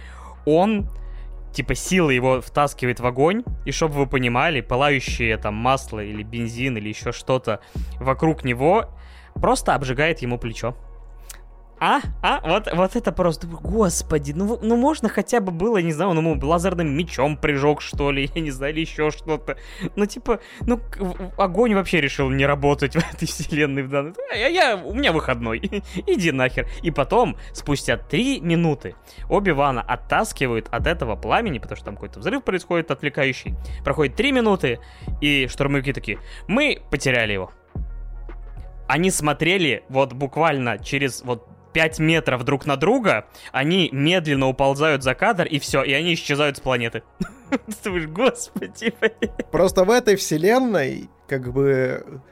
он 0.46 0.88
типа 1.52 1.74
силой 1.74 2.14
его 2.14 2.40
втаскивает 2.40 3.00
в 3.00 3.06
огонь, 3.06 3.42
и 3.64 3.72
чтобы 3.72 3.94
вы 3.94 4.06
понимали, 4.06 4.60
пылающее 4.60 5.36
там 5.36 5.54
масло 5.54 6.00
или 6.00 6.22
бензин 6.22 6.76
или 6.76 6.88
еще 6.88 7.12
что-то 7.12 7.60
вокруг 7.98 8.44
него 8.44 8.90
просто 9.34 9.74
обжигает 9.74 10.20
ему 10.20 10.38
плечо. 10.38 10.76
А? 11.80 12.00
А? 12.22 12.40
Вот, 12.46 12.68
вот 12.72 12.94
это 12.94 13.10
просто... 13.10 13.46
Господи, 13.46 14.32
ну, 14.32 14.58
ну 14.60 14.76
можно 14.76 15.08
хотя 15.08 15.40
бы 15.40 15.50
было, 15.50 15.78
не 15.78 15.92
знаю, 15.92 16.10
он 16.10 16.18
ему 16.18 16.38
лазерным 16.46 16.94
мечом 16.94 17.38
прижег, 17.38 17.80
что 17.80 18.10
ли, 18.10 18.30
я 18.34 18.40
не 18.42 18.50
знаю, 18.50 18.74
или 18.74 18.80
еще 18.82 19.10
что-то. 19.10 19.56
Ну, 19.96 20.04
типа, 20.04 20.40
ну, 20.60 20.78
огонь 21.38 21.74
вообще 21.74 22.02
решил 22.02 22.28
не 22.28 22.44
работать 22.44 22.94
в 22.96 23.14
этой 23.14 23.26
вселенной 23.26 23.82
в 23.82 23.88
данной... 23.88 24.12
А 24.30 24.36
Я, 24.36 24.48
я, 24.48 24.76
у 24.76 24.92
меня 24.92 25.12
выходной. 25.12 25.58
Иди 26.06 26.32
нахер. 26.32 26.68
И 26.82 26.90
потом, 26.90 27.38
спустя 27.54 27.96
три 27.96 28.40
минуты, 28.40 28.94
Оби-Вана 29.30 29.80
оттаскивают 29.80 30.68
от 30.70 30.86
этого 30.86 31.16
пламени, 31.16 31.60
потому 31.60 31.76
что 31.76 31.86
там 31.86 31.94
какой-то 31.94 32.20
взрыв 32.20 32.44
происходит 32.44 32.90
отвлекающий. 32.90 33.54
Проходит 33.84 34.16
три 34.16 34.32
минуты, 34.32 34.80
и 35.22 35.46
штурмовики 35.46 35.94
такие, 35.94 36.18
мы 36.46 36.82
потеряли 36.90 37.32
его 37.32 37.52
они 38.86 39.12
смотрели 39.12 39.84
вот 39.88 40.14
буквально 40.14 40.76
через 40.76 41.22
вот 41.22 41.46
5 41.72 41.98
метров 41.98 42.44
друг 42.44 42.66
на 42.66 42.76
друга, 42.76 43.26
они 43.52 43.88
медленно 43.92 44.48
уползают 44.48 45.02
за 45.02 45.14
кадр, 45.14 45.46
и 45.46 45.58
все, 45.58 45.82
и 45.82 45.92
они 45.92 46.14
исчезают 46.14 46.56
с 46.56 46.60
планеты. 46.60 47.02
Господи, 48.08 48.94
Просто 49.50 49.84
в 49.84 49.90
этой 49.90 50.16
вселенной, 50.16 51.10
как 51.26 51.52
бы, 51.52 52.22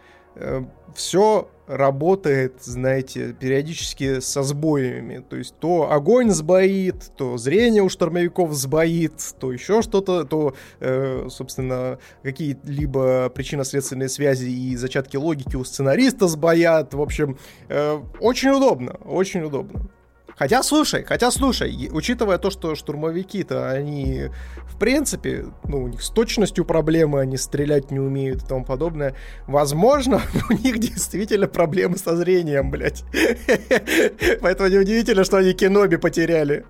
все 0.94 1.50
работает, 1.68 2.54
знаете, 2.62 3.34
периодически 3.38 4.20
со 4.20 4.42
сбоями. 4.42 5.24
То 5.28 5.36
есть 5.36 5.54
то 5.60 5.92
огонь 5.92 6.30
сбоит, 6.30 7.12
то 7.16 7.36
зрение 7.36 7.82
у 7.82 7.88
штурмовиков 7.88 8.52
сбоит, 8.54 9.12
то 9.38 9.52
еще 9.52 9.82
что-то, 9.82 10.24
то, 10.24 10.54
э, 10.80 11.28
собственно, 11.30 11.98
какие-либо 12.22 13.28
причинно-следственные 13.28 14.08
связи 14.08 14.48
и 14.48 14.76
зачатки 14.76 15.16
логики 15.16 15.56
у 15.56 15.64
сценариста 15.64 16.26
сбоят. 16.26 16.94
В 16.94 17.02
общем, 17.02 17.38
э, 17.68 18.00
очень 18.20 18.50
удобно, 18.50 18.92
очень 19.04 19.42
удобно. 19.42 19.90
Хотя, 20.38 20.62
слушай, 20.62 21.02
хотя, 21.02 21.32
слушай, 21.32 21.90
учитывая 21.92 22.38
то, 22.38 22.50
что 22.50 22.76
штурмовики-то, 22.76 23.70
они, 23.70 24.26
в 24.66 24.78
принципе, 24.78 25.46
ну, 25.64 25.82
у 25.82 25.88
них 25.88 26.00
с 26.00 26.10
точностью 26.10 26.64
проблемы, 26.64 27.20
они 27.20 27.36
стрелять 27.36 27.90
не 27.90 27.98
умеют 27.98 28.44
и 28.44 28.46
тому 28.46 28.64
подобное, 28.64 29.16
возможно, 29.48 30.22
у 30.50 30.52
них 30.52 30.78
действительно 30.78 31.48
проблемы 31.48 31.96
со 31.96 32.16
зрением, 32.16 32.70
блядь. 32.70 33.02
Поэтому 34.40 34.68
неудивительно, 34.68 35.24
что 35.24 35.38
они 35.38 35.54
Кеноби 35.54 35.96
потеряли. 35.96 36.64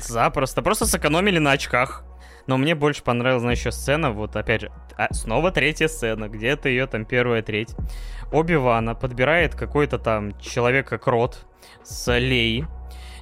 Запросто, 0.00 0.62
просто 0.62 0.86
сэкономили 0.86 1.38
на 1.38 1.52
очках. 1.52 2.04
Но 2.46 2.56
мне 2.56 2.74
больше 2.74 3.02
понравилась, 3.02 3.42
знаешь, 3.42 3.58
еще 3.58 3.72
сцена, 3.72 4.12
вот 4.12 4.36
опять 4.36 4.62
же, 4.62 4.72
а, 4.96 5.12
снова 5.12 5.50
третья 5.50 5.88
сцена, 5.88 6.28
где-то 6.28 6.68
ее 6.68 6.86
там 6.86 7.04
первая 7.04 7.42
треть. 7.42 7.74
Оби-Вана 8.32 8.94
подбирает 8.94 9.54
какой-то 9.54 9.98
там 9.98 10.38
человека-крот 10.40 11.46
с 11.82 12.12
Лей. 12.18 12.64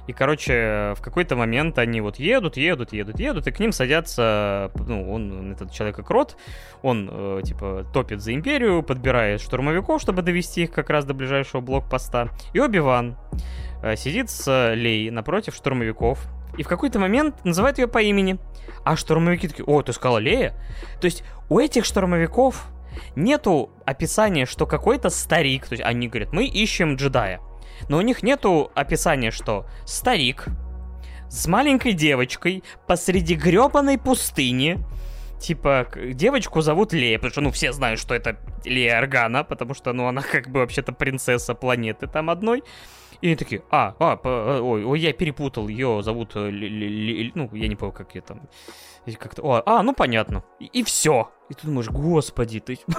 И, 0.07 0.11
короче, 0.11 0.95
в 0.97 1.01
какой-то 1.01 1.35
момент 1.35 1.77
они 1.77 2.01
вот 2.01 2.17
едут, 2.17 2.57
едут, 2.57 2.93
едут, 2.93 3.19
едут, 3.19 3.45
и 3.45 3.51
к 3.51 3.59
ним 3.59 3.71
садятся, 3.71 4.71
ну, 4.87 5.13
он, 5.13 5.51
этот 5.51 5.71
человек-крот, 5.71 6.35
он, 6.81 7.09
э, 7.11 7.41
типа, 7.43 7.85
топит 7.93 8.19
за 8.19 8.33
Империю, 8.33 8.81
подбирает 8.81 9.39
штурмовиков, 9.39 10.01
чтобы 10.01 10.23
довести 10.23 10.63
их 10.63 10.71
как 10.71 10.89
раз 10.89 11.05
до 11.05 11.13
ближайшего 11.13 11.61
блокпоста. 11.61 12.29
И 12.53 12.59
Оби-Ван 12.59 13.17
э, 13.83 13.95
сидит 13.95 14.31
с 14.31 14.73
Лей 14.73 15.11
напротив 15.11 15.53
штурмовиков, 15.53 16.19
и 16.57 16.63
в 16.63 16.67
какой-то 16.67 16.97
момент 16.97 17.45
называют 17.45 17.77
ее 17.77 17.87
по 17.87 18.01
имени. 18.01 18.39
А 18.83 18.95
штурмовики 18.95 19.47
такие, 19.47 19.65
о, 19.65 19.83
ты 19.83 19.93
сказала 19.93 20.17
Лея? 20.17 20.55
То 20.99 21.05
есть 21.05 21.23
у 21.49 21.59
этих 21.59 21.85
штурмовиков 21.85 22.65
нету 23.15 23.69
описания, 23.85 24.47
что 24.47 24.65
какой-то 24.65 25.11
старик, 25.11 25.67
то 25.67 25.73
есть 25.73 25.85
они 25.85 26.07
говорят, 26.07 26.33
мы 26.33 26.45
ищем 26.45 26.95
джедая. 26.95 27.41
Но 27.89 27.97
у 27.97 28.01
них 28.01 28.23
нету 28.23 28.71
описания, 28.75 29.31
что 29.31 29.65
старик 29.85 30.45
с 31.27 31.47
маленькой 31.47 31.93
девочкой 31.93 32.63
посреди 32.87 33.35
гребаной 33.35 33.97
пустыни, 33.97 34.79
типа, 35.39 35.87
девочку 35.95 36.61
зовут 36.61 36.93
Лея, 36.93 37.17
потому 37.17 37.31
что, 37.31 37.41
ну, 37.41 37.51
все 37.51 37.71
знают, 37.71 37.99
что 37.99 38.13
это 38.13 38.37
Лея 38.63 38.99
Аргана, 38.99 39.43
потому 39.43 39.73
что, 39.73 39.91
ну, 39.93 40.07
она 40.07 40.21
как 40.21 40.49
бы 40.49 40.59
вообще-то 40.59 40.93
принцесса 40.93 41.55
планеты 41.55 42.07
там 42.07 42.29
одной. 42.29 42.63
И 43.21 43.27
они 43.27 43.35
такие, 43.35 43.63
а, 43.69 43.95
а, 43.99 44.15
по, 44.15 44.27
э, 44.29 44.61
ой, 44.61 44.85
ой, 44.85 44.99
я 44.99 45.11
перепутал, 45.11 45.67
ее 45.67 46.01
зовут, 46.03 46.35
ли, 46.35 46.51
ли, 46.51 46.87
ли, 46.87 47.31
ну, 47.35 47.49
я 47.53 47.67
не 47.67 47.75
помню, 47.75 47.93
как 47.93 48.15
ее 48.15 48.21
там, 48.21 48.47
как-то, 49.17 49.63
а, 49.65 49.83
ну, 49.83 49.93
понятно, 49.93 50.43
и, 50.59 50.65
и 50.67 50.83
все. 50.83 51.29
И 51.49 51.55
ты 51.55 51.65
думаешь, 51.65 51.89
господи, 51.89 52.59
ты... 52.59 52.77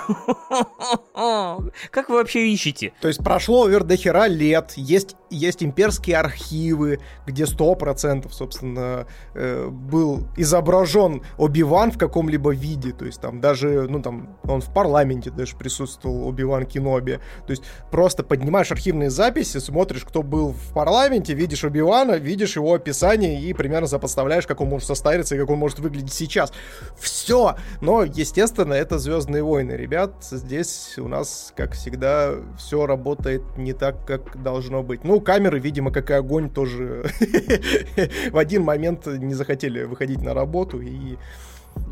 как 1.90 2.08
вы 2.08 2.16
вообще 2.16 2.48
ищете? 2.48 2.92
То 3.00 3.06
есть 3.06 3.22
прошло 3.22 3.64
овер 3.64 3.84
до 3.84 3.96
хера 3.96 4.26
лет, 4.26 4.72
есть, 4.74 5.14
есть 5.30 5.62
имперские 5.62 6.16
архивы, 6.16 6.98
где 7.28 7.46
сто 7.46 7.76
процентов, 7.76 8.34
собственно, 8.34 9.06
э, 9.34 9.68
был 9.68 10.26
изображен 10.36 11.22
Оби-Ван 11.38 11.92
в 11.92 11.98
каком-либо 11.98 12.52
виде, 12.52 12.90
то 12.90 13.04
есть 13.04 13.20
там 13.20 13.40
даже, 13.40 13.86
ну 13.88 14.02
там, 14.02 14.36
он 14.42 14.60
в 14.62 14.74
парламенте 14.74 15.30
даже 15.30 15.56
присутствовал, 15.56 16.26
Оби-Ван 16.26 16.66
Киноби, 16.66 17.20
то 17.46 17.52
есть 17.52 17.62
просто 17.92 18.24
поднимаешь 18.24 18.72
архивные 18.72 19.10
записи, 19.10 19.58
смотришь, 19.58 20.04
кто 20.04 20.24
был 20.24 20.54
в 20.54 20.72
парламенте, 20.74 21.34
видишь 21.34 21.62
Оби-Вана, 21.62 22.14
видишь 22.14 22.56
его 22.56 22.74
описание 22.74 23.40
и 23.40 23.52
примерно 23.52 23.86
запоставляешь, 23.86 24.48
как 24.48 24.60
он 24.60 24.68
может 24.68 24.88
состариться 24.88 25.36
и 25.36 25.38
как 25.38 25.50
он 25.50 25.58
может 25.58 25.78
выглядеть 25.78 26.12
сейчас. 26.12 26.52
Все! 26.98 27.54
Но, 27.80 28.02
естественно, 28.02 28.39
естественно, 28.40 28.72
это 28.72 28.98
Звездные 28.98 29.42
войны, 29.42 29.72
ребят. 29.72 30.12
Здесь 30.22 30.94
у 30.98 31.08
нас, 31.08 31.52
как 31.56 31.72
всегда, 31.72 32.36
все 32.56 32.86
работает 32.86 33.42
не 33.58 33.74
так, 33.74 34.06
как 34.06 34.42
должно 34.42 34.82
быть. 34.82 35.04
Ну, 35.04 35.20
камеры, 35.20 35.58
видимо, 35.58 35.90
как 35.90 36.10
и 36.10 36.14
огонь, 36.14 36.48
тоже 36.48 37.04
в 38.32 38.38
один 38.38 38.62
момент 38.62 39.06
не 39.06 39.34
захотели 39.34 39.82
выходить 39.82 40.22
на 40.22 40.32
работу 40.32 40.80
и. 40.80 41.18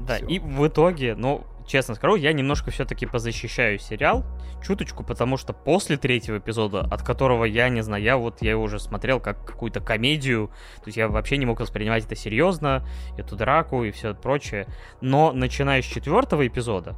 Да, 0.06 0.16
и 0.16 0.38
в 0.38 0.66
итоге, 0.66 1.14
ну, 1.16 1.44
честно 1.68 1.94
скажу, 1.94 2.16
я 2.16 2.32
немножко 2.32 2.70
все-таки 2.70 3.06
позащищаю 3.06 3.78
сериал, 3.78 4.24
чуточку, 4.64 5.04
потому 5.04 5.36
что 5.36 5.52
после 5.52 5.96
третьего 5.96 6.38
эпизода, 6.38 6.80
от 6.80 7.02
которого 7.02 7.44
я 7.44 7.68
не 7.68 7.82
знаю, 7.82 8.02
я 8.02 8.16
вот 8.16 8.42
я 8.42 8.52
его 8.52 8.62
уже 8.62 8.80
смотрел 8.80 9.20
как 9.20 9.44
какую-то 9.44 9.80
комедию, 9.80 10.48
то 10.76 10.84
есть 10.86 10.96
я 10.96 11.08
вообще 11.08 11.36
не 11.36 11.46
мог 11.46 11.60
воспринимать 11.60 12.04
это 12.04 12.16
серьезно, 12.16 12.84
эту 13.16 13.36
драку 13.36 13.84
и 13.84 13.90
все 13.90 14.14
прочее. 14.14 14.66
Но 15.00 15.32
начиная 15.32 15.82
с 15.82 15.84
четвертого 15.84 16.46
эпизода, 16.46 16.96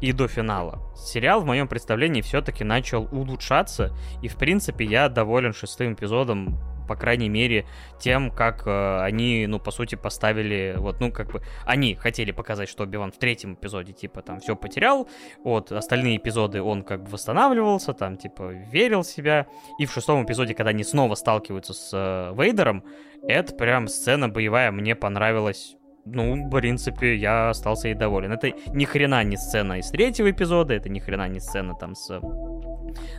и 0.00 0.12
до 0.12 0.28
финала. 0.28 0.80
Сериал 0.96 1.40
в 1.40 1.46
моем 1.46 1.68
представлении 1.68 2.22
все-таки 2.22 2.64
начал 2.64 3.08
улучшаться, 3.12 3.94
и 4.22 4.28
в 4.28 4.36
принципе 4.36 4.84
я 4.84 5.08
доволен 5.08 5.52
шестым 5.52 5.94
эпизодом 5.94 6.58
по 6.90 6.96
крайней 6.96 7.28
мере, 7.28 7.66
тем, 8.00 8.32
как 8.32 8.66
э, 8.66 9.00
они, 9.02 9.46
ну, 9.46 9.60
по 9.60 9.70
сути, 9.70 9.94
поставили, 9.94 10.74
вот, 10.76 10.98
ну, 10.98 11.12
как 11.12 11.30
бы, 11.30 11.40
они 11.64 11.94
хотели 11.94 12.32
показать, 12.32 12.68
что 12.68 12.84
Биван 12.84 13.12
в 13.12 13.16
третьем 13.16 13.54
эпизоде, 13.54 13.92
типа, 13.92 14.22
там, 14.22 14.40
все 14.40 14.56
потерял, 14.56 15.08
вот, 15.44 15.70
остальные 15.70 16.16
эпизоды 16.16 16.60
он, 16.60 16.82
как 16.82 17.04
бы, 17.04 17.10
восстанавливался, 17.10 17.92
там, 17.92 18.16
типа, 18.16 18.50
верил 18.72 19.02
в 19.02 19.06
себя, 19.06 19.46
и 19.78 19.86
в 19.86 19.92
шестом 19.92 20.24
эпизоде, 20.24 20.52
когда 20.54 20.70
они 20.70 20.82
снова 20.82 21.14
сталкиваются 21.14 21.74
с 21.74 21.90
э, 21.92 22.34
Вейдером, 22.36 22.82
это 23.22 23.54
прям 23.54 23.86
сцена 23.86 24.28
боевая 24.28 24.72
мне 24.72 24.96
понравилась 24.96 25.76
ну, 26.06 26.48
в 26.48 26.50
принципе, 26.50 27.14
я 27.16 27.50
остался 27.50 27.88
и 27.88 27.94
доволен. 27.94 28.32
Это 28.32 28.52
ни 28.72 28.84
хрена 28.84 29.22
не 29.22 29.36
сцена 29.36 29.78
из 29.78 29.90
третьего 29.90 30.30
эпизода, 30.30 30.74
это 30.74 30.88
ни 30.88 30.98
хрена 30.98 31.28
не 31.28 31.40
сцена 31.40 31.74
там 31.74 31.94
с 31.94 32.20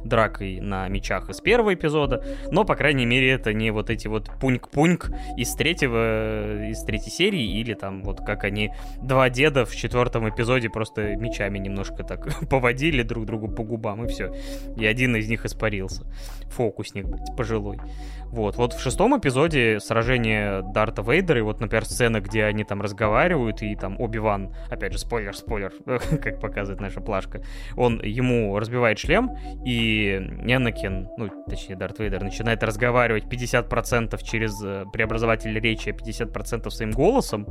дракой 0.04 0.60
на 0.60 0.88
мечах 0.88 1.30
из 1.30 1.42
первого 1.42 1.74
эпизода, 1.74 2.24
но, 2.52 2.64
по 2.64 2.76
крайней 2.76 3.06
мере, 3.06 3.32
это 3.32 3.54
не 3.54 3.72
вот 3.72 3.90
эти 3.90 4.08
вот 4.08 4.30
пуньк-пуньк 4.40 5.12
из 5.38 5.54
третьего, 5.56 6.70
из 6.70 6.84
третьей 6.84 7.12
серии, 7.12 7.60
или 7.60 7.74
там 7.74 8.04
вот 8.04 8.22
как 8.26 8.44
они, 8.44 8.72
два 9.02 9.30
деда 9.30 9.66
в 9.66 9.76
четвертом 9.76 10.30
эпизоде 10.30 10.70
просто 10.70 11.16
мечами 11.16 11.58
немножко 11.58 12.04
так 12.04 12.28
поводили 12.50 13.04
друг 13.04 13.26
другу 13.26 13.48
по 13.48 13.64
губам, 13.64 14.06
и 14.06 14.08
все. 14.08 14.34
И 14.78 14.86
один 14.86 15.16
из 15.16 15.30
них 15.30 15.46
испарился. 15.46 16.06
Фокусник, 16.50 17.06
пожилой. 17.36 17.80
Вот, 18.26 18.56
вот 18.56 18.74
в 18.74 18.82
шестом 18.82 19.18
эпизоде 19.18 19.80
сражение 19.80 20.62
Дарта 20.74 21.02
Вейдера, 21.02 21.40
и 21.40 21.42
вот, 21.42 21.60
например, 21.60 21.86
сцена, 21.86 22.22
где 22.22 22.46
они 22.46 22.64
там 22.64 22.82
разговаривают, 22.82 23.62
и 23.62 23.76
там 23.76 24.00
Оби-Ван, 24.00 24.54
опять 24.70 24.94
же, 24.94 25.00
спойлер, 25.00 25.36
спойлер, 25.36 25.74
как 25.86 26.40
показывает 26.40 26.80
наша 26.80 27.02
плашка, 27.02 27.42
он 27.76 28.02
ему 28.02 28.58
разбивает 28.58 29.00
шлем, 29.00 29.32
и 29.64 30.18
Энакин, 30.46 31.10
ну, 31.18 31.30
точнее, 31.48 31.76
Дарт 31.76 32.00
Вейдер, 32.00 32.24
начинает 32.24 32.64
разговаривать 32.64 33.26
50% 33.26 34.22
через 34.24 34.62
э, 34.64 34.86
преобразователь 34.92 35.58
речи, 35.60 35.90
а 35.90 35.94
50% 35.94 36.70
своим 36.70 36.92
голосом, 36.92 37.48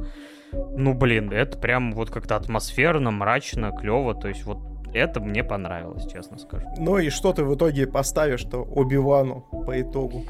ну, 0.53 0.95
блин, 0.95 1.32
это 1.32 1.59
прям 1.59 1.93
вот 1.93 2.11
как-то 2.11 2.37
атмосферно, 2.37 3.11
мрачно, 3.11 3.70
клево, 3.70 4.15
то 4.15 4.28
есть 4.28 4.45
вот 4.45 4.59
это 4.93 5.20
мне 5.20 5.45
понравилось, 5.45 6.07
честно 6.11 6.39
скажу. 6.39 6.66
Ну 6.77 6.99
и 6.99 7.11
что 7.11 7.32
ты 7.32 7.45
в 7.45 7.55
итоге 7.55 7.87
поставишь-то 7.87 8.59
Оби-Вану 8.62 9.47
по 9.65 9.81
итогу? 9.81 10.24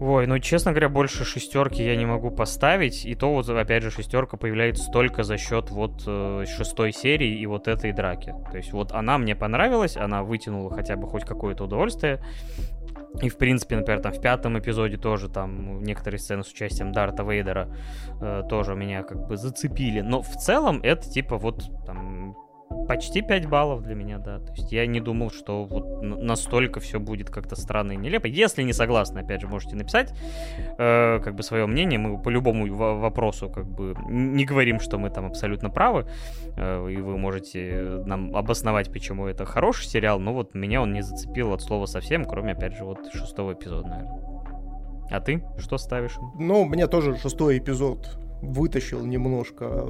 Ой, 0.00 0.28
ну, 0.28 0.38
честно 0.38 0.70
говоря, 0.70 0.88
больше 0.88 1.24
шестерки 1.24 1.82
я 1.82 1.96
не 1.96 2.06
могу 2.06 2.30
поставить. 2.30 3.04
И 3.04 3.16
то 3.16 3.32
вот, 3.32 3.48
опять 3.48 3.82
же, 3.82 3.90
шестерка 3.90 4.36
появляется 4.36 4.90
только 4.92 5.24
за 5.24 5.36
счет 5.36 5.70
вот 5.70 6.04
э, 6.06 6.44
шестой 6.46 6.92
серии 6.92 7.40
и 7.40 7.46
вот 7.46 7.66
этой 7.66 7.92
драки. 7.92 8.32
То 8.50 8.58
есть 8.58 8.72
вот 8.72 8.92
она 8.92 9.18
мне 9.18 9.34
понравилась, 9.34 9.96
она 9.96 10.22
вытянула 10.22 10.70
хотя 10.70 10.96
бы 10.96 11.08
хоть 11.08 11.24
какое-то 11.24 11.64
удовольствие. 11.64 12.22
И, 13.22 13.28
в 13.28 13.38
принципе, 13.38 13.76
например, 13.76 14.00
там 14.00 14.12
в 14.12 14.20
пятом 14.20 14.56
эпизоде 14.58 14.98
тоже 14.98 15.28
там 15.28 15.82
некоторые 15.82 16.20
сцены 16.20 16.44
с 16.44 16.52
участием 16.52 16.92
Дарта 16.92 17.24
Вейдера 17.24 17.68
э, 18.20 18.42
тоже 18.48 18.76
меня 18.76 19.02
как 19.02 19.26
бы 19.26 19.36
зацепили. 19.36 20.00
Но 20.00 20.22
в 20.22 20.36
целом 20.36 20.80
это 20.84 21.10
типа 21.10 21.38
вот 21.38 21.64
там 21.84 22.36
почти 22.86 23.22
5 23.22 23.46
баллов 23.46 23.82
для 23.82 23.94
меня, 23.94 24.18
да. 24.18 24.38
То 24.38 24.52
есть 24.52 24.72
я 24.72 24.86
не 24.86 25.00
думал, 25.00 25.30
что 25.30 25.64
вот 25.64 26.02
настолько 26.02 26.80
все 26.80 26.98
будет 27.00 27.30
как-то 27.30 27.56
странно 27.56 27.92
и 27.92 27.96
нелепо. 27.96 28.26
Если 28.26 28.62
не 28.62 28.72
согласны, 28.72 29.20
опять 29.20 29.40
же, 29.40 29.48
можете 29.48 29.76
написать 29.76 30.12
э, 30.78 31.20
как 31.20 31.34
бы 31.34 31.42
свое 31.42 31.66
мнение. 31.66 31.98
Мы 31.98 32.20
по 32.20 32.28
любому 32.28 32.66
вопросу 32.74 33.48
как 33.48 33.66
бы 33.66 33.94
не 34.08 34.44
говорим, 34.44 34.80
что 34.80 34.98
мы 34.98 35.10
там 35.10 35.26
абсолютно 35.26 35.70
правы. 35.70 36.06
Э, 36.56 36.88
и 36.90 36.96
вы 36.96 37.18
можете 37.18 38.02
нам 38.06 38.34
обосновать, 38.36 38.92
почему 38.92 39.26
это 39.26 39.44
хороший 39.44 39.86
сериал. 39.86 40.18
Но 40.18 40.32
вот 40.32 40.54
меня 40.54 40.82
он 40.82 40.92
не 40.92 41.02
зацепил 41.02 41.52
от 41.52 41.62
слова 41.62 41.86
совсем, 41.86 42.24
кроме, 42.24 42.52
опять 42.52 42.76
же, 42.76 42.84
вот 42.84 43.12
шестого 43.12 43.52
эпизода, 43.52 43.88
наверное. 43.88 44.28
А 45.10 45.20
ты 45.20 45.42
что 45.58 45.78
ставишь? 45.78 46.18
Ну, 46.38 46.64
мне 46.64 46.86
тоже 46.86 47.16
шестой 47.16 47.58
эпизод 47.58 48.18
вытащил 48.42 49.04
немножко, 49.04 49.86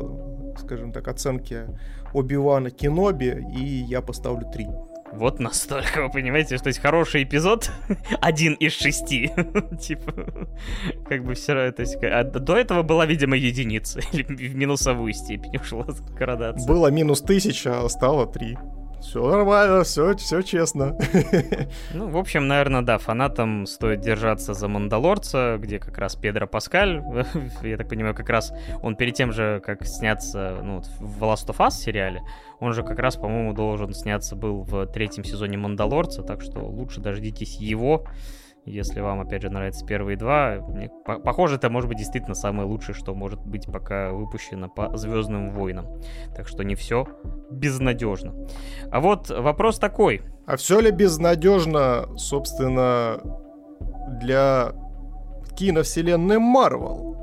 скажем 0.59 0.93
так, 0.93 1.09
оценки 1.09 1.67
Оби-Вана 2.13 2.71
Кеноби, 2.71 3.47
и 3.55 3.65
я 3.65 4.01
поставлю 4.01 4.47
3. 4.51 4.67
Вот 5.13 5.41
настолько, 5.41 6.03
вы 6.03 6.11
понимаете, 6.11 6.59
что 6.59 6.69
есть 6.69 6.81
хороший 6.81 7.23
эпизод, 7.23 7.71
один 8.21 8.55
из 8.55 8.73
шести. 8.73 9.31
типа, 9.81 10.49
как 11.09 11.25
бы 11.25 11.35
все 11.35 11.55
равно, 11.55 11.73
то 11.73 11.83
есть, 11.83 11.97
а 12.03 12.25
до 12.25 12.57
этого 12.57 12.83
была, 12.83 13.07
видимо, 13.07 13.37
единица, 13.37 14.01
или 14.13 14.23
в 14.23 14.55
минусовую 14.55 15.13
степень 15.15 15.57
ушла 15.57 15.87
градация. 16.15 16.67
Было 16.67 16.89
минус 16.91 17.23
тысяча, 17.23 17.85
а 17.85 17.89
стало 17.89 18.27
три. 18.27 18.59
Все 19.01 19.23
нормально, 19.27 19.85
все, 19.85 20.17
все 20.17 20.43
честно. 20.43 20.97
Ну, 21.95 22.09
в 22.09 22.17
общем, 22.17 22.47
наверное, 22.47 22.83
да, 22.83 22.99
фанатам 22.99 23.67
стоит 23.67 24.01
держаться 24.01 24.55
за 24.55 24.69
Мандалорца, 24.69 25.57
где 25.59 25.79
как 25.79 25.97
раз 25.99 26.17
Педро 26.17 26.47
Паскаль, 26.47 27.03
я 27.63 27.77
так 27.77 27.89
понимаю, 27.89 28.15
как 28.15 28.29
раз 28.29 28.53
он 28.83 28.97
перед 28.97 29.15
тем 29.15 29.33
же, 29.33 29.61
как 29.65 29.87
сняться 29.87 30.59
ну, 30.63 30.83
в 31.01 31.23
Last 31.23 31.49
of 31.49 31.59
Us 31.59 31.71
сериале, 31.71 32.23
он 32.61 32.73
же 32.73 32.83
как 32.83 32.99
раз, 32.99 33.17
по-моему, 33.17 33.53
должен 33.53 33.93
сняться 33.95 34.37
был 34.37 34.63
в 34.63 34.87
третьем 34.87 35.25
сезоне 35.25 35.57
Мандалорца, 35.57 36.23
так 36.23 36.43
что 36.43 36.61
лучше 36.61 37.01
дождитесь 37.01 37.57
его. 37.57 38.05
Если 38.69 39.01
вам, 39.01 39.21
опять 39.21 39.43
же, 39.43 39.51
нравятся 39.51 39.85
первые 39.85 40.17
два, 40.17 40.57
мне, 40.69 40.91
по 41.05 41.19
похоже, 41.19 41.57
это 41.57 41.71
может 41.71 41.89
быть 41.89 41.99
действительно 41.99 42.35
самое 42.35 42.69
лучшее, 42.69 42.95
что 42.95 43.15
может 43.15 43.41
быть 43.41 43.67
пока 43.67 44.11
выпущено 44.13 44.69
по 44.69 44.97
Звездным 44.97 45.51
войнам. 45.51 45.87
Так 46.37 46.49
что 46.49 46.65
не 46.65 46.75
все 46.75 47.07
безнадежно. 47.51 48.35
А 48.91 49.01
вот 49.01 49.31
вопрос 49.31 49.79
такой. 49.79 50.23
А 50.47 50.57
все 50.57 50.81
ли 50.81 50.91
безнадежно, 50.91 52.09
собственно, 52.17 53.21
для 54.21 54.73
киновселенной 55.57 56.39
Марвел? 56.39 57.17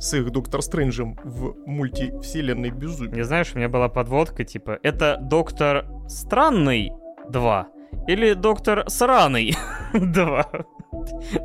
с 0.00 0.14
их 0.14 0.30
Доктор 0.30 0.62
Стрэнджем 0.62 1.18
в 1.22 1.54
мультивселенной 1.66 2.70
безумие. 2.70 3.16
Не 3.16 3.22
знаешь, 3.22 3.52
у 3.54 3.58
меня 3.58 3.68
была 3.68 3.90
подводка, 3.90 4.44
типа, 4.44 4.78
это 4.82 5.18
Доктор 5.20 5.84
Странный 6.08 6.90
2 7.28 7.68
или 8.06 8.34
Доктор 8.34 8.84
Сраный 8.88 9.54
2. 9.92 10.46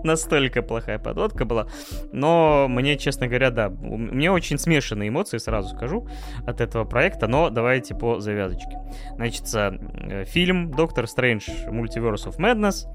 Настолько 0.03 0.61
плохая 0.61 0.99
подводка 0.99 1.45
была. 1.45 1.67
Но 2.11 2.67
мне, 2.67 2.97
честно 2.97 3.27
говоря, 3.27 3.51
да, 3.51 3.69
мне 3.69 4.31
очень 4.31 4.57
смешанные 4.57 5.09
эмоции, 5.09 5.37
сразу 5.37 5.75
скажу, 5.75 6.07
от 6.45 6.61
этого 6.61 6.83
проекта, 6.83 7.27
но 7.27 7.49
давайте 7.49 7.95
по 7.95 8.19
завязочке. 8.19 8.79
Значит, 9.15 9.43
э, 9.53 10.25
фильм 10.25 10.71
«Доктор 10.71 11.07
Стрэндж 11.07 11.49
Multiverse 11.67 12.27
of 12.27 12.37
Madness» 12.37 12.87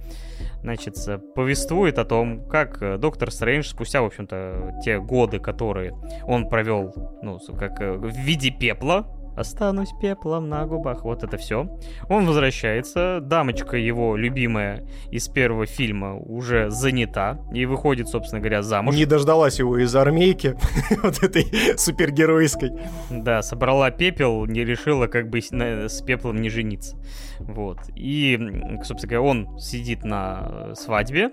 значит, 0.63 0.97
повествует 1.35 1.99
о 1.99 2.05
том, 2.05 2.47
как 2.49 2.83
э, 2.83 2.99
Доктор 2.99 3.31
Стрэндж 3.31 3.69
спустя, 3.69 4.03
в 4.03 4.07
общем-то, 4.07 4.81
те 4.85 4.99
годы, 4.99 5.39
которые 5.39 5.95
он 6.25 6.49
провел, 6.49 6.93
ну, 7.23 7.39
как 7.59 7.81
э, 7.81 7.93
в 7.93 8.17
виде 8.17 8.51
пепла, 8.51 9.07
Останусь 9.37 9.91
пеплом 10.01 10.49
на 10.49 10.67
губах. 10.67 11.05
Вот 11.05 11.23
это 11.23 11.37
все. 11.37 11.69
Он 12.09 12.27
возвращается. 12.27 13.21
Дамочка 13.21 13.77
его 13.77 14.17
любимая 14.17 14.87
из 15.11 15.29
первого 15.29 15.67
фильма 15.67 16.17
уже 16.17 16.71
занята. 16.71 17.39
И 17.53 17.67
выходит, 17.67 18.09
собственно 18.09 18.41
говоря, 18.41 18.63
замуж. 18.63 18.95
Не 18.95 19.07
дождалась 19.07 19.59
его 19.59 19.79
из 19.79 19.95
армейки. 19.95 20.57
вот 21.03 21.23
этой 21.23 21.79
супергеройской. 21.79 22.73
Да, 23.11 23.43
собрала 23.43 23.91
пепел, 23.91 24.47
не 24.47 24.65
решила 24.65 25.07
как 25.07 25.31
бы 25.31 25.41
с 25.41 26.03
пеплом 26.03 26.37
не 26.41 26.51
жениться. 26.51 26.97
Вот. 27.39 27.79
И, 27.95 28.39
собственно 28.85 29.11
говоря, 29.11 29.23
он 29.23 29.59
сидит 29.59 30.05
на 30.05 30.75
свадьбе. 30.75 31.31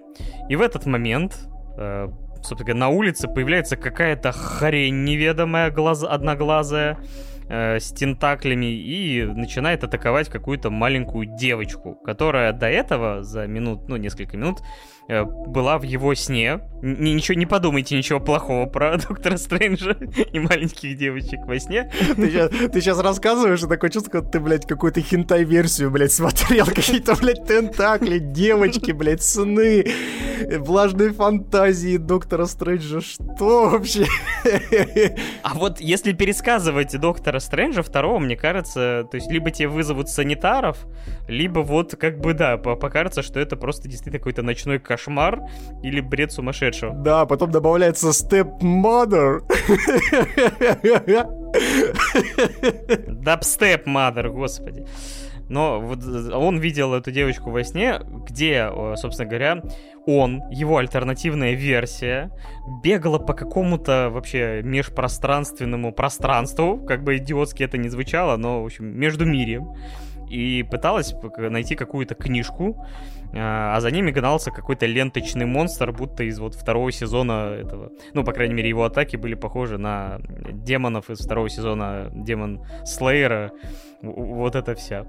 И 0.50 0.56
в 0.56 0.62
этот 0.62 0.86
момент 0.86 1.38
э, 1.78 2.08
собственно 2.38 2.66
говоря, 2.66 2.80
на 2.80 2.90
улице 2.90 3.28
появляется 3.28 3.76
какая-то 3.76 4.32
хрень 4.32 5.04
неведомая, 5.04 5.72
глаз, 5.72 6.04
одноглазая, 6.04 6.98
э, 7.50 7.80
с 7.80 7.92
тентаклями 7.92 8.66
и 8.66 9.24
начинает 9.24 9.84
атаковать 9.84 10.30
какую-то 10.30 10.70
маленькую 10.70 11.28
девочку, 11.38 11.96
которая 11.96 12.54
до 12.54 12.68
этого 12.68 13.24
за 13.24 13.48
минут, 13.48 13.88
ну, 13.88 13.98
несколько 13.98 14.38
минут 14.38 14.60
Э, 15.10 15.24
была 15.24 15.78
в 15.78 15.84
его 15.84 16.14
сне. 16.16 16.60
Н- 16.82 17.02
ничего, 17.02 17.38
не 17.38 17.46
подумайте 17.46 17.98
ничего 17.98 18.20
плохого 18.20 18.66
про 18.66 18.98
Доктора 19.10 19.38
Стрэнджа 19.38 19.92
и 20.34 20.40
маленьких 20.40 20.98
девочек 20.98 21.40
во 21.46 21.58
сне. 21.60 21.90
Ты 22.16 22.30
сейчас, 22.30 22.50
ты 22.50 22.82
сейчас 22.82 23.00
рассказываешь, 23.00 23.64
и 23.64 23.68
такое 23.68 23.90
чувство, 23.90 24.12
как 24.12 24.32
ты, 24.32 24.40
блядь, 24.42 24.66
какую-то 24.66 25.02
хентай-версию, 25.02 25.92
блядь, 25.92 26.12
смотрел. 26.12 26.66
Какие-то, 26.76 27.16
блядь, 27.16 27.46
тентакли, 27.46 28.20
девочки, 28.20 28.92
блядь, 28.92 29.24
сны, 29.24 29.86
влажные 30.60 31.12
фантазии 31.12 31.98
Доктора 31.98 32.46
Стрэнджа. 32.46 33.02
Что 33.02 33.70
вообще? 33.70 34.06
А 35.44 35.54
вот 35.54 35.80
если 35.80 36.14
пересказывать 36.14 36.98
Доктора 37.00 37.40
Стрэнджа 37.40 37.82
второго, 37.82 38.20
мне 38.20 38.36
кажется, 38.36 39.08
то 39.10 39.16
есть 39.16 39.30
либо 39.32 39.52
тебе 39.52 39.68
вызовут 39.68 40.10
санитаров, 40.10 40.86
либо 41.28 41.60
вот 41.60 41.96
как 41.96 42.20
бы, 42.20 42.34
да, 42.34 42.58
покажется, 42.58 43.22
что 43.22 43.40
это 43.40 43.56
просто 43.56 43.88
действительно 43.88 44.20
какой-то 44.20 44.42
ночной 44.42 44.80
кошмар 44.80 45.42
или 45.84 46.02
бред 46.02 46.32
сумасшедшего. 46.32 46.94
Да, 46.94 47.26
потом 47.26 47.52
добавляется 47.52 48.10
stepmother. 48.10 49.42
Дабстеп 53.08 53.88
mother, 53.88 54.30
господи. 54.30 54.86
Но 55.50 55.80
вот 55.80 56.00
он 56.34 56.58
видел 56.60 56.94
эту 56.94 57.12
девочку 57.12 57.52
во 57.52 57.64
сне, 57.64 58.00
где, 58.28 58.70
собственно 58.96 59.30
говоря, 59.30 59.62
он, 60.08 60.42
его 60.50 60.78
альтернативная 60.78 61.54
версия, 61.54 62.32
бегала 62.82 63.20
по 63.20 63.34
какому-то 63.34 64.10
вообще 64.10 64.62
межпространственному 64.64 65.92
пространству, 65.92 66.78
как 66.88 67.04
бы 67.04 67.18
идиотски 67.18 67.64
это 67.64 67.78
не 67.78 67.90
звучало, 67.90 68.38
но, 68.38 68.64
в 68.64 68.66
общем, 68.66 68.86
между 68.86 69.26
мирием, 69.26 69.76
и 70.30 70.64
пыталась 70.64 71.14
найти 71.38 71.76
какую-то 71.76 72.16
книжку, 72.16 72.86
а, 73.34 73.76
а 73.76 73.82
за 73.82 73.92
ними 73.92 74.12
гнался 74.12 74.50
какой-то 74.52 74.86
ленточный 74.86 75.46
монстр, 75.46 75.92
будто 75.92 76.24
из 76.24 76.40
вот 76.40 76.56
второго 76.56 76.92
сезона 76.92 77.54
этого. 77.60 77.92
Ну, 78.14 78.24
по 78.24 78.32
крайней 78.32 78.54
мере, 78.54 78.70
его 78.70 78.86
атаки 78.86 79.18
были 79.18 79.36
похожи 79.36 79.78
на 79.78 80.20
демонов 80.52 81.10
из 81.10 81.20
второго 81.20 81.50
сезона 81.50 82.10
Демон 82.14 82.66
Слейера. 82.86 83.52
Вот 84.02 84.56
это 84.56 84.74
вся. 84.76 85.06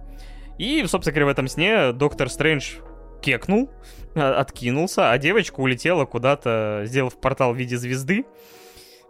И, 0.59 0.85
собственно 0.87 1.15
говоря, 1.15 1.27
в 1.27 1.31
этом 1.31 1.47
сне 1.47 1.93
Доктор 1.93 2.29
Стрэндж 2.29 2.79
кекнул, 3.21 3.71
а, 4.15 4.41
откинулся, 4.41 5.11
а 5.11 5.19
девочка 5.19 5.61
улетела 5.61 6.05
куда-то, 6.05 6.83
сделав 6.85 7.21
портал 7.21 7.53
в 7.53 7.57
виде 7.57 7.77
звезды, 7.77 8.25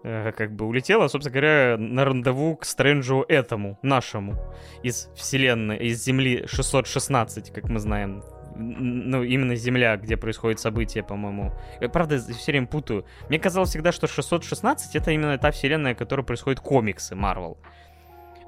э, 0.03 0.33
как 0.33 0.55
бы 0.55 0.67
улетела, 0.67 1.09
собственно 1.09 1.33
говоря, 1.33 1.77
на 1.79 2.05
рандеву 2.05 2.57
к 2.57 2.65
Стрэнджу 2.65 3.25
этому, 3.29 3.79
нашему, 3.83 4.37
из 4.83 5.09
вселенной, 5.15 5.79
из 5.79 6.03
Земли 6.03 6.45
616, 6.47 7.53
как 7.53 7.65
мы 7.69 7.79
знаем, 7.79 8.23
ну, 8.59 9.23
именно 9.23 9.55
Земля, 9.55 9.97
где 9.97 10.17
происходит 10.17 10.59
событие, 10.59 11.05
по-моему. 11.05 11.53
Я, 11.81 11.89
правда, 11.89 12.19
все 12.19 12.53
время 12.53 12.67
путаю. 12.67 13.07
Мне 13.29 13.39
казалось 13.39 13.71
всегда, 13.71 13.93
что 13.93 14.07
616 14.07 14.97
это 14.97 15.13
именно 15.13 15.39
та 15.39 15.53
вселенная, 15.53 15.95
в 15.95 15.99
которой 15.99 16.23
происходят 16.23 16.61
комиксы 16.61 17.15
Марвел. 17.15 17.59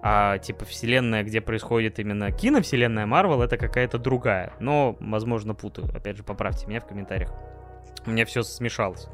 А, 0.03 0.39
типа, 0.39 0.65
вселенная, 0.65 1.23
где 1.23 1.41
происходит 1.41 1.99
именно 1.99 2.33
киновселенная 2.33 3.07
Марвел, 3.07 3.43
это 3.43 3.57
какая-то 3.57 3.99
другая. 3.99 4.53
Но, 4.59 4.97
возможно, 5.01 5.55
путаю. 5.55 5.89
Опять 5.95 6.17
же, 6.17 6.23
поправьте 6.23 6.67
меня 6.67 6.81
в 6.81 6.87
комментариях. 6.87 7.33
У 8.07 8.11
меня 8.11 8.25
все 8.25 8.43
смешалось. 8.43 9.09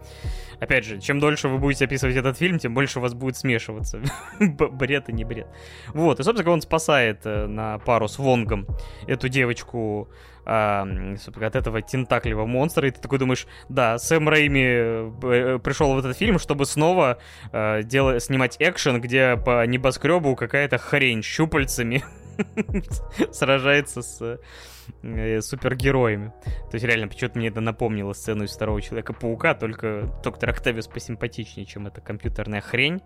Опять 0.60 0.84
же, 0.84 1.00
чем 1.00 1.18
дольше 1.18 1.48
вы 1.48 1.58
будете 1.58 1.86
описывать 1.86 2.14
этот 2.14 2.38
фильм, 2.38 2.58
тем 2.58 2.72
больше 2.72 3.00
у 3.00 3.02
вас 3.02 3.14
будет 3.14 3.36
смешиваться. 3.36 4.00
бред 4.38 5.08
и 5.08 5.12
не 5.12 5.24
бред. 5.24 5.48
Вот, 5.88 6.20
и, 6.20 6.22
собственно, 6.22 6.52
он 6.52 6.60
спасает 6.60 7.22
э, 7.24 7.46
на 7.46 7.78
пару 7.78 8.06
с 8.06 8.18
Вонгом 8.18 8.66
эту 9.08 9.28
девочку 9.28 10.08
от 10.46 11.56
этого 11.56 11.82
тентакливого 11.82 12.46
монстра, 12.46 12.86
и 12.86 12.90
ты 12.90 13.00
такой 13.00 13.18
думаешь, 13.18 13.46
да, 13.68 13.98
Сэм 13.98 14.28
Рэйми 14.28 14.64
э, 14.64 15.58
пришел 15.62 15.92
в 15.94 15.98
этот 15.98 16.16
фильм, 16.16 16.38
чтобы 16.38 16.66
снова 16.66 17.18
э, 17.52 17.82
делать, 17.82 18.22
снимать 18.22 18.56
экшен, 18.60 19.00
где 19.00 19.36
по 19.36 19.66
небоскребу 19.66 20.36
какая-то 20.36 20.78
хрень 20.78 21.22
щупальцами 21.22 22.04
сражается 23.32 24.02
с 24.02 24.38
э, 25.02 25.40
супергероями. 25.40 26.32
То 26.70 26.74
есть 26.74 26.84
реально, 26.84 27.08
почему-то 27.08 27.38
мне 27.38 27.48
это 27.48 27.60
напомнило 27.60 28.12
сцену 28.12 28.44
из 28.44 28.52
второго 28.52 28.80
Человека-паука, 28.80 29.54
только 29.54 30.08
доктор 30.22 30.50
Октавиус 30.50 30.86
посимпатичнее, 30.86 31.66
чем 31.66 31.86
эта 31.86 32.00
компьютерная 32.00 32.60
хрень. 32.60 33.00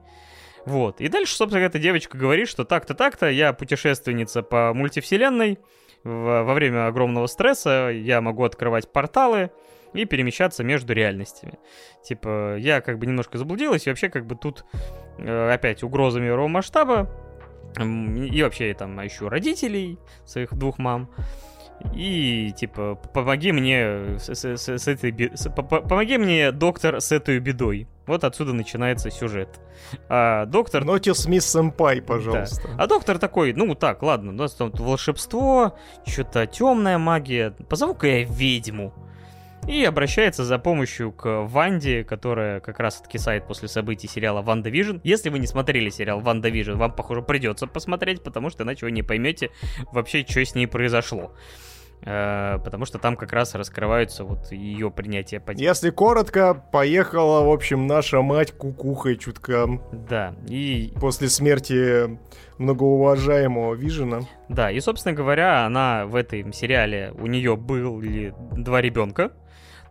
Вот. 0.67 1.01
И 1.01 1.09
дальше, 1.09 1.35
собственно, 1.35 1.65
эта 1.65 1.79
девочка 1.79 2.19
говорит, 2.19 2.49
что 2.49 2.65
так-то, 2.65 2.95
так-то, 2.95 3.31
я 3.31 3.53
путешественница 3.53 4.43
по 4.43 4.75
мультивселенной, 4.75 5.59
во 6.05 6.55
время 6.55 6.87
огромного 6.87 7.27
стресса 7.27 7.91
я 7.93 8.21
могу 8.21 8.45
открывать 8.45 8.91
порталы 8.91 9.51
и 9.93 10.05
перемещаться 10.05 10.65
между 10.65 10.93
реальностями. 10.93 11.59
Типа, 12.03 12.57
я 12.57 12.81
как 12.81 12.99
бы 12.99 13.07
немножко 13.07 13.39
заблудилась, 13.39 13.87
и 13.87 13.91
вообще 13.91 14.09
как 14.09 14.27
бы 14.27 14.37
тут 14.37 14.65
э, 15.19 15.53
опять 15.53 15.83
угроза 15.83 16.21
мирового 16.21 16.49
масштаба, 16.49 17.11
и 17.79 18.43
вообще 18.43 18.69
я 18.69 18.75
там 18.75 19.05
ищу 19.07 19.29
родителей 19.29 19.99
своих 20.25 20.55
двух 20.55 20.79
мам. 20.79 21.11
И 21.95 22.53
типа, 22.57 22.95
помоги 22.95 23.53
мне 23.53 24.19
с, 24.19 24.29
с, 24.29 24.69
с, 24.69 24.89
этой 24.89 25.31
с, 25.35 25.49
помоги 25.51 26.19
мне, 26.19 26.53
доктор, 26.53 27.01
с 27.01 27.11
этой 27.11 27.39
бедой. 27.39 27.89
Вот 28.11 28.25
отсюда 28.25 28.53
начинается 28.53 29.09
сюжет. 29.11 29.61
А 30.09 30.45
доктор... 30.47 30.85
Нотис 30.85 31.27
мисс 31.27 31.47
Сэмпай, 31.47 32.03
пожалуйста. 32.03 32.67
Да. 32.67 32.85
А 32.85 32.87
доктор 32.89 33.19
такой, 33.19 33.53
ну 33.53 33.75
так, 33.77 34.03
ладно, 34.03 34.31
у 34.31 34.35
нас 34.35 34.53
там 34.55 34.73
волшебство, 34.73 35.79
что-то 36.05 36.47
темная 36.47 36.99
магия. 36.99 37.53
Позову-ка 37.69 38.07
я 38.09 38.25
ведьму. 38.25 38.93
и 39.67 39.85
обращается 39.85 40.45
за 40.45 40.59
помощью 40.59 41.13
к 41.13 41.43
Ванде, 41.43 42.05
которая 42.05 42.61
как 42.61 42.81
раз 42.81 43.01
откисает 43.01 43.47
после 43.47 43.69
событий 43.69 44.09
сериала 44.09 44.43
WandaVision. 44.43 44.99
Если 45.05 45.29
вы 45.29 45.39
не 45.39 45.47
смотрели 45.47 45.91
сериал 45.91 46.21
WandaVision, 46.21 46.75
вам, 46.75 46.93
похоже, 46.93 47.23
придется 47.23 47.67
посмотреть, 47.67 48.23
потому 48.23 48.51
что 48.51 48.65
иначе 48.65 48.87
вы 48.87 48.93
не 48.93 49.03
поймете 49.03 49.51
вообще, 49.93 50.25
что 50.29 50.45
с 50.45 50.55
ней 50.55 50.67
произошло. 50.67 51.33
Э, 52.03 52.59
потому 52.65 52.87
что 52.87 52.99
там 52.99 53.17
как 53.17 53.33
раз 53.33 53.55
раскрываются 53.55 54.25
вот 54.25 54.53
ее 54.53 54.91
принятие 54.91 55.41
позиции. 55.41 55.67
Если 55.67 55.91
коротко, 55.91 56.55
поехала, 56.55 57.45
в 57.45 57.51
общем, 57.51 57.87
наша 57.87 58.23
мать 58.23 58.53
кукухой 58.53 59.17
чутка. 59.17 59.67
Да, 59.93 60.35
и... 60.49 60.93
После 61.01 61.29
смерти 61.29 62.19
многоуважаемого 62.59 63.75
Вижена. 63.75 64.21
Да, 64.49 64.71
и, 64.71 64.81
собственно 64.81 65.15
говоря, 65.15 65.67
она 65.67 66.07
в 66.07 66.15
этом 66.15 66.53
сериале, 66.53 67.13
у 67.19 67.27
нее 67.27 67.57
были 67.57 68.35
два 68.57 68.81
ребенка, 68.81 69.33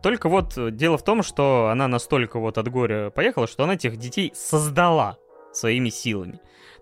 только 0.01 0.29
вот 0.29 0.53
дело 0.75 0.97
в 0.97 1.03
том, 1.03 1.23
что 1.23 1.69
она 1.71 1.87
настолько 1.87 2.39
вот 2.39 2.57
от 2.57 2.69
горя 2.69 3.09
поехала, 3.09 3.47
что 3.47 3.63
она 3.63 3.73
этих 3.73 3.97
детей 3.97 4.31
создала 4.33 5.17
своими 5.51 5.89
силами. 5.89 6.39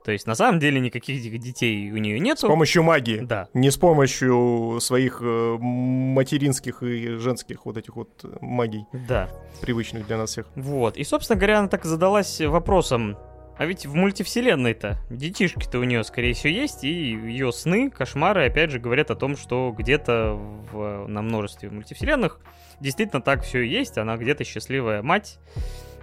То 0.08 0.14
есть 0.14 0.26
на 0.26 0.36
самом 0.36 0.60
деле 0.60 0.80
никаких 0.80 1.22
детей 1.38 1.92
у 1.92 1.98
нее 1.98 2.18
нет. 2.22 2.40
С 2.40 2.44
помощью 2.44 2.82
магии. 2.82 3.20
Да. 3.20 3.50
Не 3.54 3.70
с 3.70 3.76
помощью 3.76 4.78
своих 4.80 5.20
э, 5.22 5.58
материнских 5.60 6.82
и 6.82 7.18
женских 7.18 7.66
вот 7.66 7.76
этих 7.76 7.98
вот 7.98 8.22
э, 8.24 8.38
магий. 8.40 8.86
Да. 8.94 9.30
Привычных 9.60 10.08
для 10.08 10.16
нас 10.16 10.30
всех. 10.30 10.46
Вот. 10.56 10.96
И, 10.96 11.04
собственно 11.04 11.38
говоря, 11.38 11.60
она 11.60 11.68
так 11.68 11.84
задалась 11.84 12.40
вопросом, 12.40 13.18
а 13.58 13.66
ведь 13.66 13.86
в 13.86 13.96
мультивселенной-то 13.96 14.98
детишки-то 15.10 15.78
у 15.78 15.84
нее, 15.84 16.06
скорее 16.06 16.34
всего, 16.34 16.54
есть, 16.54 16.86
и 16.86 16.90
ее 16.90 17.52
сны, 17.52 17.90
кошмары, 17.90 18.46
опять 18.46 18.72
же, 18.72 18.80
говорят 18.80 19.12
о 19.12 19.16
том, 19.16 19.36
что 19.36 19.76
где-то 19.78 20.40
в, 20.72 21.08
на 21.10 21.22
множестве 21.22 21.70
мультивселенных 21.70 22.40
действительно 22.80 23.22
так 23.22 23.44
все 23.44 23.60
и 23.60 23.68
есть, 23.68 23.98
она 23.98 24.16
где-то 24.16 24.46
счастливая 24.46 25.02
мать, 25.02 25.38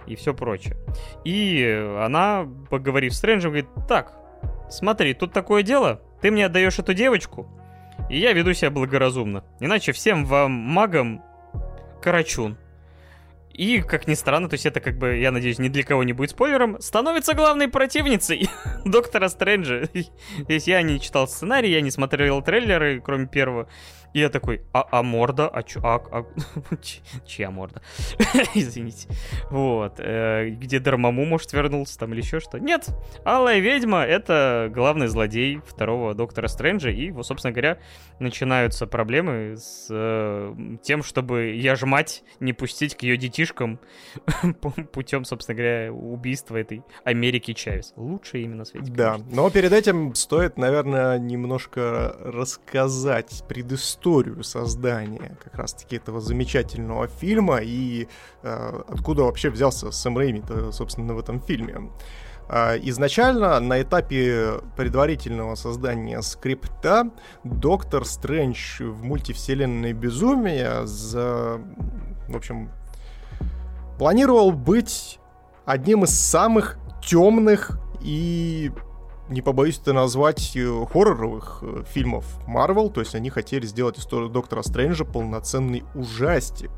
и 0.07 0.15
все 0.15 0.33
прочее. 0.33 0.77
И 1.23 1.63
она, 1.99 2.47
поговорив 2.69 3.13
с 3.13 3.17
Стрэнджем, 3.17 3.51
говорит, 3.51 3.69
так, 3.87 4.13
смотри, 4.69 5.13
тут 5.13 5.33
такое 5.33 5.63
дело, 5.63 6.01
ты 6.21 6.31
мне 6.31 6.45
отдаешь 6.45 6.79
эту 6.79 6.93
девочку, 6.93 7.47
и 8.09 8.19
я 8.19 8.33
веду 8.33 8.53
себя 8.53 8.71
благоразумно. 8.71 9.43
Иначе 9.59 9.91
всем 9.91 10.25
вам 10.25 10.51
магам 10.51 11.23
карачун. 12.01 12.57
И, 13.57 13.81
как 13.81 14.05
ни 14.07 14.15
странно, 14.15 14.49
то 14.49 14.55
есть 14.55 14.65
это 14.65 14.81
как 14.81 14.97
бы, 14.97 15.15
я 15.15 15.31
надеюсь, 15.31 15.59
ни 15.59 15.69
для 15.69 15.83
кого 15.83 16.03
не 16.03 16.11
будет 16.11 16.31
спойлером, 16.31 16.81
становится 16.81 17.33
главной 17.33 17.69
противницей 17.69 18.49
Доктора 18.85 19.29
Стрэнджа. 19.29 19.87
Здесь 20.39 20.67
я 20.67 20.81
не 20.81 20.99
читал 20.99 21.25
сценарий, 21.27 21.71
я 21.71 21.79
не 21.79 21.89
смотрел 21.89 22.41
трейлеры, 22.41 22.99
кроме 22.99 23.27
первого. 23.27 23.69
И 24.15 24.19
я 24.19 24.29
такой, 24.29 24.61
а, 24.71 24.87
а 24.91 25.03
морда? 25.03 25.49
А, 25.49 25.61
чё, 25.61 25.81
а, 25.83 26.01
а 26.09 26.25
чья 27.25 27.51
морда? 27.51 27.81
Извините. 28.55 29.09
Вот. 29.51 29.95
Э, 29.97 30.51
где 30.51 30.79
Дармаму, 30.79 31.25
может, 31.25 31.51
вернулся 31.51 31.99
там 31.99 32.13
или 32.13 32.21
еще 32.21 32.39
что? 32.39 32.57
Нет. 32.57 32.87
Алая 33.25 33.59
ведьма— 33.59 34.03
это 34.05 34.71
главный 34.73 35.07
злодей 35.07 35.59
второго 35.67 36.13
Доктора 36.13 36.47
Стрэнджа. 36.47 36.91
И, 36.91 37.11
вот, 37.11 37.27
собственно 37.27 37.51
говоря, 37.51 37.77
начинаются 38.19 38.87
проблемы 38.87 39.57
с 39.57 39.87
э, 39.89 40.55
тем, 40.81 41.03
чтобы 41.03 41.51
я 41.51 41.75
ж 41.75 41.85
мать 41.85 42.23
не 42.39 42.53
пустить 42.53 42.95
к 42.95 43.01
ее 43.01 43.17
детишкам 43.17 43.81
путем, 44.93 45.25
собственно 45.25 45.57
говоря, 45.57 45.91
убийства 45.91 46.55
этой 46.55 46.83
Америки 47.03 47.51
Чавес. 47.51 47.91
Лучшее 47.97 48.45
именно 48.45 48.63
свете. 48.63 48.89
Да, 48.93 49.17
но 49.29 49.49
перед 49.49 49.73
этим 49.73 50.15
стоит, 50.15 50.57
наверное, 50.57 51.19
немножко 51.19 52.15
рассказать 52.23 53.43
предысторию 53.49 54.04
историю 54.05 54.43
создания 54.43 55.35
как 55.43 55.55
раз-таки 55.55 55.95
этого 55.95 56.21
замечательного 56.21 57.07
фильма 57.07 57.59
и 57.61 58.07
э, 58.43 58.81
откуда 58.87 59.23
вообще 59.23 59.49
взялся 59.49 59.89
Сэм 59.91 60.17
Рэйми, 60.17 60.43
собственно, 60.71 61.15
в 61.15 61.19
этом 61.19 61.39
фильме. 61.39 61.89
Э, 62.47 62.77
изначально 62.83 63.59
на 63.59 63.81
этапе 63.81 64.61
предварительного 64.77 65.55
создания 65.55 66.21
скрипта 66.21 67.09
Доктор 67.43 68.05
Стрэндж 68.05 68.83
в 68.83 69.03
мультивселенной 69.03 69.93
безумия 69.93 70.85
за, 70.85 71.59
в 72.27 72.35
общем, 72.35 72.69
планировал 73.97 74.51
быть 74.51 75.19
одним 75.65 76.03
из 76.03 76.11
самых 76.11 76.77
темных 77.01 77.79
и 78.01 78.71
не 79.29 79.41
побоюсь 79.41 79.79
это 79.79 79.93
назвать, 79.93 80.55
э, 80.55 80.85
хорроровых 80.91 81.59
э, 81.61 81.83
фильмов 81.87 82.25
Marvel, 82.47 82.91
то 82.91 82.99
есть 82.99 83.15
они 83.15 83.29
хотели 83.29 83.65
сделать 83.65 83.97
историю 83.97 84.29
Доктора 84.29 84.61
Стрэнджа 84.61 85.03
полноценный 85.03 85.83
ужастик, 85.95 86.71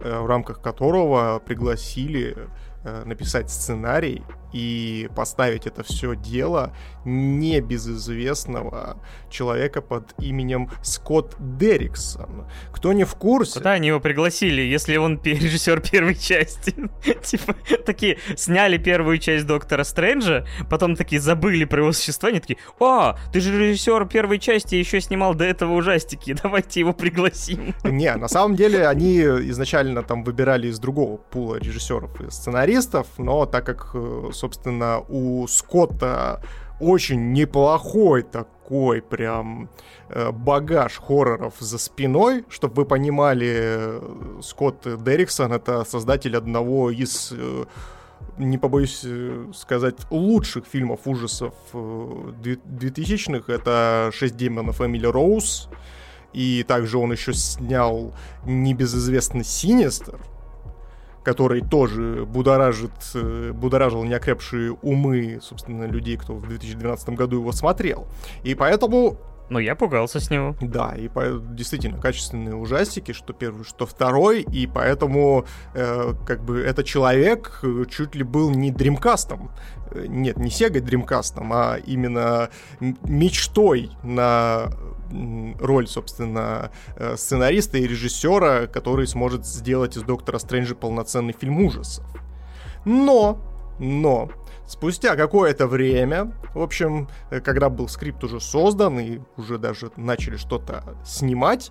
э, 0.00 0.18
в 0.18 0.26
рамках 0.26 0.60
которого 0.60 1.40
пригласили 1.44 2.36
написать 3.04 3.48
сценарий 3.48 4.24
и 4.52 5.08
поставить 5.14 5.66
это 5.66 5.82
все 5.82 6.14
дело 6.14 6.74
небезызвестного 7.04 8.98
человека 9.30 9.80
под 9.80 10.14
именем 10.18 10.70
Скотт 10.82 11.36
Дерриксон. 11.38 12.46
Кто 12.72 12.92
не 12.92 13.04
в 13.04 13.14
курсе... 13.14 13.54
Куда 13.54 13.72
они 13.72 13.88
его 13.88 14.00
пригласили, 14.00 14.62
если 14.62 14.96
он 14.96 15.20
режиссер 15.22 15.80
первой 15.80 16.14
части? 16.14 16.74
Типа, 17.22 17.54
такие, 17.84 18.18
сняли 18.36 18.76
первую 18.76 19.18
часть 19.18 19.46
Доктора 19.46 19.84
Стрэнджа, 19.84 20.46
потом 20.70 20.96
такие 20.96 21.20
забыли 21.20 21.64
про 21.64 21.80
его 21.80 21.92
существование, 21.92 22.40
такие, 22.40 22.58
о, 22.78 23.16
ты 23.32 23.40
же 23.40 23.58
режиссер 23.58 24.06
первой 24.06 24.38
части, 24.38 24.74
еще 24.74 25.00
снимал 25.00 25.34
до 25.34 25.44
этого 25.44 25.74
ужастики, 25.74 26.36
давайте 26.42 26.80
его 26.80 26.92
пригласим. 26.92 27.74
Не, 27.84 28.14
на 28.14 28.28
самом 28.28 28.56
деле 28.56 28.86
они 28.86 29.20
изначально 29.20 30.02
там 30.02 30.24
выбирали 30.24 30.68
из 30.68 30.78
другого 30.78 31.16
пула 31.16 31.56
режиссеров 31.56 32.20
и 32.20 32.30
сценаристов, 32.30 33.06
но 33.18 33.46
так 33.46 33.64
как, 33.64 33.90
э, 33.94 34.30
собственно, 34.42 35.04
у 35.08 35.46
Скотта 35.46 36.42
очень 36.80 37.32
неплохой 37.32 38.22
такой 38.22 39.00
прям 39.00 39.68
э, 40.08 40.32
багаж 40.32 40.98
хорроров 40.98 41.54
за 41.60 41.78
спиной, 41.78 42.44
чтобы 42.48 42.82
вы 42.82 42.84
понимали, 42.84 43.52
э, 43.54 44.40
Скотт 44.42 45.04
Дерриксон 45.04 45.52
это 45.52 45.84
создатель 45.84 46.36
одного 46.36 46.90
из 46.90 47.32
э, 47.32 47.64
не 48.38 48.58
побоюсь 48.58 49.06
сказать, 49.54 49.96
лучших 50.10 50.64
фильмов 50.66 51.00
ужасов 51.04 51.54
2000-х. 51.72 53.52
Это 53.52 54.10
«Шесть 54.12 54.36
демонов 54.36 54.80
Эмили 54.80 55.06
Роуз». 55.06 55.68
И 56.32 56.64
также 56.66 56.98
он 56.98 57.12
еще 57.12 57.34
снял 57.34 58.14
небезызвестный 58.46 59.44
«Синистер», 59.44 60.18
который 61.22 61.60
тоже 61.62 62.26
будоражит, 62.26 62.92
э, 63.14 63.52
будоражил 63.52 64.04
неокрепшие 64.04 64.72
умы, 64.82 65.38
собственно, 65.40 65.84
людей, 65.84 66.16
кто 66.16 66.34
в 66.34 66.46
2012 66.46 67.10
году 67.10 67.36
его 67.36 67.52
смотрел. 67.52 68.06
И 68.42 68.54
поэтому 68.54 69.18
но 69.52 69.58
я 69.58 69.74
пугался 69.74 70.18
с 70.18 70.30
него. 70.30 70.56
Да, 70.62 70.94
и 70.96 71.08
по, 71.08 71.38
действительно 71.38 72.00
качественные 72.00 72.54
ужастики, 72.54 73.12
что 73.12 73.34
первый, 73.34 73.64
что 73.64 73.84
второй, 73.84 74.40
и 74.40 74.66
поэтому 74.66 75.44
э, 75.74 76.14
как 76.26 76.42
бы 76.42 76.60
этот 76.60 76.86
человек 76.86 77.60
э, 77.62 77.84
чуть 77.90 78.14
ли 78.14 78.22
был 78.22 78.50
не 78.50 78.70
дримкастом, 78.70 79.50
э, 79.90 80.06
нет, 80.08 80.38
не 80.38 80.48
Sega 80.48 80.80
дримкастом, 80.80 81.52
а 81.52 81.76
именно 81.84 82.48
мечтой 82.80 83.90
на 84.02 84.72
роль, 85.60 85.86
собственно, 85.86 86.70
э, 86.96 87.16
сценариста 87.16 87.78
и 87.78 87.86
режиссера, 87.86 88.66
который 88.66 89.06
сможет 89.06 89.46
сделать 89.46 89.96
из 89.96 90.02
Доктора 90.02 90.38
Стрэнджа 90.38 90.74
полноценный 90.74 91.34
фильм 91.38 91.60
ужасов. 91.64 92.04
Но, 92.84 93.38
но, 93.78 94.30
Спустя 94.72 95.16
какое-то 95.16 95.66
время, 95.66 96.32
в 96.54 96.62
общем, 96.62 97.08
э, 97.30 97.40
когда 97.40 97.68
был 97.68 97.88
скрипт 97.88 98.24
уже 98.24 98.40
создан 98.40 98.98
и 98.98 99.20
уже 99.36 99.58
даже 99.58 99.90
начали 99.96 100.36
что-то 100.36 100.96
снимать, 101.04 101.70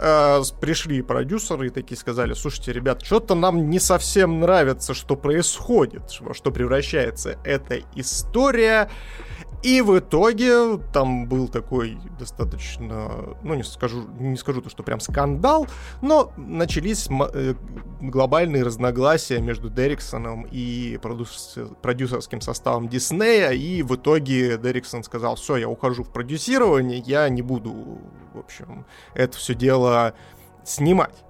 э, 0.00 0.40
пришли 0.58 1.02
продюсеры 1.02 1.66
и 1.66 1.70
такие 1.70 1.98
сказали, 1.98 2.32
слушайте, 2.32 2.72
ребят, 2.72 3.04
что-то 3.04 3.34
нам 3.34 3.68
не 3.68 3.78
совсем 3.78 4.40
нравится, 4.40 4.94
что 4.94 5.14
происходит, 5.14 6.04
во 6.20 6.32
что 6.32 6.50
превращается 6.50 7.38
эта 7.44 7.80
история. 7.94 8.88
И 9.62 9.80
в 9.80 9.98
итоге 9.98 10.78
там 10.92 11.26
был 11.26 11.48
такой 11.48 11.98
достаточно, 12.18 13.36
ну 13.42 13.54
не 13.54 13.64
скажу, 13.64 14.06
не 14.20 14.36
скажу 14.36 14.62
то, 14.62 14.70
что 14.70 14.84
прям 14.84 15.00
скандал, 15.00 15.66
но 16.00 16.32
начались 16.36 17.08
э, 17.10 17.54
глобальные 18.00 18.62
разногласия 18.62 19.40
между 19.40 19.68
Дерриксоном 19.68 20.46
и 20.50 20.96
продюсер, 21.02 21.68
продюсерским 21.82 22.40
составом 22.40 22.88
Диснея, 22.88 23.50
и 23.50 23.82
в 23.82 23.96
итоге 23.96 24.58
Дерриксон 24.58 25.02
сказал, 25.02 25.34
все, 25.34 25.56
я 25.56 25.68
ухожу 25.68 26.04
в 26.04 26.12
продюсирование, 26.12 26.98
я 26.98 27.28
не 27.28 27.42
буду, 27.42 28.00
в 28.34 28.38
общем, 28.38 28.86
это 29.14 29.36
все 29.36 29.54
дело 29.54 30.14
снимать. 30.64 31.24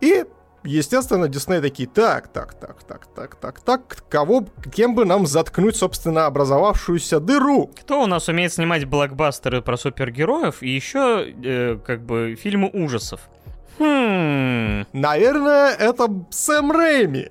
И 0.00 0.24
естественно, 0.64 1.28
Дисней 1.28 1.60
такие, 1.60 1.88
так, 1.88 2.28
так, 2.28 2.54
так, 2.54 2.82
так, 2.84 3.06
так, 3.06 3.36
так, 3.36 3.60
так, 3.60 4.04
кого, 4.08 4.46
кем 4.74 4.94
бы 4.94 5.04
нам 5.04 5.26
заткнуть, 5.26 5.76
собственно, 5.76 6.26
образовавшуюся 6.26 7.20
дыру? 7.20 7.70
Кто 7.80 8.02
у 8.02 8.06
нас 8.06 8.28
умеет 8.28 8.52
снимать 8.52 8.84
блокбастеры 8.84 9.62
про 9.62 9.76
супергероев 9.76 10.62
и 10.62 10.68
еще, 10.70 11.32
э, 11.44 11.78
как 11.84 12.02
бы, 12.02 12.36
фильмы 12.40 12.70
ужасов? 12.72 13.20
Хм. 13.78 14.84
Наверное, 14.92 15.74
это 15.74 16.08
Сэм 16.30 16.72
Рэйми. 16.72 17.28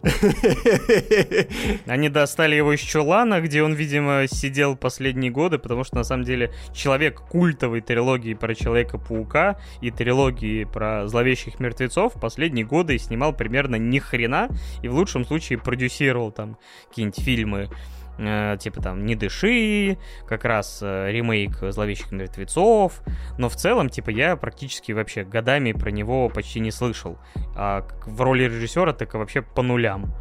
Они 1.85 2.09
достали 2.09 2.55
его 2.55 2.73
из 2.73 2.79
чулана, 2.79 3.41
где 3.41 3.63
он, 3.63 3.73
видимо, 3.73 4.25
сидел 4.27 4.75
последние 4.75 5.31
годы, 5.31 5.59
потому 5.59 5.83
что, 5.83 5.97
на 5.97 6.03
самом 6.03 6.23
деле, 6.23 6.51
человек 6.73 7.21
культовой 7.21 7.81
трилогии 7.81 8.33
про 8.33 8.55
Человека-паука 8.55 9.59
и 9.81 9.91
трилогии 9.91 10.63
про 10.63 11.07
зловещих 11.07 11.59
мертвецов 11.59 12.13
последние 12.19 12.65
годы 12.65 12.97
снимал 12.97 13.33
примерно 13.33 13.75
ни 13.75 13.99
хрена, 13.99 14.49
и 14.81 14.87
в 14.87 14.95
лучшем 14.95 15.25
случае 15.25 15.59
продюсировал 15.59 16.31
там 16.31 16.57
какие-нибудь 16.89 17.23
фильмы 17.23 17.69
типа 18.17 18.81
там 18.81 19.05
«Не 19.05 19.15
дыши», 19.15 19.97
как 20.27 20.45
раз 20.45 20.79
э, 20.81 21.11
ремейк 21.11 21.57
«Зловещих 21.61 22.11
мертвецов», 22.11 23.01
но 23.37 23.49
в 23.49 23.55
целом, 23.55 23.89
типа, 23.89 24.09
я 24.09 24.35
практически 24.35 24.91
вообще 24.91 25.23
годами 25.23 25.71
про 25.71 25.91
него 25.91 26.29
почти 26.29 26.59
не 26.59 26.71
слышал, 26.71 27.17
а 27.55 27.87
в 28.05 28.21
роли 28.21 28.43
режиссера 28.43 28.93
так 28.93 29.13
вообще 29.13 29.41
по 29.41 29.61
нулям. 29.61 30.13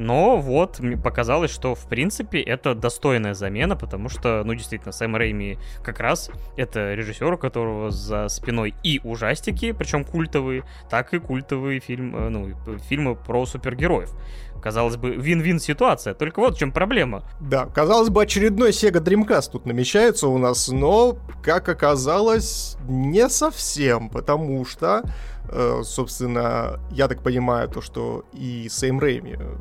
Но 0.00 0.38
вот 0.38 0.80
мне 0.80 0.96
показалось, 0.96 1.50
что 1.50 1.74
в 1.74 1.86
принципе 1.86 2.40
это 2.40 2.74
достойная 2.74 3.34
замена, 3.34 3.76
потому 3.76 4.08
что, 4.08 4.42
ну, 4.46 4.54
действительно, 4.54 4.92
Сэм 4.92 5.14
Рэйми 5.14 5.58
как 5.84 6.00
раз 6.00 6.30
это 6.56 6.94
режиссер, 6.94 7.34
у 7.34 7.36
которого 7.36 7.90
за 7.90 8.28
спиной 8.28 8.74
и 8.82 9.02
ужастики, 9.04 9.72
причем 9.72 10.06
культовые, 10.06 10.64
так 10.88 11.12
и 11.12 11.18
культовые 11.18 11.80
фильм, 11.80 12.16
э, 12.16 12.28
ну, 12.30 12.54
фильмы 12.88 13.14
про 13.14 13.44
супергероев. 13.44 14.10
Казалось 14.62 14.96
бы, 14.96 15.10
вин-вин 15.16 15.60
ситуация, 15.60 16.14
только 16.14 16.40
вот 16.40 16.56
в 16.56 16.58
чем 16.58 16.72
проблема. 16.72 17.22
Да, 17.38 17.66
казалось 17.66 18.08
бы, 18.08 18.22
очередной 18.22 18.70
Sega 18.70 19.04
Dreamcast 19.04 19.50
тут 19.52 19.66
намечается 19.66 20.28
у 20.28 20.38
нас, 20.38 20.68
но, 20.68 21.18
как 21.42 21.68
оказалось, 21.68 22.78
не 22.88 23.28
совсем, 23.28 24.08
потому 24.08 24.64
что 24.64 25.02
собственно, 25.82 26.80
я 26.90 27.08
так 27.08 27.22
понимаю, 27.22 27.68
то, 27.68 27.80
что 27.80 28.24
и 28.32 28.68
Сэм 28.68 29.00
Рэйми 29.00 29.36
э, 29.38 29.56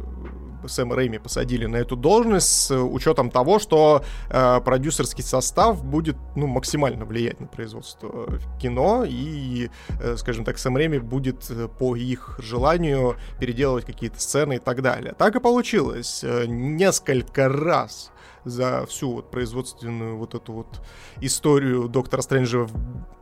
Сэма 0.68 0.95
Рэйми 0.95 1.20
посадили 1.20 1.66
на 1.66 1.78
эту 1.78 1.95
должность 1.95 2.48
с 2.48 2.76
учетом 2.76 3.30
того, 3.30 3.60
что 3.60 4.03
э, 4.30 4.61
продюсерский 4.61 5.24
состав 5.24 5.84
будет 5.84 6.18
ну, 6.36 6.48
максимально 6.48 7.06
влиять 7.06 7.40
на 7.40 7.48
производство 7.48 8.40
кино, 8.61 9.06
и, 9.07 9.70
э, 9.99 10.16
скажем 10.18 10.45
так, 10.45 10.57
Сэм 10.57 10.76
Рэйми 10.76 10.99
будет 10.99 11.49
э, 11.49 11.68
по 11.68 11.95
их 11.95 12.40
желанию 12.41 13.16
переделывать 13.40 13.86
какие-то 13.86 14.20
сцены 14.20 14.56
и 14.56 14.60
так 14.60 14.82
далее. 14.82 15.14
Так 15.18 15.36
и 15.36 15.40
получилось. 15.40 16.24
Несколько 16.48 17.49
раз 17.49 18.11
за 18.45 18.86
всю 18.86 19.14
вот 19.14 19.32
производственную 19.32 20.18
вот 20.18 20.34
эту 20.36 20.53
вот 20.53 20.82
историю 21.22 21.88
Доктора 21.88 22.22
Стрэнджа 22.22 22.68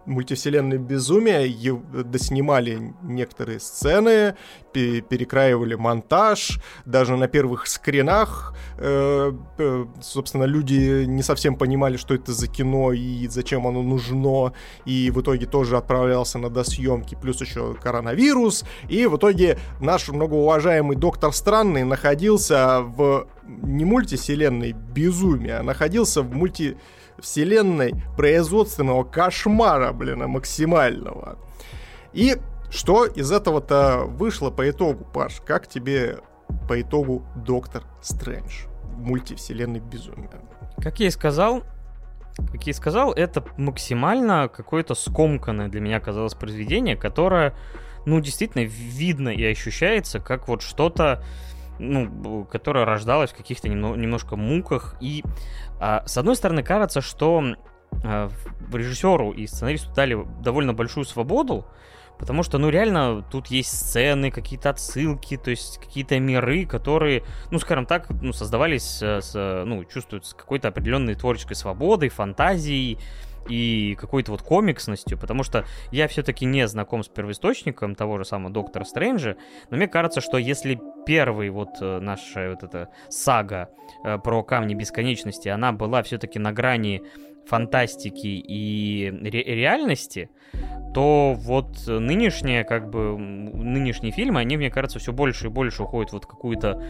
мультивселенной 0.07 0.77
безумия 0.77 1.47
доснимали 2.03 2.93
некоторые 3.03 3.59
сцены, 3.59 4.35
перекраивали 4.73 5.75
монтаж, 5.75 6.59
даже 6.85 7.17
на 7.17 7.27
первых 7.27 7.67
скринах, 7.67 8.55
э, 8.77 9.33
э, 9.57 9.85
собственно, 10.01 10.43
люди 10.43 11.05
не 11.05 11.23
совсем 11.23 11.55
понимали, 11.55 11.97
что 11.97 12.13
это 12.13 12.31
за 12.31 12.47
кино 12.47 12.93
и 12.93 13.27
зачем 13.27 13.67
оно 13.67 13.81
нужно, 13.81 14.53
и 14.85 15.11
в 15.11 15.21
итоге 15.21 15.45
тоже 15.45 15.77
отправлялся 15.77 16.37
на 16.37 16.49
досъемки, 16.49 17.17
плюс 17.19 17.41
еще 17.41 17.75
коронавирус, 17.75 18.65
и 18.87 19.05
в 19.07 19.17
итоге 19.17 19.57
наш 19.79 20.07
многоуважаемый 20.09 20.95
Доктор 20.95 21.33
Странный 21.33 21.83
находился 21.83 22.81
в 22.81 23.27
не 23.47 23.85
мультивселенной 23.85 24.73
безумия, 24.73 25.59
а 25.59 25.63
находился 25.63 26.21
в 26.21 26.31
мультивселенной 26.33 26.77
производственного 27.17 29.03
кошмара, 29.03 29.91
блин, 29.91 30.27
максимального. 30.27 31.37
И 32.13 32.37
что 32.69 33.05
из 33.05 33.31
этого-то 33.31 34.03
вышло 34.05 34.49
по 34.51 34.69
итогу, 34.69 35.05
Паш? 35.05 35.41
Как 35.45 35.67
тебе 35.67 36.19
по 36.67 36.79
итогу 36.81 37.25
Доктор 37.35 37.83
Стрэндж 38.01 38.65
в 38.83 38.99
мультивселенной 38.99 39.79
безумия? 39.79 40.29
Как 40.81 40.99
я 40.99 41.07
и 41.07 41.11
сказал, 41.11 41.63
как 42.51 42.65
я 42.65 42.71
и 42.71 42.73
сказал, 42.73 43.13
это 43.13 43.43
максимально 43.57 44.49
какое-то 44.49 44.95
скомканное 44.95 45.69
для 45.69 45.81
меня 45.81 45.99
казалось 45.99 46.35
произведение, 46.35 46.95
которое, 46.95 47.55
ну, 48.05 48.19
действительно 48.19 48.63
видно 48.63 49.29
и 49.29 49.43
ощущается 49.43 50.19
как 50.19 50.47
вот 50.47 50.61
что-то, 50.61 51.23
ну, 51.79 52.45
которая 52.45 52.85
рождалась 52.85 53.31
в 53.31 53.35
каких-то 53.35 53.69
немно, 53.69 53.95
немножко 53.95 54.35
муках. 54.35 54.95
И, 55.01 55.23
с 55.79 56.17
одной 56.17 56.35
стороны, 56.35 56.63
кажется, 56.63 57.01
что 57.01 57.43
а, 58.03 58.29
режиссеру 58.71 59.31
и 59.31 59.47
сценаристу 59.47 59.91
дали 59.93 60.17
довольно 60.41 60.73
большую 60.73 61.05
свободу, 61.05 61.65
потому 62.19 62.43
что, 62.43 62.57
ну, 62.57 62.69
реально, 62.69 63.23
тут 63.31 63.47
есть 63.47 63.69
сцены, 63.69 64.31
какие-то 64.31 64.71
отсылки, 64.71 65.37
то 65.37 65.51
есть 65.51 65.79
какие-то 65.79 66.19
миры, 66.19 66.65
которые, 66.65 67.23
ну, 67.51 67.59
скажем 67.59 67.85
так, 67.85 68.09
ну, 68.09 68.33
создавались, 68.33 69.01
с, 69.01 69.63
ну, 69.65 69.83
чувствуют 69.85 70.27
какой-то 70.35 70.67
определенной 70.67 71.15
творческой 71.15 71.55
свободой, 71.55 72.09
фантазией, 72.09 72.97
и 73.49 73.95
какой-то 73.99 74.31
вот 74.31 74.41
комиксностью, 74.41 75.17
потому 75.17 75.43
что 75.43 75.65
я 75.91 76.07
все-таки 76.07 76.45
не 76.45 76.67
знаком 76.67 77.03
с 77.03 77.07
первоисточником 77.07 77.95
того 77.95 78.17
же 78.17 78.25
самого 78.25 78.51
Доктора 78.51 78.83
Стрэнджа, 78.83 79.37
но 79.69 79.77
мне 79.77 79.87
кажется, 79.87 80.21
что 80.21 80.37
если 80.37 80.79
первый 81.05 81.49
вот 81.49 81.69
э, 81.81 81.99
наша 81.99 82.49
вот 82.49 82.63
эта 82.63 82.89
сага 83.09 83.69
э, 84.03 84.17
про 84.17 84.43
Камни 84.43 84.75
Бесконечности, 84.75 85.49
она 85.49 85.71
была 85.71 86.03
все-таки 86.03 86.39
на 86.39 86.51
грани 86.51 87.03
фантастики 87.47 88.27
и 88.27 89.09
ре- 89.09 89.43
реальности, 89.43 90.29
то 90.93 91.35
вот 91.37 91.85
нынешние, 91.85 92.63
как 92.63 92.89
бы, 92.89 93.17
нынешние 93.17 94.11
фильмы, 94.11 94.39
они, 94.39 94.57
мне 94.57 94.71
кажется, 94.71 94.97
все 94.97 95.13
больше 95.13 95.45
и 95.45 95.49
больше 95.49 95.83
уходят 95.83 96.11
вот 96.11 96.23
в 96.23 96.27
какую-то, 96.27 96.81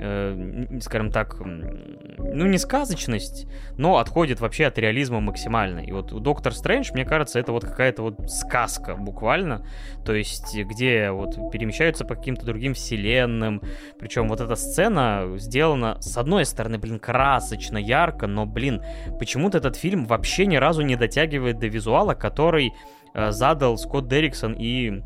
э, 0.00 0.78
скажем 0.80 1.12
так, 1.12 1.36
ну, 1.38 2.46
не 2.46 2.58
сказочность, 2.58 3.46
но 3.76 3.98
отходит 3.98 4.40
вообще 4.40 4.66
от 4.66 4.78
реализма 4.78 5.20
максимально. 5.20 5.80
И 5.80 5.92
вот 5.92 6.12
Доктор 6.22 6.52
Стрэндж, 6.54 6.92
мне 6.92 7.04
кажется, 7.04 7.38
это 7.38 7.52
вот 7.52 7.64
какая-то 7.64 8.02
вот 8.02 8.30
сказка 8.30 8.96
буквально, 8.96 9.64
то 10.04 10.12
есть 10.12 10.58
где 10.58 11.10
вот 11.10 11.52
перемещаются 11.52 12.04
по 12.04 12.16
каким-то 12.16 12.44
другим 12.44 12.74
вселенным, 12.74 13.62
причем 13.98 14.28
вот 14.28 14.40
эта 14.40 14.56
сцена 14.56 15.34
сделана, 15.36 15.98
с 16.00 16.16
одной 16.16 16.46
стороны, 16.46 16.78
блин, 16.78 16.98
красочно, 16.98 17.78
ярко, 17.78 18.26
но, 18.26 18.44
блин, 18.44 18.82
почему-то 19.18 19.58
этот 19.58 19.76
фильм 19.76 20.04
вообще 20.06 20.46
ни 20.46 20.56
разу 20.56 20.82
не 20.82 20.96
дотягивает 20.96 21.58
до 21.58 21.68
визуала, 21.68 22.14
который 22.14 22.72
задал 23.14 23.78
Скотт 23.78 24.08
Дерриксон 24.08 24.54
и 24.54 25.02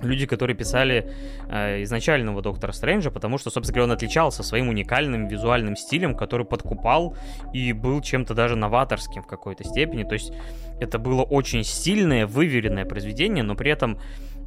люди, 0.00 0.26
которые 0.26 0.56
писали 0.56 1.10
э, 1.48 1.82
изначального 1.82 2.42
Доктора 2.42 2.72
Стрэнджа, 2.72 3.10
потому 3.10 3.38
что, 3.38 3.50
собственно 3.50 3.74
говоря, 3.74 3.92
он 3.92 3.96
отличался 3.96 4.42
своим 4.42 4.68
уникальным 4.68 5.28
визуальным 5.28 5.76
стилем, 5.76 6.14
который 6.14 6.46
подкупал 6.46 7.16
и 7.52 7.72
был 7.72 8.00
чем-то 8.00 8.34
даже 8.34 8.56
новаторским 8.56 9.22
в 9.22 9.26
какой-то 9.26 9.64
степени. 9.64 10.04
То 10.04 10.14
есть 10.14 10.32
это 10.80 10.98
было 10.98 11.22
очень 11.22 11.64
сильное, 11.64 12.26
выверенное 12.26 12.84
произведение, 12.84 13.42
но 13.42 13.54
при 13.54 13.70
этом 13.70 13.98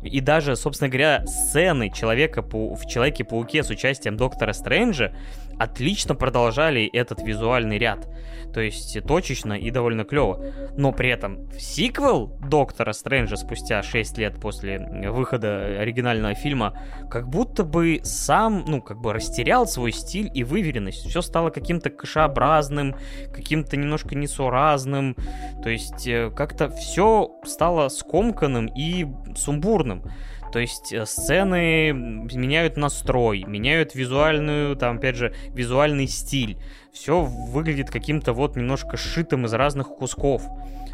и 0.04 0.20
даже, 0.20 0.56
собственно 0.56 0.90
говоря, 0.90 1.26
сцены 1.28 1.92
человека 1.92 2.42
в 2.42 2.88
Человеке-пауке 2.88 3.64
с 3.64 3.70
участием 3.70 4.18
Доктора 4.18 4.52
Стрэнджа 4.54 5.14
отлично 5.62 6.16
продолжали 6.16 6.86
этот 6.86 7.22
визуальный 7.22 7.78
ряд. 7.78 8.08
То 8.54 8.60
есть 8.62 8.98
точечно 9.08 9.54
и 9.54 9.70
довольно 9.72 10.04
клево. 10.04 10.44
Но 10.76 10.92
при 10.92 11.10
этом 11.10 11.50
сиквел 11.58 12.28
Доктора 12.28 12.94
Стрэнджа 12.94 13.36
спустя 13.38 13.82
6 13.84 14.18
лет 14.18 14.40
после 14.40 14.80
выхода 15.10 15.80
оригинального 15.80 16.34
фильма 16.34 16.78
как 17.10 17.30
будто 17.30 17.64
бы 17.64 18.02
сам, 18.04 18.66
ну, 18.68 18.82
как 18.82 19.00
бы 19.00 19.14
растерял 19.14 19.68
свой 19.68 19.92
стиль 19.92 20.30
и 20.34 20.44
выверенность. 20.44 21.08
Все 21.08 21.22
стало 21.22 21.50
каким-то 21.50 21.90
кашеобразным, 21.90 22.96
каким-то 23.34 23.78
немножко 23.78 24.16
несуразным. 24.16 25.16
То 25.64 25.70
есть 25.70 26.08
э, 26.08 26.32
как-то 26.36 26.70
все 26.70 27.32
стало 27.46 27.90
скомканным 27.90 28.66
и 28.66 29.08
сумбурным. 29.36 30.04
То 30.52 30.60
есть 30.60 30.92
э, 30.92 31.06
сцены 31.06 31.92
меняют 31.92 32.78
настрой, 32.78 33.44
меняют 33.44 33.96
визуальную, 33.96 34.76
там, 34.76 34.98
опять 34.98 35.16
же, 35.16 35.34
визуальный 35.50 36.08
стиль. 36.08 36.58
Все 36.92 37.22
выглядит 37.22 37.90
каким-то 37.90 38.34
вот 38.34 38.56
немножко 38.56 38.98
сшитым 38.98 39.46
из 39.46 39.54
разных 39.54 39.88
кусков. 39.88 40.44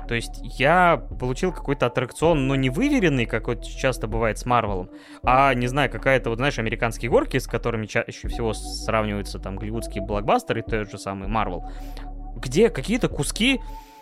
То 0.07 0.15
есть 0.15 0.39
я 0.57 0.97
получил 1.19 1.51
какой-то 1.51 1.87
аттракцион, 1.87 2.47
но 2.47 2.55
не 2.55 2.69
выверенный, 2.69 3.25
как 3.25 3.47
вот 3.47 3.63
часто 3.65 4.07
бывает 4.07 4.37
с 4.37 4.45
Марвелом, 4.45 4.89
а, 5.21 5.53
не 5.53 5.67
знаю, 5.67 5.91
какая-то, 5.91 6.29
вот 6.29 6.37
знаешь, 6.37 6.57
американские 6.59 7.11
горки, 7.11 7.37
с 7.37 7.47
которыми 7.47 7.87
чаще 7.87 8.29
всего 8.29 8.53
сравниваются 8.53 9.37
там 9.37 9.57
голливудские 9.57 10.05
блокбастеры, 10.05 10.61
тот 10.61 10.89
же 10.89 10.97
самый 10.97 11.27
Марвел, 11.27 11.69
где 12.37 12.69
какие-то 12.69 13.09
куски 13.09 13.59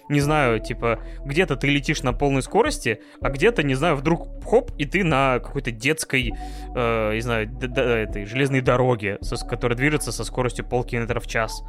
не 0.10 0.20
знаю, 0.20 0.60
типа, 0.60 1.00
где-то 1.24 1.56
ты 1.56 1.68
летишь 1.68 2.04
на 2.04 2.14
полной 2.14 2.42
скорости, 2.42 3.02
а 3.22 3.30
где-то, 3.30 3.64
не 3.64 3.76
знаю, 3.76 3.96
вдруг 3.96 4.28
хоп, 4.46 4.72
и 4.78 4.86
ты 4.86 5.04
на 5.04 5.40
какой-то 5.40 5.72
детской, 5.72 6.34
э, 6.76 7.14
не 7.14 7.22
знаю, 7.22 7.50
этой 7.50 8.26
железной 8.26 8.62
дороге, 8.62 9.18
со, 9.22 9.36
которая 9.46 9.78
движется 9.78 10.12
со 10.12 10.24
скоростью 10.24 10.66
полкилометра 10.66 11.20
в 11.20 11.28
час. 11.28 11.64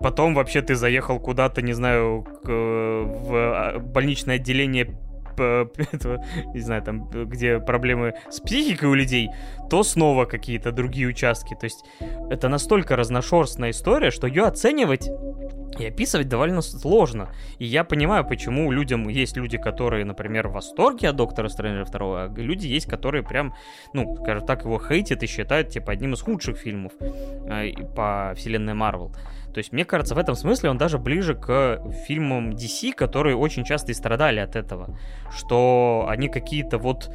Потом 0.00 0.34
вообще 0.34 0.60
ты 0.60 0.74
заехал 0.74 1.20
куда-то, 1.20 1.62
не 1.62 1.72
знаю, 1.72 2.24
к, 2.24 2.48
в 2.48 3.32
а, 3.32 3.78
больничное 3.78 4.36
отделение 4.36 4.96
этого, 5.92 6.24
не 6.54 6.60
знаю, 6.60 6.82
там, 6.82 7.08
где 7.08 7.58
проблемы 7.60 8.14
с 8.30 8.40
психикой 8.40 8.88
у 8.88 8.94
людей, 8.94 9.30
то 9.70 9.82
снова 9.82 10.24
какие-то 10.24 10.72
другие 10.72 11.08
участки. 11.08 11.54
То 11.54 11.64
есть 11.64 11.84
это 12.30 12.48
настолько 12.48 12.96
разношерстная 12.96 13.70
история, 13.70 14.10
что 14.10 14.26
ее 14.26 14.44
оценивать 14.44 15.08
и 15.78 15.86
описывать 15.86 16.28
довольно 16.28 16.62
сложно. 16.62 17.30
И 17.58 17.64
я 17.64 17.84
понимаю, 17.84 18.24
почему 18.24 18.70
людям 18.70 19.08
есть 19.08 19.36
люди, 19.36 19.58
которые, 19.58 20.04
например, 20.04 20.48
в 20.48 20.52
восторге 20.52 21.08
от 21.08 21.16
Доктора 21.16 21.48
Стрэнджа 21.48 21.90
2, 21.90 22.24
а 22.24 22.28
люди 22.36 22.66
есть, 22.66 22.86
которые 22.86 23.22
прям, 23.24 23.54
ну, 23.92 24.16
скажем 24.22 24.46
так, 24.46 24.64
его 24.64 24.78
хейтят 24.78 25.22
и 25.22 25.26
считают, 25.26 25.70
типа, 25.70 25.92
одним 25.92 26.14
из 26.14 26.22
худших 26.22 26.56
фильмов 26.56 26.92
э, 27.00 27.72
по 27.94 28.34
вселенной 28.36 28.74
Марвел. 28.74 29.12
То 29.54 29.58
есть, 29.58 29.72
мне 29.72 29.84
кажется, 29.84 30.14
в 30.14 30.18
этом 30.18 30.34
смысле 30.34 30.70
он 30.70 30.78
даже 30.78 30.98
ближе 30.98 31.34
к 31.34 31.80
фильмам 32.06 32.50
DC, 32.50 32.92
которые 32.92 33.36
очень 33.36 33.64
часто 33.64 33.92
и 33.92 33.94
страдали 33.94 34.40
от 34.40 34.56
этого. 34.56 34.98
Что 35.30 36.06
они 36.08 36.28
какие-то 36.28 36.78
вот 36.78 37.10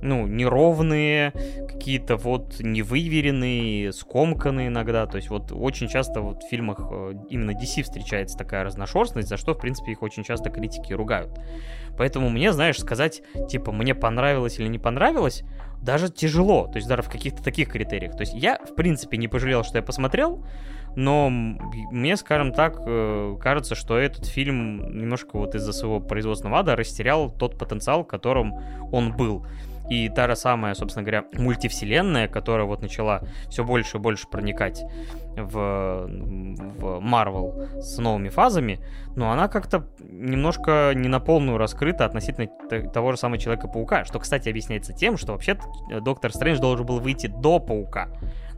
ну, 0.00 0.26
неровные, 0.26 1.32
какие-то 1.66 2.16
вот 2.16 2.60
невыверенные, 2.60 3.92
скомканные 3.92 4.68
иногда. 4.68 5.06
То 5.06 5.16
есть 5.16 5.30
вот 5.30 5.50
очень 5.50 5.88
часто 5.88 6.20
вот 6.20 6.42
в 6.42 6.48
фильмах 6.48 6.78
э, 6.90 7.14
именно 7.30 7.50
DC 7.50 7.82
встречается 7.82 8.36
такая 8.36 8.64
разношерстность, 8.64 9.28
за 9.28 9.36
что, 9.36 9.54
в 9.54 9.58
принципе, 9.58 9.92
их 9.92 10.02
очень 10.02 10.22
часто 10.22 10.50
критики 10.50 10.92
ругают. 10.92 11.30
Поэтому 11.96 12.28
мне, 12.30 12.52
знаешь, 12.52 12.78
сказать, 12.78 13.22
типа, 13.48 13.72
мне 13.72 13.94
понравилось 13.94 14.60
или 14.60 14.68
не 14.68 14.78
понравилось, 14.78 15.42
даже 15.82 16.10
тяжело, 16.10 16.66
то 16.66 16.76
есть 16.76 16.88
даже 16.88 17.02
в 17.02 17.10
каких-то 17.10 17.42
таких 17.42 17.68
критериях. 17.68 18.12
То 18.12 18.20
есть 18.20 18.34
я, 18.34 18.58
в 18.58 18.74
принципе, 18.74 19.16
не 19.16 19.26
пожалел, 19.26 19.64
что 19.64 19.78
я 19.78 19.82
посмотрел, 19.82 20.44
но 20.98 21.30
мне, 21.30 22.16
скажем 22.16 22.52
так, 22.52 22.82
э, 22.84 23.36
кажется, 23.40 23.76
что 23.76 23.96
этот 23.96 24.26
фильм 24.26 24.98
немножко 24.98 25.38
вот 25.38 25.54
из-за 25.54 25.72
своего 25.72 26.00
производственного 26.00 26.58
ада 26.58 26.74
растерял 26.74 27.30
тот 27.30 27.56
потенциал, 27.56 28.04
которым 28.04 28.52
он 28.90 29.16
был. 29.16 29.46
И 29.88 30.08
та 30.08 30.26
же 30.26 30.34
самая, 30.34 30.74
собственно 30.74 31.04
говоря, 31.04 31.24
мультивселенная, 31.32 32.26
которая 32.26 32.66
вот 32.66 32.82
начала 32.82 33.22
все 33.48 33.62
больше 33.62 33.98
и 33.98 34.00
больше 34.00 34.26
проникать 34.26 34.82
в, 35.36 36.08
в 36.08 36.98
Marvel 37.00 37.80
с 37.80 37.96
новыми 37.98 38.28
фазами, 38.28 38.80
но 39.14 39.30
она 39.30 39.46
как-то 39.46 39.86
немножко 40.00 40.94
не 40.96 41.06
на 41.06 41.20
полную 41.20 41.58
раскрыта 41.58 42.06
относительно 42.06 42.48
того 42.90 43.12
же 43.12 43.18
самого 43.18 43.38
Человека-паука, 43.38 44.04
что, 44.04 44.18
кстати, 44.18 44.48
объясняется 44.48 44.92
тем, 44.92 45.16
что 45.16 45.32
вообще 45.32 45.56
Доктор 46.00 46.32
Стрэндж 46.32 46.58
должен 46.58 46.84
был 46.84 46.98
выйти 46.98 47.28
до 47.28 47.60
Паука 47.60 48.08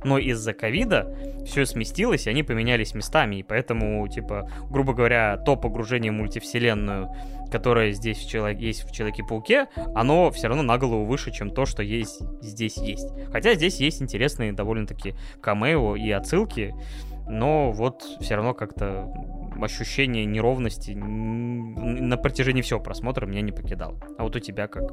но 0.05 0.19
из-за 0.19 0.53
ковида 0.53 1.15
все 1.47 1.67
сместилось, 1.67 2.27
и 2.27 2.31
они 2.31 2.43
поменялись 2.43 2.95
местами, 2.95 3.37
и 3.37 3.43
поэтому, 3.43 4.07
типа, 4.09 4.51
грубо 4.71 4.93
говоря, 4.93 5.37
то 5.39 5.57
погружение 5.57 6.13
в 6.13 6.15
мультивселенную, 6.17 7.11
которое 7.51 7.93
здесь 7.93 8.19
в 8.19 8.29
человек, 8.29 8.61
есть 8.61 8.89
в 8.89 8.93
Человеке-пауке, 8.93 9.67
оно 9.95 10.31
все 10.31 10.49
равно 10.49 10.63
на 10.63 10.79
голову 10.79 11.05
выше, 11.05 11.33
чем 11.33 11.51
то, 11.51 11.67
что 11.67 11.83
есть 11.83 12.21
здесь 12.41 12.77
есть. 12.77 13.09
Хотя 13.33 13.55
здесь 13.55 13.81
есть 13.81 14.01
интересные 14.01 14.53
довольно-таки 14.53 15.15
камео 15.41 15.97
и 15.97 16.11
отсылки, 16.11 16.75
но 17.29 17.73
вот 17.73 18.03
все 18.21 18.37
равно 18.37 18.55
как-то 18.55 19.13
ощущение 19.63 20.25
неровности 20.25 20.93
на 20.93 22.17
протяжении 22.17 22.63
всего 22.63 22.81
просмотра 22.81 23.27
меня 23.27 23.43
не 23.43 23.53
покидало. 23.53 23.99
А 24.19 24.23
вот 24.23 24.37
у 24.37 24.41
тебя 24.41 24.67
как? 24.69 24.85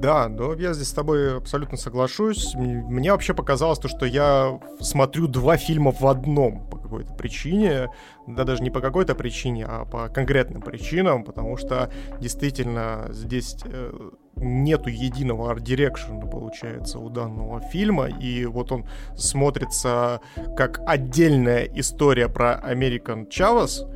Да, 0.00 0.28
но 0.28 0.54
я 0.54 0.72
здесь 0.72 0.88
с 0.88 0.92
тобой 0.92 1.38
абсолютно 1.38 1.76
соглашусь. 1.76 2.54
Мне 2.54 3.12
вообще 3.12 3.34
показалось 3.34 3.78
то, 3.78 3.88
что 3.88 4.06
я 4.06 4.58
смотрю 4.80 5.26
два 5.26 5.56
фильма 5.56 5.92
в 5.92 6.06
одном 6.06 6.68
по 6.68 6.78
какой-то 6.78 7.14
причине. 7.14 7.88
Да 8.26 8.44
даже 8.44 8.62
не 8.62 8.70
по 8.70 8.80
какой-то 8.80 9.14
причине, 9.14 9.64
а 9.66 9.84
по 9.84 10.08
конкретным 10.08 10.62
причинам, 10.62 11.24
потому 11.24 11.56
что 11.56 11.90
действительно 12.20 13.06
здесь 13.10 13.56
э, 13.64 14.10
нету 14.40 14.88
единого 14.88 15.50
арт-дирекшена, 15.50 16.26
получается, 16.26 16.98
у 16.98 17.08
данного 17.08 17.60
фильма, 17.60 18.08
и 18.08 18.46
вот 18.46 18.72
он 18.72 18.86
смотрится 19.16 20.20
как 20.56 20.80
отдельная 20.86 21.64
история 21.64 22.28
про 22.28 22.60
American 22.64 23.28
Chavez, 23.28 23.86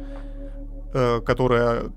Э, 0.97 1.21
которая 1.21 1.91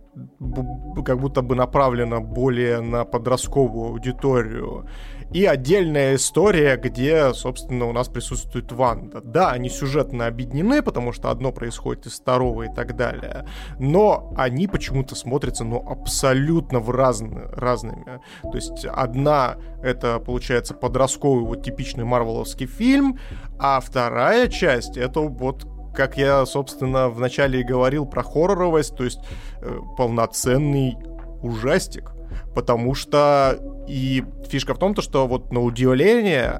как 1.06 1.20
будто 1.20 1.44
бы 1.44 1.54
направлена 1.54 2.20
более 2.20 2.82
на 2.82 3.06
подростковую 3.06 3.90
аудиторию. 3.90 4.88
И 5.32 5.46
отдельная 5.46 6.16
история, 6.16 6.78
где, 6.78 7.34
собственно, 7.34 7.86
у 7.86 7.92
нас 7.92 8.08
присутствует 8.08 8.72
Ванда. 8.72 9.22
Да, 9.22 9.52
они 9.52 9.70
сюжетно 9.70 10.28
объединены, 10.28 10.82
потому 10.82 11.12
что 11.12 11.30
одно 11.30 11.52
происходит 11.52 12.06
из 12.06 12.20
второго 12.20 12.64
и 12.64 12.74
так 12.74 12.96
далее. 12.96 13.46
Но 13.80 14.34
они 14.38 14.68
почему-то 14.68 15.16
смотрятся, 15.16 15.64
ну, 15.64 15.84
абсолютно 15.88 16.80
в 16.80 16.90
разные, 16.92 17.48
разными. 17.52 18.22
То 18.44 18.56
есть 18.56 18.86
одна, 18.86 19.58
это, 19.84 20.20
получается, 20.20 20.74
подростковый, 20.74 21.44
вот 21.44 21.64
типичный 21.64 22.06
марвеловский 22.06 22.68
фильм, 22.68 23.20
а 23.60 23.80
вторая 23.80 24.48
часть, 24.48 24.98
это 24.98 25.22
вот 25.22 25.68
как 25.94 26.16
я, 26.16 26.46
собственно, 26.46 27.10
вначале 27.10 27.62
и 27.62 27.64
говорил 27.64 28.06
про 28.06 28.22
хорроровость, 28.22 28.96
то 28.96 29.04
есть 29.04 29.20
э, 29.62 29.80
полноценный 29.98 30.96
ужастик. 31.42 32.12
Потому 32.54 32.94
что 32.96 33.60
и 33.88 34.24
фишка 34.50 34.74
в 34.74 34.80
том, 34.80 34.94
то, 34.94 35.02
что 35.02 35.28
вот 35.28 35.52
на 35.52 35.62
удивление 35.62 36.60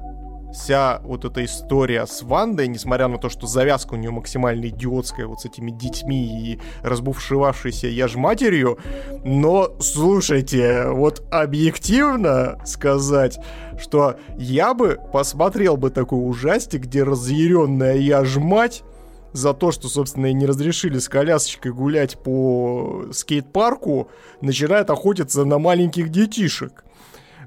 вся 0.52 1.00
вот 1.04 1.24
эта 1.24 1.44
история 1.44 2.06
с 2.06 2.22
Вандой, 2.22 2.68
несмотря 2.68 3.08
на 3.08 3.18
то, 3.18 3.28
что 3.28 3.46
завязка 3.46 3.94
у 3.94 3.96
нее 3.96 4.10
максимально 4.10 4.68
идиотская 4.68 5.26
вот 5.26 5.40
с 5.40 5.44
этими 5.44 5.70
детьми 5.70 6.52
и 6.52 6.60
разбушевавшейся 6.82 7.88
я 7.88 8.08
ж 8.08 8.16
матерью, 8.16 8.78
но 9.24 9.70
слушайте, 9.80 10.88
вот 10.88 11.22
объективно 11.30 12.58
сказать, 12.64 13.38
что 13.78 14.16
я 14.36 14.74
бы 14.74 14.98
посмотрел 15.12 15.76
бы 15.76 15.90
такой 15.90 16.18
ужастик, 16.18 16.82
где 16.82 17.02
разъяренная 17.02 17.96
я 17.96 18.24
ж 18.24 18.38
мать 18.38 18.82
за 19.32 19.54
то, 19.54 19.70
что, 19.70 19.88
собственно, 19.88 20.26
и 20.26 20.32
не 20.32 20.46
разрешили 20.46 20.98
с 20.98 21.08
колясочкой 21.08 21.72
гулять 21.72 22.18
по 22.18 23.06
скейт-парку, 23.12 24.08
начинает 24.40 24.90
охотиться 24.90 25.44
на 25.44 25.58
маленьких 25.58 26.08
детишек 26.10 26.84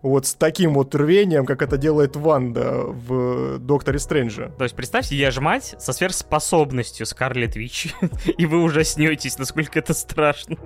вот 0.02 0.26
с 0.26 0.34
таким 0.34 0.74
вот 0.74 0.96
рвением, 0.96 1.46
как 1.46 1.62
это 1.62 1.78
делает 1.78 2.16
Ванда 2.16 2.84
в 2.86 3.60
Докторе 3.60 4.00
Стрэнджа. 4.00 4.50
То 4.58 4.64
есть 4.64 4.76
представьте, 4.76 5.16
я 5.16 5.32
же 5.32 5.42
мать 5.42 5.76
со 5.80 5.94
сверхспособностью 5.94 7.06
Скарлетт 7.06 7.56
Вич, 7.56 7.94
и 8.38 8.46
вы 8.46 8.64
ужаснетесь, 8.64 9.38
насколько 9.38 9.80
это 9.80 9.94
страшно. 9.94 10.58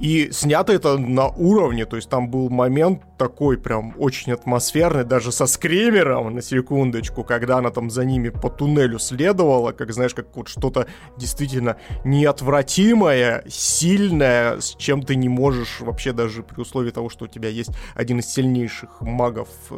И 0.00 0.30
снято 0.32 0.72
это 0.72 0.98
на 0.98 1.28
уровне, 1.28 1.84
то 1.86 1.96
есть 1.96 2.08
там 2.08 2.30
был 2.30 2.48
момент 2.48 3.02
такой 3.16 3.58
прям 3.58 3.94
очень 3.98 4.32
атмосферный, 4.32 5.04
даже 5.04 5.30
со 5.30 5.46
скримером, 5.46 6.34
на 6.34 6.42
секундочку, 6.42 7.22
когда 7.22 7.58
она 7.58 7.70
там 7.70 7.90
за 7.90 8.04
ними 8.04 8.30
по 8.30 8.48
туннелю 8.48 8.98
следовала, 8.98 9.72
как, 9.72 9.92
знаешь, 9.92 10.14
как 10.14 10.34
вот 10.34 10.48
что-то 10.48 10.86
действительно 11.16 11.76
неотвратимое, 12.04 13.44
сильное, 13.48 14.58
с 14.60 14.74
чем 14.76 15.02
ты 15.02 15.16
не 15.16 15.28
можешь 15.28 15.80
вообще 15.80 16.12
даже 16.12 16.42
при 16.42 16.60
условии 16.60 16.90
того, 16.90 17.10
что 17.10 17.26
у 17.26 17.28
тебя 17.28 17.48
есть 17.48 17.70
один 17.94 18.20
из 18.20 18.26
сильнейших 18.32 18.79
сильнейших 18.80 19.00
магов 19.00 19.48
э, 19.70 19.74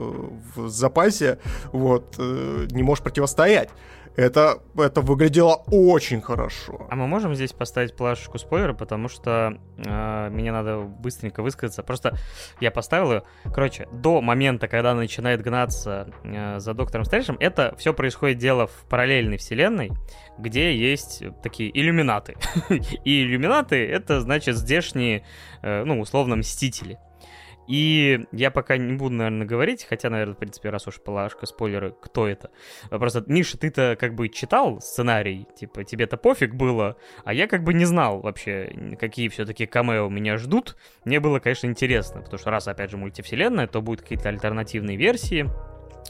в 0.57 0.69
запасе, 0.69 1.39
вот, 1.73 2.17
э, 2.19 2.67
не 2.71 2.83
можешь 2.83 3.03
противостоять. 3.03 3.71
Это, 4.15 4.59
это 4.77 5.01
выглядело 5.01 5.65
очень 5.69 6.21
хорошо. 6.21 6.87
А 6.91 6.97
мы 6.97 7.07
можем 7.07 7.35
здесь 7.35 7.55
поставить 7.55 7.97
плашечку 7.97 8.37
спойлера, 8.39 8.75
потому 8.75 9.09
что 9.09 9.57
э, 9.79 10.29
мне 10.31 10.53
надо 10.53 10.81
быстренько 10.81 11.43
высказаться. 11.43 11.83
Просто 11.83 12.19
я 12.61 12.71
поставил 12.71 13.13
ее. 13.13 13.23
Короче, 13.45 13.89
до 13.91 14.21
момента, 14.21 14.69
когда 14.69 14.91
она 14.91 15.01
начинает 15.01 15.41
гнаться 15.41 16.11
э, 16.25 16.59
за 16.59 16.75
доктором 16.75 17.07
Стрэнджем, 17.07 17.39
это 17.41 17.75
все 17.79 17.95
происходит 17.95 18.37
дело 18.37 18.67
в 18.67 18.85
параллельной 18.91 19.39
вселенной, 19.39 19.93
где 20.39 20.77
есть 20.77 21.23
такие 21.43 21.71
иллюминаты. 21.71 22.37
И 23.05 23.23
иллюминаты 23.23 23.89
это 23.89 24.21
значит 24.21 24.57
здешние, 24.57 25.25
э, 25.63 25.85
ну, 25.85 26.01
условно, 26.01 26.37
мстители. 26.37 26.99
И 27.73 28.27
я 28.33 28.51
пока 28.51 28.77
не 28.77 28.93
буду, 28.93 29.15
наверное, 29.15 29.47
говорить, 29.47 29.87
хотя, 29.89 30.11
наверное, 30.11 30.35
в 30.35 30.37
принципе, 30.37 30.69
раз 30.69 30.87
уж 30.87 31.01
полашка, 31.01 31.47
спойлеры, 31.47 31.95
кто 32.03 32.29
это. 32.29 32.51
Просто, 32.91 33.25
Миша, 33.27 33.57
ты-то 33.57 33.97
как 33.99 34.15
бы 34.15 34.29
читал 34.29 34.83
сценарий, 34.83 35.47
типа, 35.57 35.83
тебе-то 35.83 36.19
пофиг 36.19 36.55
было, 36.55 36.99
а 37.25 37.33
я 37.33 37.47
как 37.47 37.65
бы 37.65 37.73
не 37.73 37.87
знал 37.87 38.21
вообще, 38.21 38.95
какие 39.01 39.29
все-таки 39.29 39.65
камео 39.65 40.11
меня 40.11 40.37
ждут. 40.37 40.77
Мне 41.07 41.19
было, 41.19 41.39
конечно, 41.39 41.67
интересно, 41.67 42.21
потому 42.21 42.39
что 42.39 42.51
раз, 42.51 42.69
опять 42.69 42.91
же, 42.91 42.99
мультивселенная, 42.99 43.67
то 43.67 43.81
будут 43.81 44.03
какие-то 44.03 44.29
альтернативные 44.29 44.99
версии, 44.99 45.49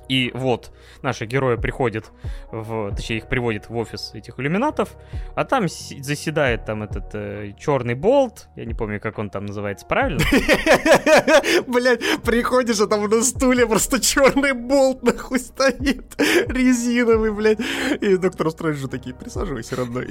И 0.08 0.30
вот, 0.34 0.72
наши 1.02 1.26
герои 1.26 1.56
приходят 1.56 2.10
в... 2.50 2.94
Точнее, 2.94 3.18
их 3.18 3.28
приводят 3.28 3.68
в 3.68 3.76
офис 3.76 4.10
этих 4.14 4.38
иллюминатов, 4.38 4.96
а 5.34 5.44
там 5.44 5.68
заседает 5.68 6.64
там 6.64 6.82
этот 6.82 7.14
э, 7.14 7.52
черный 7.58 7.94
болт, 7.94 8.48
я 8.56 8.64
не 8.64 8.74
помню, 8.74 9.00
как 9.00 9.18
он 9.18 9.30
там 9.30 9.46
называется 9.46 9.86
правильно. 9.86 10.20
Блять, 11.66 12.00
приходишь, 12.22 12.80
а 12.80 12.86
там 12.86 13.08
на 13.08 13.22
стуле 13.22 13.66
просто 13.66 14.00
черный 14.00 14.52
болт 14.52 15.02
нахуй 15.02 15.38
стоит, 15.38 16.14
резиновый, 16.18 17.32
блядь. 17.32 17.60
И 18.00 18.16
доктор 18.16 18.50
Стрэндж 18.50 18.86
такие, 18.88 19.14
присаживайся, 19.14 19.76
родной. 19.76 20.08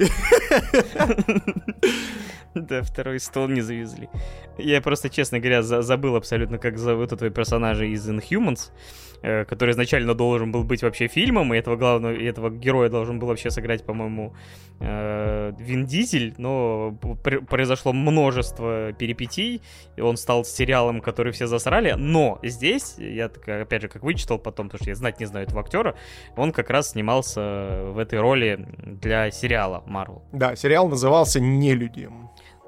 Да, 2.54 2.82
второй 2.82 3.18
стол 3.18 3.48
не 3.48 3.62
завезли. 3.62 4.10
Я 4.58 4.82
просто, 4.82 5.08
честно 5.08 5.38
говоря, 5.38 5.62
забыл 5.62 6.16
абсолютно, 6.16 6.58
как 6.58 6.76
зовут 6.78 7.12
этого 7.12 7.30
персонажа 7.30 7.86
из 7.86 8.06
Inhumans. 8.06 8.70
Э, 9.22 9.44
который 9.44 9.70
изначально 9.70 10.14
должен 10.14 10.50
был 10.50 10.64
быть 10.64 10.82
вообще 10.82 11.06
фильмом, 11.06 11.54
и 11.54 11.56
этого 11.56 11.76
главного, 11.76 12.12
и 12.12 12.24
этого 12.24 12.50
героя 12.50 12.88
должен 12.88 13.20
был 13.20 13.28
вообще 13.28 13.50
сыграть, 13.50 13.84
по-моему, 13.84 14.34
э, 14.80 15.52
Вин 15.60 15.86
Дизель, 15.86 16.34
но 16.38 16.98
произошло 17.48 17.92
множество 17.92 18.92
перипетий, 18.92 19.62
и 19.96 20.00
он 20.00 20.16
стал 20.16 20.44
сериалом, 20.44 21.00
который 21.00 21.32
все 21.32 21.46
засрали, 21.46 21.94
но 21.96 22.40
здесь, 22.42 22.96
я 22.98 23.26
опять 23.26 23.82
же, 23.82 23.88
как 23.88 24.02
вычитал 24.02 24.40
потом, 24.40 24.66
потому 24.66 24.82
что 24.82 24.90
я 24.90 24.96
знать 24.96 25.20
не 25.20 25.26
знаю 25.26 25.46
этого 25.46 25.60
актера, 25.60 25.94
он 26.36 26.50
как 26.50 26.70
раз 26.70 26.90
снимался 26.90 27.92
в 27.92 27.98
этой 27.98 28.18
роли 28.18 28.66
для 28.84 29.30
сериала 29.30 29.84
Marvel. 29.86 30.22
Да, 30.32 30.56
сериал 30.56 30.88
назывался 30.88 31.38
«Нелюди». 31.38 32.08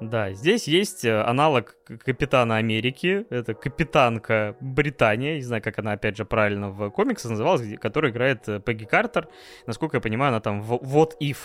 Да, 0.01 0.33
здесь 0.33 0.67
есть 0.67 1.05
э, 1.05 1.21
аналог 1.21 1.77
Капитана 2.03 2.57
Америки, 2.57 3.25
это 3.29 3.53
Капитанка 3.53 4.57
Британия, 4.59 5.35
не 5.35 5.41
знаю, 5.41 5.63
как 5.63 5.79
она, 5.79 5.93
опять 5.93 6.17
же, 6.17 6.25
правильно 6.25 6.69
в 6.69 6.89
комиксах 6.89 7.31
называлась, 7.31 7.79
которая 7.79 8.11
играет 8.11 8.47
э, 8.49 8.59
Пегги 8.59 8.83
Картер. 8.83 9.29
Насколько 9.65 9.97
я 9.97 10.01
понимаю, 10.01 10.29
она 10.29 10.41
там 10.41 10.61
в 10.61 10.73
What 10.73 11.13
If 11.21 11.37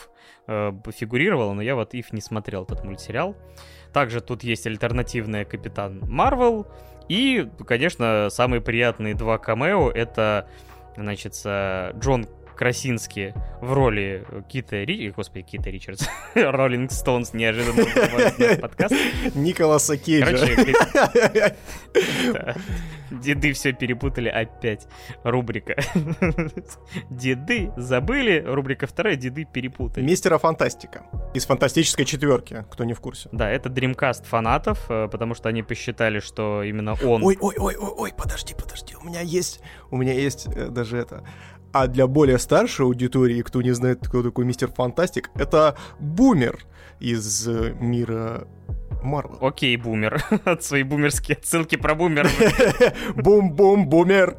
э, 0.49 0.73
фигурировала, 0.93 1.53
но 1.53 1.63
я 1.63 1.77
вот 1.77 1.95
If 1.95 2.07
не 2.11 2.21
смотрел 2.21 2.65
этот 2.65 2.83
мультсериал. 2.83 3.37
Также 3.93 4.21
тут 4.21 4.43
есть 4.43 4.67
альтернативная 4.67 5.45
Капитан 5.45 6.01
Марвел, 6.09 6.67
и, 7.09 7.49
конечно, 7.65 8.31
самые 8.31 8.61
приятные 8.61 9.15
два 9.15 9.39
камео— 9.39 9.91
это, 9.95 10.49
значит, 10.97 11.35
Джон 11.35 12.27
Красински 12.61 13.33
в 13.63 13.73
роли 13.73 14.23
Кита 14.47 14.85
Ри... 14.85 15.15
Господи, 15.17 15.47
Кита 15.47 15.71
Ричардс. 15.71 16.07
Роллинг 16.35 16.93
Стоунс 16.93 17.33
неожиданно 17.33 17.87
подкаст. 18.61 18.95
Николаса 19.35 19.97
Кейджа. 19.97 20.47
Деды 23.11 23.55
все 23.55 23.73
перепутали 23.73 24.29
опять. 24.29 24.87
Рубрика. 25.25 25.75
Деды 27.11 27.73
забыли. 27.79 28.45
Рубрика 28.47 28.87
вторая. 28.87 29.17
Деды 29.17 29.47
перепутали. 29.51 30.05
Мистера 30.05 30.37
Фантастика. 30.37 31.05
Из 31.33 31.47
фантастической 31.47 32.05
четверки, 32.05 32.67
кто 32.71 32.85
не 32.85 32.93
в 32.93 33.01
курсе. 33.01 33.31
Да, 33.33 33.51
это 33.51 33.71
Dreamcast 33.71 34.25
фанатов, 34.27 34.85
э, 34.91 35.09
потому 35.11 35.35
что 35.35 35.49
они 35.49 35.63
посчитали, 35.63 36.21
что 36.21 36.63
именно 36.63 36.93
он... 37.03 37.25
Ой, 37.25 37.39
ой, 37.41 37.55
ой, 37.59 37.77
ой, 37.77 37.93
ой, 37.97 38.13
подожди, 38.15 38.55
подожди. 38.55 38.95
У 39.01 39.07
меня 39.07 39.23
есть, 39.23 39.63
у 39.91 39.97
меня 39.97 40.13
есть 40.13 40.47
э, 40.47 40.69
даже 40.69 40.99
это 40.99 41.25
а 41.73 41.87
для 41.87 42.07
более 42.07 42.39
старшей 42.39 42.87
аудитории, 42.87 43.43
кто 43.43 43.63
не 43.63 43.73
знает, 43.73 44.01
кто 44.07 44.23
такой 44.23 44.45
Мистер 44.45 44.71
Фантастик, 44.71 45.31
это 45.35 45.77
бумер 45.99 46.65
из 46.99 47.49
э, 47.49 47.75
мира 47.81 48.47
Марвел. 49.03 49.39
Окей, 49.41 49.77
бумер. 49.77 50.23
От 50.45 50.63
своей 50.63 50.85
бумерские 50.85 51.37
отсылки 51.37 51.77
про 51.77 51.95
бумер. 51.97 52.29
Бум-бум-бумер. 53.17 54.37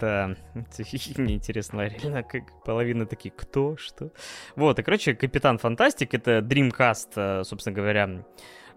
Да, 0.00 0.36
мне 0.56 0.64
интересно, 1.34 1.82
реально, 1.82 2.22
как 2.22 2.64
половина 2.64 3.06
такие, 3.06 3.32
кто, 3.36 3.76
что. 3.76 4.10
Вот, 4.56 4.78
и, 4.78 4.82
короче, 4.82 5.14
Капитан 5.14 5.58
Фантастик, 5.58 6.14
это 6.14 6.38
Dreamcast, 6.38 7.08
э, 7.16 7.44
собственно 7.44 7.74
говоря, 7.74 8.24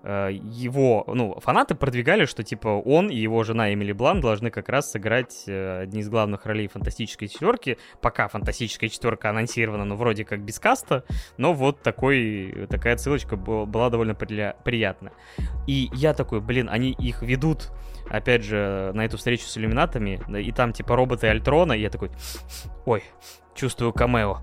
его, 0.07 1.03
ну, 1.07 1.39
фанаты 1.39 1.73
продвигали, 1.73 2.25
что, 2.25 2.43
типа, 2.43 2.67
он 2.67 3.09
и 3.09 3.15
его 3.15 3.43
жена 3.43 3.73
Эмили 3.73 3.91
Блан 3.91 4.21
должны 4.21 4.51
как 4.51 4.69
раз 4.69 4.91
сыграть 4.91 5.45
э, 5.47 5.81
одни 5.81 6.01
из 6.01 6.09
главных 6.09 6.45
ролей 6.45 6.67
фантастической 6.67 7.27
четверки. 7.27 7.79
Пока 8.01 8.27
фантастическая 8.27 8.89
четверка 8.89 9.31
анонсирована, 9.31 9.83
ну, 9.83 9.95
вроде 9.95 10.23
как 10.23 10.41
без 10.41 10.59
каста, 10.59 11.05
но 11.37 11.53
вот 11.53 11.81
такой, 11.81 12.67
такая 12.69 12.97
ссылочка 12.97 13.35
была 13.35 13.89
довольно 13.89 14.13
приятна. 14.13 15.11
И 15.65 15.89
я 15.93 16.13
такой, 16.13 16.39
блин, 16.39 16.69
они 16.69 16.91
их 16.91 17.23
ведут, 17.23 17.71
опять 18.07 18.43
же, 18.43 18.91
на 18.93 19.05
эту 19.05 19.17
встречу 19.17 19.45
с 19.45 19.57
иллюминатами, 19.57 20.21
и 20.39 20.51
там, 20.51 20.71
типа, 20.71 20.95
роботы 20.95 21.27
Альтрона, 21.27 21.73
и 21.73 21.81
я 21.81 21.89
такой, 21.89 22.11
ой, 22.85 23.03
чувствую 23.55 23.91
камео. 23.91 24.37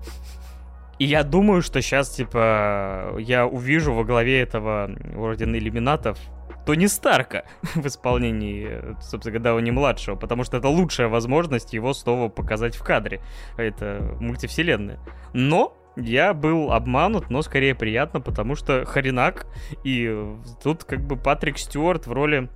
И 0.99 1.05
я 1.05 1.23
думаю, 1.23 1.61
что 1.61 1.81
сейчас, 1.81 2.09
типа, 2.09 3.15
я 3.19 3.45
увижу 3.45 3.93
во 3.93 4.03
главе 4.03 4.41
этого 4.41 4.91
Ордена 5.15 5.57
Иллюминатов 5.57 6.17
Тони 6.65 6.85
Старка 6.85 7.43
в 7.75 7.85
исполнении, 7.85 8.95
собственно, 9.01 9.39
Дауни-младшего, 9.39 10.15
потому 10.15 10.43
что 10.43 10.57
это 10.57 10.67
лучшая 10.67 11.07
возможность 11.07 11.73
его 11.73 11.93
снова 11.93 12.29
показать 12.29 12.75
в 12.75 12.83
кадре. 12.83 13.21
Это 13.57 14.15
мультивселенная. 14.19 14.99
Но 15.33 15.75
я 15.95 16.33
был 16.33 16.71
обманут, 16.71 17.29
но 17.29 17.41
скорее 17.41 17.75
приятно, 17.75 18.19
потому 18.21 18.55
что 18.55 18.85
Харинак, 18.85 19.45
и 19.83 20.35
тут 20.63 20.83
как 20.83 21.05
бы 21.05 21.17
Патрик 21.17 21.57
Стюарт 21.57 22.07
в 22.07 22.11
роли 22.11 22.49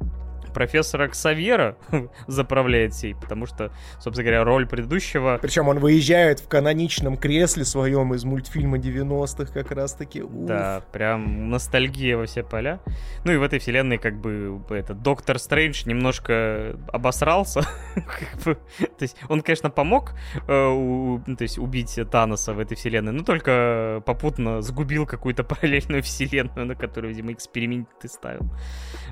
профессора 0.57 1.07
Ксавьера 1.07 1.77
заправляет 2.27 2.95
сей, 2.95 3.13
потому 3.13 3.45
что, 3.45 3.71
собственно 3.99 4.23
говоря, 4.23 4.43
роль 4.43 4.65
предыдущего... 4.65 5.37
Причем 5.39 5.67
он 5.67 5.77
выезжает 5.77 6.39
в 6.39 6.47
каноничном 6.47 7.15
кресле 7.15 7.63
своем 7.63 8.15
из 8.15 8.23
мультфильма 8.25 8.79
90-х 8.79 9.53
как 9.53 9.69
раз-таки. 9.69 10.23
Уф. 10.23 10.31
Да, 10.47 10.81
прям 10.91 11.51
ностальгия 11.51 12.17
во 12.17 12.25
все 12.25 12.41
поля. 12.41 12.79
Ну 13.23 13.33
и 13.33 13.37
в 13.37 13.43
этой 13.43 13.59
вселенной 13.59 13.99
как 13.99 14.19
бы 14.19 14.59
этот 14.71 15.03
Доктор 15.03 15.37
Стрэндж 15.37 15.83
немножко 15.85 16.75
обосрался. 16.91 17.61
то 18.43 18.57
есть 19.01 19.15
он, 19.29 19.41
конечно, 19.41 19.69
помог 19.69 20.13
э, 20.47 20.67
у, 20.69 21.21
то 21.37 21.43
есть 21.43 21.59
убить 21.59 21.99
Таноса 22.09 22.53
в 22.53 22.59
этой 22.59 22.75
вселенной, 22.75 23.11
но 23.11 23.23
только 23.23 24.01
попутно 24.07 24.63
сгубил 24.63 25.05
какую-то 25.05 25.43
параллельную 25.43 26.01
вселенную, 26.01 26.65
на 26.65 26.73
которую, 26.73 27.13
видимо, 27.13 27.31
эксперименты 27.31 28.07
ставил. 28.07 28.49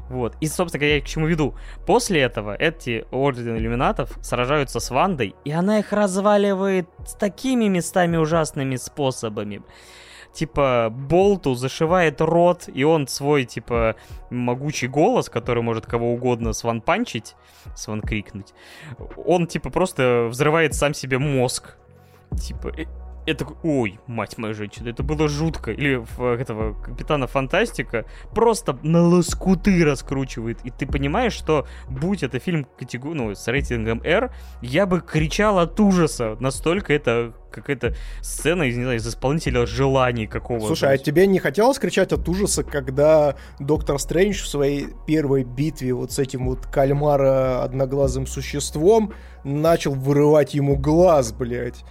Вот. 0.09 0.35
И, 0.41 0.47
собственно 0.47 0.79
говоря, 0.79 0.95
я 0.95 1.01
к 1.01 1.05
чему 1.05 1.27
веду. 1.35 1.55
После 1.85 2.21
этого 2.21 2.55
эти 2.55 3.05
Орден 3.11 3.57
Иллюминатов 3.57 4.17
сражаются 4.21 4.79
с 4.79 4.89
Вандой, 4.89 5.35
и 5.43 5.51
она 5.51 5.79
их 5.79 5.91
разваливает 5.93 6.87
с 7.05 7.13
такими 7.13 7.65
местами 7.67 8.17
ужасными 8.17 8.77
способами. 8.77 9.61
Типа, 10.33 10.89
Болту 10.91 11.55
зашивает 11.55 12.19
рот, 12.19 12.67
и 12.67 12.83
он 12.83 13.07
свой, 13.07 13.45
типа, 13.45 13.95
могучий 14.29 14.87
голос, 14.87 15.29
который 15.29 15.63
может 15.63 15.85
кого 15.85 16.11
угодно 16.11 16.51
сванпанчить, 16.51 17.35
сванкрикнуть, 17.73 18.53
он, 19.15 19.47
типа, 19.47 19.69
просто 19.69 20.27
взрывает 20.29 20.73
сам 20.73 20.93
себе 20.93 21.19
мозг. 21.19 21.77
Типа, 22.37 22.69
такой, 23.33 23.57
ой, 23.63 23.99
мать 24.07 24.37
моя 24.37 24.53
женщина, 24.53 24.89
это 24.89 25.03
было 25.03 25.27
жутко. 25.27 25.71
Или 25.71 25.95
в 25.95 26.21
этого 26.21 26.79
Капитана 26.81 27.27
Фантастика 27.27 28.05
просто 28.33 28.77
на 28.83 29.01
лоскуты 29.07 29.83
раскручивает. 29.83 30.59
И 30.63 30.69
ты 30.69 30.85
понимаешь, 30.85 31.33
что 31.33 31.67
будь 31.89 32.23
это 32.23 32.39
фильм 32.39 32.67
категории, 32.77 33.17
ну, 33.17 33.35
с 33.35 33.47
рейтингом 33.47 34.01
R, 34.03 34.31
я 34.61 34.85
бы 34.85 35.01
кричал 35.01 35.59
от 35.59 35.79
ужаса. 35.79 36.37
Настолько 36.39 36.93
это 36.93 37.33
какая-то 37.51 37.95
сцена 38.21 38.63
из, 38.63 38.75
не 38.75 38.83
знаю, 38.83 38.97
из 38.97 39.07
исполнителя 39.07 39.65
желаний 39.65 40.27
какого-то. 40.27 40.67
Слушай, 40.67 40.93
а 40.93 40.97
тебе 40.97 41.25
не 41.25 41.39
хотелось 41.39 41.79
кричать 41.79 42.11
от 42.11 42.27
ужаса, 42.27 42.63
когда 42.63 43.35
Доктор 43.59 43.97
Стрэндж 43.97 44.43
в 44.43 44.47
своей 44.47 44.89
первой 45.07 45.43
битве 45.43 45.93
вот 45.93 46.11
с 46.11 46.19
этим 46.19 46.47
вот 46.47 46.65
кальмара 46.67 47.63
одноглазым 47.63 48.27
существом 48.27 49.13
начал 49.43 49.93
вырывать 49.93 50.53
ему 50.53 50.75
глаз, 50.75 51.31
блядь? 51.31 51.83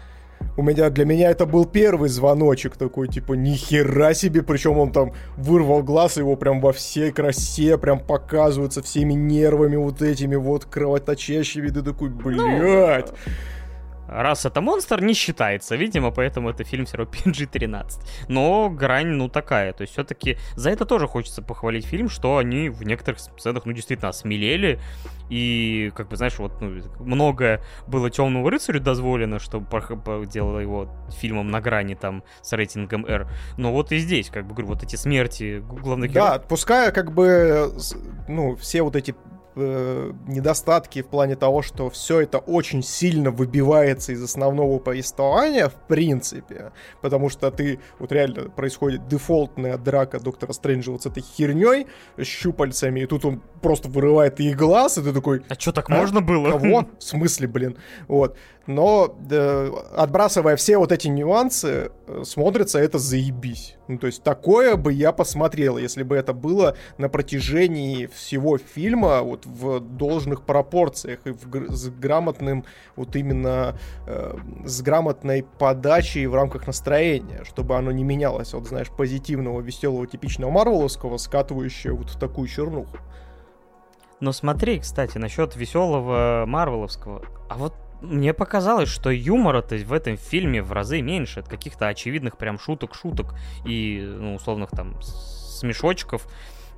У 0.56 0.62
меня, 0.62 0.90
для 0.90 1.04
меня 1.04 1.30
это 1.30 1.46
был 1.46 1.64
первый 1.64 2.08
звоночек 2.08 2.76
такой, 2.76 3.08
типа, 3.08 3.34
нихера 3.34 4.14
себе, 4.14 4.42
причем 4.42 4.78
он 4.78 4.92
там 4.92 5.12
вырвал 5.36 5.82
глаз, 5.82 6.16
его 6.16 6.36
прям 6.36 6.60
во 6.60 6.72
всей 6.72 7.10
красе, 7.12 7.78
прям 7.78 8.00
показывается 8.00 8.82
всеми 8.82 9.14
нервами 9.14 9.76
вот 9.76 10.02
этими 10.02 10.36
вот 10.36 10.64
кровоточащими, 10.64 11.68
ты 11.68 11.82
такой, 11.82 12.08
блядь. 12.08 13.10
Ну, 13.10 13.14
раз 14.08 14.46
это 14.46 14.60
монстр, 14.60 15.02
не 15.02 15.14
считается, 15.14 15.76
видимо, 15.76 16.10
поэтому 16.10 16.50
это 16.50 16.64
фильм 16.64 16.86
все 16.86 16.98
равно 16.98 17.12
PG-13. 17.12 17.84
Но 18.28 18.70
грань, 18.70 19.08
ну, 19.08 19.28
такая. 19.28 19.72
То 19.72 19.82
есть 19.82 19.92
все-таки 19.92 20.38
за 20.56 20.70
это 20.70 20.84
тоже 20.84 21.06
хочется 21.06 21.42
похвалить 21.42 21.86
фильм, 21.86 22.08
что 22.08 22.38
они 22.38 22.68
в 22.68 22.82
некоторых 22.84 23.20
сценах, 23.20 23.66
ну, 23.66 23.72
действительно, 23.72 24.08
осмелели. 24.10 24.80
И, 25.30 25.90
как 25.96 26.08
бы, 26.08 26.16
знаешь, 26.16 26.38
вот, 26.38 26.60
ну, 26.60 26.82
много 27.00 27.62
было 27.86 28.10
Темному 28.10 28.48
рыцарю 28.48 28.80
дозволено, 28.80 29.38
что 29.38 29.64
делало 30.26 30.58
его 30.58 30.88
фильмом 31.18 31.50
на 31.50 31.60
грани, 31.60 31.94
там, 31.94 32.22
с 32.42 32.52
рейтингом 32.52 33.06
R. 33.06 33.28
Но 33.56 33.72
вот 33.72 33.92
и 33.92 33.98
здесь, 33.98 34.28
как 34.28 34.46
бы, 34.46 34.54
говорю, 34.54 34.68
вот 34.68 34.82
эти 34.82 34.96
смерти 34.96 35.62
главных 35.66 36.10
героев. 36.10 36.32
Да, 36.32 36.38
пускай, 36.38 36.92
как 36.92 37.12
бы, 37.12 37.72
ну, 38.28 38.54
все 38.56 38.82
вот 38.82 38.96
эти 38.96 39.14
э, 39.56 40.12
недостатки 40.26 41.02
в 41.02 41.08
плане 41.08 41.36
того, 41.36 41.62
что 41.62 41.90
все 41.90 42.20
это 42.20 42.38
очень 42.38 42.82
сильно 42.82 43.30
выбивается 43.30 44.12
из 44.12 44.22
основного 44.22 44.78
повествования, 44.78 45.68
в 45.68 45.74
принципе, 45.88 46.72
потому 47.00 47.28
что 47.28 47.50
ты, 47.50 47.80
вот 47.98 48.12
реально 48.12 48.50
происходит 48.50 49.06
дефолтная 49.08 49.78
драка 49.78 50.20
Доктора 50.20 50.52
Стрэнджа 50.52 50.92
вот 50.92 51.02
с 51.02 51.06
этой 51.06 51.22
херней, 51.22 51.86
с 52.16 52.24
щупальцами, 52.24 53.00
и 53.00 53.06
тут 53.06 53.24
он 53.24 53.42
просто 53.62 53.88
вырывает 53.88 54.40
ей 54.40 54.54
глаз, 54.54 54.98
и 54.98 55.02
ты 55.02 55.12
такой... 55.12 55.42
А 55.48 55.54
что, 55.54 55.72
так 55.72 55.90
а? 55.90 55.94
можно 55.94 56.20
было? 56.20 56.50
Кого? 56.50 56.86
В 56.98 57.02
смысле, 57.02 57.48
блин? 57.48 57.76
Вот. 58.08 58.36
Но 58.66 59.14
э, 59.30 59.70
отбрасывая 59.94 60.56
все 60.56 60.78
вот 60.78 60.90
эти 60.90 61.08
нюансы, 61.08 61.92
э, 62.06 62.22
смотрится 62.24 62.78
это 62.78 62.98
заебись. 62.98 63.76
Ну, 63.88 63.98
то 63.98 64.06
есть 64.06 64.22
такое 64.22 64.76
бы 64.76 64.92
я 64.92 65.12
посмотрел, 65.12 65.76
если 65.76 66.02
бы 66.02 66.16
это 66.16 66.32
было 66.32 66.76
на 66.96 67.08
протяжении 67.10 68.06
всего 68.06 68.56
фильма 68.56 69.20
вот 69.20 69.43
в 69.44 69.80
должных 69.80 70.42
пропорциях 70.42 71.20
и 71.26 71.30
в, 71.30 71.70
с 71.70 71.88
грамотным 71.88 72.64
вот 72.96 73.16
именно 73.16 73.78
э, 74.06 74.36
с 74.64 74.82
грамотной 74.82 75.44
подачей 75.58 76.26
в 76.26 76.34
рамках 76.34 76.66
настроения, 76.66 77.44
чтобы 77.44 77.76
оно 77.76 77.92
не 77.92 78.04
менялось 78.04 78.52
вот 78.54 78.66
знаешь 78.66 78.90
позитивного 78.90 79.60
веселого 79.60 80.06
типичного 80.06 80.50
марвеловского 80.50 81.16
скатывающего 81.16 81.96
вот 81.96 82.10
в 82.10 82.18
такую 82.18 82.48
чернуху. 82.48 82.98
Но 84.20 84.32
смотри, 84.32 84.78
кстати, 84.78 85.18
насчет 85.18 85.56
веселого 85.56 86.44
марвеловского. 86.46 87.22
А 87.50 87.56
вот 87.56 87.74
мне 88.00 88.34
показалось, 88.34 88.88
что 88.88 89.10
юмора-то 89.10 89.76
в 89.76 89.92
этом 89.92 90.16
фильме 90.16 90.62
в 90.62 90.72
разы 90.72 91.00
меньше. 91.00 91.40
От 91.40 91.48
каких-то 91.48 91.88
очевидных 91.88 92.36
прям 92.36 92.58
шуток-шуток 92.58 93.34
и, 93.66 94.00
ну, 94.02 94.34
условных 94.34 94.70
там 94.70 95.00
смешочков. 95.02 96.26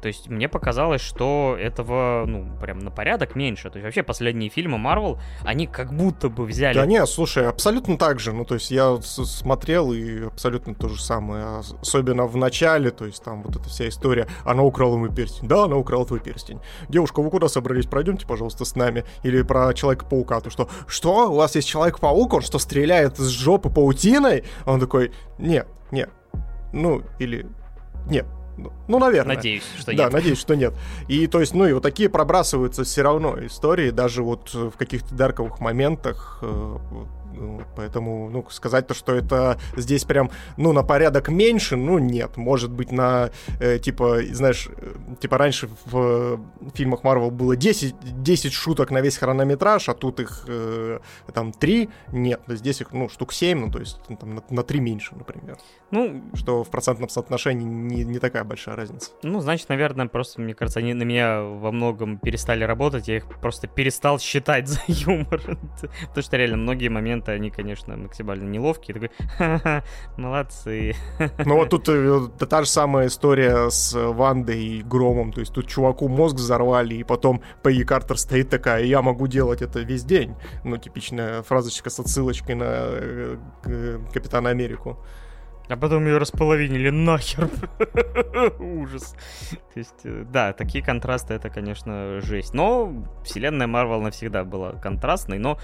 То 0.01 0.09
есть 0.09 0.29
мне 0.29 0.49
показалось, 0.49 1.01
что 1.01 1.57
этого, 1.59 2.25
ну, 2.27 2.47
прям 2.61 2.79
на 2.79 2.91
порядок 2.91 3.35
меньше. 3.35 3.71
То 3.71 3.79
есть 3.79 3.85
вообще 3.85 4.03
последние 4.03 4.51
фильмы 4.51 4.79
Marvel, 4.79 5.19
они 5.43 5.67
как 5.67 5.93
будто 5.93 6.29
бы 6.29 6.45
взяли... 6.45 6.75
Да 6.75 6.87
не, 6.87 7.05
слушай, 7.07 7.49
абсолютно 7.49 7.99
так 7.99 8.21
же. 8.21 8.33
Ну, 8.33 8.45
то 8.45 8.55
есть 8.55 8.71
я 8.71 8.97
смотрел 9.03 9.93
и 9.93 10.27
абсолютно 10.27 10.75
то 10.75 10.89
же 10.89 11.03
самое. 11.03 11.61
Особенно 11.81 12.27
в 12.27 12.37
начале, 12.37 12.91
то 12.91 13.07
есть 13.07 13.23
там 13.23 13.43
вот 13.43 13.57
эта 13.57 13.69
вся 13.69 13.89
история. 13.89 14.27
Она 14.45 14.63
украла 14.63 14.97
мой 14.97 15.13
перстень. 15.13 15.49
Да, 15.49 15.65
она 15.65 15.77
украла 15.77 16.07
твой 16.07 16.21
перстень. 16.21 16.61
Девушка, 16.89 17.23
вы 17.23 17.31
куда 17.31 17.49
собрались? 17.49 17.87
Пройдемте, 17.87 18.27
пожалуйста, 18.27 18.65
с 18.65 18.77
нами. 18.77 19.05
Или 19.23 19.43
про 19.43 19.73
Человека-паука. 19.73 20.41
То 20.41 20.51
что, 20.51 20.69
что? 20.87 21.31
У 21.31 21.37
вас 21.37 21.55
есть 21.55 21.69
Человек-паук? 21.69 22.35
Он 22.35 22.43
что, 22.43 22.59
стреляет 22.59 23.17
с 23.19 23.29
жопы 23.29 23.71
паутиной? 23.71 24.45
Он 24.67 24.81
такой, 24.81 25.13
нет, 25.39 25.67
нет. 25.91 26.11
Ну, 26.73 27.03
или... 27.19 27.47
Нет, 28.09 28.27
ну, 28.57 28.99
наверное. 28.99 29.37
Надеюсь, 29.37 29.65
что 29.79 29.93
нет. 29.93 29.99
Да, 29.99 30.11
надеюсь, 30.11 30.39
что 30.39 30.55
нет. 30.55 30.75
И 31.09 31.27
то 31.27 31.41
есть, 31.41 31.55
ну 31.55 31.67
и 31.67 31.73
вот 31.73 31.83
такие 31.83 32.09
пробрасываются 32.09 32.85
все 32.85 33.03
равно 33.03 33.37
истории, 33.45 33.91
даже 33.91 34.23
вот 34.23 34.55
в 34.55 34.73
каких-то 34.73 35.15
дарковых 35.15 35.61
моментах 35.61 36.39
э, 36.43 36.77
ну, 37.37 37.63
поэтому, 37.77 38.31
ну, 38.31 38.47
сказать 38.51 38.87
то, 38.87 38.95
что 38.95 39.15
это 39.15 39.59
здесь 39.77 40.05
прям, 40.05 40.31
ну, 40.57 40.73
на 40.73 40.83
порядок 40.83 41.29
меньше, 41.29 41.77
ну, 41.77 41.99
нет. 41.99 42.37
Может 42.37 42.71
быть, 42.71 42.93
на, 42.93 43.31
э, 43.61 43.79
типа, 43.79 44.21
знаешь, 44.33 44.69
э, 44.77 44.95
типа 45.21 45.39
раньше 45.39 45.69
в 45.85 45.99
э, 45.99 46.39
фильмах 46.75 47.05
Марвел 47.05 47.31
было 47.31 47.57
10, 47.57 48.23
10 48.23 48.53
шуток 48.53 48.91
на 48.91 49.01
весь 49.01 49.19
хронометраж, 49.19 49.89
а 49.89 49.95
тут 49.95 50.21
их 50.21 50.45
э, 50.49 50.99
там 51.33 51.53
3. 51.53 51.89
Нет, 52.13 52.41
здесь 52.49 52.81
их, 52.81 52.93
ну, 52.93 53.09
штук 53.09 53.33
7, 53.33 53.59
ну, 53.59 53.71
то 53.71 53.79
есть 53.81 53.99
там 54.19 54.35
на, 54.37 54.43
на 54.49 54.63
3 54.63 54.81
меньше, 54.81 55.15
например. 55.15 55.59
Ну, 55.91 56.23
что 56.35 56.65
в 56.65 56.71
процентном 56.71 57.09
соотношении 57.09 57.65
не, 57.65 58.05
не 58.05 58.19
такая 58.19 58.43
большая 58.43 58.75
разница. 58.75 59.13
Ну, 59.23 59.41
значит, 59.41 59.69
наверное, 59.69 60.09
просто, 60.09 60.41
мне 60.41 60.55
кажется, 60.55 60.81
они 60.81 60.95
на 60.95 61.05
меня 61.05 61.43
во 61.43 61.71
многом 61.71 62.19
перестали 62.19 62.65
работать, 62.65 63.07
я 63.07 63.19
их 63.19 63.27
просто 63.41 63.69
перестал 63.69 64.19
считать 64.19 64.69
за 64.69 64.81
юмор. 64.89 65.41
Потому 66.09 66.23
что 66.23 66.37
реально 66.37 66.57
многие 66.57 66.89
моменты 66.89 67.33
они, 67.33 67.51
конечно, 67.51 67.97
максимально 67.97 68.49
неловкие. 68.49 68.95
Такой, 68.95 69.11
ха-ха, 69.37 69.85
молодцы. 70.17 70.95
Ну 71.45 71.57
вот 71.57 71.71
тут 71.71 71.89
э, 71.89 72.29
та 72.39 72.63
же 72.63 72.69
самая 72.69 73.07
история 73.07 73.71
с 73.71 73.95
Вандой 73.95 74.61
и 74.61 74.83
Громом. 74.83 75.33
То 75.33 75.41
есть 75.41 75.53
тут 75.53 75.69
чуваку 75.69 76.09
мозг 76.09 76.37
взорвали, 76.37 76.97
и 76.97 77.05
потом 77.05 77.43
Пегги 77.63 77.85
Картер 77.85 78.19
стоит 78.19 78.51
такая, 78.51 78.83
я 78.85 79.03
могу 79.03 79.29
делать 79.29 79.63
это 79.63 79.81
весь 79.81 80.05
день. 80.05 80.35
Ну, 80.65 80.79
типичная 80.79 81.43
фразочка 81.43 81.91
с 81.91 82.01
отсылочкой 82.01 82.57
на 82.57 82.65
э, 82.67 83.99
Капитана 84.13 84.51
Америку. 84.51 84.99
А 85.69 85.77
потом 85.77 86.07
ее 86.07 86.19
располовинили 86.19 86.91
нахер. 86.91 87.51
Ужас. 88.61 89.17
То 89.75 89.79
есть, 89.79 90.01
э, 90.05 90.25
да, 90.31 90.53
такие 90.53 90.85
контрасты 90.85 91.35
это, 91.35 91.51
конечно, 91.51 92.21
жесть. 92.21 92.55
Но 92.55 93.05
вселенная 93.25 93.67
Марвел 93.67 94.01
навсегда 94.01 94.45
была 94.45 94.73
контрастной, 94.73 95.39
но 95.39 95.59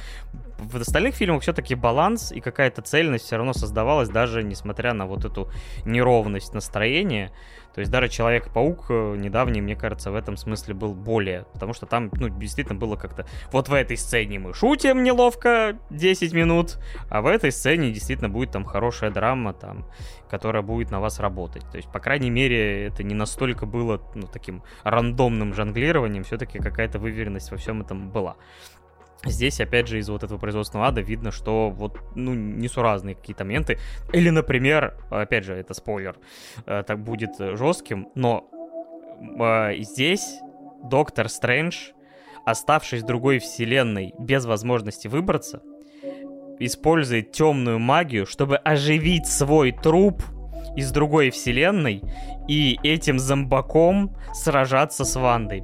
в 0.59 0.77
остальных 0.77 1.15
фильмах 1.15 1.43
все-таки 1.43 1.75
баланс 1.75 2.33
и 2.33 2.41
какая-то 2.41 2.83
цельность 2.83 3.27
все 3.27 3.37
равно 3.37 3.53
создавалась, 3.53 4.09
даже 4.09 4.43
несмотря 4.43 4.93
на 4.93 5.07
вот 5.07 5.25
эту 5.25 5.51
неровность 5.85 6.53
настроения. 6.53 7.33
То 7.75 7.81
есть 7.81 7.91
даже 7.91 8.09
Человек-паук 8.09 8.87
э, 8.91 9.17
недавний, 9.17 9.61
мне 9.61 9.77
кажется, 9.77 10.11
в 10.11 10.15
этом 10.15 10.37
смысле 10.37 10.75
был 10.75 10.95
более, 10.95 11.47
потому 11.53 11.73
что 11.73 11.87
там, 11.87 12.11
ну, 12.13 12.29
действительно 12.29 12.79
было 12.79 12.97
как-то... 12.97 13.27
Вот 13.51 13.69
в 13.69 13.75
этой 13.75 13.97
сцене 13.97 14.39
мы 14.39 14.53
шутим 14.53 15.03
неловко 15.03 15.79
10 15.91 16.33
минут, 16.35 16.79
а 17.09 17.23
в 17.23 17.27
этой 17.27 17.51
сцене 17.51 17.91
действительно 17.91 18.29
будет 18.29 18.51
там 18.51 18.65
хорошая 18.65 19.11
драма, 19.11 19.55
там, 19.55 19.87
которая 20.31 20.63
будет 20.63 20.91
на 20.91 21.01
вас 21.01 21.19
работать. 21.21 21.65
То 21.71 21.77
есть, 21.79 21.91
по 21.91 21.99
крайней 21.99 22.31
мере, 22.31 22.87
это 22.87 23.03
не 23.03 23.15
настолько 23.15 23.67
было, 23.67 24.03
ну, 24.15 24.27
таким 24.27 24.63
рандомным 24.83 25.55
жонглированием, 25.55 26.25
все-таки 26.25 26.59
какая-то 26.59 26.99
выверенность 26.99 27.51
во 27.51 27.57
всем 27.57 27.81
этом 27.81 28.11
была. 28.11 28.37
Здесь, 29.25 29.61
опять 29.61 29.87
же, 29.87 29.99
из 29.99 30.09
вот 30.09 30.25
этого 30.25 30.39
производственного 30.39 30.89
ада 30.89 31.01
видно, 31.01 31.31
что 31.31 31.71
вот, 31.71 32.01
ну, 32.17 32.35
несуразные 32.35 33.15
какие-то 33.15 33.45
моменты. 33.45 33.79
Или, 34.13 34.31
например, 34.31 34.97
опять 35.11 35.45
же, 35.45 35.55
это 35.55 35.75
спойлер, 35.75 36.17
э, 36.67 36.83
так 36.85 36.99
будет 37.03 37.37
жестким, 37.39 38.09
но 38.15 38.49
э, 39.39 39.77
здесь 39.79 40.41
Доктор 40.83 41.29
Стрэндж, 41.29 41.93
оставшись 42.45 43.03
в 43.03 43.07
другой 43.07 43.39
вселенной 43.39 44.15
без 44.19 44.45
возможности 44.45 45.07
выбраться, 45.07 45.63
использует 46.59 47.31
темную 47.31 47.79
магию, 47.79 48.27
чтобы 48.27 48.57
оживить 48.57 49.27
свой 49.27 49.71
труп 49.71 50.23
из 50.77 50.91
другой 50.91 51.31
вселенной 51.31 52.03
и 52.49 52.79
этим 52.83 53.19
зомбаком 53.21 54.17
сражаться 54.33 55.05
с 55.05 55.15
Вандой. 55.15 55.63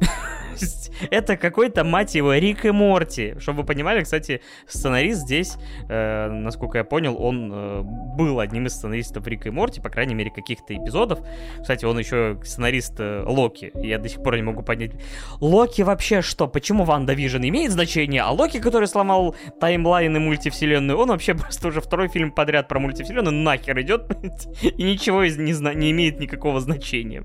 это 1.10 1.36
какой-то, 1.36 1.84
мать 1.84 2.14
его, 2.14 2.34
Рик 2.34 2.64
и 2.64 2.70
Морти. 2.70 3.34
Чтобы 3.38 3.60
вы 3.60 3.66
понимали, 3.66 4.02
кстати, 4.02 4.40
сценарист 4.66 5.22
здесь, 5.22 5.56
э, 5.88 6.28
насколько 6.30 6.78
я 6.78 6.84
понял, 6.84 7.16
он 7.20 7.50
э, 7.52 7.82
был 8.16 8.40
одним 8.40 8.66
из 8.66 8.74
сценаристов 8.74 9.26
Рика 9.26 9.48
и 9.48 9.52
Морти, 9.52 9.80
по 9.80 9.90
крайней 9.90 10.14
мере, 10.14 10.30
каких-то 10.30 10.74
эпизодов. 10.74 11.20
Кстати, 11.60 11.84
он 11.84 11.98
еще 11.98 12.38
сценарист 12.42 12.94
э, 12.98 13.24
Локи. 13.26 13.72
Я 13.74 13.98
до 13.98 14.08
сих 14.08 14.22
пор 14.22 14.36
не 14.36 14.42
могу 14.42 14.62
понять. 14.62 14.92
Локи 15.40 15.82
вообще 15.82 16.22
что? 16.22 16.46
Почему 16.46 16.84
WandaVision 16.84 17.42
имеет 17.42 17.72
значение, 17.72 18.22
а 18.22 18.30
Локи, 18.30 18.60
который 18.60 18.88
сломал 18.88 19.34
таймлайн 19.60 20.16
и 20.16 20.18
мультивселенную, 20.18 20.98
он 20.98 21.08
вообще 21.08 21.34
просто 21.34 21.68
уже 21.68 21.80
второй 21.80 22.08
фильм 22.08 22.32
подряд 22.32 22.68
про 22.68 22.78
мультивселенную 22.78 23.34
нахер 23.34 23.80
идет 23.80 24.10
и 24.62 24.82
ничего 24.82 25.22
из 25.22 25.36
не, 25.36 25.52
не 25.74 25.90
имеет 25.90 26.20
никакого 26.20 26.60
значения. 26.60 27.24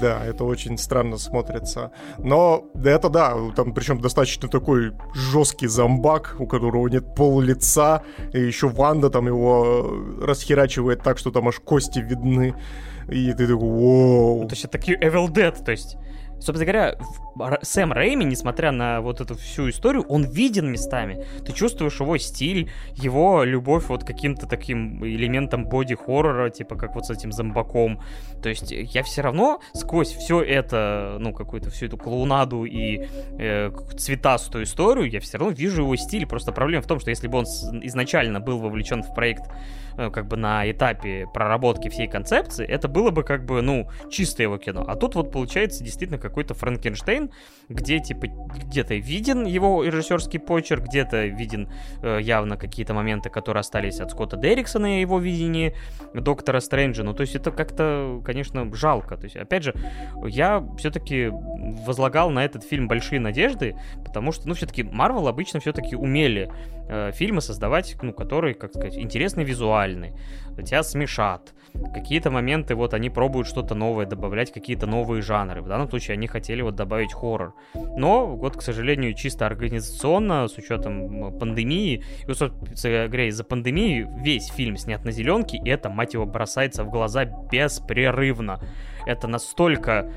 Да, 0.00 0.24
это 0.24 0.44
очень 0.44 0.78
странно 0.78 1.16
смотрится. 1.16 1.53
Но 2.18 2.66
это 2.82 3.08
да, 3.08 3.36
там 3.56 3.72
причем 3.72 4.00
достаточно 4.00 4.48
такой 4.48 4.92
жесткий 5.14 5.66
зомбак, 5.66 6.36
у 6.38 6.46
которого 6.46 6.88
нет 6.88 7.14
пол 7.14 7.40
лица, 7.40 8.02
и 8.32 8.40
еще 8.40 8.68
Ванда 8.68 9.10
там 9.10 9.26
его 9.26 10.04
расхерачивает 10.20 11.02
так, 11.02 11.18
что 11.18 11.30
там 11.30 11.48
аж 11.48 11.60
кости 11.60 11.98
видны. 11.98 12.54
И 13.08 13.32
ты 13.32 13.46
такой. 13.46 13.68
Ну, 13.68 14.46
то 14.48 14.54
есть 14.54 14.64
это 14.64 14.78
такие 14.78 14.98
Evil 14.98 15.28
Dead, 15.28 15.62
то 15.62 15.72
есть 15.72 15.96
Собственно 16.40 16.64
говоря, 16.64 16.98
Сэм 17.62 17.92
Рэйми, 17.92 18.24
несмотря 18.24 18.70
на 18.70 19.00
вот 19.00 19.20
эту 19.20 19.34
всю 19.34 19.70
историю, 19.70 20.04
он 20.08 20.24
виден 20.24 20.70
местами. 20.70 21.24
Ты 21.44 21.52
чувствуешь 21.52 22.00
его 22.00 22.16
стиль, 22.18 22.70
его 22.94 23.44
любовь 23.44 23.86
вот 23.88 24.04
каким-то 24.04 24.46
таким 24.46 25.04
элементом 25.04 25.66
боди-хоррора, 25.66 26.50
типа 26.50 26.76
как 26.76 26.94
вот 26.94 27.06
с 27.06 27.10
этим 27.10 27.32
зомбаком. 27.32 28.00
То 28.42 28.48
есть 28.48 28.70
я 28.70 29.02
все 29.02 29.22
равно 29.22 29.60
сквозь 29.72 30.12
все 30.12 30.42
это, 30.42 31.16
ну, 31.18 31.32
какую-то 31.32 31.70
всю 31.70 31.86
эту 31.86 31.96
клоунаду 31.96 32.64
и 32.64 33.06
э, 33.38 33.70
цветастую 33.96 34.64
историю, 34.64 35.10
я 35.10 35.20
все 35.20 35.38
равно 35.38 35.54
вижу 35.54 35.82
его 35.82 35.96
стиль. 35.96 36.26
Просто 36.26 36.52
проблема 36.52 36.82
в 36.82 36.86
том, 36.86 37.00
что 37.00 37.10
если 37.10 37.28
бы 37.28 37.38
он 37.38 37.44
изначально 37.44 38.40
был 38.40 38.58
вовлечен 38.58 39.02
в 39.02 39.14
проект 39.14 39.50
э, 39.96 40.10
как 40.10 40.28
бы 40.28 40.36
на 40.36 40.70
этапе 40.70 41.26
проработки 41.32 41.88
всей 41.88 42.06
концепции, 42.06 42.66
это 42.66 42.88
было 42.88 43.10
бы 43.10 43.22
как 43.22 43.44
бы, 43.44 43.62
ну, 43.62 43.88
чисто 44.10 44.42
его 44.42 44.58
кино. 44.58 44.84
А 44.86 44.94
тут 44.94 45.14
вот 45.14 45.32
получается 45.32 45.82
действительно 45.82 46.18
как 46.18 46.33
какой-то 46.34 46.54
Франкенштейн, 46.54 47.30
где, 47.68 48.00
типа, 48.00 48.26
где-то 48.26 48.94
виден 48.94 49.46
его 49.46 49.84
режиссерский 49.84 50.40
почерк, 50.40 50.82
где-то 50.82 51.26
виден 51.26 51.68
э, 52.02 52.18
явно 52.20 52.56
какие-то 52.56 52.92
моменты, 52.92 53.30
которые 53.30 53.60
остались 53.60 54.00
от 54.00 54.10
Скотта 54.10 54.36
Дерриксона 54.36 54.98
и 54.98 55.00
его 55.00 55.20
видении 55.20 55.76
Доктора 56.12 56.58
Стрэнджа. 56.58 57.04
Ну, 57.04 57.14
то 57.14 57.20
есть 57.20 57.36
это 57.36 57.52
как-то, 57.52 58.20
конечно, 58.24 58.68
жалко. 58.74 59.16
То 59.16 59.24
есть, 59.24 59.36
опять 59.36 59.62
же, 59.62 59.74
я 60.26 60.66
все-таки 60.76 61.30
возлагал 61.86 62.30
на 62.30 62.44
этот 62.44 62.64
фильм 62.64 62.88
большие 62.88 63.20
надежды, 63.20 63.76
потому 64.04 64.32
что, 64.32 64.48
ну, 64.48 64.54
все-таки 64.54 64.82
Марвел 64.82 65.28
обычно 65.28 65.60
все-таки 65.60 65.94
умели 65.94 66.50
э, 66.88 67.12
фильмы 67.12 67.42
создавать, 67.42 67.96
ну, 68.02 68.12
которые, 68.12 68.54
как 68.54 68.72
сказать, 68.72 68.96
интересные 68.98 69.46
визуальные, 69.46 70.14
тебя 70.66 70.82
смешат, 70.82 71.53
какие-то 71.92 72.30
моменты 72.30 72.74
вот 72.74 72.94
они 72.94 73.10
пробуют 73.10 73.48
что-то 73.48 73.74
новое 73.74 74.06
добавлять, 74.06 74.52
какие-то 74.52 74.86
новые 74.86 75.22
жанры. 75.22 75.62
В 75.62 75.68
данном 75.68 75.88
случае 75.88 76.14
они 76.14 76.26
хотели 76.26 76.62
вот 76.62 76.74
добавить 76.74 77.12
хоррор. 77.12 77.54
Но 77.74 78.26
вот, 78.26 78.56
к 78.56 78.62
сожалению, 78.62 79.14
чисто 79.14 79.46
организационно, 79.46 80.48
с 80.48 80.56
учетом 80.56 81.38
пандемии, 81.38 82.04
и, 82.26 82.32
собственно 82.32 83.06
говоря, 83.06 83.28
из-за 83.28 83.44
пандемии 83.44 84.06
весь 84.22 84.48
фильм 84.48 84.76
снят 84.76 85.04
на 85.04 85.10
зеленке, 85.10 85.56
и 85.56 85.68
это, 85.68 85.88
мать 85.88 86.14
его, 86.14 86.26
бросается 86.26 86.84
в 86.84 86.90
глаза 86.90 87.24
беспрерывно. 87.24 88.60
Это 89.06 89.28
настолько 89.28 90.10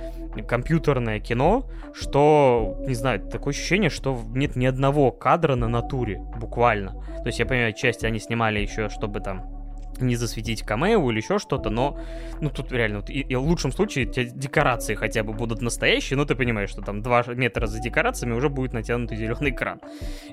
компьютерное 0.47 1.19
кино, 1.19 1.69
что, 1.93 2.77
не 2.87 2.93
знаю, 2.93 3.19
такое 3.19 3.53
ощущение, 3.53 3.89
что 3.89 4.17
нет 4.29 4.55
ни 4.55 4.65
одного 4.65 5.11
кадра 5.11 5.55
на 5.55 5.67
натуре, 5.67 6.19
буквально. 6.37 6.91
То 6.91 7.25
есть, 7.25 7.39
я 7.39 7.45
понимаю, 7.45 7.73
часть 7.73 8.03
они 8.03 8.19
снимали 8.19 8.59
еще, 8.59 8.89
чтобы 8.89 9.19
там 9.19 9.56
не 10.01 10.15
засветить 10.15 10.63
камео 10.63 11.09
или 11.11 11.17
еще 11.17 11.39
что-то, 11.39 11.69
но, 11.69 11.99
ну, 12.41 12.49
тут 12.49 12.71
реально, 12.71 12.99
вот, 12.99 13.09
и, 13.09 13.21
и 13.21 13.35
в 13.35 13.43
лучшем 13.43 13.71
случае 13.71 14.05
декорации 14.05 14.95
хотя 14.95 15.23
бы 15.23 15.33
будут 15.33 15.61
настоящие, 15.61 16.17
но 16.17 16.25
ты 16.25 16.35
понимаешь, 16.35 16.69
что 16.69 16.81
там 16.81 17.01
2 17.01 17.23
метра 17.35 17.67
за 17.67 17.79
декорациями 17.79 18.33
уже 18.33 18.49
будет 18.49 18.73
натянутый 18.73 19.17
зеленый 19.17 19.51
экран. 19.51 19.79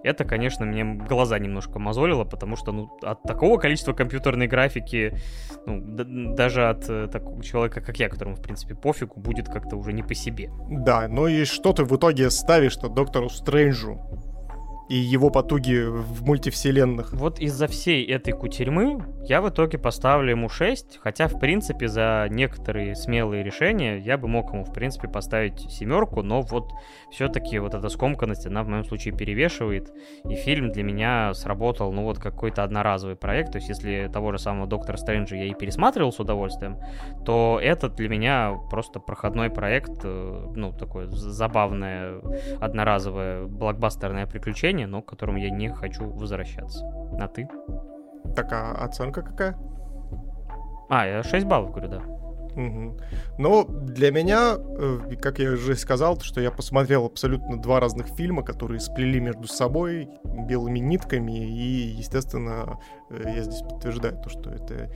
Это, 0.02 0.24
конечно, 0.24 0.66
мне 0.66 0.84
глаза 0.84 1.38
немножко 1.38 1.78
мозолило, 1.78 2.24
потому 2.24 2.56
что, 2.56 2.72
ну, 2.72 2.90
от 3.02 3.22
такого 3.22 3.58
количества 3.58 3.92
компьютерной 3.92 4.46
графики, 4.46 5.18
ну, 5.66 5.80
даже 6.34 6.68
от 6.68 6.88
э, 6.88 7.08
такого 7.10 7.42
человека, 7.42 7.80
как 7.80 7.98
я, 7.98 8.08
которому, 8.08 8.36
в 8.36 8.42
принципе, 8.42 8.74
пофигу, 8.74 9.20
будет 9.20 9.48
как-то 9.48 9.76
уже 9.76 9.92
не 9.92 10.02
по 10.02 10.14
себе. 10.14 10.50
Да, 10.68 11.08
ну 11.08 11.26
и 11.26 11.44
что 11.44 11.72
ты 11.72 11.84
в 11.84 11.96
итоге 11.96 12.30
ставишь-то 12.30 12.88
доктору 12.88 13.28
Стрэнджу? 13.28 14.00
И 14.88 14.96
его 14.96 15.30
потуги 15.30 15.86
в 15.86 16.24
мультивселенных. 16.24 17.12
Вот 17.12 17.40
из-за 17.40 17.66
всей 17.66 18.04
этой 18.04 18.32
кутерьмы 18.32 19.04
я 19.26 19.40
в 19.40 19.48
итоге 19.48 19.78
поставлю 19.78 20.30
ему 20.30 20.48
6, 20.48 20.98
хотя, 21.02 21.28
в 21.28 21.38
принципе, 21.38 21.88
за 21.88 22.26
некоторые 22.30 22.94
смелые 22.94 23.42
решения 23.42 23.98
я 23.98 24.18
бы 24.18 24.28
мог 24.28 24.52
ему, 24.52 24.64
в 24.64 24.72
принципе, 24.72 25.08
поставить 25.08 25.70
семерку, 25.70 26.22
но 26.22 26.42
вот 26.42 26.70
все-таки 27.10 27.58
вот 27.58 27.74
эта 27.74 27.88
скомканность, 27.88 28.46
она 28.46 28.62
в 28.62 28.68
моем 28.68 28.84
случае 28.84 29.16
перевешивает, 29.16 29.90
и 30.28 30.34
фильм 30.34 30.70
для 30.70 30.82
меня 30.82 31.32
сработал, 31.32 31.92
ну, 31.92 32.02
вот 32.02 32.18
какой-то 32.18 32.62
одноразовый 32.62 33.16
проект, 33.16 33.52
то 33.52 33.56
есть 33.56 33.68
если 33.68 34.10
того 34.12 34.32
же 34.32 34.38
самого 34.38 34.66
Доктора 34.66 34.96
Стрэнджа 34.96 35.36
я 35.36 35.44
и 35.44 35.54
пересматривал 35.54 36.12
с 36.12 36.20
удовольствием, 36.20 36.78
то 37.24 37.58
этот 37.62 37.94
для 37.94 38.08
меня 38.08 38.54
просто 38.70 39.00
проходной 39.00 39.48
проект, 39.48 40.00
э, 40.04 40.46
ну, 40.54 40.72
такое 40.72 41.06
забавное, 41.06 42.20
одноразовое 42.60 43.46
блокбастерное 43.46 44.26
приключение, 44.26 44.73
приложение, 44.74 44.86
но 44.86 45.02
к 45.02 45.06
которому 45.06 45.38
я 45.38 45.50
не 45.50 45.68
хочу 45.68 46.10
возвращаться. 46.10 46.84
А 47.18 47.28
ты? 47.28 47.48
Так, 48.34 48.52
а 48.52 48.72
оценка 48.84 49.22
какая? 49.22 49.56
А, 50.90 51.06
я 51.06 51.22
6 51.22 51.46
баллов 51.46 51.70
говорю, 51.70 51.88
да. 51.88 52.02
Угу. 52.56 52.96
Ну, 53.38 53.64
для 53.64 54.12
меня, 54.12 54.56
э, 54.56 55.16
как 55.20 55.40
я 55.40 55.52
уже 55.52 55.74
сказал, 55.74 56.20
что 56.20 56.40
я 56.40 56.50
посмотрел 56.52 57.04
абсолютно 57.04 57.60
два 57.60 57.80
разных 57.80 58.06
фильма, 58.16 58.42
которые 58.44 58.78
сплели 58.78 59.18
между 59.18 59.48
собой 59.48 60.08
белыми 60.24 60.78
нитками, 60.78 61.32
и, 61.32 61.96
естественно, 61.98 62.78
э, 63.10 63.22
я 63.36 63.42
здесь 63.42 63.60
подтверждаю 63.62 64.20
то, 64.22 64.28
что 64.28 64.50
это 64.50 64.88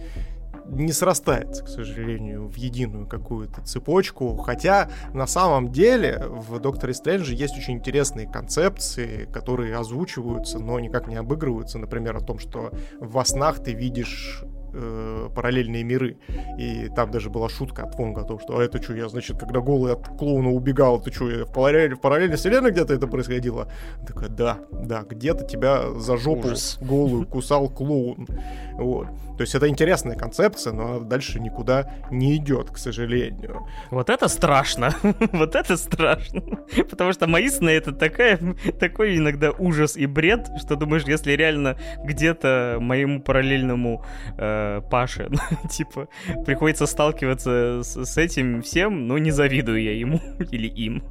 не 0.69 0.93
срастается, 0.93 1.65
к 1.65 1.69
сожалению, 1.69 2.49
в 2.49 2.57
единую 2.57 3.07
какую-то 3.07 3.63
цепочку. 3.63 4.37
Хотя 4.37 4.91
на 5.13 5.27
самом 5.27 5.73
деле 5.73 6.23
в 6.29 6.59
Докторе 6.61 6.95
Стрэнджи 6.95 7.35
есть 7.35 7.57
очень 7.57 7.75
интересные 7.75 8.31
концепции, 8.31 9.29
которые 9.33 9.77
озвучиваются, 9.77 10.59
но 10.59 10.79
никак 10.79 11.09
не 11.09 11.17
обыгрываются. 11.17 11.79
Например, 11.79 12.17
о 12.17 12.21
том, 12.21 12.39
что 12.39 12.71
во 13.01 13.25
снах 13.25 13.63
ты 13.63 13.73
видишь 13.73 14.45
э, 14.73 15.29
параллельные 15.35 15.85
миры. 15.85 16.19
И 16.59 16.89
там 16.95 17.11
даже 17.11 17.31
была 17.31 17.49
шутка 17.49 17.85
от 17.85 17.95
Вонга 17.97 18.23
о 18.23 18.25
том, 18.25 18.39
что 18.39 18.59
а 18.59 18.63
это 18.63 18.83
что, 18.83 18.95
я, 18.95 19.09
значит, 19.09 19.39
когда 19.39 19.61
голый 19.61 19.93
от 19.93 20.07
клоуна 20.19 20.51
убегал, 20.51 21.01
ты 21.01 21.13
что, 21.13 21.25
в, 21.25 21.53
параллель, 21.53 21.95
в 21.95 22.01
параллельной 22.01 22.37
вселенной 22.37 22.71
где-то 22.71 22.95
это 22.95 23.07
происходило? 23.07 23.71
Такая, 24.07 24.29
да, 24.29 24.59
да, 24.73 25.03
где-то 25.03 25.45
тебя 25.45 25.91
за 25.93 26.17
жопу 26.17 26.49
Ужас. 26.49 26.79
голую 26.81 27.27
кусал 27.27 27.69
клоун. 27.69 28.27
Вот. 28.75 29.09
То 29.39 29.43
есть 29.43 29.55
это 29.55 29.69
интересная 29.69 30.17
концепция, 30.17 30.73
но 30.73 30.97
она 30.97 30.99
дальше 31.05 31.39
никуда 31.39 31.89
не 32.11 32.37
идет, 32.37 32.71
к 32.71 32.77
сожалению. 32.77 33.69
Вот 33.93 34.11
это 34.11 34.27
страшно. 34.27 34.93
вот 35.33 35.55
это 35.55 35.77
страшно. 35.77 36.43
Потому 36.91 37.13
что 37.13 37.29
мои 37.29 37.49
сны 37.49 37.71
это 37.71 37.93
такая, 37.93 38.41
такой 38.81 39.17
иногда 39.17 39.53
ужас 39.53 39.97
и 39.97 40.07
бред, 40.07 40.49
что 40.59 40.75
думаешь, 40.75 41.05
если 41.05 41.33
реально 41.33 41.79
где-то 42.05 42.79
моему 42.81 43.23
параллельному 43.23 44.05
э, 44.37 44.81
Паше, 44.91 45.29
ну, 45.31 45.39
типа, 45.71 46.09
приходится 46.45 46.87
сталкиваться 46.87 47.83
с, 47.85 48.05
с 48.05 48.19
этим 48.19 48.61
всем, 48.63 49.07
но 49.07 49.19
не 49.19 49.31
завидую 49.31 49.81
я 49.81 49.97
ему 49.97 50.21
или 50.51 50.67
им. 50.67 51.05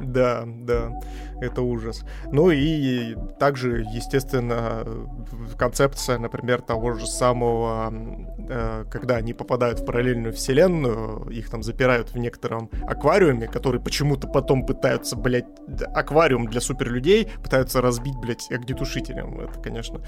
Да, 0.00 0.44
да, 0.46 0.92
это 1.40 1.62
ужас. 1.62 2.04
Ну 2.30 2.50
и 2.50 3.16
также, 3.38 3.84
естественно, 3.92 4.84
концепция, 5.58 6.18
например, 6.18 6.62
того 6.62 6.92
же 6.94 7.06
самого, 7.06 7.92
э, 8.48 8.84
когда 8.90 9.16
они 9.16 9.32
попадают 9.32 9.80
в 9.80 9.84
параллельную 9.84 10.32
вселенную, 10.32 11.28
их 11.30 11.50
там 11.50 11.62
запирают 11.62 12.12
в 12.12 12.18
некотором 12.18 12.70
аквариуме, 12.82 13.48
который 13.48 13.80
почему-то 13.80 14.28
потом 14.28 14.66
пытаются, 14.66 15.16
блядь, 15.16 15.46
аквариум 15.94 16.46
для 16.46 16.60
суперлюдей 16.60 17.28
пытаются 17.42 17.80
разбить, 17.80 18.16
блядь, 18.16 18.50
огнетушителем. 18.50 19.40
Это, 19.40 19.60
конечно, 19.60 20.00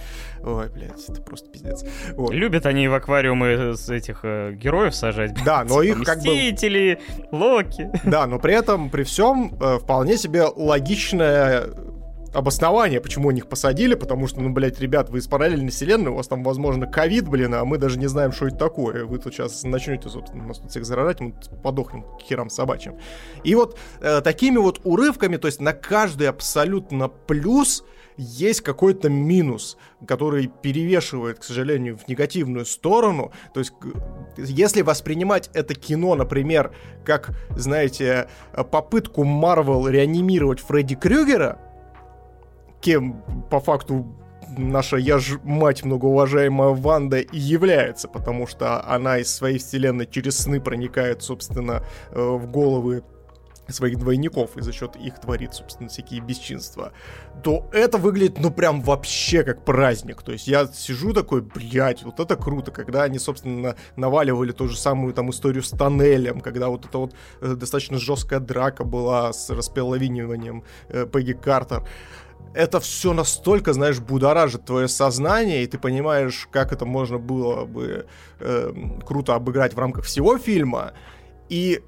ой, 0.43 0.71
блядь, 0.71 1.09
это 1.09 1.23
просто 1.23 1.51
пиздец. 1.51 1.85
Вот. 2.13 2.33
Любят 2.33 2.67
они 2.67 2.89
в 2.89 2.95
аквариумы 2.95 3.75
этих 3.89 4.21
э, 4.23 4.53
героев 4.53 4.95
сажать. 4.95 5.33
Да, 5.45 5.65
но 5.65 5.83
их 5.83 6.03
как 6.05 6.19
бы... 6.19 6.31
Мстители, 6.31 7.01
Локи. 7.33 7.91
Да, 8.05 8.27
но 8.27 8.39
при 8.39 8.55
этом, 8.55 8.91
при 8.91 9.03
всем, 9.03 9.57
э, 9.61 9.74
вполне 9.79 10.17
себе 10.17 10.45
логичное 10.45 11.69
обоснование, 12.35 13.01
почему 13.01 13.31
их 13.31 13.49
посадили, 13.49 13.95
потому 13.95 14.27
что, 14.27 14.41
ну, 14.41 14.51
блядь, 14.51 14.81
ребят, 14.81 15.09
вы 15.09 15.19
из 15.19 15.27
параллельной 15.29 15.71
вселенной, 15.71 16.11
у 16.11 16.17
вас 16.17 16.27
там, 16.27 16.43
возможно, 16.43 16.87
ковид, 16.87 17.29
блин, 17.29 17.55
а 17.55 17.65
мы 17.65 17.79
даже 17.79 17.99
не 17.99 18.09
знаем, 18.09 18.33
что 18.33 18.49
это 18.49 18.57
такое. 18.57 19.05
Вы 19.05 19.19
тут 19.19 19.35
сейчас 19.35 19.63
начнете, 19.63 20.09
собственно, 20.09 20.45
нас 20.45 20.59
тут 20.59 20.71
всех 20.71 20.85
заражать, 20.85 21.21
мы 21.21 21.35
подохнем 21.63 22.03
к 22.03 22.23
херам 22.23 22.51
собачьим. 22.51 22.99
И 23.45 23.55
вот 23.55 23.79
э, 24.01 24.21
такими 24.21 24.59
вот 24.59 24.81
урывками, 24.85 25.37
то 25.37 25.47
есть 25.47 25.61
на 25.61 25.73
каждый 25.73 26.29
абсолютно 26.29 27.09
плюс 27.09 27.85
есть 28.17 28.61
какой-то 28.61 29.09
минус, 29.09 29.77
который 30.07 30.47
перевешивает, 30.47 31.39
к 31.39 31.45
сожалению, 31.45 31.97
в 31.99 32.09
негативную 32.09 32.67
сторону. 32.67 33.33
То 33.53 33.61
есть, 33.61 33.73
если 34.37 34.83
воспринимать 34.83 35.51
это 35.55 35.75
кино, 35.75 36.15
например, 36.15 36.73
как, 37.05 37.31
знаете, 37.57 38.29
попытку 38.71 39.25
Марвел 39.25 39.89
реанимировать 39.89 40.61
Фредди 40.61 40.95
Крюгера, 40.95 41.59
кем 42.81 43.23
по 43.51 43.61
факту 43.61 44.07
наша 44.59 44.97
я 44.97 45.19
ж 45.19 45.39
мать 45.43 45.85
многоуважаемая 45.85 46.71
Ванда 46.71 47.19
и 47.19 47.39
является, 47.39 48.09
потому 48.09 48.47
что 48.47 48.85
она 48.87 49.19
из 49.19 49.35
своей 49.35 49.59
вселенной 49.59 50.07
через 50.07 50.39
сны 50.39 50.61
проникает, 50.61 51.23
собственно, 51.23 51.83
э, 52.11 52.21
в 52.23 52.51
головы 52.51 53.03
своих 53.73 53.99
двойников 53.99 54.57
и 54.57 54.63
за 54.63 54.73
счет 54.73 54.97
их 54.97 55.21
творит, 55.21 55.55
собственно, 55.55 55.89
всякие 55.89 56.21
бесчинства, 56.21 56.93
то 57.43 57.69
это 57.73 57.99
выглядит, 57.99 58.39
ну, 58.39 58.51
прям 58.51 58.83
вообще 58.83 59.43
как 59.43 59.65
праздник. 59.65 60.23
То 60.23 60.33
есть 60.33 60.47
я 60.47 60.67
сижу 60.67 61.13
такой, 61.13 61.43
блядь, 61.43 62.03
вот 62.03 62.21
это 62.21 62.37
круто, 62.37 62.71
когда 62.71 63.03
они, 63.05 63.19
собственно, 63.19 63.77
наваливали 63.97 64.53
ту 64.53 64.69
же 64.69 64.77
самую 64.77 65.15
там 65.15 65.31
историю 65.31 65.63
с 65.63 65.71
тоннелем, 65.71 66.41
когда 66.41 66.69
вот 66.69 66.85
эта 66.85 66.99
вот 66.99 67.15
э, 67.41 67.55
достаточно 67.55 67.99
жесткая 67.99 68.41
драка 68.41 68.85
была 68.85 69.33
с 69.33 69.51
распеловиниванием 69.51 70.65
э, 70.89 71.07
Пегги 71.07 71.33
Картер. 71.33 71.87
Это 72.55 72.79
все 72.79 73.13
настолько, 73.13 73.73
знаешь, 73.73 73.99
будоражит 73.99 74.65
твое 74.65 74.87
сознание, 74.87 75.65
и 75.65 75.67
ты 75.67 75.77
понимаешь, 75.79 76.49
как 76.53 76.73
это 76.73 76.85
можно 76.85 77.19
было 77.19 77.65
бы 77.65 78.07
э, 78.39 78.73
круто 79.05 79.35
обыграть 79.35 79.75
в 79.75 79.79
рамках 79.79 80.05
всего 80.05 80.39
фильма. 80.39 80.93
И 81.49 81.83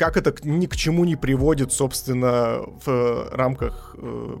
как 0.00 0.16
это 0.16 0.34
ни 0.48 0.64
к 0.64 0.76
чему 0.76 1.04
не 1.04 1.14
приводит, 1.14 1.74
собственно, 1.74 2.60
в 2.86 3.28
рамках 3.32 3.94
э, 3.98 4.36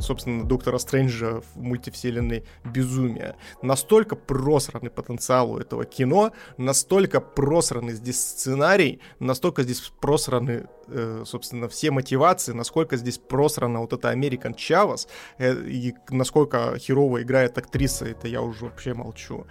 собственно, 0.00 0.44
Доктора 0.44 0.78
Стрэнджа 0.78 1.40
в 1.40 1.56
мультивселенной 1.56 2.44
безумия. 2.64 3.36
Настолько 3.62 4.16
просранный 4.16 4.90
потенциал 4.90 5.52
у 5.52 5.58
этого 5.58 5.84
кино, 5.84 6.32
настолько 6.56 7.20
просранный 7.20 7.94
здесь 7.94 8.20
сценарий, 8.20 9.00
настолько 9.18 9.62
здесь 9.62 9.92
просраны, 10.00 10.66
э, 10.88 11.22
собственно, 11.26 11.68
все 11.68 11.90
мотивации, 11.90 12.52
насколько 12.52 12.96
здесь 12.96 13.18
просрана 13.18 13.80
вот 13.80 13.92
эта 13.92 14.12
American 14.12 14.54
Chavez, 14.56 15.06
э, 15.38 15.54
и 15.66 15.94
насколько 16.10 16.76
херово 16.78 17.22
играет 17.22 17.58
актриса, 17.58 18.06
это 18.06 18.28
я 18.28 18.42
уже 18.42 18.66
вообще 18.66 18.94
молчу. 18.94 19.46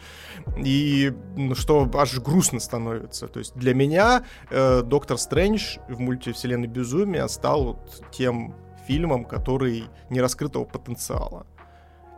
И 0.57 1.13
ну, 1.35 1.55
что 1.55 1.89
аж 1.93 2.19
грустно 2.19 2.59
становится. 2.59 3.27
То 3.27 3.39
есть 3.39 3.55
для 3.55 3.73
меня 3.73 4.25
э, 4.49 4.81
Доктор 4.83 5.17
Стрэндж 5.17 5.77
в 5.87 5.99
мультивселенной 5.99 6.67
безумия 6.67 7.27
стал 7.27 7.63
вот 7.63 8.03
тем 8.11 8.55
фильмом, 8.87 9.25
который 9.25 9.85
не 10.09 10.21
раскрытого 10.21 10.65
потенциала. 10.65 11.45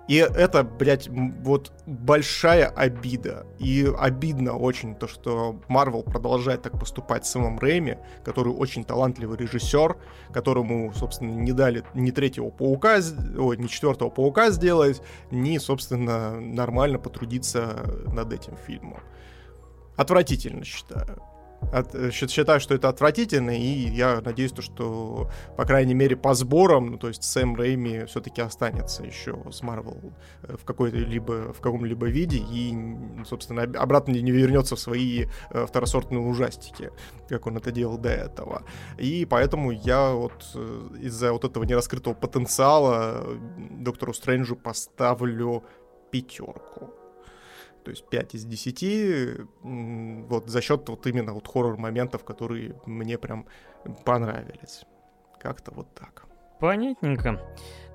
И 0.07 0.17
это, 0.17 0.63
блядь, 0.63 1.07
вот 1.07 1.71
большая 1.87 2.67
обида. 2.67 3.47
И 3.57 3.91
обидно 3.97 4.55
очень 4.55 4.93
то, 4.93 5.07
что 5.07 5.59
Марвел 5.67 6.03
продолжает 6.03 6.61
так 6.61 6.79
поступать 6.79 7.25
с 7.25 7.31
Сэмом 7.31 7.57
Рэйми, 7.57 7.97
который 8.23 8.53
очень 8.53 8.83
талантливый 8.83 9.37
режиссер, 9.37 9.97
которому, 10.31 10.93
собственно, 10.93 11.31
не 11.31 11.53
дали 11.53 11.83
ни 11.95 12.11
третьего 12.11 12.51
паука, 12.51 12.99
ой, 13.37 13.57
ни 13.57 13.65
четвертого 13.65 14.11
паука 14.11 14.51
сделать, 14.51 15.01
ни, 15.31 15.57
собственно, 15.57 16.39
нормально 16.39 16.99
потрудиться 16.99 17.83
над 18.05 18.31
этим 18.31 18.55
фильмом. 18.57 18.99
Отвратительно, 19.95 20.63
считаю 20.63 21.19
от, 21.71 21.95
э, 21.95 22.11
считаю, 22.11 22.59
что 22.59 22.75
это 22.75 22.89
отвратительно, 22.89 23.51
и 23.51 23.89
я 23.89 24.21
надеюсь, 24.21 24.51
то, 24.51 24.61
что, 24.61 25.29
по 25.57 25.65
крайней 25.65 25.93
мере, 25.93 26.15
по 26.15 26.33
сборам, 26.33 26.91
ну, 26.91 26.97
то 26.97 27.07
есть 27.07 27.23
Сэм 27.23 27.55
Рэйми 27.55 28.05
все-таки 28.05 28.41
останется 28.41 29.03
еще 29.03 29.37
с 29.51 29.61
Марвел 29.61 30.13
э, 30.43 30.55
в 30.57 30.65
какой-то 30.65 30.97
либо 30.97 31.53
в 31.53 31.59
каком-либо 31.61 32.07
виде 32.07 32.37
и, 32.37 32.75
собственно, 33.25 33.63
обратно 33.63 34.11
не 34.11 34.31
вернется 34.31 34.75
в 34.75 34.79
свои 34.79 35.25
э, 35.51 35.65
второсортные 35.65 36.21
ужастики, 36.21 36.91
как 37.29 37.47
он 37.47 37.57
это 37.57 37.71
делал 37.71 37.97
до 37.97 38.09
этого. 38.09 38.63
И 38.97 39.25
поэтому 39.25 39.71
я 39.71 40.11
вот 40.11 40.55
из-за 41.01 41.33
вот 41.33 41.43
этого 41.45 41.63
нераскрытого 41.63 42.13
потенциала 42.13 43.25
Доктору 43.57 44.13
Стрэнджу 44.13 44.55
поставлю 44.55 45.63
пятерку 46.11 46.93
то 47.85 47.91
есть 47.91 48.09
5 48.09 48.35
из 48.35 48.45
10, 48.45 49.47
вот 49.61 50.49
за 50.49 50.61
счет 50.61 50.89
вот 50.89 51.05
именно 51.05 51.33
вот 51.33 51.47
хоррор-моментов, 51.47 52.23
которые 52.23 52.75
мне 52.87 53.17
прям 53.19 53.45
понравились. 54.03 54.85
Как-то 55.39 55.71
вот 55.71 55.93
так. 55.93 56.25
Понятненько. 56.59 57.39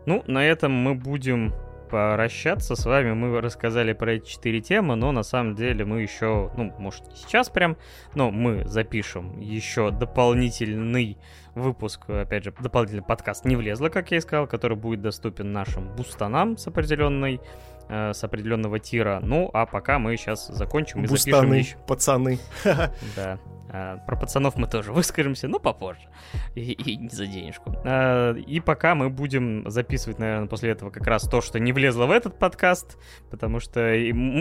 Ну, 0.07 0.23
на 0.29 0.47
этом 0.47 0.73
мы 0.73 0.95
будем 0.95 1.53
прощаться 1.91 2.77
с 2.77 2.87
вами. 2.87 3.13
Мы 3.15 3.41
рассказали 3.41 3.93
про 3.93 4.13
эти 4.13 4.29
четыре 4.29 4.61
темы, 4.61 4.95
но 4.95 5.11
на 5.11 5.25
самом 5.25 5.57
деле 5.57 5.85
мы 5.85 6.03
еще, 6.03 6.53
ну, 6.57 6.73
может, 6.79 7.09
не 7.09 7.17
сейчас 7.17 7.51
прям, 7.51 7.77
но 8.15 8.31
мы 8.31 8.69
запишем 8.69 9.41
еще 9.41 9.91
дополнительный 9.91 11.19
выпуск, 11.57 12.09
опять 12.09 12.45
же, 12.45 12.55
дополнительный 12.61 13.03
подкаст 13.03 13.45
«Не 13.45 13.57
влезло», 13.57 13.89
как 13.89 14.13
я 14.13 14.19
и 14.19 14.21
сказал, 14.21 14.47
который 14.47 14.77
будет 14.77 15.03
доступен 15.03 15.53
нашим 15.53 15.89
бустанам 15.97 16.57
с 16.57 16.69
определенной 16.69 17.41
Э, 17.93 18.13
с 18.15 18.23
определенного 18.23 18.79
тира. 18.79 19.19
Ну, 19.21 19.51
а 19.53 19.67
пока 19.67 19.99
мы 19.99 20.17
сейчас 20.17 20.47
закончим 20.47 21.05
и 21.05 21.09
Бустаны, 21.09 21.49
запишем 21.49 21.55
еще... 21.55 21.77
пацаны. 21.89 22.39
Да. 23.17 23.39
А, 23.73 23.99
про 23.99 24.17
пацанов 24.17 24.57
мы 24.57 24.67
тоже 24.67 24.93
выскажемся, 24.93 25.49
но 25.49 25.59
попозже. 25.59 26.09
И, 26.55 26.73
и 26.73 26.97
не 26.97 27.09
за 27.09 27.27
денежку. 27.27 27.75
А, 27.85 28.33
и 28.33 28.61
пока 28.61 28.95
мы 28.95 29.11
будем 29.11 29.69
записывать, 29.69 30.19
наверное, 30.19 30.47
после 30.47 30.71
этого 30.71 30.91
как 30.91 31.07
раз 31.07 31.29
то, 31.29 31.41
что 31.41 31.59
не 31.59 31.73
влезло 31.73 32.07
в 32.07 32.13
этот 32.13 32.39
подкаст. 32.39 32.97
Потому 33.31 33.59
что, 33.59 33.93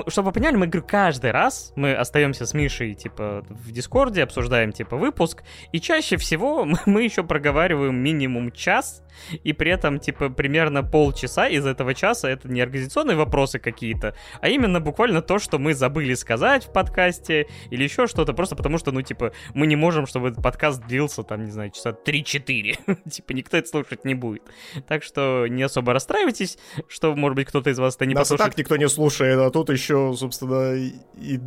чтобы 0.07 0.27
вы 0.27 0.34
поняли, 0.34 0.55
мы, 0.55 0.67
говорю, 0.67 0.85
каждый 0.88 1.31
раз 1.31 1.73
мы 1.76 1.93
остаемся 1.93 2.45
с 2.45 2.53
Мишей, 2.53 2.93
типа, 2.93 3.45
в 3.49 3.71
Дискорде, 3.71 4.23
обсуждаем, 4.23 4.71
типа, 4.71 4.95
выпуск. 4.95 5.43
И 5.71 5.80
чаще 5.80 6.17
всего 6.17 6.67
мы 6.85 7.03
еще 7.03 7.23
проговариваем 7.23 7.95
минимум 7.95 8.51
час. 8.51 9.03
И 9.43 9.53
при 9.53 9.71
этом, 9.71 9.99
типа, 9.99 10.29
примерно 10.29 10.83
полчаса 10.83 11.47
из 11.47 11.65
этого 11.65 11.93
часа 11.93 12.29
это 12.29 12.47
не 12.47 12.61
организационные 12.61 13.17
вопросы 13.17 13.59
какие-то, 13.59 14.15
а 14.41 14.49
именно 14.49 14.79
буквально 14.79 15.21
то, 15.21 15.39
что 15.39 15.59
мы 15.59 15.73
забыли 15.73 16.13
сказать 16.13 16.65
в 16.65 16.71
подкасте 16.71 17.47
или 17.69 17.83
еще 17.83 18.07
что-то, 18.07 18.33
просто 18.33 18.55
потому 18.55 18.77
что, 18.77 18.91
ну, 18.91 19.01
типа, 19.01 19.31
мы 19.53 19.67
не 19.67 19.75
можем, 19.75 20.05
чтобы 20.05 20.29
этот 20.29 20.43
подкаст 20.43 20.85
длился, 20.85 21.23
там, 21.23 21.45
не 21.45 21.51
знаю, 21.51 21.71
часа 21.71 21.91
3-4. 21.91 22.99
типа, 23.09 23.31
никто 23.33 23.57
это 23.57 23.67
слушать 23.67 24.05
не 24.05 24.15
будет. 24.15 24.43
Так 24.87 25.03
что 25.03 25.47
не 25.47 25.63
особо 25.63 25.93
расстраивайтесь, 25.93 26.57
что, 26.87 27.15
может 27.15 27.35
быть, 27.35 27.47
кто-то 27.47 27.69
из 27.69 27.79
вас 27.79 27.95
это 27.95 28.05
не 28.05 28.13
Нас 28.13 28.23
послушает. 28.29 28.51
так 28.51 28.57
никто 28.57 28.77
не 28.77 28.87
слушает, 28.89 29.39
а 29.39 29.49
тут 29.49 29.69
еще, 29.69 30.13
собственно, 30.17 30.73
и 30.73 31.39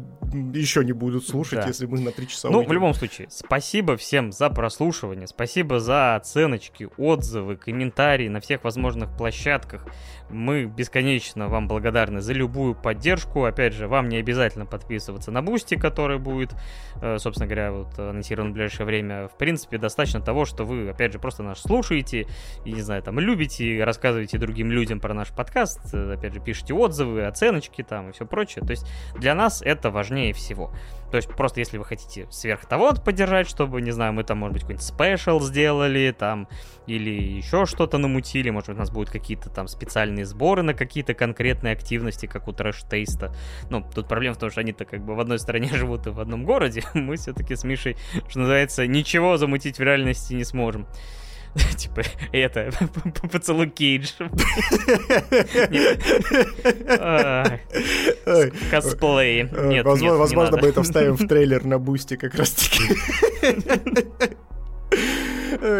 еще 0.52 0.84
не 0.84 0.92
будут 0.92 1.26
слушать, 1.26 1.60
да. 1.60 1.66
если 1.66 1.86
мы 1.86 2.00
на 2.00 2.12
3 2.12 2.28
часа 2.28 2.48
Ну, 2.50 2.58
уйдем. 2.58 2.70
в 2.70 2.72
любом 2.72 2.94
случае, 2.94 3.28
спасибо 3.30 3.96
всем 3.96 4.32
за 4.32 4.50
прослушивание, 4.50 5.26
спасибо 5.26 5.80
за 5.80 6.16
оценочки, 6.16 6.88
отзывы, 6.96 7.56
комментарии 7.62 8.28
на 8.28 8.40
всех 8.40 8.64
возможных 8.64 9.16
площадках. 9.16 9.86
Мы 10.30 10.64
бесконечно 10.64 11.48
вам 11.48 11.68
благодарны 11.68 12.20
за 12.20 12.32
любую 12.32 12.74
поддержку. 12.74 13.44
Опять 13.44 13.74
же, 13.74 13.88
вам 13.88 14.08
не 14.08 14.16
обязательно 14.16 14.66
подписываться 14.66 15.30
на 15.30 15.42
Boosty, 15.42 15.76
который 15.76 16.18
будет, 16.18 16.54
э, 17.00 17.18
собственно 17.18 17.46
говоря, 17.46 17.72
вот 17.72 17.98
анонсирован 17.98 18.50
в 18.50 18.52
ближайшее 18.54 18.86
время. 18.86 19.28
В 19.28 19.36
принципе, 19.36 19.78
достаточно 19.78 20.20
того, 20.20 20.44
что 20.44 20.64
вы, 20.64 20.88
опять 20.88 21.12
же, 21.12 21.18
просто 21.18 21.42
нас 21.42 21.60
слушаете 21.60 22.26
и, 22.64 22.72
не 22.72 22.82
знаю, 22.82 23.02
там, 23.02 23.18
любите, 23.18 23.84
рассказываете 23.84 24.38
другим 24.38 24.70
людям 24.70 25.00
про 25.00 25.14
наш 25.14 25.28
подкаст, 25.28 25.94
э, 25.94 26.14
опять 26.14 26.34
же, 26.34 26.40
пишите 26.40 26.74
отзывы, 26.74 27.24
оценочки 27.24 27.82
там 27.82 28.10
и 28.10 28.12
все 28.12 28.26
прочее. 28.26 28.64
То 28.64 28.70
есть 28.70 28.86
для 29.14 29.34
нас 29.34 29.62
это 29.62 29.90
важнее 29.90 30.32
всего. 30.32 30.72
То 31.12 31.16
есть 31.16 31.28
просто 31.28 31.60
если 31.60 31.76
вы 31.76 31.84
хотите 31.84 32.26
сверх 32.30 32.64
того 32.64 32.94
поддержать, 32.94 33.46
чтобы, 33.46 33.82
не 33.82 33.90
знаю, 33.90 34.14
мы 34.14 34.24
там, 34.24 34.38
может 34.38 34.54
быть, 34.54 34.62
какой-нибудь 34.62 34.86
special 34.86 35.40
сделали, 35.40 36.14
там, 36.18 36.48
или 36.86 37.10
еще 37.10 37.66
что-то 37.66 37.98
намутили, 37.98 38.48
может 38.48 38.70
быть, 38.70 38.76
у 38.76 38.80
нас 38.80 38.90
будут 38.90 39.10
какие-то 39.10 39.50
там 39.50 39.68
специальные 39.68 40.24
сборы 40.24 40.62
на 40.62 40.72
какие-то 40.72 41.12
конкретные 41.12 41.74
активности, 41.74 42.24
как 42.24 42.48
у 42.48 42.52
Trash 42.52 42.86
Taste 42.86 43.21
а. 43.21 43.34
Ну, 43.68 43.84
тут 43.94 44.08
проблема 44.08 44.34
в 44.34 44.38
том, 44.38 44.50
что 44.50 44.62
они-то 44.62 44.86
как 44.86 45.04
бы 45.04 45.14
в 45.14 45.20
одной 45.20 45.38
стране 45.38 45.68
живут 45.74 46.06
и 46.06 46.10
в 46.10 46.18
одном 46.18 46.44
городе. 46.46 46.82
Мы 46.94 47.16
все-таки 47.16 47.56
с 47.56 47.64
Мишей, 47.64 47.98
что 48.26 48.38
называется, 48.38 48.86
ничего 48.86 49.36
замутить 49.36 49.78
в 49.78 49.82
реальности 49.82 50.32
не 50.32 50.44
сможем. 50.44 50.86
Типа, 51.76 52.02
это, 52.32 52.70
поцелуй 53.32 53.68
Кейдж. 53.68 54.12
Косплей. 58.70 59.50
Нет, 59.68 59.84
Возможно, 59.84 60.58
мы 60.60 60.68
это 60.68 60.82
вставим 60.82 61.16
в 61.16 61.26
трейлер 61.26 61.64
на 61.64 61.78
бусте 61.78 62.16
как 62.16 62.34
раз-таки. 62.34 62.82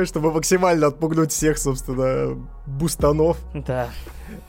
Чтобы 0.04 0.32
максимально 0.32 0.88
отпугнуть 0.88 1.32
всех, 1.32 1.58
собственно, 1.58 2.36
бустанов. 2.66 3.38
Да. 3.54 3.88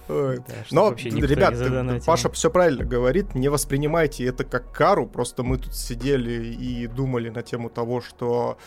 Да, 0.08 0.36
Но, 0.72 0.94
ребят, 0.94 2.06
Паша 2.06 2.30
все 2.32 2.50
правильно 2.50 2.84
говорит, 2.84 3.36
не 3.36 3.50
воспринимайте 3.50 4.26
это 4.26 4.44
как 4.44 4.72
кару, 4.72 5.08
просто 5.08 5.44
мы 5.44 5.58
тут 5.58 5.76
сидели 5.76 6.54
и 6.54 6.88
думали 6.88 7.30
на 7.30 7.42
тему 7.42 7.70
того, 7.70 8.02
что 8.02 8.58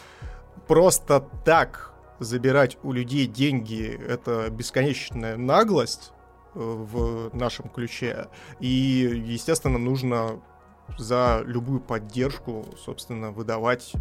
просто 0.66 1.24
так 1.44 1.92
забирать 2.18 2.78
у 2.82 2.92
людей 2.92 3.26
деньги— 3.26 4.00
это 4.08 4.48
бесконечная 4.50 5.36
наглость 5.36 6.12
э, 6.54 6.58
в 6.58 7.34
нашем 7.34 7.68
ключе. 7.68 8.28
И, 8.60 8.68
естественно, 9.26 9.78
нужно 9.78 10.40
за 10.98 11.42
любую 11.44 11.80
поддержку, 11.80 12.66
собственно, 12.84 13.32
выдавать 13.32 13.92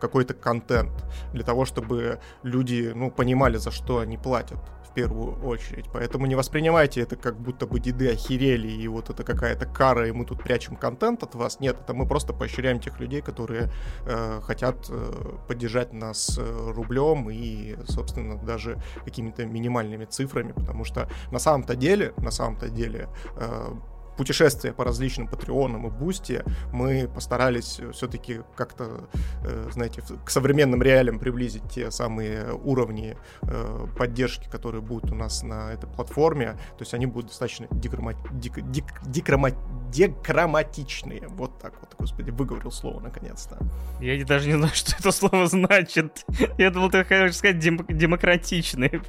какой-то 0.00 0.34
контент 0.34 0.92
для 1.32 1.42
того, 1.42 1.64
чтобы 1.64 2.20
люди, 2.42 2.92
ну, 2.94 3.10
понимали, 3.10 3.56
за 3.56 3.70
что 3.70 3.98
они 3.98 4.16
платят 4.16 4.58
первую 4.96 5.36
очередь. 5.44 5.84
Поэтому 5.92 6.26
не 6.26 6.34
воспринимайте 6.34 7.02
это 7.02 7.16
как 7.16 7.38
будто 7.38 7.66
бы 7.66 7.80
деды 7.80 8.10
охерели, 8.10 8.68
и 8.68 8.88
вот 8.88 9.10
это 9.10 9.24
какая-то 9.24 9.66
кара, 9.66 10.08
и 10.08 10.12
мы 10.12 10.24
тут 10.24 10.42
прячем 10.42 10.74
контент 10.76 11.22
от 11.22 11.34
вас. 11.34 11.60
Нет, 11.60 11.76
это 11.82 11.92
мы 11.92 12.06
просто 12.06 12.32
поощряем 12.32 12.80
тех 12.80 12.98
людей, 12.98 13.20
которые 13.20 13.68
э, 14.06 14.40
хотят 14.42 14.86
э, 14.88 15.36
поддержать 15.48 15.92
нас 15.92 16.38
э, 16.38 16.72
рублем 16.74 17.28
и, 17.30 17.76
собственно, 17.88 18.38
даже 18.38 18.78
какими-то 19.04 19.44
минимальными 19.44 20.06
цифрами, 20.06 20.52
потому 20.52 20.84
что 20.84 21.08
на 21.30 21.38
самом-то 21.38 21.76
деле, 21.76 22.14
на 22.16 22.30
самом-то 22.30 22.70
деле, 22.70 23.08
э, 23.36 23.74
путешествия 24.16 24.72
по 24.72 24.84
различным 24.84 25.28
патреонам 25.28 25.86
и 25.86 25.90
Boosty 25.90 26.42
мы 26.72 27.08
постарались 27.12 27.80
все-таки 27.92 28.40
как-то, 28.56 29.08
э, 29.44 29.68
знаете, 29.72 30.02
к 30.24 30.30
современным 30.30 30.82
реалиям 30.82 31.18
приблизить 31.18 31.62
те 31.70 31.90
самые 31.90 32.52
уровни 32.52 33.16
э, 33.42 33.86
поддержки, 33.96 34.48
которые 34.48 34.82
будут 34.82 35.12
у 35.12 35.14
нас 35.14 35.42
на 35.42 35.72
этой 35.72 35.88
платформе. 35.88 36.52
То 36.52 36.80
есть 36.80 36.94
они 36.94 37.06
будут 37.06 37.28
достаточно 37.28 37.66
декрома... 37.70 38.14
дек... 38.32 38.60
дек... 38.70 38.84
декрома... 39.06 39.50
декроматичные. 39.92 41.28
Вот 41.28 41.58
так 41.58 41.74
вот, 41.80 41.94
господи, 41.98 42.30
выговорил 42.30 42.70
слово 42.70 43.00
наконец-то. 43.00 43.58
Я 44.00 44.24
даже 44.24 44.48
не 44.48 44.54
знаю, 44.56 44.74
что 44.74 44.94
это 44.98 45.12
слово 45.12 45.46
значит. 45.46 46.24
Я 46.58 46.70
думал, 46.70 46.90
ты 46.90 47.04
хочешь 47.04 47.36
сказать 47.36 47.58
дем... 47.58 47.84
демократичные. 47.88 49.02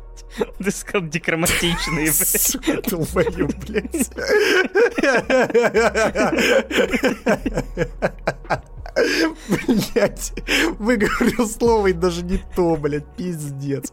Ты 0.57 0.71
сказал 0.71 1.07
декроматичные, 1.07 2.11
блядь. 3.23 3.67
блядь. 3.67 4.09
Блять, 9.47 10.33
выговорил 10.79 11.47
слово 11.47 11.87
и 11.87 11.93
даже 11.93 12.23
не 12.23 12.41
то, 12.55 12.75
блять, 12.75 13.05
пиздец. 13.15 13.91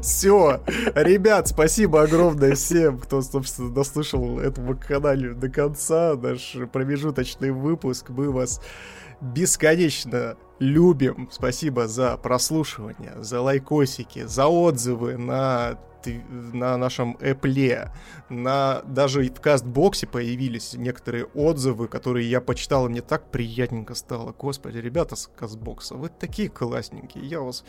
Все, 0.00 0.62
ребят, 0.94 1.48
спасибо 1.48 2.02
огромное 2.02 2.54
всем, 2.54 2.98
кто, 2.98 3.20
собственно, 3.20 3.70
дослушал 3.70 4.40
этому 4.40 4.76
канале 4.76 5.34
до 5.34 5.48
конца, 5.48 6.14
наш 6.14 6.56
промежуточный 6.72 7.50
выпуск. 7.50 8.08
Мы 8.08 8.30
вас 8.30 8.60
бесконечно 9.20 10.36
любим. 10.58 11.28
Спасибо 11.30 11.86
за 11.86 12.16
прослушивание, 12.16 13.14
за 13.16 13.40
лайкосики, 13.40 14.24
за 14.24 14.46
отзывы 14.46 15.16
на 15.16 15.78
на 16.06 16.76
нашем 16.76 17.16
Apple, 17.20 17.90
на 18.28 18.82
даже 18.82 19.22
в 19.24 19.40
кастбоксе 19.40 20.06
появились 20.06 20.74
некоторые 20.74 21.24
отзывы, 21.26 21.88
которые 21.88 22.28
я 22.30 22.40
почитал, 22.40 22.86
и 22.86 22.88
мне 22.88 23.02
так 23.02 23.30
приятненько 23.30 23.94
стало. 23.94 24.32
Господи, 24.32 24.78
ребята 24.78 25.16
с 25.16 25.26
кастбокса, 25.26 25.94
вы 25.94 26.08
такие 26.08 26.48
классненькие, 26.48 27.26
я 27.26 27.40
вас... 27.40 27.64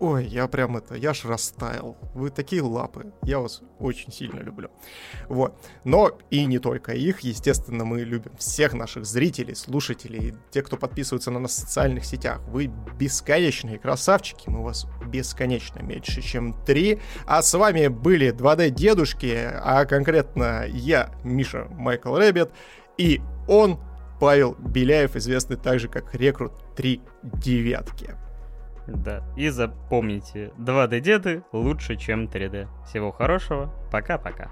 Ой, 0.00 0.26
я 0.26 0.48
прям 0.48 0.76
это, 0.76 0.96
я 0.96 1.14
ж 1.14 1.24
растаял. 1.24 1.96
Вы 2.14 2.30
такие 2.30 2.62
лапы, 2.62 3.12
я 3.22 3.38
вас 3.38 3.62
очень 3.78 4.12
сильно 4.12 4.40
люблю. 4.40 4.70
Вот. 5.28 5.54
Но 5.84 6.18
и 6.30 6.44
не 6.44 6.58
только 6.58 6.92
их, 6.92 7.20
естественно, 7.20 7.84
мы 7.84 8.00
любим 8.00 8.36
всех 8.36 8.74
наших 8.74 9.06
зрителей, 9.06 9.54
слушателей, 9.54 10.34
те, 10.50 10.62
кто 10.62 10.76
подписывается 10.76 11.30
на 11.30 11.38
нас 11.38 11.52
в 11.52 11.60
социальных 11.60 12.04
сетях. 12.04 12.21
Вы 12.48 12.70
бесконечные 12.98 13.78
красавчики, 13.78 14.48
мы 14.48 14.62
вас 14.62 14.86
бесконечно 15.06 15.80
меньше, 15.80 16.22
чем 16.22 16.54
три. 16.64 17.00
А 17.26 17.42
с 17.42 17.52
вами 17.54 17.88
были 17.88 18.32
2D-дедушки, 18.32 19.50
а 19.52 19.84
конкретно 19.84 20.64
я, 20.66 21.10
Миша 21.24 21.66
Майкл 21.70 22.16
Рэббит, 22.16 22.50
и 22.98 23.20
он, 23.48 23.78
Павел 24.20 24.54
Беляев, 24.58 25.16
известный 25.16 25.56
также 25.56 25.88
как 25.88 26.14
Рекрут 26.14 26.52
3 26.76 27.00
девятки. 27.22 28.14
Да, 28.86 29.22
и 29.36 29.48
запомните, 29.48 30.52
2D-деды 30.58 31.44
лучше, 31.52 31.96
чем 31.96 32.26
3D. 32.26 32.68
Всего 32.86 33.12
хорошего, 33.12 33.72
пока-пока. 33.90 34.50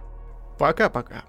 Пока-пока. 0.59 1.25